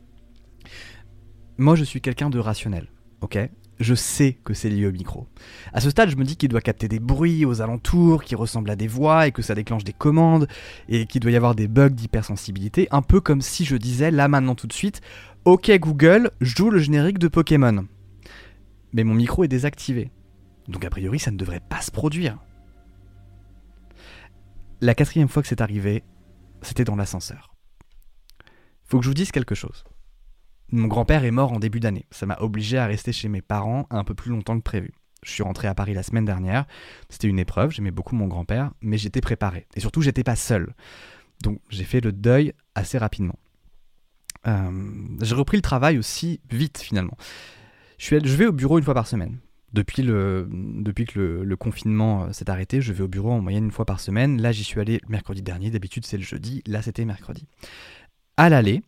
Moi, 1.57 1.75
je 1.75 1.83
suis 1.83 1.99
quelqu'un 1.99 2.29
de 2.29 2.37
rationnel, 2.37 2.89
ok? 3.21 3.39
Je 3.79 3.95
sais 3.95 4.37
que 4.43 4.53
c'est 4.53 4.69
lié 4.69 4.85
au 4.85 4.91
micro. 4.91 5.25
À 5.73 5.81
ce 5.81 5.89
stade, 5.89 6.09
je 6.09 6.15
me 6.15 6.25
dis 6.25 6.37
qu'il 6.37 6.49
doit 6.49 6.61
capter 6.61 6.87
des 6.87 6.99
bruits 6.99 7.43
aux 7.43 7.61
alentours, 7.61 8.23
qui 8.23 8.35
ressemblent 8.35 8.69
à 8.69 8.75
des 8.75 8.87
voix, 8.87 9.25
et 9.25 9.31
que 9.31 9.41
ça 9.41 9.55
déclenche 9.55 9.83
des 9.83 9.93
commandes, 9.93 10.47
et 10.89 11.07
qu'il 11.07 11.19
doit 11.19 11.31
y 11.31 11.35
avoir 11.35 11.55
des 11.55 11.67
bugs 11.67 11.89
d'hypersensibilité, 11.89 12.87
un 12.91 13.01
peu 13.01 13.19
comme 13.19 13.41
si 13.41 13.65
je 13.65 13.77
disais 13.77 14.11
là 14.11 14.27
maintenant 14.27 14.53
tout 14.53 14.67
de 14.67 14.73
suite, 14.73 15.01
ok 15.45 15.71
Google, 15.79 16.29
joue 16.39 16.69
le 16.69 16.77
générique 16.77 17.17
de 17.17 17.29
Pokémon. 17.29 17.87
Mais 18.93 19.03
mon 19.03 19.15
micro 19.15 19.43
est 19.43 19.47
désactivé. 19.47 20.11
Donc 20.67 20.85
a 20.85 20.91
priori, 20.91 21.17
ça 21.17 21.31
ne 21.31 21.37
devrait 21.37 21.63
pas 21.67 21.81
se 21.81 21.89
produire. 21.89 22.37
La 24.79 24.93
quatrième 24.93 25.27
fois 25.27 25.41
que 25.41 25.47
c'est 25.47 25.61
arrivé, 25.61 26.03
c'était 26.61 26.83
dans 26.83 26.95
l'ascenseur. 26.95 27.55
Faut 28.85 28.99
que 28.99 29.03
je 29.03 29.09
vous 29.09 29.15
dise 29.15 29.31
quelque 29.31 29.55
chose. 29.55 29.83
Mon 30.71 30.87
grand-père 30.87 31.23
est 31.23 31.31
mort 31.31 31.51
en 31.51 31.59
début 31.59 31.79
d'année. 31.79 32.05
Ça 32.11 32.25
m'a 32.25 32.37
obligé 32.39 32.77
à 32.77 32.85
rester 32.85 33.11
chez 33.11 33.27
mes 33.27 33.41
parents 33.41 33.87
un 33.89 34.03
peu 34.03 34.13
plus 34.13 34.31
longtemps 34.31 34.57
que 34.57 34.63
prévu. 34.63 34.93
Je 35.23 35.31
suis 35.31 35.43
rentré 35.43 35.67
à 35.67 35.73
Paris 35.73 35.93
la 35.93 36.03
semaine 36.03 36.25
dernière. 36.25 36.65
C'était 37.09 37.27
une 37.27 37.39
épreuve, 37.39 37.71
j'aimais 37.71 37.91
beaucoup 37.91 38.15
mon 38.15 38.27
grand-père, 38.27 38.71
mais 38.81 38.97
j'étais 38.97 39.21
préparé. 39.21 39.67
Et 39.75 39.79
surtout, 39.79 40.01
j'étais 40.01 40.23
pas 40.23 40.35
seul. 40.35 40.75
Donc 41.41 41.59
j'ai 41.69 41.83
fait 41.83 42.01
le 42.01 42.11
deuil 42.11 42.53
assez 42.75 42.97
rapidement. 42.97 43.39
Euh, 44.45 44.91
j'ai 45.21 45.35
repris 45.35 45.57
le 45.57 45.63
travail 45.63 45.97
aussi 45.97 46.39
vite 46.51 46.77
finalement. 46.77 47.17
Je, 47.97 48.15
vais 48.15 48.45
au 48.45 48.51
bureau 48.51 48.77
une 48.77 48.83
fois 48.83 48.93
par 48.93 49.07
semaine. 49.07 49.39
Depuis, 49.73 50.03
que 50.03 51.19
le, 51.19 51.43
le 51.43 51.55
confinement 51.57 52.23
euh, 52.23 52.31
s'est 52.31 52.49
arrêté, 52.49 52.81
je 52.81 52.93
vais 52.93 53.03
au 53.03 53.07
bureau 53.07 53.31
en 53.31 53.41
moyenne 53.41 53.65
une 53.65 53.71
fois 53.71 53.85
par 53.85 53.99
semaine. 53.99 54.41
Là, 54.41 54.51
j'y 54.51 54.63
suis 54.63 54.79
allé 54.79 55.01
mercredi 55.09 55.41
dernier. 55.41 55.71
D'habitude, 55.71 56.05
c'est 56.05 56.17
le 56.17 56.23
jeudi. 56.23 56.63
Là, 56.65 56.81
c'était 56.81 57.05
mercredi. 57.05 57.47
À 58.37 58.49
l'aller, 58.49 58.81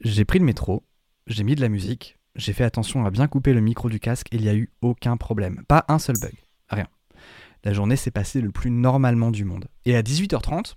j'ai 0.00 0.24
pris 0.24 0.38
le 0.38 0.44
métro, 0.44 0.84
j'ai 1.26 1.42
mis 1.42 1.56
de 1.56 1.60
la 1.60 1.68
musique, 1.68 2.18
j'ai 2.36 2.52
fait 2.52 2.64
attention 2.64 3.04
à 3.04 3.10
bien 3.10 3.26
couper 3.26 3.52
le 3.52 3.60
micro 3.60 3.88
du 3.88 3.98
casque 3.98 4.28
et 4.32 4.36
il 4.36 4.42
n'y 4.42 4.48
a 4.48 4.54
eu 4.54 4.70
aucun 4.80 5.16
problème. 5.16 5.64
Pas 5.66 5.84
un 5.88 5.98
seul 5.98 6.16
bug. 6.20 6.34
Rien. 6.68 6.86
La 7.64 7.72
journée 7.72 7.96
s'est 7.96 8.12
passée 8.12 8.40
le 8.40 8.52
plus 8.52 8.70
normalement 8.70 9.32
du 9.32 9.44
monde. 9.44 9.66
Et 9.84 9.96
à 9.96 10.02
18h30, 10.02 10.74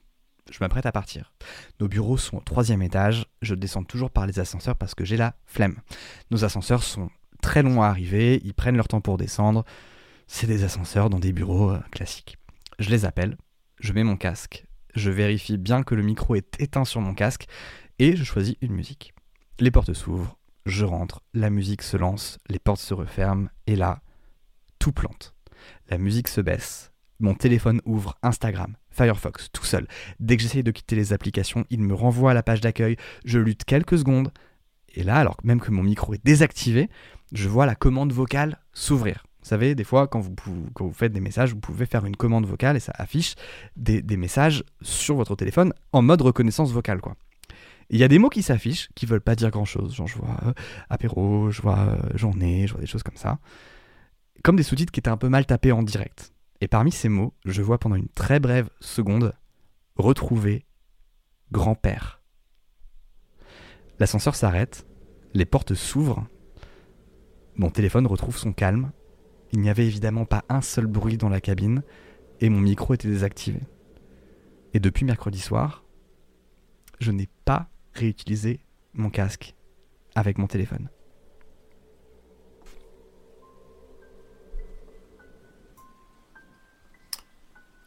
je 0.50 0.58
m'apprête 0.60 0.88
à 0.88 0.92
partir. 0.92 1.34
Nos 1.80 1.88
bureaux 1.88 2.18
sont 2.18 2.38
au 2.38 2.42
troisième 2.42 2.82
étage. 2.82 3.26
Je 3.42 3.54
descends 3.54 3.84
toujours 3.84 4.10
par 4.10 4.26
les 4.26 4.40
ascenseurs 4.40 4.76
parce 4.76 4.96
que 4.96 5.06
j'ai 5.06 5.18
la 5.18 5.36
flemme. 5.46 5.80
Nos 6.32 6.44
ascenseurs 6.44 6.84
sont 6.84 7.10
très 7.42 7.64
longs 7.64 7.82
à 7.82 7.88
arriver. 7.88 8.42
Ils 8.44 8.54
prennent 8.54 8.78
leur 8.78 8.88
temps 8.88 9.02
pour 9.02 9.18
descendre. 9.18 9.66
C'est 10.28 10.48
des 10.48 10.64
ascenseurs 10.64 11.10
dans 11.10 11.20
des 11.20 11.34
bureaux 11.34 11.72
euh, 11.72 11.80
classiques. 11.92 12.38
Je 12.80 12.90
les 12.90 13.06
appelle. 13.06 13.38
Je 13.80 13.94
mets 13.94 14.04
mon 14.04 14.16
casque. 14.16 14.66
Je 14.96 15.10
vérifie 15.10 15.58
bien 15.58 15.84
que 15.84 15.96
le 15.96 16.04
micro 16.04 16.36
est 16.36 16.62
éteint 16.62 16.86
sur 16.86 17.02
mon 17.02 17.14
casque. 17.14 17.48
Et 18.00 18.16
je 18.16 18.24
choisis 18.24 18.56
une 18.62 18.74
musique. 18.74 19.14
Les 19.60 19.72
portes 19.72 19.94
s'ouvrent. 19.94 20.38
Je 20.66 20.86
rentre. 20.86 21.22
La 21.34 21.50
musique 21.50 21.82
se 21.82 21.98
lance. 21.98 22.38
Les 22.48 22.60
portes 22.60 22.80
se 22.80 22.94
referment. 22.94 23.50
Et 23.68 23.76
là, 23.76 24.02
tout 24.80 24.92
plante. 24.92 25.36
La 25.90 25.98
musique 25.98 26.28
se 26.28 26.42
baisse. 26.42 26.92
Mon 27.22 27.36
téléphone 27.36 27.82
ouvre 27.86 28.18
Instagram, 28.24 28.76
Firefox, 28.90 29.50
tout 29.54 29.64
seul. 29.64 29.88
Dès 30.20 30.38
que 30.38 30.42
j'essaye 30.42 30.64
de 30.64 30.72
quitter 30.72 30.96
les 30.96 31.14
applications, 31.14 31.66
il 31.70 31.82
me 31.82 31.94
renvoie 31.94 32.32
à 32.32 32.34
la 32.34 32.42
page 32.42 32.62
d'accueil. 32.62 32.96
Je 33.26 33.38
lutte 33.38 33.64
quelques 33.64 34.00
secondes. 34.00 34.32
Et 34.96 35.04
là, 35.04 35.18
alors 35.18 35.38
même 35.44 35.60
que 35.60 35.72
mon 35.72 35.84
micro 35.84 36.14
est 36.14 36.24
désactivé, 36.24 36.90
je 37.32 37.48
vois 37.48 37.66
la 37.66 37.76
commande 37.76 38.12
vocale 38.12 38.60
s'ouvrir. 38.74 39.24
Vous 39.42 39.48
savez, 39.48 39.74
des 39.74 39.84
fois, 39.84 40.08
quand 40.08 40.20
vous, 40.20 40.94
faites 40.94 41.14
des 41.14 41.20
messages, 41.20 41.54
vous 41.54 41.60
pouvez 41.60 41.88
faire 41.88 42.06
une 42.06 42.16
commande 42.16 42.46
vocale 42.46 42.78
et 42.78 42.80
ça 42.80 42.94
affiche 42.96 43.36
des, 43.76 44.04
messages 44.16 44.64
sur 44.82 45.16
votre 45.16 45.36
téléphone 45.36 45.74
en 45.94 46.04
mode 46.04 46.22
reconnaissance 46.22 46.72
vocale. 46.72 47.02
Il 47.90 48.00
y 48.00 48.04
a 48.04 48.08
des 48.08 48.20
mots 48.20 48.30
qui 48.30 48.44
s'affichent 48.44 48.90
qui 48.94 49.08
veulent 49.08 49.22
pas 49.22 49.36
dire 49.36 49.50
grand 49.50 49.66
chose. 49.66 49.96
Genre, 49.96 50.08
je 50.08 50.18
vois 50.18 50.38
euh, 50.46 50.54
apéro, 50.90 51.50
je 51.50 51.62
vois 51.62 51.80
euh, 51.80 52.18
journée, 52.18 52.68
je 52.68 52.74
vois 52.74 52.82
des 52.82 52.88
choses 52.88 53.04
comme 53.04 53.18
ça. 53.18 53.40
Comme 54.44 54.56
des 54.56 54.64
sous-titres 54.64 54.92
qui 54.92 55.00
étaient 55.00 55.10
un 55.10 55.18
peu 55.18 55.30
mal 55.30 55.46
tapés 55.48 55.72
en 55.72 55.82
direct. 55.82 56.34
Et 56.62 56.68
parmi 56.68 56.92
ces 56.92 57.10
mots, 57.10 57.34
je 57.44 57.64
vois 57.64 57.80
pendant 57.80 57.96
une 57.96 58.10
très 58.10 58.40
brève 58.40 58.70
seconde 58.80 59.34
retrouver 59.96 60.66
grand-père. 61.52 62.21
L'ascenseur 64.02 64.34
s'arrête, 64.34 64.88
les 65.36 65.46
portes 65.46 65.76
s'ouvrent, 65.76 66.26
mon 67.56 67.70
téléphone 67.70 68.08
retrouve 68.08 68.36
son 68.36 68.52
calme, 68.52 68.92
il 69.52 69.60
n'y 69.60 69.70
avait 69.70 69.86
évidemment 69.86 70.26
pas 70.26 70.44
un 70.50 70.62
seul 70.62 70.88
bruit 70.88 71.18
dans 71.18 71.30
la 71.30 71.40
cabine, 71.40 71.84
et 72.40 72.50
mon 72.50 72.62
micro 72.62 72.96
était 72.96 73.08
désactivé. 73.08 73.60
Et 74.74 74.80
depuis 74.80 75.06
mercredi 75.06 75.38
soir, 75.38 75.84
je 77.00 77.12
n'ai 77.12 77.30
pas 77.46 77.70
réutilisé 77.94 78.62
mon 78.96 79.12
casque 79.12 79.54
avec 80.16 80.40
mon 80.40 80.48
téléphone. 80.48 80.90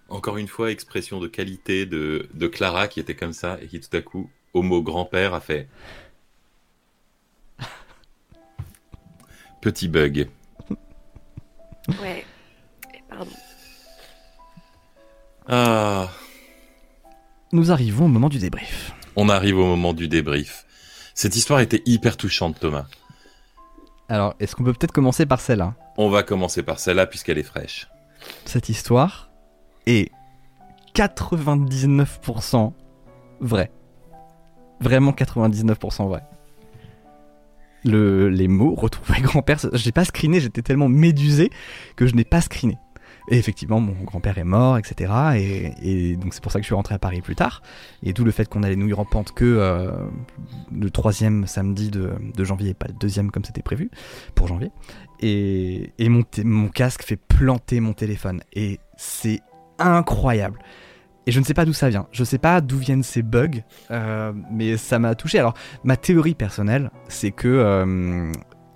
Encore 0.09 0.37
une 0.37 0.47
fois, 0.47 0.71
expression 0.71 1.19
de 1.19 1.27
qualité 1.27 1.87
de, 1.87 2.47
Clara 2.47 2.87
qui 2.87 3.01
était 3.01 3.17
comme 3.17 3.33
ça 3.33 3.59
et 3.61 3.67
qui 3.67 3.81
tout 3.81 3.97
à 3.97 4.01
coup, 4.01 4.31
au 4.53 4.63
mot 4.63 4.81
grand-père, 4.81 5.35
a 5.35 5.41
fait 5.41 5.67
Petit 9.65 9.89
bug. 9.89 10.29
Ouais. 12.03 12.27
Pardon. 13.09 13.31
Ah. 15.49 16.11
Nous 17.51 17.73
arrivons 17.73 18.05
au 18.05 18.09
moment 18.09 18.29
du 18.29 18.39
débrief. 18.39 18.93
On 19.17 19.31
arrive 19.31 19.57
au 19.57 19.65
moment 19.65 19.95
du 19.95 20.07
débrief. 20.07 20.67
Cette 21.15 21.35
histoire 21.35 21.61
était 21.61 21.83
hyper 21.87 22.19
touchante, 22.19 22.61
Thomas. 22.61 22.85
Alors, 24.11 24.35
est-ce 24.39 24.55
qu'on 24.55 24.65
peut 24.65 24.75
peut-être 24.75 24.93
commencer 24.93 25.25
par 25.25 25.41
celle-là? 25.41 25.73
On 25.97 26.11
va 26.11 26.23
commencer 26.23 26.63
par 26.63 26.79
celle-là 26.79 27.07
puisqu'elle 27.07 27.39
est 27.39 27.43
fraîche. 27.43 27.89
Cette 28.45 28.69
histoire 28.69 29.31
est 29.87 30.13
99% 30.95 32.75
vrai. 33.41 33.73
Vraiment 34.81 35.13
99% 35.13 36.07
vrai. 36.07 36.23
Le, 37.85 38.29
les 38.29 38.49
mots 38.49 38.75
retrouver 38.75 39.21
grand-père, 39.21 39.59
j'ai 39.73 39.93
pas 39.93 40.05
screené, 40.05 40.41
j'étais 40.41 40.63
tellement 40.63 40.89
médusé 40.89 41.51
que 41.97 42.07
je 42.07 42.15
n'ai 42.15 42.25
pas 42.25 42.41
screené. 42.41 42.79
Et 43.29 43.39
effectivement, 43.39 43.81
mon 43.81 44.05
grand-père 44.05 44.37
est 44.37 44.45
mort, 44.45 44.77
etc. 44.77 45.73
Et, 45.83 46.17
donc 46.17 46.35
c'est 46.35 46.43
pour 46.43 46.53
ça 46.53 46.59
que 46.59 46.65
je 46.65 46.69
suis 46.69 46.75
rentré 46.75 46.95
à 46.95 46.99
Paris 46.99 47.23
plus 47.23 47.35
tard. 47.35 47.63
Et 48.03 48.13
d'où 48.13 48.25
le 48.25 48.31
fait 48.31 48.49
qu'on 48.49 48.63
a 48.63 48.69
les 48.69 48.77
nouilles 48.77 48.93
rampantes 48.93 49.33
que 49.33 49.45
euh, 49.45 49.93
le 50.73 50.91
troisième 50.91 51.47
samedi 51.47 51.91
de, 51.91 52.13
janvier 52.39 52.71
et 52.71 52.75
pas 52.75 52.89
le 52.89 52.95
deuxième 52.95 53.31
comme 53.31 53.45
c'était 53.45 53.63
prévu 53.63 53.91
pour 54.35 54.47
janvier. 54.47 54.71
Et, 55.21 55.93
mon 56.09 56.69
casque 56.69 57.03
fait 57.03 57.17
planter 57.17 57.81
mon 57.81 57.95
téléphone. 57.95 58.43
Et 58.53 58.79
c'est 58.97 59.41
incroyable. 59.79 60.59
Et 61.27 61.33
je 61.33 61.41
ne 61.41 61.45
sais 61.45 61.55
pas 61.55 61.65
d'où 61.65 61.73
ça 61.73 61.89
vient. 61.89 62.07
Je 62.13 62.23
ne 62.23 62.27
sais 62.27 62.39
pas 62.39 62.61
d'où 62.61 62.79
viennent 62.79 63.03
ces 63.03 63.23
bugs, 63.23 63.63
euh, 63.91 64.33
mais 64.51 64.77
ça 64.77 64.99
m'a 64.99 65.15
touché. 65.15 65.39
Alors, 65.39 65.55
ma 65.83 65.97
théorie 65.97 66.35
personnelle, 66.35 66.91
c'est 67.09 67.31
que 67.31 67.49
euh, 67.49 68.31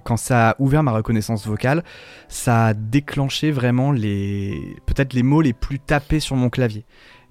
quand 0.05 0.17
ça 0.17 0.51
a 0.51 0.57
ouvert 0.59 0.83
ma 0.83 0.93
reconnaissance 0.93 1.47
vocale, 1.47 1.85
ça 2.29 2.67
a 2.67 2.75
déclenché 2.75 3.51
vraiment 3.51 3.93
les 3.93 4.77
peut-être 4.87 5.13
les 5.13 5.23
mots 5.23 5.43
les 5.43 5.53
plus 5.53 5.79
tapés 5.79 6.21
sur 6.21 6.37
mon 6.37 6.49
clavier. 6.49 6.87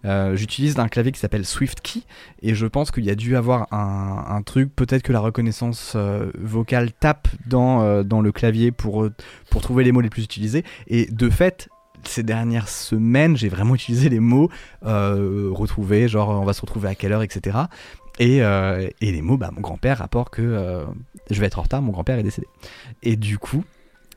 Euh, 0.06 0.36
J'utilise 0.36 0.78
un 0.78 0.88
clavier 0.88 1.12
qui 1.12 1.20
s'appelle 1.20 1.44
SwiftKey 1.44 2.04
et 2.44 2.54
je 2.54 2.68
pense 2.68 2.92
qu'il 2.92 3.04
y 3.04 3.10
a 3.10 3.16
dû 3.16 3.36
avoir 3.36 3.68
un, 3.74 4.42
truc, 4.44 4.74
peut-être 4.76 5.02
que 5.02 5.12
la 5.12 5.20
reconnaissance 5.20 5.98
vocale 6.40 6.92
tape 6.94 7.28
dans, 7.48 8.04
dans 8.04 8.22
le 8.22 8.32
clavier 8.32 8.72
pour, 8.72 9.10
pour 9.50 9.62
trouver 9.62 9.84
les 9.84 9.92
mots 9.92 10.02
les 10.02 10.12
plus 10.12 10.24
utilisés. 10.24 10.64
Et 10.86 11.08
de 11.08 11.32
fait, 11.32 11.68
ces 12.08 12.24
dernières 12.24 12.70
semaines, 12.70 13.38
j'ai 13.38 13.50
vraiment 13.50 13.76
utilisé 13.76 14.10
les 14.10 14.20
mots 14.20 14.50
euh, 14.86 15.50
retrouvés, 15.52 16.08
genre 16.08 16.30
on 16.30 16.46
va 16.46 16.54
se 16.54 16.62
retrouver 16.62 16.90
à 16.90 16.96
quelle 16.96 17.12
heure, 17.14 17.24
etc. 17.24 17.58
Et, 18.20 18.42
euh, 18.42 18.90
et 19.02 19.12
les 19.12 19.22
mots, 19.22 19.38
bah, 19.38 19.52
mon 19.54 19.62
grand-père 19.62 20.00
rapporte 20.00 20.34
que 20.34 20.42
euh, 20.42 20.86
je 21.30 21.40
vais 21.40 21.46
être 21.48 21.60
en 21.60 21.64
retard, 21.64 21.82
mon 21.82 21.92
grand-père 21.92 22.18
est 22.18 22.24
décédé. 22.24 22.48
Et 23.04 23.16
du 23.16 23.38
coup, 23.38 23.64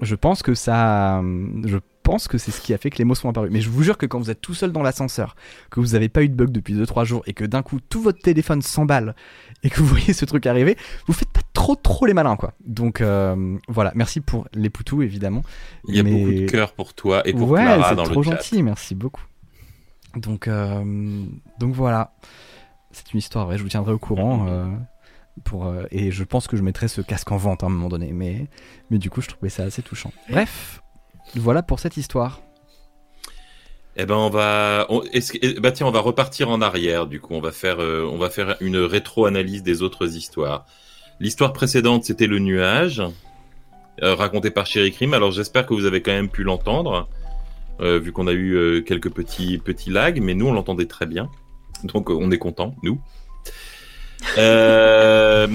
je 0.01 0.15
pense 0.15 0.43
que 0.43 0.55
ça, 0.55 1.23
je 1.65 1.77
pense 2.11 2.27
que 2.27 2.39
c'est 2.39 2.51
ce 2.51 2.61
qui 2.61 2.75
a 2.75 2.79
fait 2.79 2.91
que 2.91 2.99
les 2.99 3.05
mots 3.05 3.15
sont 3.15 3.29
apparus. 3.29 3.53
Mais 3.53 3.61
je 3.61 3.71
vous 3.71 3.85
jure 3.85 3.97
que 3.97 4.05
quand 4.05 4.19
vous 4.19 4.33
êtes 4.33 4.41
tout 4.41 4.53
seul 4.53 4.73
dans 4.73 4.83
l'ascenseur, 4.83 5.37
que 5.71 5.79
vous 5.79 5.93
n'avez 5.93 6.09
pas 6.09 6.25
eu 6.25 6.29
de 6.29 6.35
bug 6.35 6.51
depuis 6.51 6.75
2-3 6.75 7.05
jours 7.05 7.23
et 7.27 7.35
que 7.35 7.45
d'un 7.45 7.63
coup 7.63 7.79
tout 7.79 8.03
votre 8.03 8.19
téléphone 8.19 8.63
s'emballe 8.63 9.15
et 9.63 9.71
que 9.71 9.79
vous 9.79 9.87
voyez 9.95 10.13
ce 10.13 10.25
truc 10.25 10.45
arriver, 10.47 10.77
vous 11.07 11.13
faites 11.13 11.31
pas 11.31 11.43
trop 11.53 11.77
trop 11.77 12.07
les 12.07 12.15
malins 12.15 12.35
quoi. 12.35 12.55
Donc 12.67 13.01
euh, 13.01 13.57
voilà, 13.69 13.93
merci 13.95 14.21
pour 14.21 14.49
les 14.55 14.71
poutous 14.71 15.03
évidemment. 15.03 15.43
Il 15.87 15.95
y 15.95 16.01
a 16.01 16.03
Mais... 16.03 16.11
beaucoup 16.11 16.33
de 16.33 16.51
cœur 16.51 16.73
pour 16.73 16.95
toi 16.95 17.23
et 17.29 17.33
pour 17.33 17.49
ouais, 17.49 17.63
Clara 17.63 17.95
dans 17.95 18.03
le 18.03 18.09
chat. 18.09 18.09
c'est 18.09 18.13
trop 18.13 18.23
gentil, 18.25 18.63
merci 18.65 18.97
beaucoup. 18.97 19.25
Donc 20.17 20.49
euh, 20.49 21.25
donc 21.61 21.75
voilà, 21.75 22.15
c'est 22.91 23.13
une 23.13 23.21
histoire. 23.21 23.47
Ouais, 23.47 23.57
je 23.57 23.63
vous 23.63 23.69
tiendrai 23.69 23.93
au 23.93 23.99
courant. 24.01 24.47
Euh, 24.49 24.67
pour, 25.45 25.67
euh, 25.67 25.85
et 25.91 26.11
je 26.11 26.25
pense 26.25 26.49
que 26.49 26.57
je 26.57 26.63
mettrai 26.63 26.89
ce 26.89 27.01
casque 27.01 27.31
en 27.31 27.37
vente 27.37 27.63
à 27.63 27.67
un 27.67 27.71
moment 27.71 27.89
donné. 27.89 28.13
Mais, 28.13 28.49
mais 28.91 28.99
du 28.99 29.11
coup, 29.11 29.21
je 29.21 29.29
trouvais 29.29 29.49
ça 29.49 29.63
assez 29.63 29.81
touchant. 29.81 30.13
Bref, 30.29 30.83
voilà 31.35 31.63
pour 31.63 31.81
cette 31.81 31.97
histoire. 31.97 32.41
Eh 33.97 34.07
ben 34.07 34.15
on 34.15 34.31
va, 34.31 34.87
on, 34.89 35.01
que, 35.01 35.61
bah 35.61 35.73
tiens, 35.73 35.87
on 35.87 35.91
va 35.91 36.01
repartir 36.01 36.49
en 36.49 36.61
arrière. 36.63 37.07
Du 37.07 37.21
coup, 37.21 37.35
on 37.35 37.41
va 37.41 37.53
faire, 37.53 37.81
euh, 37.81 38.09
on 38.11 38.19
va 38.19 38.31
faire 38.31 38.57
une 38.61 38.77
rétro-analyse 38.79 39.63
des 39.63 39.83
autres 39.83 40.17
histoires. 40.17 40.65
L'histoire 41.19 41.53
précédente, 41.53 42.05
c'était 42.05 42.27
le 42.27 42.39
nuage, 42.39 43.03
euh, 44.03 44.15
raconté 44.15 44.51
par 44.51 44.67
Chéri 44.67 44.93
Crime. 44.93 45.13
Alors 45.13 45.33
j'espère 45.33 45.67
que 45.67 45.75
vous 45.75 45.85
avez 45.85 46.03
quand 46.03 46.13
même 46.13 46.29
pu 46.31 46.45
l'entendre, 46.45 47.09
euh, 47.81 47.99
vu 47.99 48.13
qu'on 48.13 48.27
a 48.27 48.33
eu 48.33 48.85
quelques 48.87 49.11
petits 49.11 49.59
petits 49.59 49.91
lags, 49.91 50.21
mais 50.23 50.35
nous 50.35 50.47
on 50.47 50.53
l'entendait 50.53 50.87
très 50.87 51.07
bien. 51.07 51.29
Donc 51.85 52.11
on 52.11 52.31
est 52.31 52.39
content, 52.39 52.75
nous. 52.83 53.01
Euh, 54.39 55.47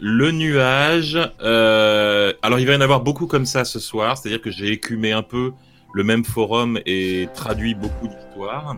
le 0.00 0.30
nuage. 0.30 1.18
Euh, 1.40 2.32
alors 2.42 2.58
il 2.58 2.66
va 2.66 2.72
y 2.72 2.76
en 2.76 2.80
avoir 2.80 3.02
beaucoup 3.02 3.26
comme 3.26 3.46
ça 3.46 3.64
ce 3.64 3.78
soir, 3.78 4.16
c'est-à-dire 4.16 4.40
que 4.40 4.50
j'ai 4.50 4.68
écumé 4.68 5.12
un 5.12 5.22
peu 5.22 5.52
le 5.94 6.04
même 6.04 6.24
forum 6.24 6.80
et 6.86 7.28
traduit 7.34 7.74
beaucoup 7.74 8.08
d'histoires. 8.08 8.76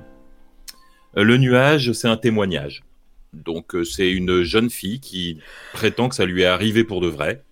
Euh, 1.16 1.22
le 1.22 1.36
nuage, 1.36 1.92
c'est 1.92 2.08
un 2.08 2.16
témoignage. 2.16 2.82
Donc 3.32 3.74
c'est 3.84 4.10
une 4.10 4.42
jeune 4.42 4.70
fille 4.70 5.00
qui 5.00 5.38
prétend 5.72 6.08
que 6.08 6.14
ça 6.14 6.24
lui 6.24 6.42
est 6.42 6.46
arrivé 6.46 6.84
pour 6.84 7.00
de 7.00 7.08
vrai. 7.08 7.42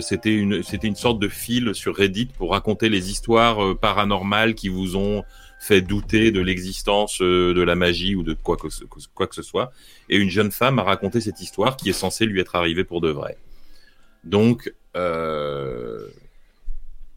C'était 0.00 0.34
une 0.34 0.64
c'était 0.64 0.88
une 0.88 0.96
sorte 0.96 1.20
de 1.20 1.28
fil 1.28 1.76
sur 1.76 1.94
Reddit 1.94 2.26
pour 2.36 2.50
raconter 2.50 2.88
les 2.88 3.10
histoires 3.10 3.78
paranormales 3.78 4.56
qui 4.56 4.68
vous 4.68 4.96
ont 4.96 5.22
fait 5.64 5.80
douter 5.80 6.30
de 6.30 6.40
l'existence 6.40 7.20
euh, 7.22 7.54
de 7.54 7.62
la 7.62 7.74
magie 7.74 8.14
ou 8.14 8.22
de 8.22 8.34
quoi 8.34 8.56
que, 8.56 8.68
ce- 8.68 8.84
quoi 9.14 9.26
que 9.26 9.34
ce 9.34 9.42
soit. 9.42 9.72
Et 10.08 10.16
une 10.16 10.30
jeune 10.30 10.50
femme 10.52 10.78
a 10.78 10.82
raconté 10.82 11.20
cette 11.20 11.40
histoire 11.40 11.76
qui 11.76 11.88
est 11.90 11.92
censée 11.94 12.26
lui 12.26 12.40
être 12.40 12.54
arrivée 12.56 12.84
pour 12.84 13.00
de 13.00 13.10
vrai. 13.10 13.36
Donc 14.24 14.72
euh, 14.96 16.06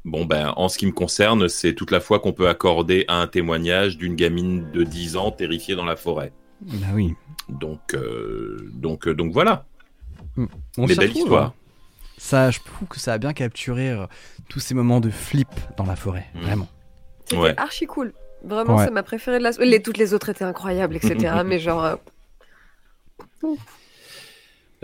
Bon 0.06 0.24
ben, 0.26 0.54
en 0.56 0.70
ce 0.70 0.78
qui 0.78 0.86
me 0.86 0.94
concerne, 0.94 1.50
c'est 1.50 1.74
toute 1.74 1.92
la 1.92 2.00
fois 2.00 2.20
qu'on 2.20 2.32
peut 2.32 2.48
accorder 2.48 3.04
à 3.10 3.16
un 3.22 3.28
témoignage 3.28 3.98
d'une 3.98 4.16
gamine 4.16 4.72
de 4.72 4.84
10 4.84 5.18
ans 5.18 5.32
terrifiée 5.32 5.76
dans 5.76 5.84
la 5.86 5.98
forêt. 5.98 6.32
Bah 6.62 6.88
oui. 6.94 7.14
Donc, 7.50 7.94
euh, 7.94 8.70
donc, 8.74 9.10
donc 9.10 9.34
voilà. 9.34 9.66
On 10.78 10.88
Mais 10.88 10.96
belle 10.96 11.12
histoire. 11.12 11.48
hein. 11.48 11.54
Ça, 12.18 12.52
je 12.52 12.60
trouve 12.60 12.88
que 12.88 13.00
ça 13.00 13.14
a 13.14 13.18
bien 13.18 13.34
capturé 13.34 13.90
euh, 13.92 14.06
tous 14.50 14.60
ces 14.62 14.74
moments 14.74 15.02
de 15.02 15.10
flip 15.10 15.50
dans 15.76 15.86
la 15.86 15.96
forêt. 15.98 16.26
Mm. 16.36 16.40
Vraiment. 16.42 16.68
C'était 17.26 17.42
Ouais. 17.42 17.54
archi 17.58 17.86
cool. 17.86 18.14
Vraiment, 18.48 18.78
Ouais. 18.78 18.86
c'est 18.86 18.92
ma 18.92 19.04
préférée 19.04 19.40
de 19.40 19.44
la. 19.44 19.52
Les, 19.60 19.82
toutes 19.82 19.98
les 19.98 20.14
autres 20.14 20.30
étaient 20.30 20.44
incroyables, 20.46 20.96
etc. 20.96 21.42
mais 21.46 21.60
genre. 21.60 21.84
euh, 21.84 21.96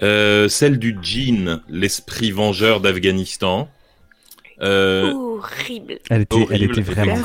Euh, 0.01 0.47
celle 0.49 0.79
du 0.79 0.97
djinn, 1.01 1.61
l'esprit 1.69 2.31
vengeur 2.31 2.79
d'Afghanistan. 2.81 3.69
Euh, 4.61 5.11
Horrible. 5.13 5.99
Elle 6.09 6.21
était, 6.23 6.47
elle 6.49 6.63
était 6.63 6.81
vraiment. 6.81 7.17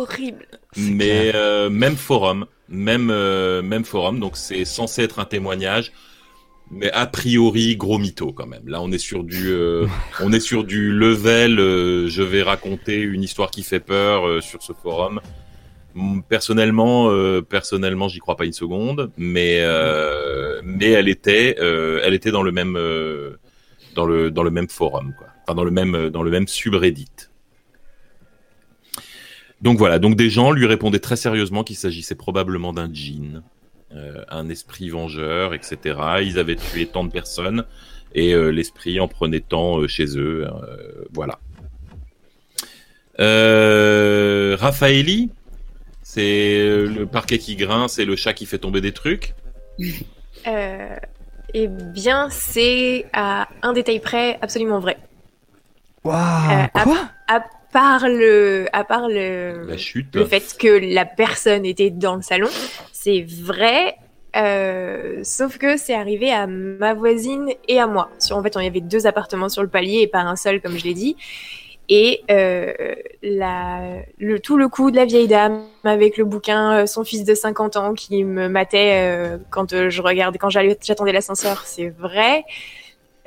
Horrible. 0.00 0.46
Mais 0.76 1.32
euh, 1.34 1.68
même 1.70 1.96
forum, 1.96 2.46
même 2.68 3.10
euh, 3.10 3.60
même 3.62 3.84
forum. 3.84 4.18
Donc 4.20 4.36
c'est 4.36 4.64
censé 4.64 5.02
être 5.02 5.18
un 5.18 5.24
témoignage, 5.24 5.92
mais 6.70 6.90
a 6.92 7.06
priori 7.06 7.76
gros 7.76 7.98
mytho 7.98 8.32
quand 8.32 8.46
même. 8.46 8.66
Là 8.66 8.80
on 8.82 8.92
est 8.92 8.98
sur 8.98 9.24
du 9.24 9.48
euh, 9.50 9.86
on 10.20 10.32
est 10.32 10.40
sur 10.40 10.64
du 10.64 10.92
level. 10.92 11.58
euh, 11.58 12.08
je 12.08 12.22
vais 12.22 12.42
raconter 12.42 13.00
une 13.00 13.22
histoire 13.22 13.50
qui 13.50 13.62
fait 13.62 13.80
peur 13.80 14.26
euh, 14.26 14.40
sur 14.40 14.62
ce 14.62 14.72
forum. 14.72 15.20
Personnellement, 16.28 17.10
euh, 17.10 17.40
personnellement, 17.40 18.08
j'y 18.08 18.18
crois 18.18 18.36
pas 18.36 18.44
une 18.44 18.52
seconde, 18.52 19.10
mais 19.16 19.60
euh, 19.60 20.60
mais 20.62 20.90
elle 20.90 21.08
était 21.08 21.56
euh, 21.58 22.00
elle 22.04 22.12
était 22.12 22.30
dans 22.30 22.42
le 22.42 22.52
même 22.52 22.76
euh, 22.76 23.38
dans 23.94 24.04
le 24.04 24.30
dans 24.30 24.42
le 24.42 24.50
même 24.50 24.68
forum 24.68 25.14
quoi. 25.16 25.28
Enfin 25.42 25.54
dans 25.54 25.64
le 25.64 25.70
même 25.70 26.10
dans 26.10 26.22
le 26.22 26.30
même 26.30 26.48
subreddit. 26.48 27.08
Donc 29.62 29.78
voilà, 29.78 29.98
donc 29.98 30.16
des 30.16 30.28
gens 30.28 30.50
lui 30.52 30.66
répondaient 30.66 30.98
très 30.98 31.16
sérieusement 31.16 31.64
qu'il 31.64 31.76
s'agissait 31.76 32.14
probablement 32.14 32.74
d'un 32.74 32.92
djinn, 32.92 33.42
un 34.28 34.50
esprit 34.50 34.90
vengeur, 34.90 35.54
etc. 35.54 35.98
Ils 36.22 36.38
avaient 36.38 36.56
tué 36.56 36.84
tant 36.84 37.04
de 37.04 37.10
personnes 37.10 37.64
et 38.14 38.34
l'esprit 38.52 39.00
en 39.00 39.08
prenait 39.08 39.40
tant 39.40 39.86
chez 39.88 40.18
eux. 40.18 40.46
voilà. 41.14 41.38
Euh, 43.18 44.56
Raffaelli, 44.58 45.30
c'est 46.08 46.58
euh, 46.60 46.86
le 46.86 47.04
parquet 47.04 47.38
qui 47.38 47.56
grince 47.56 47.98
et 47.98 48.04
le 48.04 48.14
chat 48.14 48.32
qui 48.32 48.46
fait 48.46 48.58
tomber 48.58 48.80
des 48.80 48.92
trucs. 48.92 49.34
Euh, 50.46 50.96
eh 51.52 51.66
bien, 51.66 52.28
c'est 52.30 53.06
à 53.12 53.48
un 53.62 53.72
détail 53.72 53.98
près 53.98 54.38
absolument 54.40 54.78
vrai. 54.78 54.98
Waouh, 56.04 56.16
Euh, 56.52 56.66
à- 56.74 56.82
quoi 56.84 56.98
À 57.26 57.40
part 57.72 58.08
le, 58.08 58.66
à 58.72 58.84
part 58.84 59.08
le, 59.08 59.66
La 59.68 59.76
chute. 59.76 60.14
le 60.14 60.24
fait 60.24 60.56
que 60.56 60.68
la 60.94 61.04
personne 61.04 61.66
était 61.66 61.90
dans 61.90 62.14
le 62.14 62.22
salon, 62.22 62.48
c'est 62.92 63.22
vrai. 63.28 63.96
euh, 64.36 65.24
sauf 65.24 65.58
que 65.58 65.76
c'est 65.76 65.94
arrivé 65.94 66.30
à 66.30 66.46
ma 66.46 66.94
voisine 66.94 67.48
et 67.68 67.80
à 67.80 67.86
moi. 67.88 68.10
Sur, 68.20 68.36
en 68.36 68.42
fait, 68.44 68.54
il 68.54 68.62
y 68.64 68.66
avait 68.66 68.80
deux 68.80 69.06
appartements 69.08 69.48
sur 69.48 69.62
le 69.62 69.68
palier 69.68 70.00
et 70.02 70.06
pas 70.06 70.20
un 70.20 70.36
seul, 70.36 70.60
comme 70.60 70.78
je 70.78 70.84
l'ai 70.84 70.94
dit. 70.94 71.16
Et 71.88 72.22
euh, 72.30 72.72
la, 73.22 73.80
le, 74.18 74.40
tout 74.40 74.56
le 74.56 74.68
coup 74.68 74.90
de 74.90 74.96
la 74.96 75.04
vieille 75.04 75.28
dame 75.28 75.62
avec 75.84 76.16
le 76.16 76.24
bouquin, 76.24 76.72
euh, 76.80 76.86
son 76.86 77.04
fils 77.04 77.22
de 77.24 77.34
50 77.34 77.76
ans 77.76 77.94
qui 77.94 78.24
me 78.24 78.48
matait 78.48 79.00
euh, 79.02 79.38
quand 79.50 79.72
euh, 79.72 79.88
je 79.88 80.02
regardais, 80.02 80.38
quand 80.38 80.50
j'allais- 80.50 80.76
j'attendais 80.82 81.12
l'ascenseur, 81.12 81.62
c'est 81.64 81.88
vrai. 81.90 82.44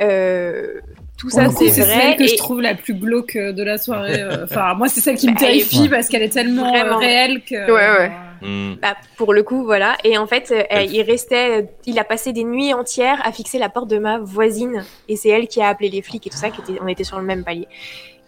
Euh, 0.02 0.80
tout 1.18 1.30
ça, 1.30 1.50
c'est 1.50 1.70
c'est 1.70 1.82
vrai. 1.82 1.94
celle 2.02 2.16
que 2.18 2.24
et- 2.24 2.28
je 2.28 2.38
trouve 2.38 2.62
la 2.62 2.74
plus 2.76 2.94
glauque 2.94 3.36
de 3.38 3.64
la 3.64 3.78
soirée. 3.78 4.22
euh, 4.22 4.44
Enfin, 4.46 4.74
moi, 4.74 4.88
c'est 4.88 5.02
celle 5.02 5.18
qui 5.18 5.28
me 5.28 5.34
Bah, 5.34 5.40
terrifie 5.40 5.82
Ouais. 5.84 5.90
parce 5.90 6.08
qu'elle 6.08 6.22
est 6.24 6.30
tellement 6.30 6.70
Vraiment. 6.70 6.98
réelle 6.98 7.42
que. 7.44 7.56
Ouais, 7.72 8.00
ouais. 8.00 8.12
Hmm. 8.42 8.76
Bah, 8.82 8.96
pour 9.18 9.34
le 9.34 9.44
coup, 9.44 9.66
voilà. 9.66 9.98
Et 10.06 10.18
en 10.18 10.26
fait, 10.26 10.54
euh, 10.54 10.82
il 10.84 11.02
restait, 11.02 11.68
il 11.86 12.00
a 12.00 12.06
passé 12.06 12.32
des 12.32 12.46
nuits 12.46 12.74
entières 12.74 13.20
à 13.26 13.34
fixer 13.34 13.60
la 13.60 13.68
porte 13.68 13.90
de 13.90 13.98
ma 14.00 14.18
voisine. 14.20 14.86
Et 15.10 15.18
c'est 15.18 15.28
elle 15.28 15.50
qui 15.50 15.62
a 15.62 15.68
appelé 15.68 15.90
les 15.90 16.02
flics 16.02 16.26
et 16.26 16.30
tout 16.30 16.38
ça, 16.38 16.50
qui 16.50 16.62
était, 16.62 16.80
on 16.82 16.88
était 16.88 17.04
sur 17.04 17.20
le 17.20 17.26
même 17.26 17.44
palier. 17.44 17.68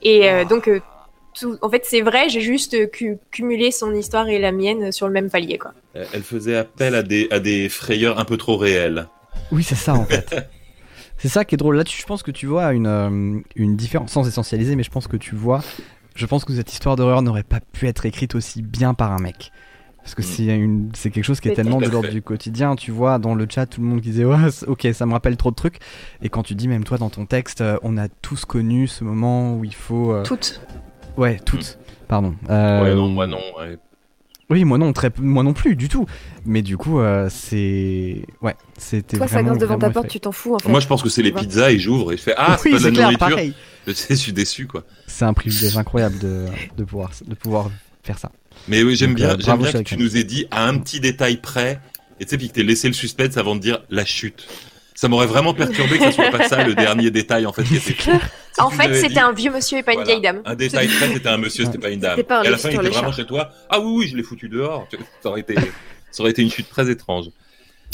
Et 0.02 0.30
euh, 0.30 0.46
donc, 0.46 0.68
euh, 0.68 0.80
tout, 1.40 1.58
en 1.62 1.70
fait, 1.70 1.84
c'est 1.86 2.02
vrai, 2.02 2.28
j'ai 2.30 2.42
juste 2.42 2.74
euh, 2.74 2.88
cu- 2.88 3.18
cumulé 3.32 3.72
son 3.72 3.94
histoire 3.94 4.28
et 4.28 4.40
la 4.40 4.52
mienne 4.52 4.92
sur 4.92 5.08
le 5.08 5.14
même 5.14 5.30
palier, 5.30 5.58
quoi. 5.58 5.74
Elle 5.94 6.24
faisait 6.24 6.58
appel 6.58 6.96
à 6.96 7.04
des, 7.04 7.28
à 7.32 7.40
des 7.40 7.70
frayeurs 7.70 8.20
un 8.20 8.26
peu 8.26 8.38
trop 8.38 8.58
réelles. 8.58 9.08
Oui, 9.52 9.64
c'est 9.64 9.76
ça 9.76 9.94
en 9.94 10.06
fait. 10.06 10.50
c'est 11.18 11.28
ça 11.30 11.46
qui 11.46 11.56
est 11.56 11.58
drôle. 11.58 11.78
Là, 11.78 11.84
tu- 11.84 12.00
je 12.00 12.06
pense 12.06 12.24
que 12.24 12.32
tu 12.32 12.46
vois 12.48 12.74
une, 12.74 12.88
euh, 12.88 13.40
une 13.56 13.76
différence, 13.76 14.12
sans 14.12 14.28
essentialiser, 14.28 14.76
mais 14.76 14.84
je 14.84 14.92
pense 14.92 15.08
que 15.08 15.18
tu 15.18 15.36
vois. 15.36 15.64
Je 16.16 16.26
pense 16.26 16.44
que 16.44 16.54
cette 16.54 16.74
histoire 16.74 16.96
d'horreur 16.98 17.22
n'aurait 17.22 17.44
pas 17.44 17.60
pu 17.62 17.88
être 17.88 18.06
écrite 18.06 18.36
aussi 18.36 18.62
bien 18.62 18.94
par 18.94 19.12
un 19.14 19.20
mec. 19.20 19.52
Parce 20.04 20.16
que 20.16 20.22
Mm. 20.22 20.26
c'est 20.26 20.46
une- 20.58 20.90
c'est 20.96 21.10
quelque 21.12 21.24
chose 21.24 21.40
qui 21.40 21.50
est 21.50 21.54
tellement 21.54 21.80
de 21.80 21.88
l'ordre 21.88 22.10
du 22.10 22.22
quotidien. 22.22 22.76
Tu 22.76 22.92
vois, 22.92 23.20
dans 23.20 23.36
le 23.36 23.46
chat, 23.50 23.66
tout 23.68 23.82
le 23.82 23.88
monde 23.88 24.02
qui 24.02 24.10
disait 24.10 24.26
Ouais, 24.26 24.50
c'est- 24.52 24.66
ok, 24.68 24.88
ça 24.94 25.06
me 25.06 25.12
rappelle 25.14 25.38
trop 25.38 25.52
de 25.52 25.56
trucs. 25.56 25.78
Et 26.22 26.30
quand 26.30 26.44
tu 26.44 26.56
dis, 26.56 26.68
même 26.68 26.84
toi, 26.84 26.98
dans 26.98 27.10
ton 27.10 27.26
texte, 27.26 27.62
euh, 27.62 27.78
on 27.84 27.98
a 27.98 28.08
tous 28.08 28.46
connu 28.46 28.88
ce 28.88 29.04
moment 29.04 29.56
où 29.56 29.64
il 29.64 29.76
faut. 29.76 30.12
euh, 30.14 30.24
Toutes. 30.24 30.62
Ouais, 31.18 31.40
toutes. 31.46 31.78
Pardon. 32.08 32.34
Euh, 32.50 32.84
Ouais, 32.84 32.96
non, 32.96 33.10
moi 33.10 33.28
non. 33.28 33.40
ouais. 33.60 33.78
Oui, 34.50 34.66
moi 34.66 34.78
non, 34.78 34.92
très, 34.92 35.10
moi 35.18 35.44
non 35.44 35.54
plus, 35.54 35.78
du 35.78 35.88
tout. 35.88 36.06
Mais 36.46 36.62
du 36.62 36.76
coup, 36.76 37.00
euh, 37.00 37.30
c'est. 37.30 38.26
Ouais, 38.42 38.56
c'était. 38.78 39.16
Toi, 39.18 39.28
ça 39.30 39.42
grince 39.44 39.58
devant 39.60 39.78
ta 39.78 39.90
porte, 39.92 40.08
effrayant. 40.08 40.12
tu 40.12 40.20
t'en 40.20 40.32
fous 40.34 40.56
en 40.56 40.60
fait. 40.60 40.68
Moi, 40.68 40.82
je 40.82 40.88
pense 40.88 41.02
que 41.04 41.08
c'est 41.10 41.22
les 41.22 41.32
pizzas 41.32 41.72
et 41.72 41.80
j'ouvre 41.80 42.12
et 42.12 42.18
je 42.18 42.22
fais 42.24 42.34
Ah, 42.36 42.58
c'est 42.62 42.70
oui, 42.70 42.72
pas 42.76 42.80
de 42.80 42.84
la 42.84 42.90
c'est 42.90 42.94
clair, 42.96 43.06
nourriture. 43.12 43.30
pareil. 43.30 43.54
Je 43.88 43.94
sais, 43.94 44.14
je 44.16 44.20
suis 44.20 44.34
déçu, 44.34 44.68
quoi. 44.68 44.84
C'est 45.08 45.26
un 45.26 45.34
privilège 45.34 45.76
incroyable 45.78 46.20
de, 46.20 46.46
de, 46.78 46.84
pouvoir, 46.84 47.10
de 47.26 47.34
pouvoir 47.34 47.72
faire 48.04 48.20
ça. 48.20 48.32
Mais 48.68 48.84
oui, 48.84 48.96
j'aime 48.96 49.14
bien, 49.14 49.30
euh, 49.32 49.38
j'aime 49.40 49.58
bien 49.58 49.72
que 49.72 49.80
tu 49.80 49.98
nous 49.98 50.18
aies 50.18 50.24
dit 50.24 50.46
à 50.52 50.68
un 50.68 50.78
petit 50.78 51.00
détail 51.00 51.38
près, 51.38 51.80
et 52.20 52.26
tu 52.26 52.30
sais, 52.30 52.38
puis 52.38 52.50
que 52.50 52.54
t'aies 52.54 52.64
laissé 52.64 52.88
le 52.88 52.94
suspense 52.94 53.38
avant 53.38 53.56
de 53.56 53.62
dire 53.62 53.80
la 53.90 54.06
chute. 54.06 54.48
Ça 54.94 55.08
m'aurait 55.08 55.26
vraiment 55.26 55.54
perturbé 55.54 55.98
que 55.98 56.06
ce 56.06 56.12
soit 56.12 56.30
pas 56.30 56.48
ça 56.48 56.64
le 56.64 56.76
dernier 56.76 57.10
détail 57.10 57.48
en 57.48 57.54
fait 57.54 57.64
qui 57.64 57.78
était. 57.78 57.96
Si 58.54 58.62
en 58.62 58.70
fait, 58.70 58.94
c'était 58.94 59.08
dit, 59.14 59.20
un 59.20 59.32
vieux 59.32 59.52
monsieur 59.52 59.80
et 59.80 59.84
pas 59.84 59.94
une 59.94 60.00
voilà, 60.00 60.12
vieille 60.12 60.22
dame. 60.22 60.42
Un 60.46 60.54
détail 60.56 60.88
près, 60.90 61.08
c'était 61.14 61.30
un 61.30 61.38
monsieur, 61.38 61.66
c'était 61.66 61.80
pas 61.80 61.90
une 61.90 62.02
dame. 62.02 62.12
C'était 62.18 62.24
pas 62.28 62.40
un 62.42 62.44
et 62.44 62.48
à 62.48 62.52
la 62.52 62.58
fin, 62.58 62.70
il 62.70 62.76
était 62.76 62.90
vraiment 62.90 63.12
chez 63.12 63.26
toi. 63.26 63.52
Ah 63.70 63.80
oui, 63.80 63.92
oui, 63.96 64.08
je 64.10 64.18
l'ai 64.18 64.24
foutu 64.24 64.48
dehors. 64.50 64.88
Ça 65.24 65.30
aurait 65.30 65.40
été, 65.42 65.56
ça 66.12 66.22
aurait 66.22 66.32
été 66.32 66.42
une 66.44 66.52
chute 66.52 66.70
très 66.70 66.90
étrange. 66.92 67.28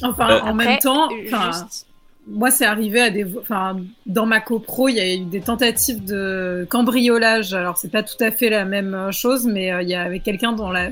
Enfin, 0.03 0.29
Euh, 0.29 0.39
en 0.41 0.47
Après, 0.59 0.65
même 0.65 0.79
temps, 0.79 1.09
euh, 1.11 1.51
juste- 1.51 1.85
moi, 2.29 2.51
c'est 2.51 2.65
arrivé 2.65 2.99
à 3.01 3.09
des, 3.09 3.25
enfin, 3.39 3.77
dans 4.05 4.25
ma 4.25 4.39
copro, 4.41 4.89
il 4.89 4.95
y 4.95 4.99
a 4.99 5.15
eu 5.15 5.19
des 5.25 5.41
tentatives 5.41 6.03
de 6.03 6.67
cambriolage. 6.69 7.53
Alors, 7.53 7.77
c'est 7.77 7.91
pas 7.91 8.03
tout 8.03 8.21
à 8.21 8.31
fait 8.31 8.49
la 8.49 8.65
même 8.65 8.93
euh, 8.93 9.11
chose, 9.11 9.45
mais 9.45 9.71
euh, 9.71 9.81
il 9.81 9.89
y 9.89 9.95
avait 9.95 10.19
quelqu'un 10.19 10.51
dans 10.51 10.69
la, 10.71 10.89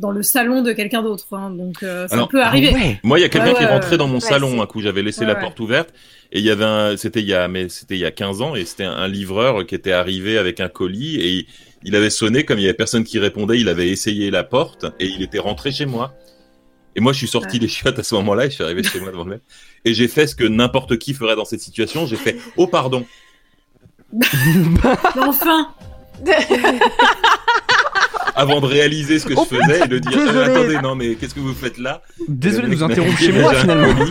dans 0.00 0.10
le 0.10 0.22
salon 0.22 0.62
de 0.62 0.72
quelqu'un 0.72 1.02
d'autre. 1.02 1.26
hein. 1.32 1.50
donc, 1.50 1.82
euh, 1.82 2.08
ça 2.08 2.14
Alors, 2.14 2.28
peut 2.28 2.42
arriver. 2.42 2.70
Ah 2.72 2.78
ouais. 2.78 3.00
Moi, 3.04 3.18
il 3.18 3.22
y 3.22 3.24
a 3.24 3.28
quelqu'un 3.28 3.50
Ouais, 3.52 3.54
qui 3.58 3.62
est 3.62 3.66
rentré 3.66 3.96
dans 3.96 4.08
mon 4.08 4.14
ouais, 4.14 4.20
salon 4.20 4.60
un 4.60 4.66
coup. 4.66 4.80
J'avais 4.82 5.02
laissé 5.02 5.20
Ouais, 5.20 5.26
la 5.28 5.34
ouais. 5.34 5.40
porte 5.40 5.60
ouverte 5.60 5.90
et 6.32 6.40
il 6.40 6.44
y 6.44 6.50
avait 6.50 6.64
un, 6.64 6.96
c'était 6.96 7.20
il 7.20 7.26
y 7.28 7.34
a, 7.34 7.46
mais 7.46 7.68
c'était 7.68 7.94
il 7.94 8.00
y 8.00 8.04
a 8.04 8.10
15 8.10 8.42
ans 8.42 8.56
et 8.56 8.64
c'était 8.64 8.84
un, 8.84 8.92
un 8.92 9.06
livreur 9.08 9.64
qui 9.66 9.74
était 9.76 9.92
arrivé 9.92 10.36
avec 10.38 10.58
un 10.60 10.68
colis 10.68 11.16
et 11.20 11.28
il, 11.30 11.46
il 11.84 11.94
avait 11.94 12.10
sonné 12.10 12.44
comme 12.44 12.58
il 12.58 12.62
y 12.62 12.64
avait 12.66 12.74
personne 12.74 13.04
qui 13.04 13.20
répondait. 13.20 13.60
Il 13.60 13.68
avait 13.68 13.88
essayé 13.88 14.32
la 14.32 14.42
porte 14.42 14.86
et 14.98 15.06
il 15.06 15.22
était 15.22 15.38
rentré 15.38 15.70
chez 15.70 15.86
moi. 15.86 16.12
Et 16.96 17.00
moi, 17.00 17.12
je 17.12 17.18
suis 17.18 17.28
sorti 17.28 17.56
Ouais. 17.58 17.62
les 17.62 17.68
chiottes 17.68 17.98
à 17.98 18.02
ce 18.02 18.14
moment-là 18.16 18.46
et 18.46 18.50
je 18.50 18.54
suis 18.54 18.64
arrivé 18.64 18.82
chez 18.82 18.98
moi 19.00 19.10
devant 19.12 19.24
le 19.24 19.30
mec. 19.32 19.40
Et 19.86 19.94
j'ai 19.94 20.08
fait 20.08 20.26
ce 20.26 20.34
que 20.34 20.44
n'importe 20.44 20.98
qui 20.98 21.14
ferait 21.14 21.36
dans 21.36 21.44
cette 21.46 21.60
situation. 21.60 22.06
J'ai 22.06 22.16
fait, 22.16 22.36
oh 22.58 22.66
pardon. 22.66 23.06
Mais 24.12 24.26
enfin, 25.22 25.72
Avant 28.34 28.60
de 28.60 28.66
réaliser 28.66 29.18
ce 29.18 29.26
que 29.26 29.34
Oh, 29.36 29.46
je 29.50 29.56
faisais 29.56 29.84
et 29.84 29.88
de 29.88 29.98
dire, 29.98 30.10
désolé. 30.26 30.38
attendez, 30.50 30.78
non, 30.82 30.94
mais 30.94 31.14
qu'est-ce 31.14 31.34
que 31.34 31.40
vous 31.40 31.54
faites 31.54 31.78
là? 31.78 32.02
Désolé 32.28 32.68
de 32.68 32.74
vous 32.74 32.82
interrompre 32.82 33.16
chez 33.18 33.32
mais 33.32 33.40
moi 33.40 33.54
finalement. 33.54 33.94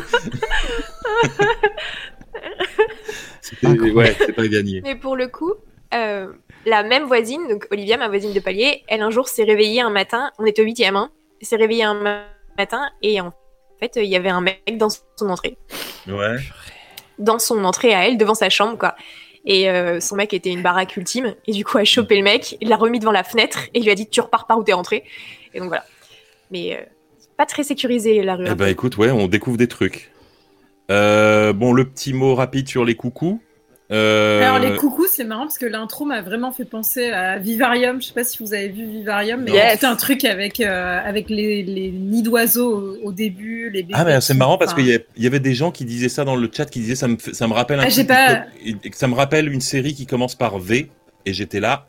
C'était, 3.41 3.67
ouais, 3.91 4.15
c'est 4.17 4.33
pas 4.33 4.47
gagné. 4.47 4.81
Mais 4.83 4.95
pour 4.95 5.15
le 5.15 5.27
coup, 5.27 5.53
euh, 5.93 6.27
la 6.65 6.83
même 6.83 7.03
voisine, 7.03 7.47
donc 7.47 7.67
Olivia, 7.71 7.97
ma 7.97 8.07
voisine 8.07 8.33
de 8.33 8.39
palier, 8.39 8.83
elle 8.87 9.01
un 9.01 9.11
jour 9.11 9.27
s'est 9.27 9.43
réveillée 9.43 9.81
un 9.81 9.91
matin, 9.91 10.31
on 10.39 10.45
était 10.45 10.61
au 10.61 10.65
huitième, 10.65 10.95
hein, 10.95 11.11
elle 11.41 11.47
s'est 11.47 11.55
réveillée 11.57 11.83
un 11.83 11.93
ma- 11.93 12.23
matin 12.57 12.89
et 13.03 13.21
en 13.21 13.33
fait, 13.79 13.93
il 13.95 14.09
y 14.09 14.15
avait 14.15 14.29
un 14.29 14.41
mec 14.41 14.77
dans 14.77 14.89
son 14.89 15.29
entrée. 15.29 15.57
Ouais. 16.07 16.37
Dans 17.19 17.39
son 17.39 17.63
entrée 17.63 17.93
à 17.93 18.07
elle, 18.07 18.17
devant 18.17 18.35
sa 18.35 18.49
chambre, 18.49 18.77
quoi. 18.77 18.95
Et 19.45 19.69
euh, 19.69 19.99
son 19.99 20.15
mec 20.15 20.33
était 20.33 20.49
une 20.49 20.61
baraque 20.61 20.97
ultime. 20.97 21.35
Et 21.45 21.51
du 21.51 21.63
coup, 21.63 21.77
elle 21.77 21.83
a 21.83 21.85
chopé 21.85 22.17
le 22.17 22.23
mec, 22.23 22.57
il 22.61 22.69
l'a 22.69 22.77
remis 22.77 22.99
devant 22.99 23.11
la 23.11 23.23
fenêtre 23.23 23.65
et 23.73 23.79
il 23.79 23.83
lui 23.83 23.91
a 23.91 23.95
dit 23.95 24.07
Tu 24.07 24.21
repars 24.21 24.47
par 24.47 24.57
où 24.57 24.63
t'es 24.63 24.73
rentré? 24.73 25.03
Et 25.53 25.59
donc 25.59 25.67
voilà. 25.67 25.85
Mais 26.51 26.75
euh, 26.75 26.83
pas 27.37 27.45
très 27.45 27.63
sécurisé 27.63 28.23
la 28.23 28.35
rue. 28.35 28.45
Eh 28.49 28.55
ben 28.55 28.67
écoute, 28.67 28.97
ouais, 28.97 29.11
on 29.11 29.27
découvre 29.27 29.57
des 29.57 29.67
trucs. 29.67 30.11
Euh, 30.91 31.53
bon, 31.53 31.73
le 31.73 31.85
petit 31.85 32.13
mot 32.13 32.35
rapide 32.35 32.67
sur 32.67 32.85
les 32.85 32.95
coucous. 32.95 33.41
Euh, 33.91 34.41
Alors 34.41 34.57
les 34.57 34.75
coucous, 34.77 35.05
c'est 35.11 35.25
marrant 35.25 35.43
parce 35.43 35.59
que 35.59 35.65
l'intro 35.67 36.05
m'a 36.05 36.21
vraiment 36.21 36.51
fait 36.51 36.65
penser 36.65 37.11
à 37.11 37.37
Vivarium. 37.37 38.01
Je 38.01 38.07
sais 38.07 38.13
pas 38.13 38.23
si 38.23 38.39
vous 38.41 38.53
avez 38.55 38.69
vu 38.69 38.85
Vivarium, 38.85 39.41
mais 39.43 39.51
Yes. 39.51 39.79
c'est 39.79 39.85
un 39.85 39.95
truc 39.95 40.25
avec 40.25 40.59
euh, 40.59 40.99
avec 41.05 41.29
les, 41.29 41.61
les 41.61 41.91
nids 41.91 42.23
d'oiseaux 42.23 42.97
au, 43.03 43.09
au 43.09 43.11
début, 43.11 43.69
les. 43.69 43.85
Ah 43.93 44.03
mais 44.03 44.19
c'est 44.21 44.33
marrant 44.33 44.57
parce 44.57 44.73
enfin, 44.73 44.81
qu'il 44.81 45.01
y, 45.17 45.23
y 45.23 45.27
avait 45.27 45.39
des 45.39 45.53
gens 45.53 45.69
qui 45.71 45.85
disaient 45.85 46.09
ça 46.09 46.23
dans 46.25 46.35
le 46.35 46.49
chat, 46.51 46.65
qui 46.65 46.79
disaient 46.79 46.95
ça 46.95 47.07
me, 47.07 47.17
ça 47.19 47.47
me 47.47 47.53
rappelle 47.53 47.79
un 47.79 47.83
Ah, 47.83 48.03
pas- 48.07 48.45
qui- 48.63 48.77
ça 48.93 49.07
me 49.07 49.13
rappelle 49.13 49.51
une 49.53 49.61
série 49.61 49.93
qui 49.93 50.07
commence 50.07 50.33
par 50.35 50.57
V 50.57 50.89
et 51.27 51.33
j'étais 51.33 51.59
là. 51.59 51.85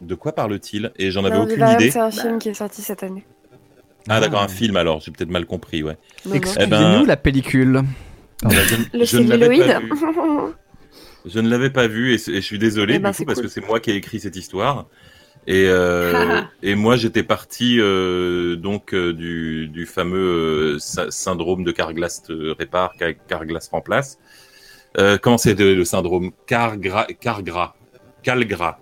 De 0.00 0.14
quoi 0.14 0.32
parle-t-il? 0.34 0.90
Et 0.98 1.10
j'en 1.10 1.24
avais 1.24 1.38
aucune 1.38 1.66
idée. 1.68 1.90
C'est 1.90 1.98
un 2.00 2.10
film 2.10 2.38
qui 2.38 2.48
est 2.50 2.54
sorti 2.54 2.80
cette 2.82 3.02
année. 3.02 3.24
Ah 4.08 4.20
d'accord, 4.20 4.40
un 4.42 4.48
film 4.48 4.76
alors, 4.76 5.00
j'ai 5.00 5.10
peut-être 5.10 5.30
mal 5.30 5.44
compris, 5.46 5.82
ouais. 5.82 5.96
Excusez-nous 6.32 6.68
ben- 6.70 7.06
la 7.06 7.16
pellicule. 7.16 7.82
Bah, 8.42 8.50
je, 8.50 8.98
Le 8.98 9.04
je 9.04 9.16
ne 9.18 9.36
Je 11.26 11.40
ne 11.40 11.48
l'avais 11.48 11.70
pas 11.70 11.88
vu 11.88 12.14
et, 12.14 12.18
je 12.18 12.40
suis 12.40 12.58
désolé 12.58 12.94
Eh 12.94 12.98
ben, 12.98 13.10
du 13.10 13.16
c'est 13.16 13.24
coup 13.24 13.28
parce 13.28 13.40
que 13.40 13.48
c'est 13.48 13.66
moi 13.66 13.80
qui 13.80 13.90
ai 13.90 13.96
écrit 13.96 14.20
cette 14.20 14.36
histoire. 14.36 14.86
Et, 15.48 15.66
euh, 15.68 16.40
et 16.62 16.74
moi 16.74 16.96
j'étais 16.96 17.22
parti 17.22 17.78
euh, 17.78 18.56
donc 18.56 18.94
euh, 18.94 19.12
du, 19.12 19.68
du 19.68 19.86
fameux 19.86 20.76
sy- 20.80 21.10
syndrome 21.10 21.62
de 21.62 21.70
Carglass 21.70 22.22
répare, 22.58 22.94
Car- 22.98 23.12
Carglass 23.28 23.68
remplace. 23.68 24.18
Euh, 24.98 25.18
comment 25.18 25.38
c'est 25.38 25.54
le 25.54 25.84
syndrome? 25.84 26.32
Cargra, 26.46 27.06
Cargras, 27.20 27.74
Calgras. 28.22 28.78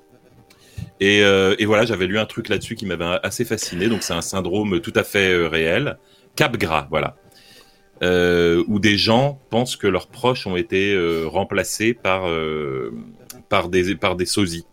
Et, 1.00 1.18
et 1.20 1.66
voilà, 1.66 1.84
j'avais 1.84 2.06
lu 2.06 2.18
un 2.18 2.24
truc 2.26 2.48
là-dessus 2.48 2.76
qui 2.76 2.86
m'avait 2.86 3.18
assez 3.22 3.44
fasciné. 3.44 3.88
Donc 3.88 4.02
c'est 4.02 4.14
un 4.14 4.22
syndrome 4.22 4.80
tout 4.80 4.92
à 4.94 5.02
fait 5.02 5.46
réel. 5.46 5.98
Capgras, 6.36 6.86
voilà 6.90 7.16
euh, 8.02 8.64
où 8.66 8.78
des 8.78 8.96
gens 8.96 9.38
pensent 9.50 9.76
que 9.76 9.86
leurs 9.86 10.08
proches 10.08 10.46
ont 10.46 10.56
été 10.56 10.92
euh, 10.92 11.26
remplacés 11.26 11.94
par 11.94 12.28
euh, 12.28 12.92
par 13.48 13.68
des 13.68 13.94
par 13.94 14.16
des 14.16 14.26
sosies. 14.26 14.66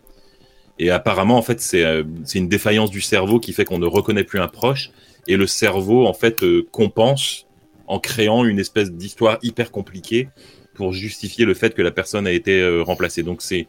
Et 0.79 0.89
apparemment, 0.89 1.37
en 1.37 1.41
fait, 1.43 1.59
c'est 1.59 1.83
euh, 1.83 2.03
une 2.33 2.49
défaillance 2.49 2.89
du 2.89 3.01
cerveau 3.01 3.39
qui 3.39 3.53
fait 3.53 3.65
qu'on 3.65 3.77
ne 3.77 3.85
reconnaît 3.85 4.23
plus 4.23 4.39
un 4.39 4.47
proche, 4.47 4.91
et 5.27 5.37
le 5.37 5.45
cerveau, 5.45 6.07
en 6.07 6.13
fait, 6.13 6.43
euh, 6.43 6.67
compense 6.71 7.45
en 7.87 7.99
créant 7.99 8.45
une 8.45 8.57
espèce 8.59 8.91
d'histoire 8.91 9.37
hyper 9.43 9.71
compliquée 9.71 10.29
pour 10.73 10.93
justifier 10.93 11.45
le 11.45 11.53
fait 11.53 11.75
que 11.75 11.81
la 11.81 11.91
personne 11.91 12.25
a 12.25 12.31
été 12.31 12.59
euh, 12.61 12.81
remplacée. 12.81 13.23
Donc 13.23 13.41
c'est. 13.41 13.67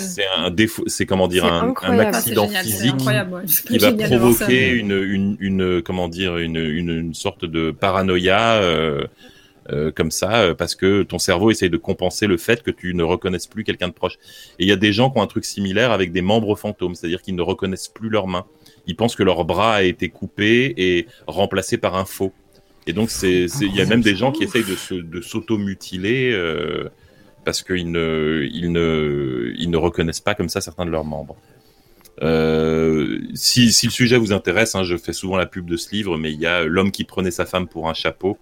C'est 0.00 0.24
un 0.36 0.50
défaut, 0.50 0.84
c'est 0.86 1.04
comment 1.06 1.28
dire 1.28 1.44
un. 1.44 1.74
Ah, 1.82 1.92
accident 2.08 2.46
génial, 2.46 2.64
c'est 2.64 2.70
physique 2.70 2.94
ouais. 3.06 3.22
qui 3.66 3.78
va 3.78 3.92
provoquer 3.92 4.70
une, 4.70 4.92
une, 4.92 5.36
une 5.40 5.82
comment 5.82 6.08
dire 6.08 6.38
une, 6.38 6.56
une, 6.56 6.90
une 6.90 7.14
sorte 7.14 7.44
de 7.44 7.70
paranoïa 7.70 8.54
euh, 8.62 9.06
euh, 9.70 9.90
comme 9.90 10.10
ça 10.10 10.36
euh, 10.36 10.54
parce 10.54 10.74
que 10.74 11.02
ton 11.02 11.18
cerveau 11.18 11.50
essaye 11.50 11.68
de 11.70 11.76
compenser 11.76 12.26
le 12.26 12.36
fait 12.36 12.62
que 12.62 12.70
tu 12.70 12.94
ne 12.94 13.02
reconnaisses 13.02 13.46
plus 13.48 13.64
quelqu'un 13.64 13.88
de 13.88 13.92
proche. 13.92 14.14
Et 14.58 14.64
il 14.64 14.68
y 14.68 14.72
a 14.72 14.76
des 14.76 14.92
gens 14.92 15.10
qui 15.10 15.18
ont 15.18 15.22
un 15.22 15.26
truc 15.26 15.44
similaire 15.44 15.90
avec 15.92 16.12
des 16.12 16.22
membres 16.22 16.54
fantômes, 16.56 16.94
c'est-à-dire 16.94 17.20
qu'ils 17.20 17.34
ne 17.34 17.42
reconnaissent 17.42 17.88
plus 17.88 18.08
leurs 18.08 18.28
mains. 18.28 18.46
Ils 18.86 18.94
pensent 18.96 19.16
que 19.16 19.24
leur 19.24 19.44
bras 19.44 19.74
a 19.74 19.82
été 19.82 20.08
coupé 20.08 20.72
et 20.76 21.06
remplacé 21.26 21.76
par 21.78 21.96
un 21.96 22.04
faux. 22.04 22.32
Et 22.86 22.92
donc 22.92 23.10
c'est- 23.10 23.46
il 23.60 23.74
y 23.74 23.80
a 23.80 23.84
même 23.86 24.02
des 24.02 24.14
gens 24.14 24.30
qui 24.30 24.44
essayent 24.44 24.62
de 24.64 24.76
se 24.76 24.94
de 24.94 25.20
s'auto-mutiler 25.20 26.30
euh, 26.32 26.88
parce 27.46 27.62
qu'ils 27.62 27.90
ne 27.90 28.46
ils 28.52 28.70
ne 28.72 29.54
ils 29.56 29.70
ne 29.70 29.76
reconnaissent 29.78 30.20
pas 30.20 30.34
comme 30.34 30.50
ça 30.50 30.60
certains 30.60 30.84
de 30.84 30.90
leurs 30.90 31.04
membres. 31.04 31.36
Euh, 32.22 33.20
si, 33.34 33.72
si 33.72 33.86
le 33.86 33.92
sujet 33.92 34.16
vous 34.18 34.32
intéresse, 34.32 34.74
hein, 34.74 34.82
je 34.82 34.96
fais 34.96 35.12
souvent 35.12 35.36
la 35.36 35.46
pub 35.46 35.68
de 35.70 35.76
ce 35.76 35.90
livre, 35.94 36.18
mais 36.18 36.32
il 36.32 36.40
y 36.40 36.46
a 36.46 36.64
L'homme 36.64 36.90
qui 36.90 37.04
prenait 37.04 37.30
sa 37.30 37.46
femme 37.46 37.68
pour 37.68 37.88
un 37.88 37.94
chapeau 37.94 38.36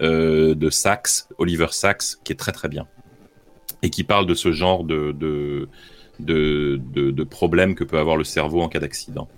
euh, 0.00 0.54
de 0.54 0.70
Sachs, 0.70 1.26
Oliver 1.36 1.66
Sachs, 1.70 2.16
qui 2.24 2.32
est 2.32 2.36
très 2.36 2.52
très 2.52 2.68
bien 2.68 2.86
et 3.82 3.90
qui 3.90 4.02
parle 4.02 4.26
de 4.26 4.34
ce 4.34 4.50
genre 4.50 4.82
de 4.82 5.12
de 5.12 5.68
de, 6.18 6.80
de, 6.92 7.10
de 7.12 7.24
problèmes 7.24 7.74
que 7.76 7.84
peut 7.84 7.98
avoir 7.98 8.16
le 8.16 8.24
cerveau 8.24 8.60
en 8.62 8.68
cas 8.68 8.80
d'accident. 8.80 9.28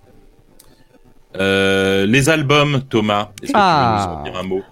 Euh, 1.37 2.07
les 2.07 2.29
albums, 2.29 2.83
Thomas, 2.89 3.33
est-ce 3.43 3.53
que 3.53 3.57
Ah. 3.59 4.03
tu 4.03 4.09
nous 4.09 4.17
en 4.19 4.23
dire 4.23 4.37
un 4.41 4.43
mot? 4.49 4.63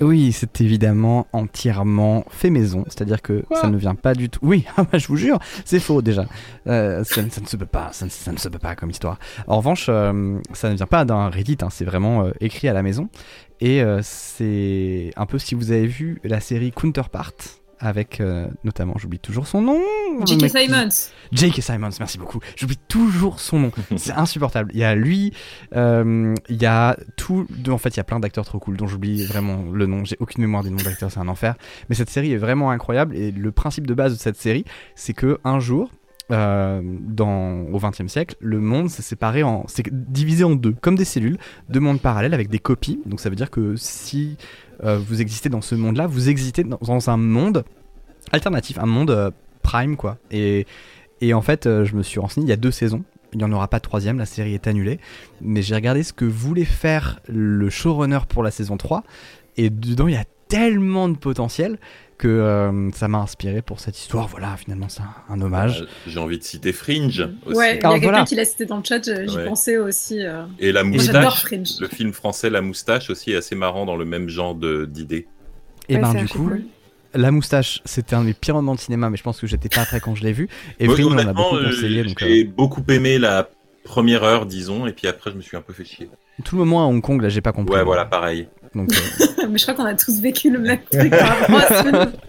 Oui, 0.00 0.32
c'est 0.32 0.60
évidemment 0.60 1.26
entièrement 1.32 2.24
fait 2.30 2.50
maison, 2.50 2.84
c'est-à-dire 2.86 3.22
que 3.22 3.42
Quoi 3.42 3.60
ça 3.60 3.68
ne 3.68 3.76
vient 3.76 3.94
pas 3.94 4.14
du 4.14 4.30
tout. 4.30 4.40
Oui, 4.42 4.64
ah 4.76 4.84
bah, 4.84 4.98
je 4.98 5.08
vous 5.08 5.16
jure, 5.16 5.38
c'est 5.64 5.80
faux 5.80 6.02
déjà. 6.02 6.26
Euh, 6.66 7.04
ça, 7.04 7.22
ça 7.30 7.40
ne 7.40 7.46
se 7.46 7.56
peut 7.56 7.66
pas, 7.66 7.90
ça 7.92 8.04
ne, 8.04 8.10
ça 8.10 8.32
ne 8.32 8.36
se 8.36 8.48
peut 8.48 8.58
pas 8.58 8.76
comme 8.76 8.90
histoire. 8.90 9.18
En 9.46 9.58
revanche, 9.58 9.86
euh, 9.88 10.38
ça 10.52 10.70
ne 10.70 10.74
vient 10.74 10.86
pas 10.86 11.04
d'un 11.04 11.28
Reddit, 11.28 11.58
hein, 11.62 11.68
c'est 11.70 11.84
vraiment 11.84 12.24
euh, 12.24 12.30
écrit 12.40 12.68
à 12.68 12.72
la 12.72 12.82
maison. 12.82 13.08
Et 13.60 13.82
c'est 14.02 15.10
un 15.16 15.26
peu 15.26 15.36
si 15.40 15.56
vous 15.56 15.72
avez 15.72 15.88
vu 15.88 16.20
la 16.22 16.38
série 16.38 16.70
Counterpart 16.70 17.32
avec 17.80 18.20
euh, 18.20 18.46
notamment, 18.64 18.94
j'oublie 18.96 19.18
toujours 19.18 19.46
son 19.46 19.62
nom. 19.62 19.80
J.K. 20.26 20.48
Simons. 20.48 20.88
J.K. 21.32 21.62
Simons, 21.62 21.90
merci 21.98 22.18
beaucoup. 22.18 22.40
J'oublie 22.56 22.78
toujours 22.88 23.40
son 23.40 23.58
nom. 23.60 23.70
C'est 23.96 24.12
insupportable. 24.12 24.70
Il 24.74 24.80
y 24.80 24.84
a 24.84 24.94
lui, 24.94 25.32
euh, 25.74 26.34
il 26.48 26.60
y 26.60 26.66
a 26.66 26.96
tout. 27.16 27.46
En 27.68 27.78
fait, 27.78 27.90
il 27.90 27.96
y 27.98 28.00
a 28.00 28.04
plein 28.04 28.20
d'acteurs 28.20 28.44
trop 28.44 28.58
cool 28.58 28.76
dont 28.76 28.86
j'oublie 28.86 29.24
vraiment 29.26 29.64
le 29.72 29.86
nom. 29.86 30.04
J'ai 30.04 30.16
aucune 30.20 30.42
mémoire 30.42 30.62
des 30.62 30.70
noms 30.70 30.76
d'acteurs, 30.76 31.10
c'est 31.10 31.20
un 31.20 31.28
enfer. 31.28 31.54
Mais 31.88 31.94
cette 31.94 32.10
série 32.10 32.32
est 32.32 32.38
vraiment 32.38 32.70
incroyable. 32.70 33.16
Et 33.16 33.30
le 33.30 33.52
principe 33.52 33.86
de 33.86 33.94
base 33.94 34.12
de 34.12 34.18
cette 34.18 34.36
série, 34.36 34.64
c'est 34.94 35.14
que 35.14 35.38
un 35.44 35.60
jour. 35.60 35.90
euh, 36.30 36.82
dans, 36.84 37.62
au 37.72 37.78
XXe 37.78 38.06
siècle, 38.06 38.36
le 38.40 38.60
monde 38.60 38.90
s'est 38.90 39.02
séparé 39.02 39.42
en, 39.42 39.64
c'est 39.66 39.88
divisé 39.90 40.44
en 40.44 40.50
deux, 40.50 40.74
comme 40.80 40.94
des 40.94 41.06
cellules, 41.06 41.38
deux 41.70 41.80
mondes 41.80 42.00
parallèles 42.02 42.34
avec 42.34 42.48
des 42.48 42.58
copies. 42.58 43.00
Donc 43.06 43.20
ça 43.20 43.30
veut 43.30 43.36
dire 43.36 43.50
que 43.50 43.76
si 43.76 44.36
euh, 44.84 44.98
vous 44.98 45.20
existez 45.20 45.48
dans 45.48 45.60
ce 45.60 45.74
monde-là, 45.74 46.06
vous 46.06 46.28
existez 46.28 46.64
dans, 46.64 47.10
un 47.10 47.16
monde 47.16 47.64
alternatif, 48.32 48.78
un 48.78 48.86
monde 48.86 49.10
euh, 49.10 49.30
prime 49.62 49.96
quoi. 49.96 50.18
Et, 50.30 50.66
et 51.20 51.34
en 51.34 51.42
fait, 51.42 51.66
euh, 51.66 51.84
je 51.84 51.94
me 51.96 52.02
suis 52.02 52.20
renseigné, 52.20 52.46
il 52.46 52.50
y 52.50 52.52
a 52.52 52.56
deux 52.56 52.70
saisons. 52.70 53.02
Il 53.32 53.38
n'y 53.38 53.44
en 53.44 53.52
aura 53.52 53.68
pas 53.68 53.78
de 53.78 53.82
troisième, 53.82 54.18
la 54.18 54.26
série 54.26 54.54
est 54.54 54.66
annulée. 54.66 54.98
Mais 55.42 55.60
j'ai 55.60 55.74
regardé 55.74 56.02
ce 56.02 56.12
que 56.12 56.24
voulait 56.24 56.64
faire 56.64 57.20
le 57.28 57.68
showrunner 57.68 58.20
pour 58.28 58.42
la 58.42 58.50
saison 58.50 58.78
3. 58.78 59.04
Et 59.58 59.68
dedans, 59.68 60.08
il 60.08 60.14
y 60.14 60.18
a 60.18 60.24
tellement 60.48 61.10
de 61.10 61.16
potentiel 61.16 61.78
que 62.18 62.28
euh, 62.28 62.90
ça 62.92 63.08
m'a 63.08 63.18
inspiré 63.18 63.62
pour 63.62 63.80
cette 63.80 63.98
histoire. 63.98 64.26
Voilà, 64.28 64.56
finalement, 64.56 64.88
c'est 64.88 65.02
un, 65.02 65.14
un 65.34 65.40
hommage. 65.40 65.82
Euh, 65.82 65.86
J'ai 66.06 66.18
envie 66.18 66.38
de 66.38 66.42
citer 66.42 66.72
Fringe 66.72 67.26
aussi. 67.46 67.56
Ouais, 67.56 67.76
il 67.78 67.82
y 67.82 67.86
a 67.86 67.90
quelqu'un 67.92 67.98
voilà. 68.00 68.24
qui 68.24 68.34
l'a 68.34 68.44
cité 68.44 68.66
dans 68.66 68.78
le 68.78 68.84
chat, 68.84 69.02
j'y 69.04 69.36
Ouais. 69.36 69.44
pensais 69.46 69.76
aussi. 69.78 70.24
euh. 70.24 70.42
Et 70.58 70.72
la 70.72 70.84
moustache, 70.84 71.42
Fringe. 71.44 71.70
le 71.80 71.88
film 71.88 72.12
français 72.12 72.50
La 72.50 72.60
Moustache 72.60 73.08
aussi 73.10 73.32
est 73.32 73.36
assez 73.36 73.54
marrant 73.54 73.86
dans 73.86 73.96
le 73.96 74.04
même 74.04 74.28
genre 74.28 74.54
d'idée. 74.54 75.26
Et 75.88 75.94
Ouais, 75.94 76.02
ben, 76.02 76.12
du 76.14 76.26
coup, 76.28 76.38
cool. 76.48 76.64
la 77.14 77.30
moustache, 77.30 77.80
c'était 77.84 78.14
un 78.16 78.20
de 78.22 78.26
mes 78.26 78.34
pires 78.34 78.54
moments 78.56 78.74
de 78.74 78.80
cinéma, 78.80 79.08
mais 79.10 79.16
je 79.16 79.22
pense 79.22 79.40
que 79.40 79.46
j'étais 79.46 79.68
pas 79.70 79.84
prêt 79.86 80.00
quand 80.00 80.14
je 80.14 80.22
l'ai 80.24 80.32
vu. 80.32 80.48
Et 80.80 80.86
Moi, 80.86 80.96
Fringe, 80.96 81.06
on 81.14 81.18
a 81.18 81.32
beaucoup 81.32 81.56
conseillé. 81.64 82.04
Donc, 82.04 82.18
j'ai 82.18 82.44
euh, 82.44 82.48
beaucoup 82.54 82.82
aimé 82.88 83.18
la 83.18 83.48
première 83.84 84.24
heure, 84.24 84.44
disons, 84.44 84.86
et 84.86 84.92
puis 84.92 85.06
après, 85.06 85.30
je 85.30 85.36
me 85.36 85.40
suis 85.40 85.56
un 85.56 85.62
peu 85.62 85.72
fait 85.72 85.84
chier. 85.84 86.10
Tout 86.44 86.56
le 86.56 86.64
moment 86.64 86.82
à 86.84 86.86
Hong 86.86 87.00
Kong, 87.02 87.20
là, 87.22 87.28
j'ai 87.28 87.40
pas 87.40 87.52
compris. 87.52 87.74
Ouais, 87.76 87.84
voilà, 87.84 88.04
pareil. 88.04 88.48
Donc, 88.74 88.90
euh, 89.38 89.46
Mais 89.50 89.58
je 89.58 89.64
crois 89.64 89.74
qu'on 89.74 89.84
a 89.84 89.94
tous 89.94 90.20
vécu 90.20 90.50
le 90.50 90.58
même 90.58 90.78
truc 90.90 91.10
par 91.10 91.38
rapport 91.38 91.56
à 91.56 91.66
ce 91.68 91.82
film. 91.82 92.12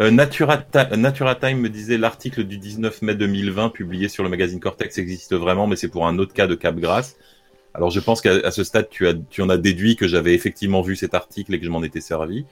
Euh, 0.00 0.10
Natura, 0.10 0.56
Ta- 0.56 0.96
Natura 0.96 1.34
Time 1.34 1.58
me 1.58 1.68
disait 1.68 1.98
l'article 1.98 2.44
du 2.44 2.56
19 2.56 3.02
mai 3.02 3.14
2020 3.14 3.68
publié 3.68 4.08
sur 4.08 4.22
le 4.24 4.30
magazine 4.30 4.58
Cortex 4.58 4.96
existe 4.96 5.34
vraiment, 5.34 5.66
mais 5.66 5.76
c'est 5.76 5.88
pour 5.88 6.06
un 6.06 6.18
autre 6.18 6.32
cas 6.32 6.46
de 6.46 6.54
Capgras. 6.54 7.12
Alors 7.74 7.90
je 7.90 8.00
pense 8.00 8.22
qu'à 8.22 8.50
ce 8.50 8.64
stade, 8.64 8.88
tu, 8.88 9.06
as, 9.06 9.12
tu 9.28 9.42
en 9.42 9.50
as 9.50 9.58
déduit 9.58 9.96
que 9.96 10.08
j'avais 10.08 10.32
effectivement 10.32 10.80
vu 10.80 10.96
cet 10.96 11.12
article 11.12 11.52
et 11.54 11.58
que 11.58 11.66
je 11.66 11.70
m'en 11.70 11.82
étais 11.82 12.00
servi. 12.00 12.46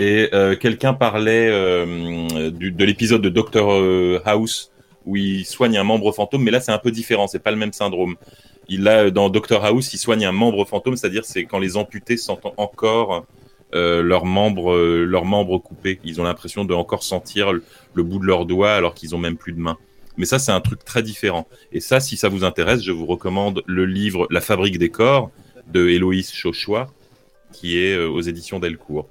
Et 0.00 0.30
euh, 0.34 0.56
quelqu'un 0.56 0.94
parlait 0.94 1.48
euh, 1.48 2.50
du- 2.50 2.72
de 2.72 2.84
l'épisode 2.84 3.22
de 3.22 3.28
Dr 3.28 3.70
euh, 3.70 4.20
House 4.24 4.72
où 5.06 5.14
il 5.14 5.44
soigne 5.44 5.76
un 5.78 5.84
membre 5.84 6.10
fantôme, 6.10 6.42
mais 6.42 6.50
là 6.50 6.60
c'est 6.60 6.72
un 6.72 6.78
peu 6.78 6.90
différent, 6.90 7.28
c'est 7.28 7.38
pas 7.38 7.52
le 7.52 7.56
même 7.56 7.72
syndrome. 7.72 8.16
Il 8.68 8.86
a 8.88 9.10
dans 9.10 9.30
Dr 9.30 9.64
House, 9.64 9.92
il 9.94 9.98
soigne 9.98 10.24
un 10.24 10.32
membre 10.32 10.64
fantôme, 10.64 10.96
c'est-à-dire 10.96 11.24
c'est 11.24 11.44
quand 11.44 11.58
les 11.58 11.76
amputés 11.76 12.16
sentent 12.16 12.46
encore 12.56 13.26
euh, 13.74 14.02
leurs 14.02 14.24
membres, 14.24 14.74
euh, 14.74 15.04
leurs 15.04 15.24
membres 15.24 15.58
coupés. 15.58 16.00
Ils 16.04 16.20
ont 16.20 16.24
l'impression 16.24 16.64
de 16.64 16.74
encore 16.74 17.02
sentir 17.02 17.52
le, 17.52 17.64
le 17.94 18.02
bout 18.02 18.18
de 18.18 18.26
leurs 18.26 18.46
doigts 18.46 18.72
alors 18.72 18.94
qu'ils 18.94 19.14
ont 19.14 19.18
même 19.18 19.36
plus 19.36 19.52
de 19.52 19.60
mains. 19.60 19.78
Mais 20.18 20.26
ça, 20.26 20.38
c'est 20.38 20.52
un 20.52 20.60
truc 20.60 20.84
très 20.84 21.02
différent. 21.02 21.46
Et 21.72 21.80
ça, 21.80 22.00
si 22.00 22.16
ça 22.16 22.28
vous 22.28 22.44
intéresse, 22.44 22.82
je 22.82 22.92
vous 22.92 23.06
recommande 23.06 23.62
le 23.66 23.86
livre 23.86 24.26
La 24.30 24.40
fabrique 24.40 24.78
des 24.78 24.88
corps 24.90 25.30
de 25.72 25.88
Héloïse 25.88 26.32
Chauchois, 26.32 26.92
qui 27.52 27.78
est 27.78 27.94
euh, 27.94 28.08
aux 28.08 28.20
éditions 28.20 28.58
Delcourt 28.58 29.08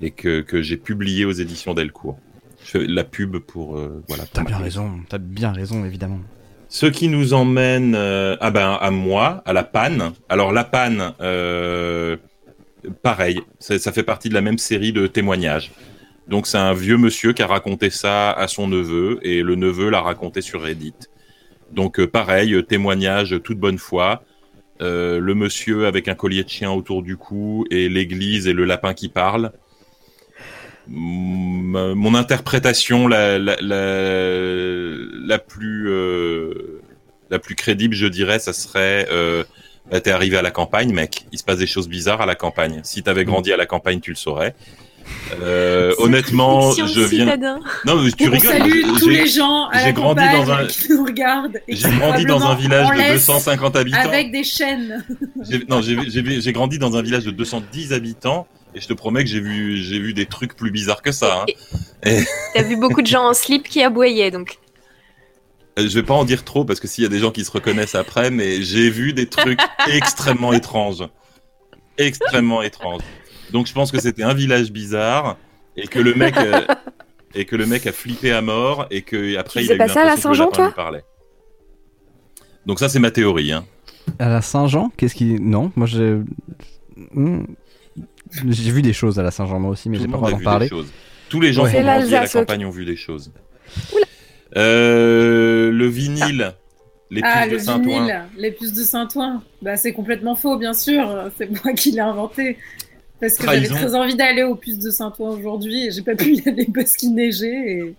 et 0.00 0.10
que, 0.10 0.40
que 0.42 0.62
j'ai 0.62 0.76
publié 0.76 1.24
aux 1.24 1.32
éditions 1.32 1.74
Delcourt. 1.74 2.18
Je 2.64 2.70
fais 2.70 2.86
la 2.86 3.04
pub 3.04 3.38
pour 3.38 3.76
euh, 3.76 4.02
voilà. 4.08 4.24
t'as 4.32 4.44
bien 4.44 4.58
raison, 4.58 5.00
t'as 5.08 5.18
bien 5.18 5.52
raison, 5.52 5.84
évidemment. 5.84 6.20
Ce 6.68 6.86
qui 6.86 7.08
nous 7.08 7.32
emmène 7.32 7.94
euh, 7.94 8.36
ah 8.40 8.50
ben, 8.50 8.76
à 8.80 8.90
moi, 8.90 9.42
à 9.44 9.52
la 9.52 9.62
panne. 9.62 10.12
Alors 10.28 10.52
la 10.52 10.64
panne, 10.64 11.12
euh, 11.20 12.16
pareil, 13.02 13.40
ça, 13.60 13.92
fait 13.92 14.02
partie 14.02 14.28
de 14.28 14.34
la 14.34 14.40
même 14.40 14.58
série 14.58 14.92
de 14.92 15.06
témoignages. 15.06 15.70
Donc 16.28 16.48
c'est 16.48 16.58
un 16.58 16.74
vieux 16.74 16.96
monsieur 16.96 17.32
qui 17.32 17.42
a 17.42 17.46
raconté 17.46 17.90
ça 17.90 18.32
à 18.32 18.48
son 18.48 18.66
neveu 18.66 19.20
et 19.22 19.42
le 19.42 19.54
neveu 19.54 19.90
l'a 19.90 20.00
raconté 20.00 20.40
sur 20.40 20.62
Reddit. 20.62 20.94
Donc 21.70 22.00
euh, 22.00 22.08
pareil, 22.08 22.64
témoignage 22.64 23.36
toute 23.44 23.58
bonne 23.58 23.78
foi. 23.78 24.22
le 24.80 25.34
monsieur 25.34 25.86
avec 25.86 26.08
un 26.08 26.14
collier 26.14 26.42
de 26.42 26.48
chien 26.48 26.72
autour 26.72 27.02
du 27.02 27.16
cou 27.16 27.64
et 27.70 27.88
l'église 27.88 28.48
et 28.48 28.52
le 28.52 28.64
lapin 28.64 28.92
qui 28.92 29.08
parle. 29.08 29.52
Mon 30.88 32.14
interprétation 32.14 33.08
la, 33.08 33.38
la, 33.38 33.56
la, 33.60 34.94
la 35.26 35.38
plus 35.38 35.88
euh, 35.90 36.80
la 37.30 37.38
plus 37.38 37.54
crédible, 37.56 37.94
je 37.94 38.06
dirais, 38.06 38.38
ça 38.38 38.52
serait 38.52 39.08
euh, 39.10 39.42
bah, 39.90 40.00
t'es 40.00 40.10
arrivé 40.10 40.36
à 40.36 40.42
la 40.42 40.50
campagne, 40.50 40.92
mec. 40.92 41.26
Il 41.32 41.38
se 41.38 41.44
passe 41.44 41.58
des 41.58 41.66
choses 41.66 41.88
bizarres 41.88 42.20
à 42.20 42.26
la 42.26 42.34
campagne. 42.36 42.80
Si 42.84 43.02
t'avais 43.02 43.24
grandi 43.24 43.52
à 43.52 43.56
la 43.56 43.66
campagne, 43.66 44.00
tu 44.00 44.10
le 44.10 44.16
saurais. 44.16 44.54
Euh, 45.40 45.92
honnêtement, 45.98 46.72
je 46.72 46.82
viens. 47.00 47.26
citadin. 47.26 47.60
Non, 47.84 48.02
mais 48.02 48.10
tu 48.10 48.28
rigoles. 48.28 48.48
salue 48.50 48.72
j'ai- 48.72 49.00
tous 49.00 49.08
les 49.08 49.26
gens 49.28 49.66
à 49.68 49.78
j'ai 49.78 49.84
la 49.86 49.92
grandi 49.92 50.22
dans 50.32 50.50
un- 50.50 50.66
qui 50.66 50.92
nous 50.92 51.04
regardent. 51.04 51.58
J'ai 51.68 51.90
grandi 51.90 52.24
dans 52.24 52.44
un 52.44 52.54
village 52.56 52.88
de 52.90 52.94
laissent 52.96 53.26
250 53.26 53.76
habitants. 53.76 53.98
Avec 54.00 54.32
des 54.32 54.42
chaînes. 54.42 55.04
Non, 55.68 55.80
j'ai 55.82 56.52
grandi 56.52 56.78
dans 56.78 56.96
un 56.96 57.02
village 57.02 57.24
de 57.24 57.30
210 57.30 57.92
habitants 57.92 58.48
et 58.76 58.80
je 58.80 58.86
te 58.86 58.92
promets 58.92 59.24
que 59.24 59.30
j'ai 59.30 59.40
vu 59.40 59.78
j'ai 59.78 59.98
vu 59.98 60.12
des 60.14 60.26
trucs 60.26 60.54
plus 60.54 60.70
bizarres 60.70 61.02
que 61.02 61.10
ça. 61.12 61.44
hein. 62.04 62.10
T'as 62.54 62.62
vu 62.62 62.76
beaucoup 62.76 63.02
de 63.02 63.06
gens 63.06 63.24
en 63.28 63.34
slip 63.34 63.68
qui 63.68 63.82
aboyaient, 63.82 64.30
donc. 64.30 64.58
Euh, 65.78 65.88
Je 65.88 65.94
vais 65.94 66.02
pas 66.02 66.14
en 66.14 66.24
dire 66.24 66.44
trop 66.44 66.64
parce 66.64 66.78
que 66.78 66.86
s'il 66.86 67.02
y 67.02 67.06
a 67.06 67.10
des 67.10 67.18
gens 67.18 67.30
qui 67.30 67.44
se 67.44 67.50
reconnaissent 67.50 67.94
après, 67.94 68.30
mais 68.30 68.62
j'ai 68.62 68.90
vu 68.90 69.12
des 69.12 69.26
trucs 69.26 69.58
extrêmement 69.88 70.52
étranges, 70.52 71.04
extrêmement 71.98 72.62
étranges. 72.62 73.02
Donc 73.52 73.66
je 73.66 73.72
pense 73.72 73.90
que 73.90 74.00
c'était 74.00 74.22
un 74.22 74.34
village 74.34 74.70
bizarre 74.72 75.36
et 75.76 75.86
que 75.86 75.98
le 75.98 76.14
mec 76.14 76.36
euh, 76.36 76.60
et 77.34 77.44
que 77.44 77.56
le 77.56 77.66
mec 77.66 77.86
a 77.86 77.92
flippé 77.92 78.32
à 78.32 78.42
mort 78.42 78.86
et 78.90 79.02
que 79.02 79.36
après 79.36 79.60
Tu 79.60 79.66
il 79.66 79.72
a 79.72 79.74
eu 79.74 79.78
pas 79.78 79.88
ça 79.88 80.00
à 80.00 80.04
la 80.04 80.10
l'impression 80.10 80.30
Saint-Jean, 80.30 80.50
toi 80.50 80.72
parlait. 80.74 81.04
Donc 82.66 82.78
ça 82.78 82.88
c'est 82.88 82.98
ma 82.98 83.10
théorie. 83.10 83.52
Hein. 83.52 83.64
À 84.18 84.28
la 84.28 84.42
Saint-Jean, 84.42 84.90
qu'est-ce 84.96 85.14
qui. 85.14 85.38
Non, 85.40 85.72
moi 85.76 85.86
j'ai. 85.86 86.16
Hmm. 87.12 87.44
J'ai 88.32 88.70
vu 88.70 88.82
des 88.82 88.92
choses 88.92 89.18
à 89.18 89.22
la 89.22 89.30
Saint-Jean 89.30 89.60
moi 89.60 89.70
aussi, 89.70 89.88
mais 89.88 89.98
j'ai 89.98 90.06
pas 90.06 90.16
droit 90.16 90.30
d'en 90.30 90.36
vu 90.38 90.44
parler. 90.44 90.66
des 90.66 90.70
choses. 90.70 90.88
Tous 91.28 91.40
les 91.40 91.52
gens 91.52 91.64
Ouais. 91.64 91.70
qui 91.72 91.76
ont 91.78 91.82
grandi 91.82 92.14
à 92.14 92.20
la 92.22 92.28
campagne 92.28 92.64
ont 92.66 92.70
vu 92.70 92.84
des 92.84 92.96
choses. 92.96 93.30
Euh, 94.56 95.70
le 95.70 95.86
vinyle, 95.86 96.52
les 97.10 97.20
puces 97.20 97.30
Ah, 97.34 97.46
de 97.46 97.52
le 97.52 97.56
vinyle, 97.58 98.22
les 98.38 98.50
puces 98.52 98.72
de 98.72 98.82
Saint-Ouen. 98.82 99.42
Bah, 99.62 99.76
c'est 99.76 99.92
complètement 99.92 100.34
faux, 100.36 100.56
bien 100.56 100.72
sûr. 100.72 101.30
C'est 101.36 101.50
moi 101.64 101.72
qui 101.74 101.90
l'ai 101.92 102.00
inventé. 102.00 102.58
Parce 103.20 103.36
que 103.38 103.44
j'avais 103.46 103.66
très 103.66 103.94
envie 103.94 104.14
d'aller 104.14 104.42
aux 104.42 104.54
puces 104.56 104.78
de 104.78 104.90
Saint-Ouen 104.90 105.30
aujourd'hui 105.30 105.86
et 105.86 105.90
j'ai 105.90 106.02
pas 106.02 106.14
pu 106.14 106.34
y 106.34 106.48
aller 106.48 106.68
parce 106.74 106.96
qu'il 106.96 107.14
neigeait. 107.14 107.46
Et... 107.78 107.94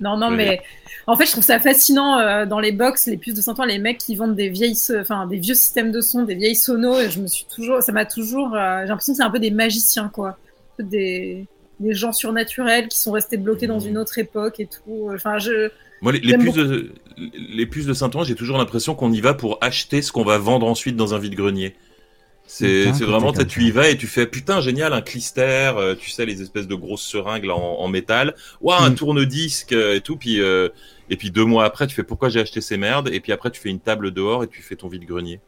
Non, 0.00 0.16
non, 0.16 0.30
mais 0.30 0.60
en 1.06 1.16
fait, 1.16 1.26
je 1.26 1.32
trouve 1.32 1.44
ça 1.44 1.58
fascinant 1.58 2.18
euh, 2.18 2.46
dans 2.46 2.60
les 2.60 2.72
box, 2.72 3.06
les 3.06 3.16
puces 3.16 3.34
de 3.34 3.40
Saint-Ouen, 3.40 3.66
les 3.66 3.78
mecs 3.78 3.98
qui 3.98 4.14
vendent 4.14 4.36
des 4.36 4.48
vieilles, 4.48 4.76
enfin, 5.00 5.26
des 5.26 5.38
vieux 5.38 5.54
systèmes 5.54 5.90
de 5.90 6.00
son, 6.00 6.24
des 6.24 6.34
vieilles 6.34 6.54
sonos. 6.54 7.00
Et 7.00 7.10
je 7.10 7.20
me 7.20 7.26
suis 7.26 7.46
toujours, 7.46 7.82
ça 7.82 7.92
m'a 7.92 8.04
toujours, 8.04 8.54
euh, 8.54 8.82
j'ai 8.82 8.88
l'impression 8.88 9.12
que 9.12 9.16
c'est 9.16 9.22
un 9.22 9.30
peu 9.30 9.38
des 9.40 9.50
magiciens, 9.50 10.10
quoi. 10.12 10.38
Des, 10.78 11.46
des 11.80 11.94
gens 11.94 12.12
surnaturels 12.12 12.88
qui 12.88 12.98
sont 12.98 13.12
restés 13.12 13.36
bloqués 13.36 13.66
dans 13.66 13.80
une 13.80 13.98
autre 13.98 14.18
époque 14.18 14.60
et 14.60 14.66
tout. 14.66 15.10
Enfin, 15.12 15.38
je, 15.38 15.70
Moi, 16.02 16.12
les, 16.12 16.38
puces 16.38 16.54
de, 16.54 16.92
les 17.16 17.66
puces 17.66 17.86
de 17.86 17.94
Saint-Ouen, 17.94 18.24
j'ai 18.24 18.34
toujours 18.34 18.58
l'impression 18.58 18.94
qu'on 18.94 19.12
y 19.12 19.20
va 19.20 19.34
pour 19.34 19.58
acheter 19.60 20.02
ce 20.02 20.12
qu'on 20.12 20.24
va 20.24 20.38
vendre 20.38 20.66
ensuite 20.66 20.94
dans 20.94 21.14
un 21.14 21.18
vide-grenier. 21.18 21.74
C'est 22.50 22.90
vraiment, 23.04 23.32
tu 23.32 23.62
y 23.64 23.70
vas 23.70 23.90
et 23.90 23.96
tu 23.98 24.06
fais 24.06 24.26
putain 24.26 24.60
génial 24.62 24.94
un 24.94 25.02
clister, 25.02 25.72
euh, 25.76 25.94
tu 25.94 26.08
sais 26.10 26.24
les 26.24 26.40
espèces 26.40 26.66
de 26.66 26.74
grosses 26.74 27.02
seringues 27.02 27.44
là, 27.44 27.54
en, 27.54 27.80
en 27.80 27.88
métal, 27.88 28.34
ouah 28.62 28.80
un 28.82 28.90
Mm. 28.90 28.94
tourne-disque 28.94 29.72
euh, 29.74 29.96
et 29.96 30.00
tout, 30.00 30.16
puis 30.16 30.40
euh, 30.40 30.70
et 31.10 31.16
puis 31.16 31.30
deux 31.30 31.44
mois 31.44 31.64
après 31.66 31.86
tu 31.86 31.94
fais 31.94 32.04
pourquoi 32.04 32.30
j'ai 32.30 32.40
acheté 32.40 32.60
ces 32.62 32.78
merdes? 32.78 33.10
Et 33.12 33.20
puis 33.20 33.32
après 33.32 33.50
tu 33.50 33.60
fais 33.60 33.68
une 33.68 33.80
table 33.80 34.12
dehors 34.12 34.44
et 34.44 34.48
tu 34.48 34.62
fais 34.62 34.76
ton 34.76 34.88
vide-grenier. 34.88 35.40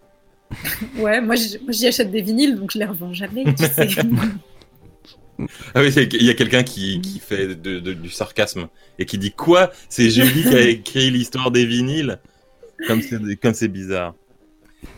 ouais, 0.98 1.20
moi, 1.20 1.36
j'y 1.36 1.86
achète 1.86 2.10
des 2.10 2.20
vinyles, 2.22 2.56
donc 2.56 2.70
je 2.72 2.78
les 2.78 2.85
revends 2.85 3.12
jamais. 3.14 3.44
tu 3.55 3.64
sais. 3.64 3.89
Ah 5.74 5.81
oui, 5.81 5.90
il 5.94 6.22
y 6.27 6.28
a 6.28 6.35
quelqu'un 6.35 6.62
qui, 6.62 7.01
qui 7.01 7.18
fait 7.18 7.55
de- 7.55 7.81
de- 7.81 7.94
du 7.94 8.10
sarcasme 8.10 8.68
et 8.98 9.06
qui 9.06 9.16
dit 9.16 9.31
quoi? 9.32 9.70
C'est 9.89 10.10
Julie 10.10 10.43
qui 10.43 10.55
a 10.55 10.60
écrit 10.68 11.10
l'histoire 11.10 11.51
des 11.51 11.64
vinyles? 11.64 12.18
Comme 12.86 13.01
c'est 13.01 13.36
comme 13.36 13.55
c'est 13.55 13.68
bizarre. 13.68 14.14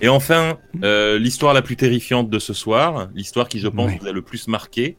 Et 0.01 0.09
enfin, 0.09 0.59
euh, 0.83 1.19
l'histoire 1.19 1.55
la 1.55 1.63
plus 1.63 1.77
terrifiante 1.77 2.29
de 2.29 2.39
ce 2.39 2.53
soir, 2.53 3.09
l'histoire 3.15 3.49
qui 3.49 3.61
je 3.61 3.69
pense 3.69 3.93
vous 4.01 4.07
a 4.07 4.13
le 4.13 4.23
plus 4.23 4.49
marqué, 4.49 4.97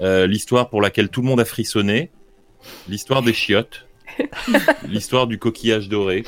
euh, 0.00 0.26
l'histoire 0.26 0.70
pour 0.70 0.80
laquelle 0.80 1.08
tout 1.08 1.22
le 1.22 1.26
monde 1.26 1.40
a 1.40 1.44
frissonné, 1.44 2.10
l'histoire 2.88 3.22
des 3.22 3.32
chiottes, 3.32 3.86
l'histoire 4.88 5.26
du 5.26 5.38
coquillage 5.38 5.88
doré. 5.88 6.24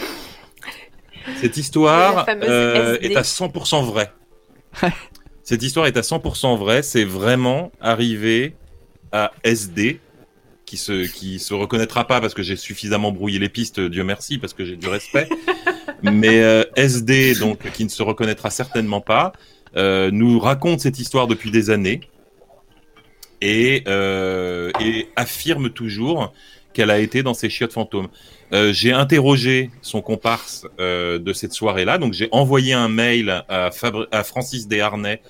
Cette 1.40 1.56
histoire 1.56 2.26
euh, 2.28 2.98
est 3.00 3.14
à 3.14 3.22
100% 3.22 3.84
vraie. 3.84 4.12
Cette 5.42 5.62
histoire 5.62 5.86
est 5.86 5.96
à 5.96 6.00
100% 6.00 6.58
vraie. 6.58 6.82
C'est 6.82 7.04
vraiment 7.04 7.72
arrivé 7.80 8.54
à 9.12 9.32
SD, 9.42 10.00
qui 10.64 10.76
se, 10.76 11.06
qui 11.06 11.40
se 11.40 11.52
reconnaîtra 11.52 12.06
pas 12.06 12.20
parce 12.20 12.34
que 12.34 12.42
j'ai 12.42 12.56
suffisamment 12.56 13.10
brouillé 13.10 13.38
les 13.40 13.48
pistes, 13.48 13.80
Dieu 13.80 14.04
merci, 14.04 14.38
parce 14.38 14.54
que 14.54 14.64
j'ai 14.64 14.76
du 14.76 14.86
respect. 14.86 15.28
Mais 16.02 16.42
euh, 16.42 16.64
SD, 16.76 17.34
donc, 17.34 17.70
qui 17.72 17.84
ne 17.84 17.88
se 17.88 18.02
reconnaîtra 18.02 18.50
certainement 18.50 19.00
pas, 19.00 19.32
euh, 19.76 20.10
nous 20.12 20.38
raconte 20.38 20.80
cette 20.80 20.98
histoire 20.98 21.26
depuis 21.26 21.50
des 21.50 21.70
années 21.70 22.00
et, 23.40 23.84
euh, 23.88 24.70
affirme 25.16 25.70
toujours 25.70 26.32
qu'elle 26.72 26.90
a 26.90 26.98
été 26.98 27.22
dans 27.22 27.34
ces 27.34 27.50
chiottes 27.50 27.72
fantômes. 27.72 28.08
J'ai 28.52 28.92
interrogé 28.92 29.70
son 29.80 30.02
comparse 30.02 30.66
de 30.78 31.32
cette 31.32 31.52
soirée-là, 31.52 31.98
donc 31.98 32.14
j'ai 32.14 32.28
envoyé 32.32 32.72
un 32.72 32.88
mail 32.88 33.44
à, 33.48 33.70
Francis 34.24 34.66
Desharnais 34.66 35.22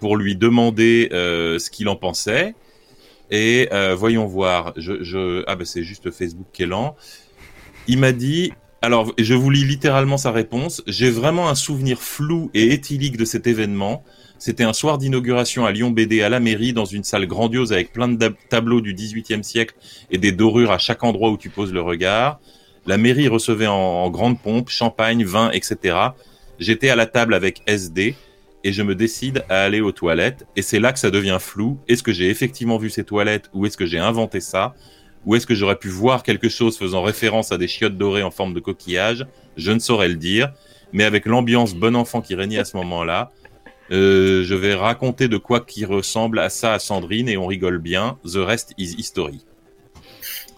pour 0.00 0.16
lui 0.16 0.36
demander 0.36 1.08
ce 1.10 1.70
qu'il 1.70 1.88
en 1.88 1.96
pensait. 1.96 2.54
Et 3.30 3.68
voyons 3.96 4.26
voir, 4.26 4.74
ah 4.76 5.56
ben 5.56 5.64
c'est 5.64 5.82
juste 5.82 6.10
Facebook 6.10 6.46
qui 6.52 6.62
est 6.62 6.66
lent. 6.66 6.94
Il 7.86 7.98
m'a 7.98 8.12
dit, 8.12 8.52
alors 8.80 9.12
je 9.18 9.34
vous 9.34 9.50
lis 9.50 9.64
littéralement 9.64 10.18
sa 10.18 10.30
réponse. 10.30 10.82
J'ai 10.86 11.10
vraiment 11.10 11.48
un 11.48 11.54
souvenir 11.54 12.00
flou 12.00 12.50
et 12.54 12.72
éthylique 12.72 13.16
de 13.16 13.24
cet 13.24 13.46
événement. 13.46 14.04
C'était 14.38 14.64
un 14.64 14.72
soir 14.72 14.98
d'inauguration 14.98 15.66
à 15.66 15.72
Lyon 15.72 15.90
BD 15.90 16.22
à 16.22 16.28
la 16.28 16.38
mairie, 16.38 16.72
dans 16.72 16.84
une 16.84 17.02
salle 17.02 17.26
grandiose 17.26 17.72
avec 17.72 17.92
plein 17.92 18.06
de 18.06 18.34
tableaux 18.48 18.80
du 18.80 18.94
XVIIIe 18.94 19.42
siècle 19.42 19.74
et 20.12 20.18
des 20.18 20.30
dorures 20.30 20.70
à 20.70 20.78
chaque 20.78 21.02
endroit 21.02 21.30
où 21.30 21.36
tu 21.36 21.50
poses 21.50 21.72
le 21.72 21.80
regard. 21.80 22.38
La 22.86 22.98
mairie 22.98 23.26
recevait 23.26 23.66
en, 23.66 23.74
en 23.74 24.10
grande 24.10 24.40
pompe 24.40 24.68
champagne, 24.68 25.24
vin, 25.24 25.50
etc. 25.50 25.96
J'étais 26.60 26.88
à 26.88 26.96
la 26.96 27.06
table 27.06 27.34
avec 27.34 27.62
SD 27.66 28.14
et 28.62 28.72
je 28.72 28.82
me 28.82 28.94
décide 28.94 29.44
à 29.48 29.62
aller 29.62 29.80
aux 29.80 29.92
toilettes. 29.92 30.46
Et 30.54 30.62
c'est 30.62 30.78
là 30.78 30.92
que 30.92 30.98
ça 31.00 31.10
devient 31.10 31.38
flou. 31.40 31.78
Est-ce 31.88 32.02
que 32.04 32.12
j'ai 32.12 32.30
effectivement 32.30 32.78
vu 32.78 32.90
ces 32.90 33.04
toilettes 33.04 33.50
ou 33.52 33.66
est-ce 33.66 33.76
que 33.76 33.86
j'ai 33.86 33.98
inventé 33.98 34.40
ça? 34.40 34.74
Ou 35.26 35.34
est-ce 35.34 35.46
que 35.46 35.54
j'aurais 35.54 35.76
pu 35.76 35.88
voir 35.88 36.22
quelque 36.22 36.48
chose 36.48 36.78
faisant 36.78 37.02
référence 37.02 37.52
à 37.52 37.58
des 37.58 37.68
chiottes 37.68 37.96
dorées 37.96 38.22
en 38.22 38.30
forme 38.30 38.54
de 38.54 38.60
coquillage 38.60 39.26
Je 39.56 39.72
ne 39.72 39.78
saurais 39.78 40.08
le 40.08 40.16
dire. 40.16 40.52
Mais 40.92 41.04
avec 41.04 41.26
l'ambiance 41.26 41.74
bon 41.74 41.96
enfant 41.96 42.22
qui 42.22 42.34
régnait 42.34 42.58
à 42.58 42.64
ce 42.64 42.76
moment-là, 42.78 43.30
euh, 43.90 44.42
je 44.44 44.54
vais 44.54 44.74
raconter 44.74 45.28
de 45.28 45.36
quoi 45.36 45.60
qui 45.60 45.84
ressemble 45.84 46.38
à 46.38 46.48
ça 46.48 46.74
à 46.74 46.78
Sandrine 46.78 47.28
et 47.28 47.36
on 47.36 47.46
rigole 47.46 47.78
bien. 47.78 48.18
The 48.24 48.36
rest 48.36 48.74
is 48.78 48.94
history. 48.98 49.44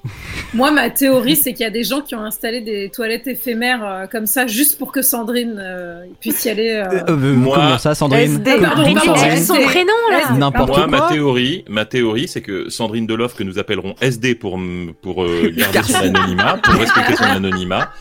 Moi, 0.55 0.71
ma 0.71 0.91
théorie, 0.91 1.37
c'est 1.37 1.53
qu'il 1.53 1.63
y 1.63 1.67
a 1.67 1.71
des 1.71 1.85
gens 1.85 2.01
qui 2.01 2.15
ont 2.15 2.23
installé 2.25 2.61
des 2.61 2.89
toilettes 2.91 3.27
éphémères 3.27 3.85
euh, 3.85 4.07
comme 4.07 4.27
ça, 4.27 4.47
juste 4.47 4.79
pour 4.79 4.91
que 4.93 5.03
Sandrine 5.03 5.59
euh, 5.61 6.05
puisse 6.21 6.45
y 6.45 6.49
aller. 6.51 6.71
euh. 6.71 7.17
Moi- 7.17 7.57
comment 7.57 7.79
ça, 7.79 7.95
Sandrine 7.95 8.43
Pardon, 8.43 8.95
pardon, 8.95 9.15
son 9.17 9.25
SD. 9.55 9.65
prénom 9.65 9.93
là 10.11 10.33
N'importe 10.37 10.69
Moi, 10.77 10.87
ma 10.87 10.99
quoi. 10.99 11.09
théorie, 11.13 11.65
ma 11.69 11.85
théorie, 11.85 12.27
c'est 12.29 12.41
que 12.43 12.69
Sandrine 12.71 13.07
Deloff, 13.07 13.35
que 13.37 13.43
nous 13.45 13.59
appellerons 13.59 13.95
SD 14.01 14.35
pour 14.35 14.59
pour 15.03 15.23
euh, 15.25 15.53
garder 15.57 15.83
son 15.93 15.99
anonymat, 15.99 16.59
pour 16.63 16.75
respecter 16.75 17.17
son 17.17 17.25
anonymat, 17.25 17.93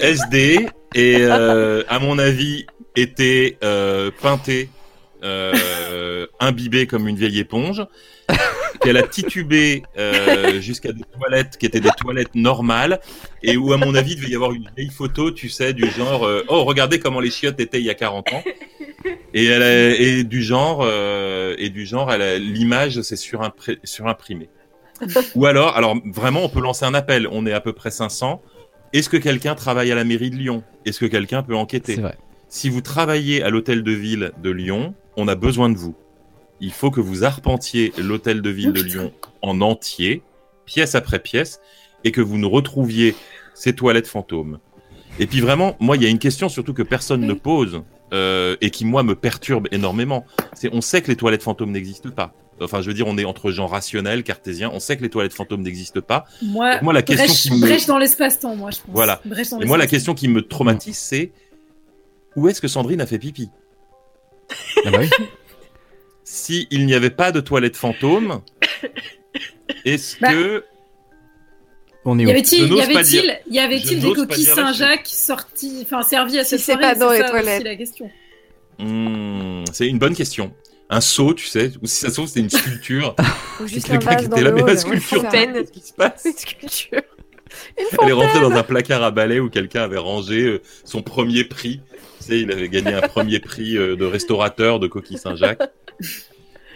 SD 0.00 0.66
et 0.94 1.16
euh, 1.20 1.82
à 1.88 1.98
mon 1.98 2.18
avis 2.18 2.66
était 2.94 3.58
euh, 3.62 4.10
peintée, 4.22 4.70
euh, 5.24 6.26
imbibée 6.40 6.86
comme 6.86 7.08
une 7.08 7.16
vieille 7.16 7.40
éponge, 7.40 7.84
qu'elle 8.86 8.96
a 8.96 9.02
titubé 9.02 9.82
euh, 9.98 10.60
jusqu'à 10.60 10.92
des 10.92 11.02
toilettes 11.18 11.56
qui 11.58 11.66
étaient 11.66 11.80
des 11.80 11.90
toilettes 11.98 12.34
normales 12.34 13.00
et 13.42 13.56
où 13.56 13.72
à 13.72 13.76
mon 13.76 13.94
avis 13.94 14.12
il 14.12 14.16
devait 14.20 14.30
y 14.30 14.34
avoir 14.34 14.52
une 14.52 14.68
vieille 14.76 14.90
photo, 14.90 15.30
tu 15.30 15.48
sais, 15.48 15.72
du 15.72 15.90
genre 15.90 16.24
euh, 16.24 16.44
oh 16.48 16.64
regardez 16.64 17.00
comment 17.00 17.20
les 17.20 17.30
chiottes 17.30 17.58
étaient 17.60 17.80
il 17.80 17.84
y 17.86 17.90
a 17.90 17.94
40 17.94 18.32
ans. 18.32 18.42
Et, 19.34 19.44
elle 19.46 19.62
a- 19.62 19.94
et 19.94 20.24
du 20.24 20.42
genre, 20.42 20.80
euh, 20.84 21.54
et 21.58 21.68
du 21.68 21.84
genre, 21.84 22.10
a- 22.10 22.38
l'image 22.38 23.00
c'est 23.02 23.16
surimpré- 23.16 23.78
surimprimé. 23.84 24.48
Ou 25.34 25.44
alors, 25.46 25.76
alors 25.76 25.96
vraiment, 26.06 26.42
on 26.44 26.48
peut 26.48 26.60
lancer 26.62 26.84
un 26.86 26.94
appel. 26.94 27.28
On 27.30 27.44
est 27.44 27.52
à 27.52 27.60
peu 27.60 27.72
près 27.74 27.90
500. 27.90 28.40
Est-ce 28.92 29.10
que 29.10 29.16
quelqu'un 29.18 29.54
travaille 29.54 29.92
à 29.92 29.94
la 29.94 30.04
mairie 30.04 30.30
de 30.30 30.36
Lyon? 30.36 30.62
Est-ce 30.86 31.00
que 31.00 31.06
quelqu'un 31.06 31.42
peut 31.42 31.54
enquêter? 31.56 31.96
Vrai. 31.96 32.16
Si 32.48 32.70
vous 32.70 32.80
travaillez 32.80 33.42
à 33.42 33.50
l'hôtel 33.50 33.82
de 33.82 33.92
ville 33.92 34.32
de 34.42 34.50
Lyon, 34.50 34.94
on 35.16 35.28
a 35.28 35.34
besoin 35.34 35.68
de 35.68 35.76
vous. 35.76 35.94
Il 36.60 36.72
faut 36.72 36.90
que 36.90 37.00
vous 37.00 37.24
arpentiez 37.24 37.92
l'hôtel 37.98 38.40
de 38.42 38.50
ville 38.50 38.72
de 38.72 38.82
Lyon 38.82 39.12
en 39.42 39.60
entier, 39.60 40.22
pièce 40.64 40.94
après 40.94 41.18
pièce, 41.18 41.60
et 42.04 42.12
que 42.12 42.20
vous 42.20 42.38
nous 42.38 42.48
retrouviez 42.50 43.14
ces 43.54 43.74
toilettes 43.74 44.06
fantômes. 44.06 44.58
Et 45.18 45.26
puis 45.26 45.40
vraiment, 45.40 45.76
moi, 45.80 45.96
il 45.96 46.02
y 46.02 46.06
a 46.06 46.08
une 46.08 46.18
question 46.18 46.48
surtout 46.48 46.74
que 46.74 46.82
personne 46.82 47.22
ne 47.22 47.32
pose, 47.34 47.82
euh, 48.12 48.56
et 48.60 48.70
qui 48.70 48.84
moi 48.84 49.02
me 49.02 49.14
perturbe 49.14 49.66
énormément. 49.72 50.24
C'est 50.54 50.70
on 50.72 50.80
sait 50.80 51.02
que 51.02 51.08
les 51.08 51.16
toilettes 51.16 51.42
fantômes 51.42 51.72
n'existent 51.72 52.10
pas. 52.10 52.32
Enfin, 52.60 52.80
je 52.80 52.86
veux 52.88 52.94
dire, 52.94 53.06
on 53.06 53.18
est 53.18 53.24
entre 53.26 53.50
gens 53.50 53.66
rationnels, 53.66 54.22
cartésiens. 54.22 54.70
On 54.72 54.80
sait 54.80 54.96
que 54.96 55.02
les 55.02 55.10
toilettes 55.10 55.34
fantômes 55.34 55.60
n'existent 55.62 56.00
pas. 56.00 56.24
Moi, 56.42 56.74
Donc 56.74 56.82
moi, 56.82 56.92
la 56.94 57.02
question 57.02 57.34
qui 57.34 57.50
me- 57.60 57.66
brèche 57.66 57.84
dans 57.86 57.98
l'espace-temps, 57.98 58.56
moi, 58.56 58.70
je 58.70 58.78
pense. 58.78 58.94
Voilà. 58.94 59.20
Et 59.60 59.64
moi, 59.66 59.76
la 59.76 59.86
question 59.86 60.14
qui 60.14 60.28
me 60.28 60.40
traumatise, 60.40 60.96
c'est 60.96 61.32
où 62.34 62.48
est-ce 62.48 62.60
que 62.62 62.68
Sandrine 62.68 63.00
a 63.02 63.06
fait 63.06 63.18
pipi? 63.18 63.50
Ah 64.86 64.90
bah 64.90 64.98
oui. 65.00 65.10
Si 66.28 66.66
il 66.72 66.86
n'y 66.86 66.94
avait 66.94 67.10
pas 67.10 67.30
de 67.30 67.38
toilettes 67.38 67.76
fantômes, 67.76 68.40
est-ce 69.84 70.16
Bah, 70.20 70.32
que 70.32 70.64
On 72.04 72.18
est 72.18 72.24
Y 72.24 72.26
où 72.26 72.30
avait-il, 72.30 72.66
y 72.74 72.80
avait-il, 72.80 73.04
dire. 73.22 73.36
y 73.48 73.58
avait-il 73.60 74.00
Je 74.00 74.06
des 74.08 74.12
coquilles 74.12 74.42
Saint-Jacques 74.44 75.06
sorties, 75.06 75.82
enfin 75.84 76.02
servies 76.02 76.40
à 76.40 76.44
Si 76.44 76.50
cette 76.50 76.58
c'est 76.60 76.72
soirée 76.72 76.94
pas 76.94 76.94
dans 76.96 77.12
les 77.12 77.20
ça 77.20 77.28
toilettes. 77.30 77.62
la 77.62 77.76
question. 77.76 78.10
Hmm, 78.80 79.62
c'est 79.72 79.86
une 79.86 80.00
bonne 80.00 80.16
question 80.16 80.52
Un 80.90 81.00
seau, 81.00 81.32
tu 81.32 81.46
sais, 81.46 81.70
ou 81.80 81.86
si 81.86 81.94
ça 81.94 82.08
se 82.08 82.14
trouve, 82.14 82.26
c'est 82.28 82.40
une 82.40 82.50
sculpture. 82.50 83.14
Ou 83.62 83.68
juste 83.68 83.88
un 83.90 83.98
qui 83.98 84.04
vase 84.06 84.28
dans 84.28 84.36
était 84.36 84.44
là, 84.44 84.50
mais 84.50 84.62
la 84.62 84.76
sculpture, 84.76 85.22
c'est 85.30 85.52
qu'est-ce 85.52 85.70
qui 85.72 85.80
se 85.80 85.92
passe 85.92 86.24
Une 86.24 86.32
sculpture. 86.32 87.02
Elle 88.02 88.08
est 88.08 88.12
rentrée 88.12 88.40
dans 88.40 88.50
un 88.50 88.64
placard 88.64 89.04
à 89.04 89.12
balai 89.12 89.38
où 89.38 89.48
quelqu'un 89.48 89.82
avait 89.82 89.96
rangé 89.96 90.42
euh, 90.42 90.60
son 90.84 91.02
premier 91.02 91.44
prix. 91.44 91.80
Tu 92.18 92.24
sais, 92.26 92.40
il 92.40 92.50
avait 92.50 92.68
gagné 92.68 92.92
un 92.94 93.00
premier 93.02 93.38
prix 93.38 93.78
euh, 93.78 93.94
de 93.94 94.04
restaurateur 94.04 94.80
de 94.80 94.88
coquille 94.88 95.18
Saint-Jacques. 95.18 95.62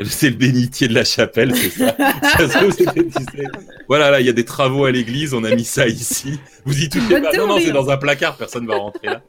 C'est 0.05 0.31
le 0.31 0.37
bénitier 0.37 0.89
de 0.89 0.95
la 0.95 1.05
chapelle, 1.05 1.55
c'est 1.55 1.71
ça. 1.71 1.95
Se 2.39 3.47
Voilà, 3.87 4.11
là, 4.11 4.21
il 4.21 4.27
y 4.27 4.31
a 4.31 4.33
des 4.33 4.47
travaux 4.47 4.87
à 4.87 4.91
l'église, 4.91 5.35
on 5.35 5.45
a 5.45 5.55
mis 5.55 5.65
ça 5.65 5.87
ici. 5.87 6.41
Vous 6.65 6.83
y 6.83 6.89
touchez 6.89 7.21
pas. 7.21 7.37
Non, 7.37 7.47
non, 7.47 7.59
c'est 7.59 7.73
dans 7.73 7.91
un 7.91 7.99
placard, 7.99 8.37
personne 8.39 8.67
va 8.67 8.77
rentrer 8.77 9.09
là. 9.09 9.23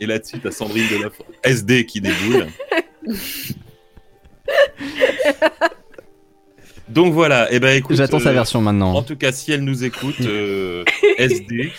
Et 0.00 0.06
là-dessus, 0.06 0.38
t'as 0.40 0.50
Sandrine 0.50 0.86
de 0.88 1.02
la 1.04 1.08
SD 1.44 1.86
qui 1.86 2.00
déboule. 2.00 2.48
Donc 6.88 7.14
voilà, 7.14 7.50
et 7.50 7.58
ben 7.58 7.74
écoute. 7.76 7.96
J'attends 7.96 8.18
sa 8.18 8.30
euh, 8.30 8.32
version 8.32 8.58
En 8.58 8.62
maintenant. 8.62 9.02
tout 9.02 9.16
cas, 9.16 9.32
si 9.32 9.50
elle 9.52 9.64
nous 9.64 9.84
écoute, 9.84 10.20
euh, 10.20 10.84
SD, 11.16 11.72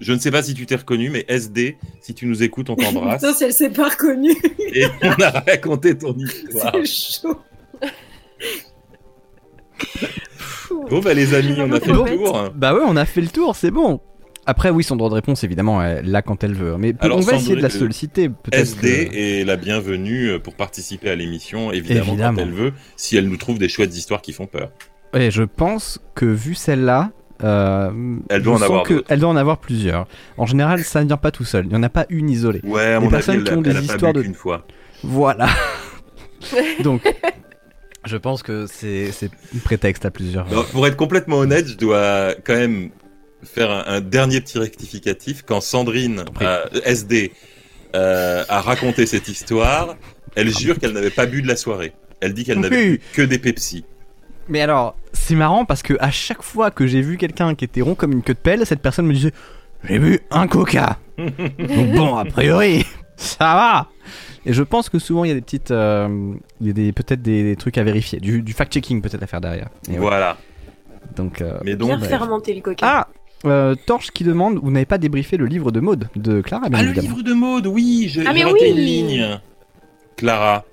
je 0.00 0.12
ne 0.12 0.18
sais 0.18 0.30
pas 0.30 0.42
si 0.42 0.54
tu 0.54 0.66
t'es 0.66 0.76
reconnu, 0.76 1.10
mais 1.10 1.24
SD, 1.28 1.76
si 2.00 2.14
tu 2.14 2.26
nous 2.26 2.42
écoutes, 2.42 2.70
on 2.70 2.76
t'embrasse. 2.76 3.20
Putain, 3.22 3.34
si 3.34 3.44
elle 3.44 3.52
s'est 3.52 3.70
pas 3.70 3.88
reconnue, 3.90 4.34
Et 4.72 4.84
on 5.02 5.22
a 5.22 5.30
raconté 5.30 5.96
ton 5.96 6.14
histoire. 6.16 6.72
c'est 6.84 6.86
chaud. 7.22 7.38
Bon, 10.88 11.00
bah 11.00 11.14
les 11.14 11.34
amis, 11.34 11.56
on 11.58 11.70
a 11.72 11.80
fait 11.80 11.92
le 11.92 12.16
tour. 12.16 12.50
Bah 12.54 12.74
ouais, 12.74 12.82
on 12.86 12.96
a 12.96 13.04
fait 13.04 13.20
le 13.20 13.28
tour, 13.28 13.56
c'est 13.56 13.70
bon. 13.70 14.00
Après, 14.46 14.70
oui, 14.70 14.82
son 14.82 14.96
droit 14.96 15.10
de 15.10 15.14
réponse, 15.14 15.44
évidemment, 15.44 15.82
elle 15.82 16.06
l'a 16.10 16.22
quand 16.22 16.42
elle 16.42 16.54
veut. 16.54 16.76
Mais 16.78 16.94
Alors, 17.00 17.18
on 17.18 17.20
va 17.20 17.34
essayer 17.36 17.54
de 17.56 17.60
la 17.60 17.68
Sandrine, 17.68 17.80
solliciter, 17.80 18.28
peut-être. 18.28 18.54
SD 18.60 19.08
que- 19.08 19.14
est 19.14 19.44
la 19.44 19.56
bienvenue 19.56 20.38
pour 20.40 20.54
participer 20.54 21.10
à 21.10 21.14
l'émission, 21.14 21.72
évidemment, 21.72 22.12
Évidemment. 22.12 22.36
quand 22.38 22.42
elle 22.42 22.52
veut, 22.54 22.72
si 22.96 23.16
elle 23.16 23.28
nous 23.28 23.36
trouve 23.36 23.58
des 23.58 23.68
chouettes 23.68 23.94
histoires 23.96 24.22
qui 24.22 24.32
font 24.32 24.46
peur. 24.46 24.70
Ouais, 25.12 25.30
je 25.30 25.42
pense 25.42 26.00
que 26.14 26.24
vu 26.24 26.54
celle-là, 26.54 27.10
euh, 27.44 27.90
Elle 28.28 28.42
doit 28.42 28.56
je 28.56 28.62
en 28.62 28.66
avoir 28.66 28.82
que 28.84 28.94
d'autres. 28.94 29.06
Elle 29.10 29.20
doit 29.20 29.30
en 29.30 29.36
avoir 29.36 29.58
plusieurs. 29.58 30.06
En 30.36 30.46
général, 30.46 30.82
ça 30.84 31.02
ne 31.02 31.06
vient 31.08 31.16
pas 31.16 31.30
tout 31.30 31.44
seul. 31.44 31.64
Il 31.66 31.70
n'y 31.70 31.76
en 31.76 31.82
a 31.82 31.88
pas 31.88 32.06
une 32.08 32.28
isolée. 32.30 32.60
Ouais, 32.64 32.86
Les 32.88 32.92
avis, 32.94 33.08
personnes 33.08 33.34
elle, 33.36 33.44
qui 33.44 33.52
ont 33.52 33.62
des 33.62 33.70
elle 33.70 33.76
a 33.76 33.80
pas 33.80 33.86
histoires 33.94 34.12
de- 34.12 34.22
qu'une 34.22 34.34
fois. 34.34 34.66
Voilà. 35.02 35.48
Donc, 36.82 37.02
je 38.06 38.16
pense 38.16 38.42
que 38.42 38.66
c'est 38.66 39.12
c'est 39.12 39.30
un 39.54 39.58
prétexte 39.62 40.04
à 40.06 40.10
plusieurs. 40.10 40.46
Pour 40.72 40.86
être 40.86 40.96
complètement 40.96 41.36
honnête, 41.38 41.68
je 41.68 41.76
dois 41.76 42.34
quand 42.44 42.54
même 42.56 42.90
faire 43.42 43.70
un, 43.70 43.84
un 43.86 44.00
dernier 44.00 44.40
petit 44.40 44.58
rectificatif. 44.58 45.42
Quand 45.46 45.60
Sandrine, 45.60 46.24
euh, 46.40 46.64
SD, 46.84 47.32
euh, 47.94 48.44
a 48.48 48.60
raconté 48.60 49.04
cette 49.06 49.28
histoire, 49.28 49.96
elle 50.34 50.48
jure 50.56 50.78
qu'elle 50.78 50.92
n'avait 50.92 51.10
pas 51.10 51.26
bu 51.26 51.42
de 51.42 51.48
la 51.48 51.56
soirée. 51.56 51.92
Elle 52.20 52.32
dit 52.34 52.44
qu'elle 52.44 52.60
n'avait 52.60 52.84
bu 52.92 53.00
que 53.12 53.22
des 53.22 53.38
Pepsi. 53.38 53.84
Mais 54.48 54.60
alors, 54.60 54.96
c'est 55.12 55.34
marrant 55.36 55.64
parce 55.64 55.82
que 55.82 55.94
à 56.00 56.10
chaque 56.10 56.42
fois 56.42 56.70
que 56.70 56.86
j'ai 56.86 57.00
vu 57.02 57.16
quelqu'un 57.16 57.54
qui 57.54 57.64
était 57.64 57.80
rond 57.82 57.94
comme 57.94 58.12
une 58.12 58.22
queue 58.22 58.34
de 58.34 58.38
pelle, 58.38 58.66
cette 58.66 58.80
personne 58.82 59.06
me 59.06 59.12
disait 59.12 59.32
J'ai 59.84 59.98
bu 59.98 60.20
un 60.30 60.46
coca. 60.46 60.98
Donc 61.18 61.92
bon, 61.94 62.16
a 62.16 62.24
priori, 62.24 62.84
ça 63.16 63.54
va. 63.54 63.88
Et 64.46 64.52
je 64.52 64.62
pense 64.62 64.88
que 64.88 64.98
souvent 64.98 65.24
il 65.24 65.28
y 65.28 65.30
a 65.30 65.34
des 65.34 65.42
petites, 65.42 65.70
euh, 65.70 66.32
il 66.60 66.66
y 66.66 66.70
a 66.70 66.72
des 66.72 66.92
peut-être 66.92 67.20
des, 67.22 67.42
des 67.42 67.56
trucs 67.56 67.76
à 67.78 67.84
vérifier, 67.84 68.18
du, 68.20 68.42
du 68.42 68.52
fact-checking 68.54 69.02
peut-être 69.02 69.22
à 69.22 69.26
faire 69.26 69.40
derrière. 69.40 69.68
Et 69.88 69.92
ouais. 69.92 69.98
Voilà. 69.98 70.36
Donc, 71.14 71.40
euh, 71.42 71.58
Mais 71.64 71.76
Bien 71.76 71.88
donc, 71.88 72.00
bah, 72.00 72.08
fermenter 72.08 72.54
le 72.54 72.60
coca. 72.62 72.86
ah, 72.86 73.08
euh, 73.44 73.74
Torche 73.86 74.10
qui 74.10 74.24
demande, 74.24 74.58
vous 74.62 74.70
n'avez 74.70 74.86
pas 74.86 74.98
débriefé 74.98 75.36
le 75.36 75.46
livre 75.46 75.70
de 75.72 75.80
Maude 75.80 76.08
de 76.16 76.40
Clara, 76.40 76.68
bien 76.68 76.78
ah, 76.80 76.82
le 76.82 76.92
livre 76.92 77.22
de 77.22 77.32
mode, 77.34 77.66
oui, 77.66 78.06
j'ai 78.08 78.22
Ah, 78.22 78.30
j'ai 78.32 78.32
mais 78.32 78.44
raté 78.44 78.58
oui. 78.64 78.70
une 78.70 78.76
ligne. 78.76 79.40
Clara, 80.16 80.64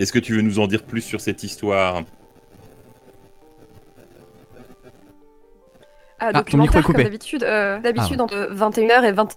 est-ce 0.00 0.12
que 0.12 0.18
tu 0.18 0.34
veux 0.34 0.42
nous 0.42 0.58
en 0.58 0.66
dire 0.66 0.82
plus 0.82 1.02
sur 1.02 1.20
cette 1.20 1.42
histoire? 1.44 2.02
Ah, 6.18 6.32
micro 6.54 6.78
est 6.78 6.82
comme 6.82 6.82
coupé. 6.82 7.04
d'habitude. 7.04 7.44
euh, 7.44 7.78
d'habitude 7.78 8.18
Ah, 8.20 8.24
entre 8.24 8.50
21h 8.52 9.04
et 9.04 9.12
20. 9.12 9.28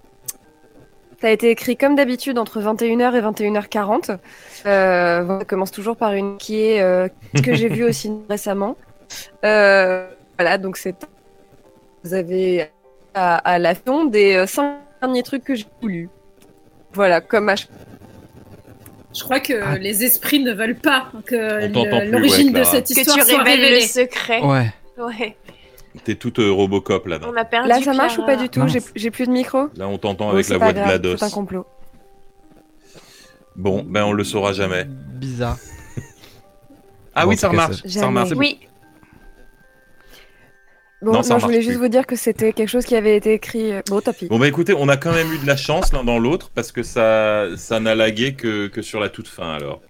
Ça 1.21 1.27
a 1.27 1.31
été 1.31 1.49
écrit 1.49 1.77
comme 1.77 1.95
d'habitude 1.95 2.37
entre 2.37 2.59
21h 2.61 3.15
et 3.15 3.21
21h40. 3.21 4.17
Euh, 4.65 5.39
ça 5.39 5.45
commence 5.45 5.71
toujours 5.71 5.95
par 5.95 6.11
une 6.13 6.37
qui 6.37 6.61
est 6.61 6.81
euh, 6.81 7.07
ce 7.35 7.41
que 7.41 7.53
j'ai 7.53 7.69
vu 7.69 7.85
aussi 7.85 8.11
récemment. 8.29 8.75
Euh, 9.45 10.05
voilà, 10.37 10.57
donc 10.57 10.75
c'est. 10.75 10.95
Vous 12.03 12.13
avez 12.13 12.69
à, 13.13 13.35
à 13.37 13.59
la 13.59 13.75
fin 13.75 14.03
des 14.05 14.35
euh, 14.35 14.45
cinq 14.45 14.79
derniers 15.01 15.23
trucs 15.23 15.45
que 15.45 15.55
j'ai 15.55 15.67
voulu. 15.81 16.09
Voilà, 16.93 17.21
comme 17.21 17.47
à 17.47 17.55
chaque 17.55 17.69
Je 19.15 19.23
crois 19.23 19.39
que 19.39 19.53
Ah. 19.63 19.77
les 19.77 20.03
esprits 20.03 20.39
ne 20.43 20.53
veulent 20.53 20.75
pas 20.75 21.11
que 21.25 21.67
l'origine 22.11 22.53
ouais, 22.53 22.59
de 22.59 22.63
cette 22.65 22.87
que 22.87 22.99
histoire 22.99 23.17
tu 23.19 23.23
soit 23.25 23.37
le 23.39 23.43
révélée. 23.43 23.81
secret. 23.81 24.41
Ouais. 24.41 24.73
Ouais. 24.97 25.35
T'es 26.03 26.15
toute 26.15 26.39
euh, 26.39 26.51
Robocop 26.51 27.05
là-bas. 27.05 27.27
On 27.31 27.35
a 27.37 27.45
perdu. 27.45 27.69
Là, 27.69 27.81
ça 27.81 27.93
marche 27.93 28.17
ou 28.17 28.25
pas 28.25 28.35
du 28.35 28.49
tout. 28.49 28.61
J'ai 28.95 29.11
plus 29.11 29.27
de 29.27 29.31
micro 29.31 29.67
Là, 29.75 29.87
on 29.87 29.97
t'entend 29.99 30.31
avec 30.31 30.47
la 30.49 30.57
voix 30.57 30.73
de 30.73 30.79
grave, 30.79 30.87
GLaDOS. 30.87 31.17
C'est 31.17 31.25
un 31.25 31.29
complot. 31.29 31.65
Bon, 33.55 33.83
ben 33.87 34.03
on 34.03 34.13
le 34.13 34.23
saura 34.23 34.53
jamais. 34.53 34.85
Bizarre. 34.87 35.57
Ah 37.13 37.25
Bon, 37.25 37.29
oui, 37.29 37.37
ça 37.37 37.49
remarche. 37.49 37.85
Ça 37.85 38.07
remarche. 38.07 38.31
Oui. 38.35 38.59
Bon, 41.03 41.11
Non, 41.11 41.17
non, 41.17 41.23
ça 41.23 41.37
je 41.39 41.45
voulais 41.45 41.61
juste 41.61 41.77
plus. 41.77 41.83
vous 41.85 41.89
dire 41.89 42.05
que 42.07 42.15
c'était 42.15 42.53
quelque 42.53 42.69
chose 42.69 42.85
qui 42.85 42.95
avait 42.95 43.15
été 43.17 43.33
écrit. 43.33 43.71
euh, 43.73 43.81
Bon, 43.89 43.99
tant 44.01 44.13
pis. 44.13 44.27
Bon 44.27 44.39
bah 44.39 44.47
écoutez, 44.47 44.73
on 44.77 44.87
a 44.89 44.97
quand 44.97 45.11
même 45.13 45.31
eu 45.33 45.37
de 45.37 45.45
la 45.47 45.55
chance 45.57 45.91
l'un 45.93 46.03
dans 46.03 46.17
l'autre 46.19 46.49
parce 46.53 46.71
que 46.71 46.83
ça, 46.83 47.47
ça 47.57 47.79
n'a 47.79 47.95
lagué 47.95 48.33
que, 48.33 48.67
que 48.67 48.81
sur 48.81 48.99
la 48.99 49.09
toute 49.09 49.27
fin 49.27 49.53
alors. 49.53 49.81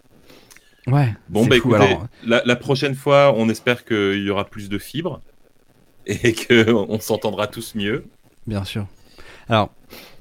Ouais. 0.88 1.14
Bon 1.30 1.46
bah 1.46 1.56
fou, 1.56 1.70
écoutez, 1.70 1.86
alors. 1.88 2.08
la, 2.26 2.42
la 2.46 2.56
prochaine 2.56 2.96
fois, 2.96 3.34
on 3.38 3.48
espère 3.50 3.86
qu'il 3.86 4.24
y 4.24 4.30
aura 4.30 4.46
plus 4.46 4.68
de 4.70 4.78
fibres 4.78 5.22
et 6.06 6.34
que 6.34 6.72
on 6.74 7.00
s'entendra 7.00 7.48
tous 7.48 7.76
mieux. 7.76 8.06
Bien 8.48 8.64
sûr. 8.66 8.86
Alors, 9.50 9.72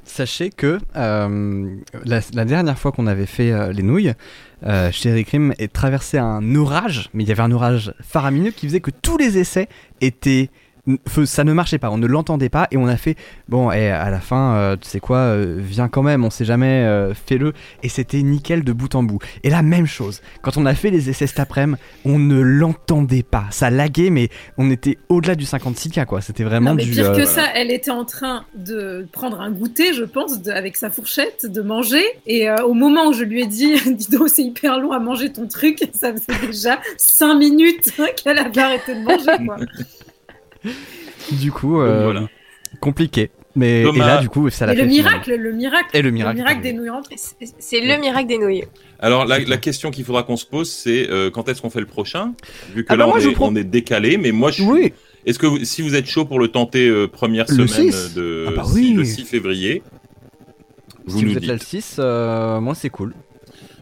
sachez 0.04 0.50
que 0.50 0.78
euh, 0.96 1.76
la, 2.04 2.20
la 2.32 2.44
dernière 2.44 2.78
fois 2.78 2.92
qu'on 2.92 3.06
avait 3.08 3.26
fait 3.26 3.50
euh, 3.50 3.72
les 3.72 3.82
nouilles, 3.82 4.12
euh, 4.64 4.92
Chéri 4.92 5.24
Krim 5.24 5.52
est 5.58 5.72
traversé 5.72 6.18
un 6.18 6.54
orage, 6.54 7.10
mais 7.14 7.24
il 7.24 7.28
y 7.28 7.32
avait 7.32 7.42
un 7.42 7.50
orage 7.50 7.92
faramineux 8.00 8.50
qui 8.52 8.66
faisait 8.68 8.80
que 8.80 8.90
tous 8.92 9.16
les 9.18 9.38
essais 9.38 9.68
étaient. 10.00 10.50
Ça 11.26 11.44
ne 11.44 11.52
marchait 11.52 11.78
pas, 11.78 11.90
on 11.90 11.98
ne 11.98 12.08
l'entendait 12.08 12.48
pas 12.48 12.66
et 12.72 12.76
on 12.76 12.88
a 12.88 12.96
fait 12.96 13.14
bon 13.48 13.70
et 13.70 13.88
à 13.88 14.10
la 14.10 14.18
fin 14.18 14.56
euh, 14.56 14.76
tu 14.76 14.88
sais 14.88 14.98
quoi 14.98 15.18
euh, 15.18 15.56
viens 15.58 15.88
quand 15.88 16.02
même 16.02 16.24
on 16.24 16.30
sait 16.30 16.44
jamais 16.44 16.82
euh, 16.84 17.14
fais-le 17.14 17.52
et 17.84 17.88
c'était 17.88 18.20
nickel 18.22 18.64
de 18.64 18.72
bout 18.72 18.92
en 18.96 19.04
bout 19.04 19.20
et 19.44 19.50
la 19.50 19.62
même 19.62 19.86
chose 19.86 20.22
quand 20.42 20.56
on 20.56 20.66
a 20.66 20.74
fait 20.74 20.90
les 20.90 21.08
essais 21.08 21.28
cet 21.28 21.38
après-midi 21.38 21.78
on 22.04 22.18
ne 22.18 22.40
l'entendait 22.40 23.22
pas 23.22 23.44
ça 23.50 23.70
laguait 23.70 24.10
mais 24.10 24.28
on 24.58 24.72
était 24.72 24.98
au-delà 25.08 25.36
du 25.36 25.44
56k 25.44 26.04
quoi 26.06 26.20
c'était 26.20 26.42
vraiment 26.42 26.70
Non, 26.70 26.74
mais 26.76 26.84
du 26.84 26.90
pire 26.90 27.10
euh, 27.12 27.16
que 27.16 27.26
ça, 27.26 27.44
elle 27.54 27.70
était 27.70 27.92
en 27.92 28.04
train 28.04 28.44
de 28.56 29.06
prendre 29.12 29.40
un 29.40 29.50
goûter, 29.52 29.94
je 29.94 30.02
pense, 30.04 30.42
de- 30.42 30.50
avec 30.50 30.76
sa 30.76 30.90
fourchette, 30.90 31.46
de 31.46 31.62
manger. 31.62 32.02
Et 32.26 32.48
euh, 32.50 32.64
au 32.64 32.74
moment 32.74 33.06
où 33.08 33.12
je 33.12 33.22
lui 33.24 33.42
ai 33.42 33.46
dit, 33.46 33.74
dis 33.94 34.08
donc, 34.10 34.28
c'est 34.28 34.42
hyper 34.42 34.78
long 34.80 34.92
à 34.92 34.98
manger 34.98 35.30
ton 35.32 35.46
truc, 35.46 35.78
ça 36.00 36.12
faisait 36.12 36.46
déjà 36.46 36.80
5 36.96 37.34
minutes 37.36 37.90
qu'elle 38.22 38.38
avait 38.38 38.60
arrêté 38.60 38.94
de 38.94 39.00
manger. 39.00 39.46
Quoi. 39.46 39.56
Du 41.32 41.52
coup, 41.52 41.80
euh, 41.80 42.04
voilà. 42.04 42.28
compliqué. 42.80 43.30
Mais 43.54 43.82
Thomas. 43.84 44.04
et 44.04 44.08
là, 44.08 44.20
du 44.22 44.28
coup, 44.30 44.48
ça 44.50 44.64
l'a 44.66 44.74
fait. 44.74 44.80
le 44.82 44.86
miracle, 44.88 45.34
le 45.36 45.52
miracle, 45.52 45.88
Et 45.94 46.00
le 46.02 46.10
miracle, 46.10 46.38
le 46.38 46.44
pardon. 46.44 46.60
des 46.62 46.72
nouilles 46.72 46.88
rentrées. 46.88 47.16
C'est- 47.58 47.80
le 47.80 48.00
miracle 48.00 48.26
des 48.26 48.38
nouilles. 48.38 48.64
Alors 48.98 49.26
la, 49.26 49.38
la 49.40 49.56
question 49.58 49.90
qu'il 49.90 50.04
faudra 50.04 50.22
qu'on 50.22 50.36
se 50.38 50.46
pose, 50.46 50.70
c'est 50.70 51.08
euh, 51.10 51.30
quand 51.30 51.48
est-ce 51.48 51.60
qu'on 51.60 51.68
fait 51.70 51.80
le 51.80 51.86
prochain? 51.86 52.32
Vu 52.74 52.82
que 52.84 52.88
Ah 52.92 52.96
là 52.96 53.04
bah 53.04 53.10
moi, 53.12 53.20
on, 53.22 53.28
est, 53.30 53.36
on 53.40 53.56
est 53.56 53.64
décalé, 53.64 54.16
mais 54.16 54.32
moi 54.32 54.50
je. 54.50 54.62
Oui, 54.62 54.92
Est-ce 55.26 55.38
que 55.38 55.46
vous- 55.46 55.64
si 55.64 55.82
vous 55.82 55.94
êtes 55.94 56.06
chaud 56.06 56.24
pour 56.24 56.38
le 56.40 56.48
tenter 56.48 56.88
euh, 56.88 57.06
première 57.08 57.44
Le 57.48 57.66
semaine 57.66 57.92
6? 57.92 58.14
de 58.14 58.46
Ah 58.48 58.52
bah 58.56 58.62
si- 58.64 58.72
oui. 58.74 58.92
le 58.94 59.04
6 59.04 59.24
février, 59.24 59.82
vous 61.04 61.18
si 61.18 61.24
nous 61.24 61.30
vous 61.32 61.36
êtes 61.36 61.40
dites. 61.42 61.48
là 61.48 61.54
le 61.54 61.60
6, 61.60 61.96
euh, 61.98 62.60
moi 62.60 62.74
c'est 62.74 62.90
cool. 62.90 63.12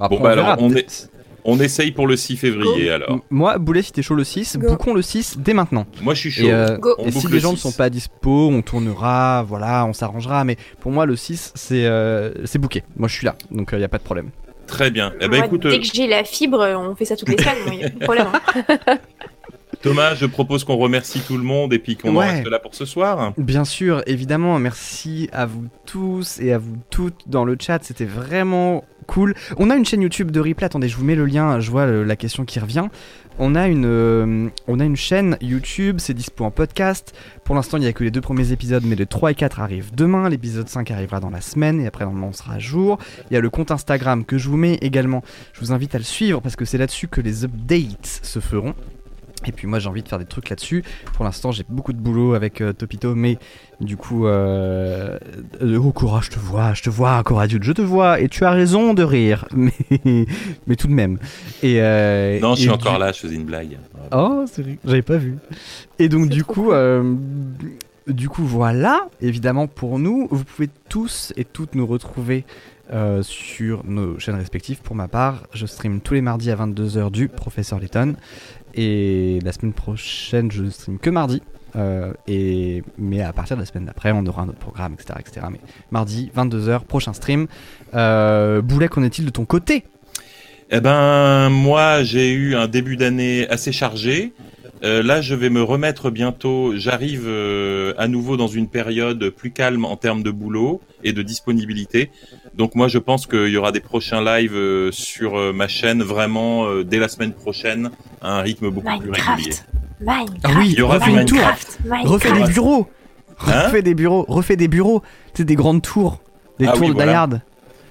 Après, 0.01 0.16
Bon, 0.16 0.23
bah 0.23 0.31
on 0.32 0.35
verra. 0.36 0.52
alors, 0.55 0.65
on 0.65 0.70
Peut-être- 0.70 1.11
On 1.51 1.59
essaye 1.61 1.91
pour 1.93 2.07
le 2.07 2.17
6 2.17 2.37
février 2.37 2.91
alors. 2.91 3.19
Moi, 3.31 3.59
Boulet, 3.59 3.83
si 3.83 3.93
t'es 3.93 4.03
chaud 4.03 4.15
le 4.15 4.25
6, 4.25 4.57
Go. 4.59 4.69
bouquons 4.69 4.95
le 4.95 5.03
6 5.03 5.39
dès 5.39 5.53
maintenant. 5.55 5.87
Moi 6.03 6.15
je 6.15 6.21
suis 6.21 6.31
chaud. 6.31 6.47
Et, 6.47 6.53
euh. 6.53 6.77
On 6.99 7.07
et 7.07 7.11
si 7.11 7.27
les 7.27 7.35
le 7.35 7.39
gens 7.41 7.51
ne 7.53 7.57
6. 7.57 7.63
sont 7.63 7.73
pas 7.73 7.91
dispo, 7.91 8.49
on 8.51 8.63
tournera, 8.63 9.43
voilà, 9.47 9.85
on 9.87 9.93
s'arrangera. 9.93 10.45
Mais 10.45 10.57
pour 10.81 10.93
moi, 10.93 11.07
le 11.07 11.17
6, 11.17 11.53
c'est 11.55 11.85
euh, 11.87 12.33
c'est 12.45 12.59
bouquet. 12.59 12.85
Moi, 12.97 13.09
je 13.09 13.15
suis 13.17 13.27
là, 13.27 13.35
donc 13.51 13.71
il 13.73 13.79
n'y 13.79 13.85
a 13.85 13.89
pas 13.89 13.99
de 13.99 14.03
problème. 14.05 14.31
Très 14.67 14.91
bien. 14.93 15.13
Eh 15.21 15.27
ben 15.29 15.39
Moi, 15.39 15.47
écoute, 15.47 15.63
dès 15.63 15.75
euh, 15.75 15.79
que 15.79 15.85
j'ai 15.93 16.07
la 16.07 16.23
fibre, 16.23 16.61
on 16.79 16.95
fait 16.95 17.05
ça 17.05 17.17
toutes 17.17 17.29
les 17.31 17.39
semaines, 17.39 17.57
il 17.73 17.79
n'y 17.79 17.85
a 17.85 17.91
pas 17.91 17.99
de 17.99 18.05
problème. 18.05 18.27
hein. 18.33 18.99
Thomas, 19.82 20.15
je 20.15 20.27
propose 20.27 20.65
qu'on 20.65 20.77
remercie 20.77 21.20
tout 21.20 21.36
le 21.39 21.43
monde 21.43 21.73
et 21.73 21.78
puis 21.78 21.97
qu'on 21.97 22.11
en 22.16 22.19
reste 22.35 22.47
là 22.48 22.59
pour 22.59 22.74
ce 22.74 22.85
soir. 22.85 23.32
Bien 23.39 23.65
sûr, 23.65 24.02
évidemment, 24.07 24.59
merci 24.59 25.28
à 25.32 25.47
vous 25.47 25.65
tous 25.86 26.39
et 26.40 26.52
à 26.52 26.59
vous 26.59 26.77
toutes 26.90 27.23
dans 27.28 27.44
le 27.44 27.57
chat, 27.59 27.82
c'était 27.82 28.05
vraiment 28.05 28.85
cool. 29.07 29.35
On 29.57 29.70
a 29.70 29.77
une 29.77 29.85
chaîne 29.86 30.02
YouTube 30.02 30.31
de 30.31 30.39
replay, 30.40 30.65
attendez, 30.66 30.89
je 30.89 30.97
vous 30.97 31.05
mets 31.05 31.15
le 31.16 31.24
lien, 31.24 31.61
je 31.61 31.70
vois 31.70 31.86
le- 31.86 32.05
la 32.05 32.16
question 32.16 32.44
qui 32.44 32.61
revient. 32.61 32.89
On 33.39 33.55
a 33.55 33.69
une, 33.69 33.86
euh, 33.86 34.48
on 34.69 34.81
a 34.81 34.85
une 34.85 34.97
chaîne 34.97 35.39
YouTube, 35.40 35.97
c'est 35.98 36.12
dispo 36.12 36.44
en 36.44 36.51
podcast. 36.51 37.15
Pour 37.44 37.55
l'instant, 37.55 37.78
il 37.78 37.81
n'y 37.81 37.86
a 37.86 37.93
que 37.94 38.05
les 38.05 38.11
deux 38.11 38.20
premiers 38.20 38.52
épisodes, 38.52 38.82
mais 38.85 38.97
les 38.97 39.07
3 39.07 39.31
et 39.31 39.35
4 39.35 39.61
arrivent 39.61 39.94
demain. 39.94 40.28
L'épisode 40.28 40.69
5 40.69 40.90
arrivera 40.90 41.20
dans 41.20 41.31
la 41.31 41.40
semaine 41.40 41.81
et 41.81 41.86
après, 41.86 42.05
normalement, 42.05 42.28
on 42.28 42.32
sera 42.35 42.55
à 42.55 42.59
jour. 42.59 42.98
Il 43.31 43.35
y 43.35 43.36
a 43.39 43.40
le 43.40 43.48
compte 43.48 43.70
Instagram 43.70 44.27
que 44.27 44.36
je 44.36 44.47
vous 44.51 44.59
mets 44.59 44.74
également. 44.82 45.23
Je 45.55 45.61
vous 45.61 45.73
invite 45.73 45.94
à 45.94 45.98
le 45.98 46.05
suivre 46.05 46.43
parce 46.43 46.55
que 46.55 46.66
c'est 46.66 46.77
là-dessus 46.77 47.09
que 47.09 47.23
les 47.23 47.44
updates 47.44 48.20
se 48.23 48.40
feront. 48.40 48.74
Et 49.47 49.53
puis 49.53 49.67
moi 49.67 49.79
j'ai 49.79 49.89
envie 49.89 50.03
de 50.03 50.09
faire 50.09 50.19
des 50.19 50.27
trucs 50.27 50.51
là-dessus. 50.51 50.85
Pour 51.15 51.25
l'instant 51.25 51.51
j'ai 51.53 51.65
beaucoup 51.69 51.93
de 51.93 51.99
boulot 51.99 52.35
avec 52.35 52.61
euh, 52.61 52.73
Topito, 52.73 53.15
mais 53.15 53.39
du 53.81 53.97
coup, 53.97 54.27
euh, 54.27 55.19
oh 55.62 55.93
Cora, 55.93 56.21
je 56.21 56.29
te 56.31 56.39
vois, 56.39 56.75
je 56.75 56.83
te 56.83 56.91
vois, 56.91 57.23
Cora 57.23 57.47
Dude, 57.47 57.65
je 57.65 57.73
te 57.73 57.81
vois, 57.81 58.21
et 58.21 58.29
tu 58.29 58.45
as 58.45 58.51
raison 58.51 58.93
de 58.93 59.03
rire, 59.03 59.47
mais, 59.57 59.73
mais 60.67 60.77
tout 60.77 60.87
de 60.87 60.93
même. 60.93 61.19
Et, 61.62 61.81
euh, 61.81 62.39
Non, 62.41 62.55
je 62.55 62.61
suis 62.62 62.71
encore 62.71 62.95
du- 62.95 63.01
là, 63.01 63.12
je 63.12 63.21
faisais 63.21 63.37
une 63.37 63.45
blague. 63.45 63.79
Oh, 64.12 64.45
c'est 64.47 64.62
vrai, 64.62 64.79
j'avais 64.85 65.03
pas 65.03 65.17
vu. 65.17 65.37
Et 65.99 66.09
donc 66.11 66.29
du 66.29 66.45
coup, 66.45 66.73
euh, 66.73 67.15
du 68.07 68.29
coup 68.29 68.45
voilà, 68.45 69.09
évidemment 69.23 69.67
pour 69.67 69.99
nous, 69.99 70.29
vous 70.31 70.45
pouvez 70.45 70.69
tous 70.89 71.33
et 71.37 71.45
toutes 71.45 71.75
nous 71.75 71.87
retrouver 71.87 72.45
euh, 72.93 73.23
sur 73.23 73.85
nos 73.87 74.19
chaînes 74.19 74.35
respectives. 74.35 74.81
Pour 74.83 74.97
ma 74.97 75.07
part, 75.07 75.45
je 75.55 75.65
stream 75.65 76.01
tous 76.01 76.15
les 76.15 76.21
mardis 76.23 76.51
à 76.51 76.57
22h 76.57 77.11
du 77.12 77.29
Professeur 77.29 77.79
Letton. 77.79 78.15
Et 78.75 79.39
la 79.45 79.53
semaine 79.53 79.73
prochaine, 79.73 80.51
je 80.51 80.69
stream 80.71 80.99
que 80.99 81.11
mardi. 81.11 81.43
Euh, 81.77 82.13
et, 82.27 82.83
mais 82.99 83.23
à 83.23 83.33
partir 83.33 83.57
de 83.57 83.63
la 83.63 83.67
semaine 83.67 83.85
d'après, 83.85 84.13
on 84.13 84.25
aura 84.27 84.43
un 84.43 84.49
autre 84.49 84.59
programme, 84.59 84.95
etc. 84.95 85.19
etc. 85.21 85.47
Mais 85.51 85.61
mardi, 85.91 86.31
22h, 86.37 86.81
prochain 86.85 87.13
stream. 87.13 87.47
Euh, 87.95 88.61
Boulet, 88.63 88.89
qu'en 88.89 89.03
est-il 89.03 89.25
de 89.25 89.31
ton 89.31 89.45
côté? 89.45 89.85
Eh 90.71 90.81
ben, 90.81 91.49
moi, 91.51 92.03
j'ai 92.05 92.31
eu 92.33 92.55
un 92.55 92.69
début 92.69 92.97
d'année 92.97 93.49
assez 93.49 93.73
chargé. 93.73 94.33
Euh, 94.82 95.02
là, 95.02 95.20
je 95.20 95.35
vais 95.35 95.51
me 95.51 95.62
remettre 95.62 96.11
bientôt. 96.11 96.73
J'arrive 96.74 97.24
euh, 97.27 97.93
à 97.98 98.09
nouveau 98.09 98.36
dans 98.39 98.47
une 98.47 98.66
période 98.69 99.28
plus 99.31 99.51
calme 99.51 99.85
en 99.85 99.97
termes 99.97 100.23
de 100.23 100.31
boulot 100.31 100.81
et 101.05 101.12
de 101.12 101.23
disponibilité. 101.23 102.11
Donc 102.55 102.74
moi, 102.74 102.89
je 102.89 102.98
pense 102.98 103.27
qu'il 103.27 103.48
y 103.48 103.57
aura 103.59 103.73
des 103.73 103.81
prochains 103.81 104.24
lives 104.24 104.55
euh, 104.57 104.90
sur 104.90 105.36
euh, 105.39 105.52
ma 105.52 105.69
chaîne 105.69 106.02
vraiment 106.02 106.65
euh, 106.66 106.82
dès 106.82 106.98
la 106.98 107.09
semaine 107.09 107.32
prochaine 107.32 107.90
à 108.23 108.39
un 108.39 108.40
rythme 108.40 108.70
beaucoup 108.70 108.86
plus 108.98 109.11
régulier. 109.11 109.11
Minecraft. 109.11 109.66
Minecraft. 110.01 110.40
Ah 110.44 110.51
oui, 110.59 110.69
Il 110.73 110.78
y 110.78 110.82
aura 110.82 110.94
refais 110.98 111.12
du 111.12 111.20
une 111.20 111.27
tour 111.27 111.39
Minecraft. 111.39 111.78
Refais 112.05 112.28
des 112.28 112.35
Minecraft. 112.35 112.55
bureaux 112.55 112.89
Hein 113.47 113.62
Refais 113.66 113.82
des 113.82 113.94
bureaux 113.94 114.24
Refais 114.28 114.57
des 114.57 114.69
bureaux 114.69 115.02
C'est 115.35 115.44
des 115.44 115.55
grandes 115.57 115.82
tours 115.82 116.20
Des 116.59 116.66
Ah 116.66 116.73
tours 116.73 116.82
oui, 116.82 116.89
de 116.89 116.93
voilà. 116.94 117.27
Dayard 117.27 117.40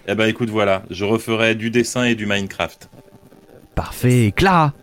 Eh 0.07 0.15
ben, 0.15 0.27
écoute, 0.27 0.49
voilà, 0.49 0.83
je 0.89 1.05
referai 1.05 1.53
du 1.55 1.69
dessin 1.71 2.03
et 2.05 2.15
du 2.15 2.25
Minecraft. 2.25 2.89
Parfait 3.75 4.33
Clara 4.35 4.73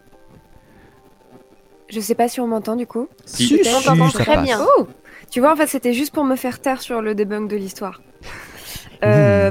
Je 1.89 2.01
sais 2.01 2.15
pas 2.15 2.29
si 2.29 2.41
on 2.41 2.47
m'entend 2.49 2.77
du 2.77 2.87
coup. 2.87 3.09
Si. 3.25 3.61
On 3.67 3.81
t'entend 3.81 4.11
ça 4.11 4.19
très 4.21 4.35
passe. 4.35 4.45
bien. 4.45 4.61
Oh 4.79 4.87
Tu 5.31 5.41
vois, 5.41 5.53
en 5.53 5.57
fait, 5.57 5.67
c'était 5.67 5.93
juste 5.93 6.13
pour 6.13 6.25
me 6.25 6.37
faire 6.37 6.61
taire 6.61 6.81
sur 6.83 7.01
le 7.03 7.15
debunk 7.15 7.49
de 7.51 7.57
l'histoire. 7.57 8.01
Euh, 9.05 9.51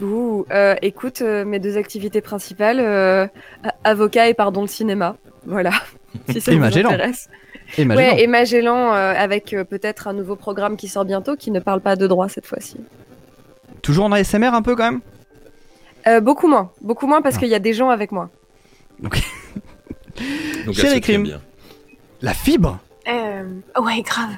ouh, 0.00 0.46
euh, 0.52 0.76
écoute, 0.80 1.20
euh, 1.20 1.44
mes 1.44 1.58
deux 1.58 1.76
activités 1.76 2.20
principales, 2.20 2.78
euh, 2.78 3.26
avocat 3.82 4.28
et 4.28 4.34
pardon 4.34 4.60
le 4.60 4.68
cinéma. 4.68 5.16
Voilà. 5.46 5.72
si 6.30 6.40
ça 6.40 6.52
Et 6.52 6.54
vous 6.54 6.60
Magellan. 6.60 6.90
intéresse. 6.90 7.28
Et 7.76 7.84
Magellan. 7.84 8.12
Ouais, 8.16 8.22
et 8.22 8.26
Magellan 8.28 8.92
euh, 8.94 9.12
avec 9.16 9.52
euh, 9.52 9.64
peut-être 9.64 10.06
un 10.06 10.12
nouveau 10.12 10.36
programme 10.36 10.76
qui 10.76 10.86
sort 10.86 11.04
bientôt 11.04 11.34
qui 11.34 11.50
ne 11.50 11.58
parle 11.58 11.80
pas 11.80 11.96
de 11.96 12.06
droit 12.06 12.28
cette 12.28 12.46
fois-ci. 12.46 12.76
Toujours 13.82 14.04
en 14.04 14.12
ASMR 14.12 14.54
un 14.54 14.62
peu 14.62 14.76
quand 14.76 14.92
même? 14.92 15.00
Euh, 16.06 16.20
beaucoup 16.20 16.46
moins, 16.46 16.70
beaucoup 16.80 17.08
moins 17.08 17.20
parce 17.20 17.34
Ah. 17.34 17.38
qu'il 17.40 17.48
y 17.48 17.54
a 17.56 17.58
des 17.58 17.72
gens 17.72 17.90
avec 17.90 18.12
moi. 18.12 18.30
Donc, 19.00 19.20
elle 20.68 20.72
Chérie 20.72 21.00
Crime. 21.00 21.40
La 22.24 22.32
fibre 22.32 22.78
Euh, 23.06 23.44
ouais, 23.78 24.00
grave. 24.00 24.30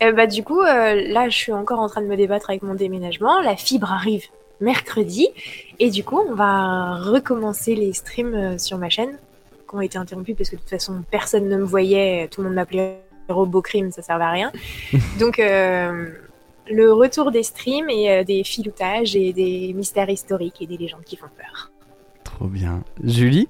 Euh, 0.00 0.12
bah, 0.12 0.28
du 0.28 0.44
coup, 0.44 0.60
euh, 0.60 1.08
là, 1.08 1.28
je 1.28 1.36
suis 1.36 1.52
encore 1.52 1.80
en 1.80 1.88
train 1.88 2.00
de 2.00 2.06
me 2.06 2.16
débattre 2.16 2.50
avec 2.50 2.62
mon 2.62 2.74
déménagement. 2.74 3.40
La 3.40 3.56
fibre 3.56 3.90
arrive 3.90 4.26
mercredi. 4.60 5.26
Et 5.80 5.90
du 5.90 6.04
coup, 6.04 6.20
on 6.20 6.34
va 6.34 6.98
recommencer 6.98 7.74
les 7.74 7.92
streams 7.94 8.60
sur 8.60 8.78
ma 8.78 8.90
chaîne 8.90 9.18
qui 9.68 9.74
ont 9.74 9.80
été 9.80 9.98
interrompus 9.98 10.36
parce 10.36 10.50
que 10.50 10.54
de 10.54 10.60
toute 10.60 10.70
façon, 10.70 11.02
personne 11.10 11.48
ne 11.48 11.56
me 11.56 11.64
voyait. 11.64 12.28
Tout 12.30 12.42
le 12.42 12.46
monde 12.46 12.54
m'appelait 12.54 13.00
Robot 13.28 13.60
Crime, 13.60 13.90
ça 13.90 14.02
servait 14.02 14.22
à 14.22 14.30
rien. 14.30 14.52
Donc, 15.18 15.38
le 15.38 16.92
retour 16.92 17.32
des 17.32 17.42
streams 17.42 17.90
et 17.90 18.24
des 18.24 18.44
filoutages 18.44 19.16
et 19.16 19.32
des 19.32 19.72
mystères 19.74 20.10
historiques 20.10 20.62
et 20.62 20.68
des 20.68 20.76
légendes 20.76 21.02
qui 21.04 21.16
font 21.16 21.26
peur. 21.36 21.72
Trop 22.22 22.46
bien. 22.46 22.84
Julie 23.02 23.48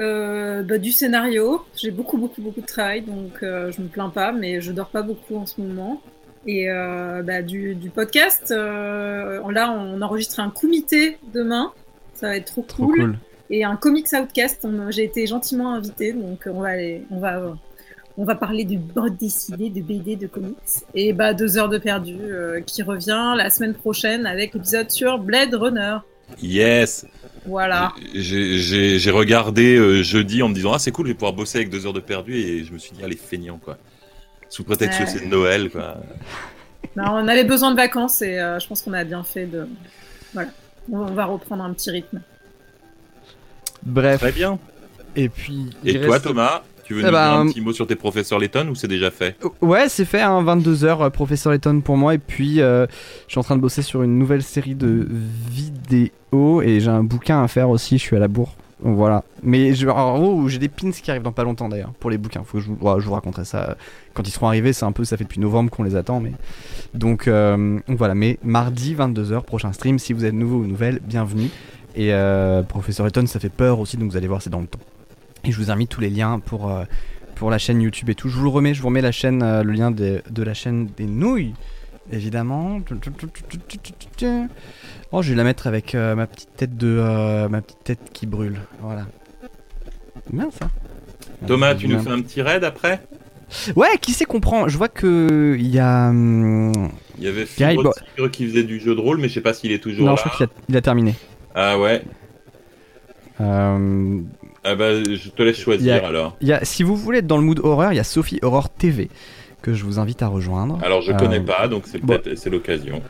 Euh, 0.00 0.62
bah, 0.62 0.78
du 0.78 0.92
scénario, 0.92 1.62
j'ai 1.76 1.90
beaucoup 1.90 2.18
beaucoup 2.18 2.40
beaucoup 2.40 2.60
de 2.60 2.66
travail, 2.66 3.02
donc 3.02 3.42
euh, 3.42 3.72
je 3.72 3.80
me 3.82 3.88
plains 3.88 4.10
pas, 4.10 4.32
mais 4.32 4.60
je 4.60 4.72
dors 4.72 4.90
pas 4.90 5.02
beaucoup 5.02 5.36
en 5.36 5.46
ce 5.46 5.60
moment. 5.60 6.00
Et 6.46 6.70
euh, 6.70 7.22
bah, 7.22 7.42
du, 7.42 7.74
du 7.74 7.90
podcast, 7.90 8.50
euh, 8.52 9.40
là 9.50 9.72
on 9.72 10.00
enregistre 10.00 10.40
un 10.40 10.50
comité 10.50 11.18
demain, 11.34 11.72
ça 12.14 12.28
va 12.28 12.36
être 12.36 12.46
trop, 12.46 12.62
Trop 12.62 12.86
cool. 12.86 12.96
cool. 12.96 13.18
Et 13.50 13.64
un 13.64 13.76
comics 13.76 14.06
outcast, 14.12 14.66
j'ai 14.90 15.04
été 15.04 15.26
gentiment 15.26 15.74
invitée, 15.74 16.12
donc 16.12 16.42
on 16.46 16.60
va 16.60 16.68
aller, 16.68 17.02
on 17.10 17.18
va, 17.18 17.56
on 18.18 18.24
va 18.24 18.34
parler 18.34 18.64
de 18.64 18.76
bande 18.76 19.16
dessinée, 19.16 19.70
de 19.70 19.80
BD, 19.80 20.16
de 20.16 20.26
comics. 20.26 20.56
Et 20.94 21.12
bah 21.12 21.34
deux 21.34 21.56
heures 21.56 21.68
de 21.68 21.78
perdu 21.78 22.16
euh, 22.20 22.60
qui 22.60 22.82
revient 22.82 23.34
la 23.36 23.48
semaine 23.48 23.74
prochaine 23.74 24.26
avec 24.26 24.54
l'épisode 24.54 24.90
sur 24.90 25.18
Blade 25.18 25.54
Runner. 25.54 25.98
Yes. 26.42 27.06
Voilà. 27.48 27.92
J'ai- 28.14 29.10
regardé 29.10 29.76
euh, 29.76 30.02
jeudi 30.02 30.42
en 30.42 30.48
me 30.48 30.54
disant 30.54 30.72
ah 30.74 30.78
c'est 30.78 30.90
cool, 30.92 31.06
je 31.06 31.12
vais 31.12 31.14
pouvoir 31.14 31.32
bosser 31.32 31.58
avec 31.58 31.70
deux 31.70 31.86
heures 31.86 31.92
de 31.92 32.00
perdu 32.00 32.34
et 32.36 32.64
je 32.64 32.72
me 32.72 32.78
suis 32.78 32.92
dit 32.92 33.00
ah 33.02 33.08
les 33.08 33.16
feignants 33.16 33.58
quoi. 33.58 33.78
Sous 34.50 34.64
prétexte 34.64 34.98
Ouais. 35.00 35.04
que 35.06 35.10
c'est 35.10 35.26
Noël 35.26 35.70
quoi. 35.70 35.96
Bah, 36.96 37.04
on 37.12 37.26
avait 37.28 37.44
besoin 37.44 37.70
de 37.70 37.76
vacances 37.76 38.22
et 38.22 38.38
euh, 38.38 38.58
je 38.58 38.66
pense 38.66 38.82
qu'on 38.82 38.92
a 38.92 39.04
bien 39.04 39.22
fait 39.24 39.46
de. 39.46 39.66
Voilà. 40.34 40.50
On 40.90 41.04
va 41.06 41.24
reprendre 41.26 41.64
un 41.64 41.72
petit 41.72 41.90
rythme. 41.90 42.20
Bref, 43.82 44.20
Très 44.20 44.32
bien. 44.32 44.58
et 45.16 45.28
puis... 45.28 45.70
Et 45.84 46.00
toi 46.00 46.14
reste- 46.14 46.24
Thomas, 46.24 46.62
tu 46.88 46.94
veux 46.94 47.00
Eh 47.00 47.04
nous 47.04 47.10
dire 47.10 47.18
ben, 47.18 47.40
un 47.40 47.46
petit 47.46 47.60
mot 47.60 47.72
sur 47.72 47.86
tes 47.86 47.94
professeurs 47.96 48.38
Letton 48.38 48.68
ou 48.68 48.74
c'est 48.74 48.88
déjà 48.88 49.10
fait? 49.10 49.36
Ouais, 49.60 49.88
c'est 49.88 50.04
fait, 50.04 50.22
hein, 50.22 50.42
22h, 50.42 51.10
professeur 51.10 51.52
Letton 51.52 51.80
pour 51.82 51.96
moi. 51.96 52.14
Et 52.14 52.18
puis, 52.18 52.60
euh, 52.60 52.86
je 53.26 53.32
suis 53.32 53.38
en 53.38 53.42
train 53.44 53.56
de 53.56 53.60
bosser 53.60 53.82
sur 53.82 54.02
une 54.02 54.18
nouvelle 54.18 54.42
série 54.42 54.74
de 54.74 55.06
vidéos. 55.50 56.62
Et 56.62 56.80
j'ai 56.80 56.88
un 56.90 57.04
bouquin 57.04 57.42
à 57.42 57.48
faire 57.48 57.68
aussi, 57.70 57.98
je 57.98 58.02
suis 58.02 58.16
à 58.16 58.18
la 58.18 58.28
bourre. 58.28 58.54
Donc 58.82 58.96
voilà. 58.96 59.24
Mais 59.42 59.74
je, 59.74 59.88
en 59.88 60.18
gros, 60.18 60.48
j'ai 60.48 60.58
des 60.58 60.68
pins 60.68 60.90
qui 60.90 61.10
arrivent 61.10 61.22
dans 61.22 61.32
pas 61.32 61.42
longtemps 61.44 61.68
d'ailleurs, 61.68 61.92
pour 61.98 62.10
les 62.10 62.18
bouquins. 62.18 62.42
Faut 62.44 62.58
que 62.58 62.64
je, 62.64 62.68
vous- 62.70 62.78
ouais, 62.80 63.00
je 63.00 63.06
vous 63.06 63.12
raconterai 63.12 63.44
ça 63.44 63.70
euh, 63.70 63.74
quand 64.14 64.26
ils 64.26 64.30
seront 64.30 64.46
arrivés. 64.46 64.72
C'est 64.72 64.84
un 64.84 64.92
peu, 64.92 65.04
ça 65.04 65.16
fait 65.16 65.24
depuis 65.24 65.40
novembre 65.40 65.70
qu'on 65.70 65.82
les 65.82 65.96
attend. 65.96 66.20
Mais... 66.20 66.32
Donc, 66.94 67.26
euh, 67.28 67.80
donc 67.88 67.98
voilà, 67.98 68.14
mais 68.14 68.38
mardi, 68.44 68.94
22h, 68.94 69.42
prochain 69.42 69.72
stream. 69.72 69.98
Si 69.98 70.12
vous 70.12 70.24
êtes 70.24 70.32
nouveau 70.34 70.58
ou 70.58 70.66
nouvelle, 70.66 71.00
bienvenue. 71.02 71.50
Et 71.96 72.12
euh, 72.12 72.62
professeur 72.62 73.04
Letton, 73.06 73.26
ça 73.26 73.40
fait 73.40 73.48
peur 73.48 73.80
aussi, 73.80 73.96
donc 73.96 74.10
vous 74.12 74.16
allez 74.16 74.28
voir, 74.28 74.40
c'est 74.42 74.50
dans 74.50 74.60
le 74.60 74.66
temps. 74.68 74.78
Et 75.44 75.52
je 75.52 75.56
vous 75.56 75.70
invite 75.70 75.88
tous 75.88 76.00
les 76.00 76.10
liens 76.10 76.40
pour, 76.40 76.70
euh, 76.70 76.84
pour 77.34 77.50
la 77.50 77.58
chaîne 77.58 77.80
YouTube 77.80 78.10
et 78.10 78.14
tout. 78.14 78.28
Je 78.28 78.36
vous 78.36 78.42
le 78.44 78.48
remets, 78.50 78.74
je 78.74 78.80
vous 78.82 78.88
remets 78.88 79.00
la 79.00 79.12
chaîne, 79.12 79.42
euh, 79.42 79.62
le 79.62 79.72
lien 79.72 79.90
de, 79.90 80.22
de 80.28 80.42
la 80.42 80.54
chaîne 80.54 80.86
des 80.96 81.06
nouilles, 81.06 81.54
évidemment. 82.12 82.80
Oh, 85.12 85.22
je 85.22 85.30
vais 85.30 85.36
la 85.36 85.44
mettre 85.44 85.66
avec 85.66 85.94
euh, 85.94 86.14
ma 86.14 86.26
petite 86.26 86.54
tête 86.56 86.76
de 86.76 86.98
euh, 87.00 87.48
ma 87.48 87.62
petite 87.62 87.84
tête 87.84 88.10
qui 88.12 88.26
brûle. 88.26 88.60
Voilà. 88.82 89.06
Bien 90.32 90.50
ça. 90.50 90.68
Thomas, 91.46 91.74
tu 91.74 91.88
nous 91.88 91.98
fais 92.00 92.10
un 92.10 92.20
petit 92.20 92.42
raid 92.42 92.64
après? 92.64 93.00
Ouais, 93.76 93.96
qui 94.00 94.12
sait 94.12 94.26
comprend 94.26 94.68
Je 94.68 94.76
vois 94.76 94.88
que 94.88 95.56
il 95.58 95.68
y 95.68 95.78
a. 95.78 96.08
hum, 96.10 96.90
Il 97.18 97.24
y 97.24 97.28
avait 97.28 97.46
Fibre 97.46 97.94
Tigre 98.14 98.30
qui 98.30 98.46
faisait 98.46 98.64
du 98.64 98.78
jeu 98.80 98.94
de 98.94 99.00
rôle, 99.00 99.18
mais 99.18 99.28
je 99.28 99.34
sais 99.34 99.40
pas 99.40 99.54
s'il 99.54 99.72
est 99.72 99.78
toujours 99.78 100.04
Non, 100.04 100.12
là. 100.12 100.16
je 100.22 100.28
crois 100.28 100.46
qu'il 100.66 100.74
a, 100.74 100.78
a 100.78 100.82
terminé. 100.82 101.14
Ah 101.54 101.78
ouais. 101.78 102.02
Euh, 103.40 104.20
Ah 104.64 104.74
bah 104.74 105.02
je 105.02 105.28
te 105.30 105.42
laisse 105.42 105.58
choisir 105.58 106.04
a- 106.04 106.08
alors. 106.08 106.36
y 106.40 106.52
a, 106.52 106.64
si 106.64 106.82
vous 106.82 106.96
voulez 106.96 107.18
être 107.18 107.26
dans 107.26 107.38
le 107.38 107.44
mood 107.44 107.60
horreur, 107.62 107.92
il 107.92 107.96
y 107.96 108.00
a 108.00 108.04
Sophie 108.04 108.38
Horror 108.42 108.68
TV 108.70 109.08
que 109.62 109.72
je 109.74 109.84
vous 109.84 109.98
invite 109.98 110.22
à 110.22 110.28
rejoindre. 110.28 110.78
Alors 110.82 111.02
je 111.02 111.12
Euh, 111.12 111.16
connais 111.16 111.40
pas, 111.40 111.68
donc 111.68 111.84
c'est 111.86 111.98
bon. 111.98 112.06
peut-être 112.18 112.38
c'est 112.38 112.50
l'occasion. 112.50 113.02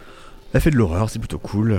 Elle 0.55 0.61
fait 0.61 0.71
de 0.71 0.77
l'horreur, 0.77 1.11
c'est 1.11 1.19
plutôt 1.19 1.39
cool. 1.39 1.73
euh, 1.73 1.79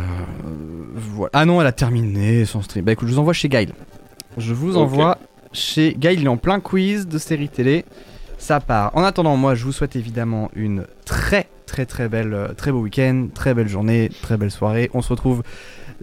voilà. 0.96 1.30
Ah 1.34 1.46
non, 1.46 1.60
elle 1.62 1.68
a 1.68 1.72
terminé 1.72 2.46
son 2.46 2.62
stream. 2.62 2.86
Bah 2.86 2.91
écoute, 2.91 3.08
je 3.08 3.14
vous 3.14 3.20
envoie 3.20 3.34
chez 3.34 3.50
Gail. 3.50 3.70
je 4.38 4.54
vous 4.54 4.78
envoie 4.78 5.18
chez 5.54 5.96
Gaël, 5.98 6.20
il 6.20 6.26
est 6.26 6.30
en 6.30 6.38
plein 6.38 6.60
quiz 6.60 7.08
de 7.08 7.18
série 7.18 7.50
télé. 7.50 7.84
Ça 8.38 8.60
part. 8.60 8.96
En 8.96 9.04
attendant, 9.04 9.36
moi, 9.36 9.54
je 9.56 9.66
vous 9.66 9.72
souhaite 9.74 9.96
évidemment 9.96 10.50
une 10.56 10.86
très, 11.04 11.48
très, 11.66 11.86
très 11.86 12.08
belle, 12.08 12.34
euh, 12.34 12.48
très 12.56 12.72
beau 12.72 12.80
week-end, 12.80 13.28
très 13.34 13.54
belle 13.54 13.68
journée, 13.68 14.10
très 14.22 14.38
belle 14.38 14.52
soirée. 14.52 14.90
On 14.94 15.02
se 15.02 15.10
retrouve 15.10 15.44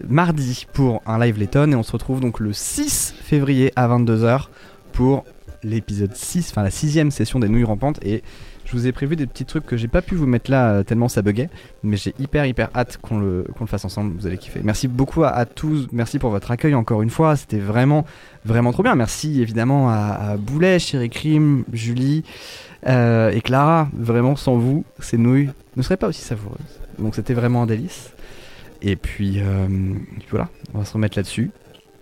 mardi 0.07 0.67
pour 0.73 1.01
un 1.05 1.19
live 1.19 1.39
Letton 1.39 1.71
et 1.71 1.75
on 1.75 1.83
se 1.83 1.91
retrouve 1.91 2.19
donc 2.19 2.39
le 2.39 2.53
6 2.53 3.15
février 3.21 3.71
à 3.75 3.87
22h 3.87 4.47
pour 4.93 5.25
l'épisode 5.63 6.15
6, 6.15 6.49
enfin 6.51 6.63
la 6.63 6.71
sixième 6.71 7.11
session 7.11 7.39
des 7.39 7.49
nouilles 7.49 7.63
rampantes. 7.63 7.99
Et 8.03 8.23
je 8.65 8.73
vous 8.73 8.85
ai 8.85 8.91
prévu 8.91 9.15
des 9.15 9.25
petits 9.27 9.45
trucs 9.45 9.65
que 9.65 9.77
j'ai 9.77 9.87
pas 9.87 10.01
pu 10.01 10.15
vous 10.15 10.25
mettre 10.25 10.51
là 10.51 10.71
euh, 10.71 10.83
tellement 10.83 11.07
ça 11.07 11.21
buguait, 11.21 11.49
mais 11.83 11.95
j'ai 11.95 12.13
hyper 12.19 12.45
hyper 12.45 12.69
hâte 12.75 12.97
qu'on 13.01 13.17
le, 13.17 13.45
qu'on 13.55 13.63
le 13.63 13.69
fasse 13.69 13.85
ensemble. 13.85 14.13
Vous 14.19 14.27
allez 14.27 14.37
kiffer. 14.37 14.59
Merci 14.63 14.87
beaucoup 14.87 15.23
à, 15.23 15.45
tous, 15.45 15.87
merci 15.91 16.19
pour 16.19 16.31
votre 16.31 16.51
accueil 16.51 16.75
encore 16.75 17.01
une 17.01 17.09
fois. 17.09 17.35
C'était 17.35 17.59
vraiment 17.59 18.05
vraiment 18.45 18.71
trop 18.71 18.83
bien. 18.83 18.95
Merci 18.95 19.41
évidemment 19.41 19.89
à, 19.89 20.31
à 20.31 20.37
Boulet, 20.37 20.79
Chéri 20.79 21.09
Crime, 21.09 21.63
Julie 21.71 22.23
euh, 22.87 23.31
et 23.31 23.41
Clara. 23.41 23.89
Vraiment 23.97 24.35
sans 24.35 24.57
vous, 24.57 24.83
ces 24.99 25.17
nouilles 25.17 25.49
ne 25.77 25.81
seraient 25.81 25.97
pas 25.97 26.07
aussi 26.07 26.21
savoureuses. 26.21 26.57
Donc 26.99 27.15
c'était 27.15 27.33
vraiment 27.33 27.63
un 27.63 27.67
délice. 27.67 28.11
Et 28.81 28.95
puis, 28.95 29.39
euh, 29.41 29.67
et 29.67 30.19
puis 30.19 30.27
voilà, 30.29 30.49
on 30.73 30.79
va 30.79 30.85
se 30.85 30.93
remettre 30.93 31.17
là-dessus. 31.17 31.51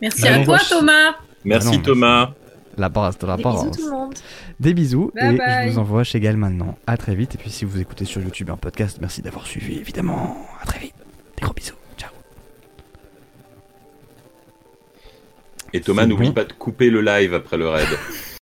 Merci 0.02 0.22
Bah, 0.24 0.34
à 0.36 0.44
toi, 0.44 0.58
va- 0.58 0.64
Thomas. 0.70 1.16
Merci 1.46 1.70
Ah 1.72 1.76
non, 1.78 1.82
Thomas. 1.84 2.34
La 2.78 2.90
base 2.90 3.18
de 3.18 3.26
la 3.28 3.38
Des 3.38 3.44
bisous 3.44 3.72
tout 3.72 3.86
le 3.86 3.92
monde. 3.92 4.14
Des 4.60 4.74
bisous 4.74 5.12
Bye 5.16 5.36
et 5.36 5.38
bye. 5.38 5.68
je 5.68 5.72
vous 5.74 5.80
envoie 5.80 6.04
chez 6.04 6.20
Gal 6.20 6.36
maintenant. 6.36 6.78
À 6.88 6.98
très 6.98 7.16
vite. 7.16 7.36
Et 7.36 7.38
puis 7.38 7.50
si 7.50 7.64
vous 7.64 7.80
écoutez 7.80 8.04
sur 8.04 8.22
YouTube 8.22 8.50
un 8.50 8.58
podcast, 8.58 8.98
merci 9.00 9.22
d'avoir 9.22 9.48
suivi 9.48 9.78
évidemment. 9.78 10.36
À 10.62 10.66
très 10.66 10.80
vite. 10.80 10.94
Des 11.38 11.42
gros 11.44 11.54
bisous. 11.54 11.76
Ciao. 11.98 12.10
Et 15.72 15.80
Thomas, 15.80 16.06
n'oublie 16.06 16.28
bon. 16.28 16.34
pas 16.34 16.44
de 16.44 16.52
couper 16.54 16.90
le 16.90 17.00
live 17.02 17.34
après 17.34 17.56
le 17.58 17.70
raid. 17.70 17.88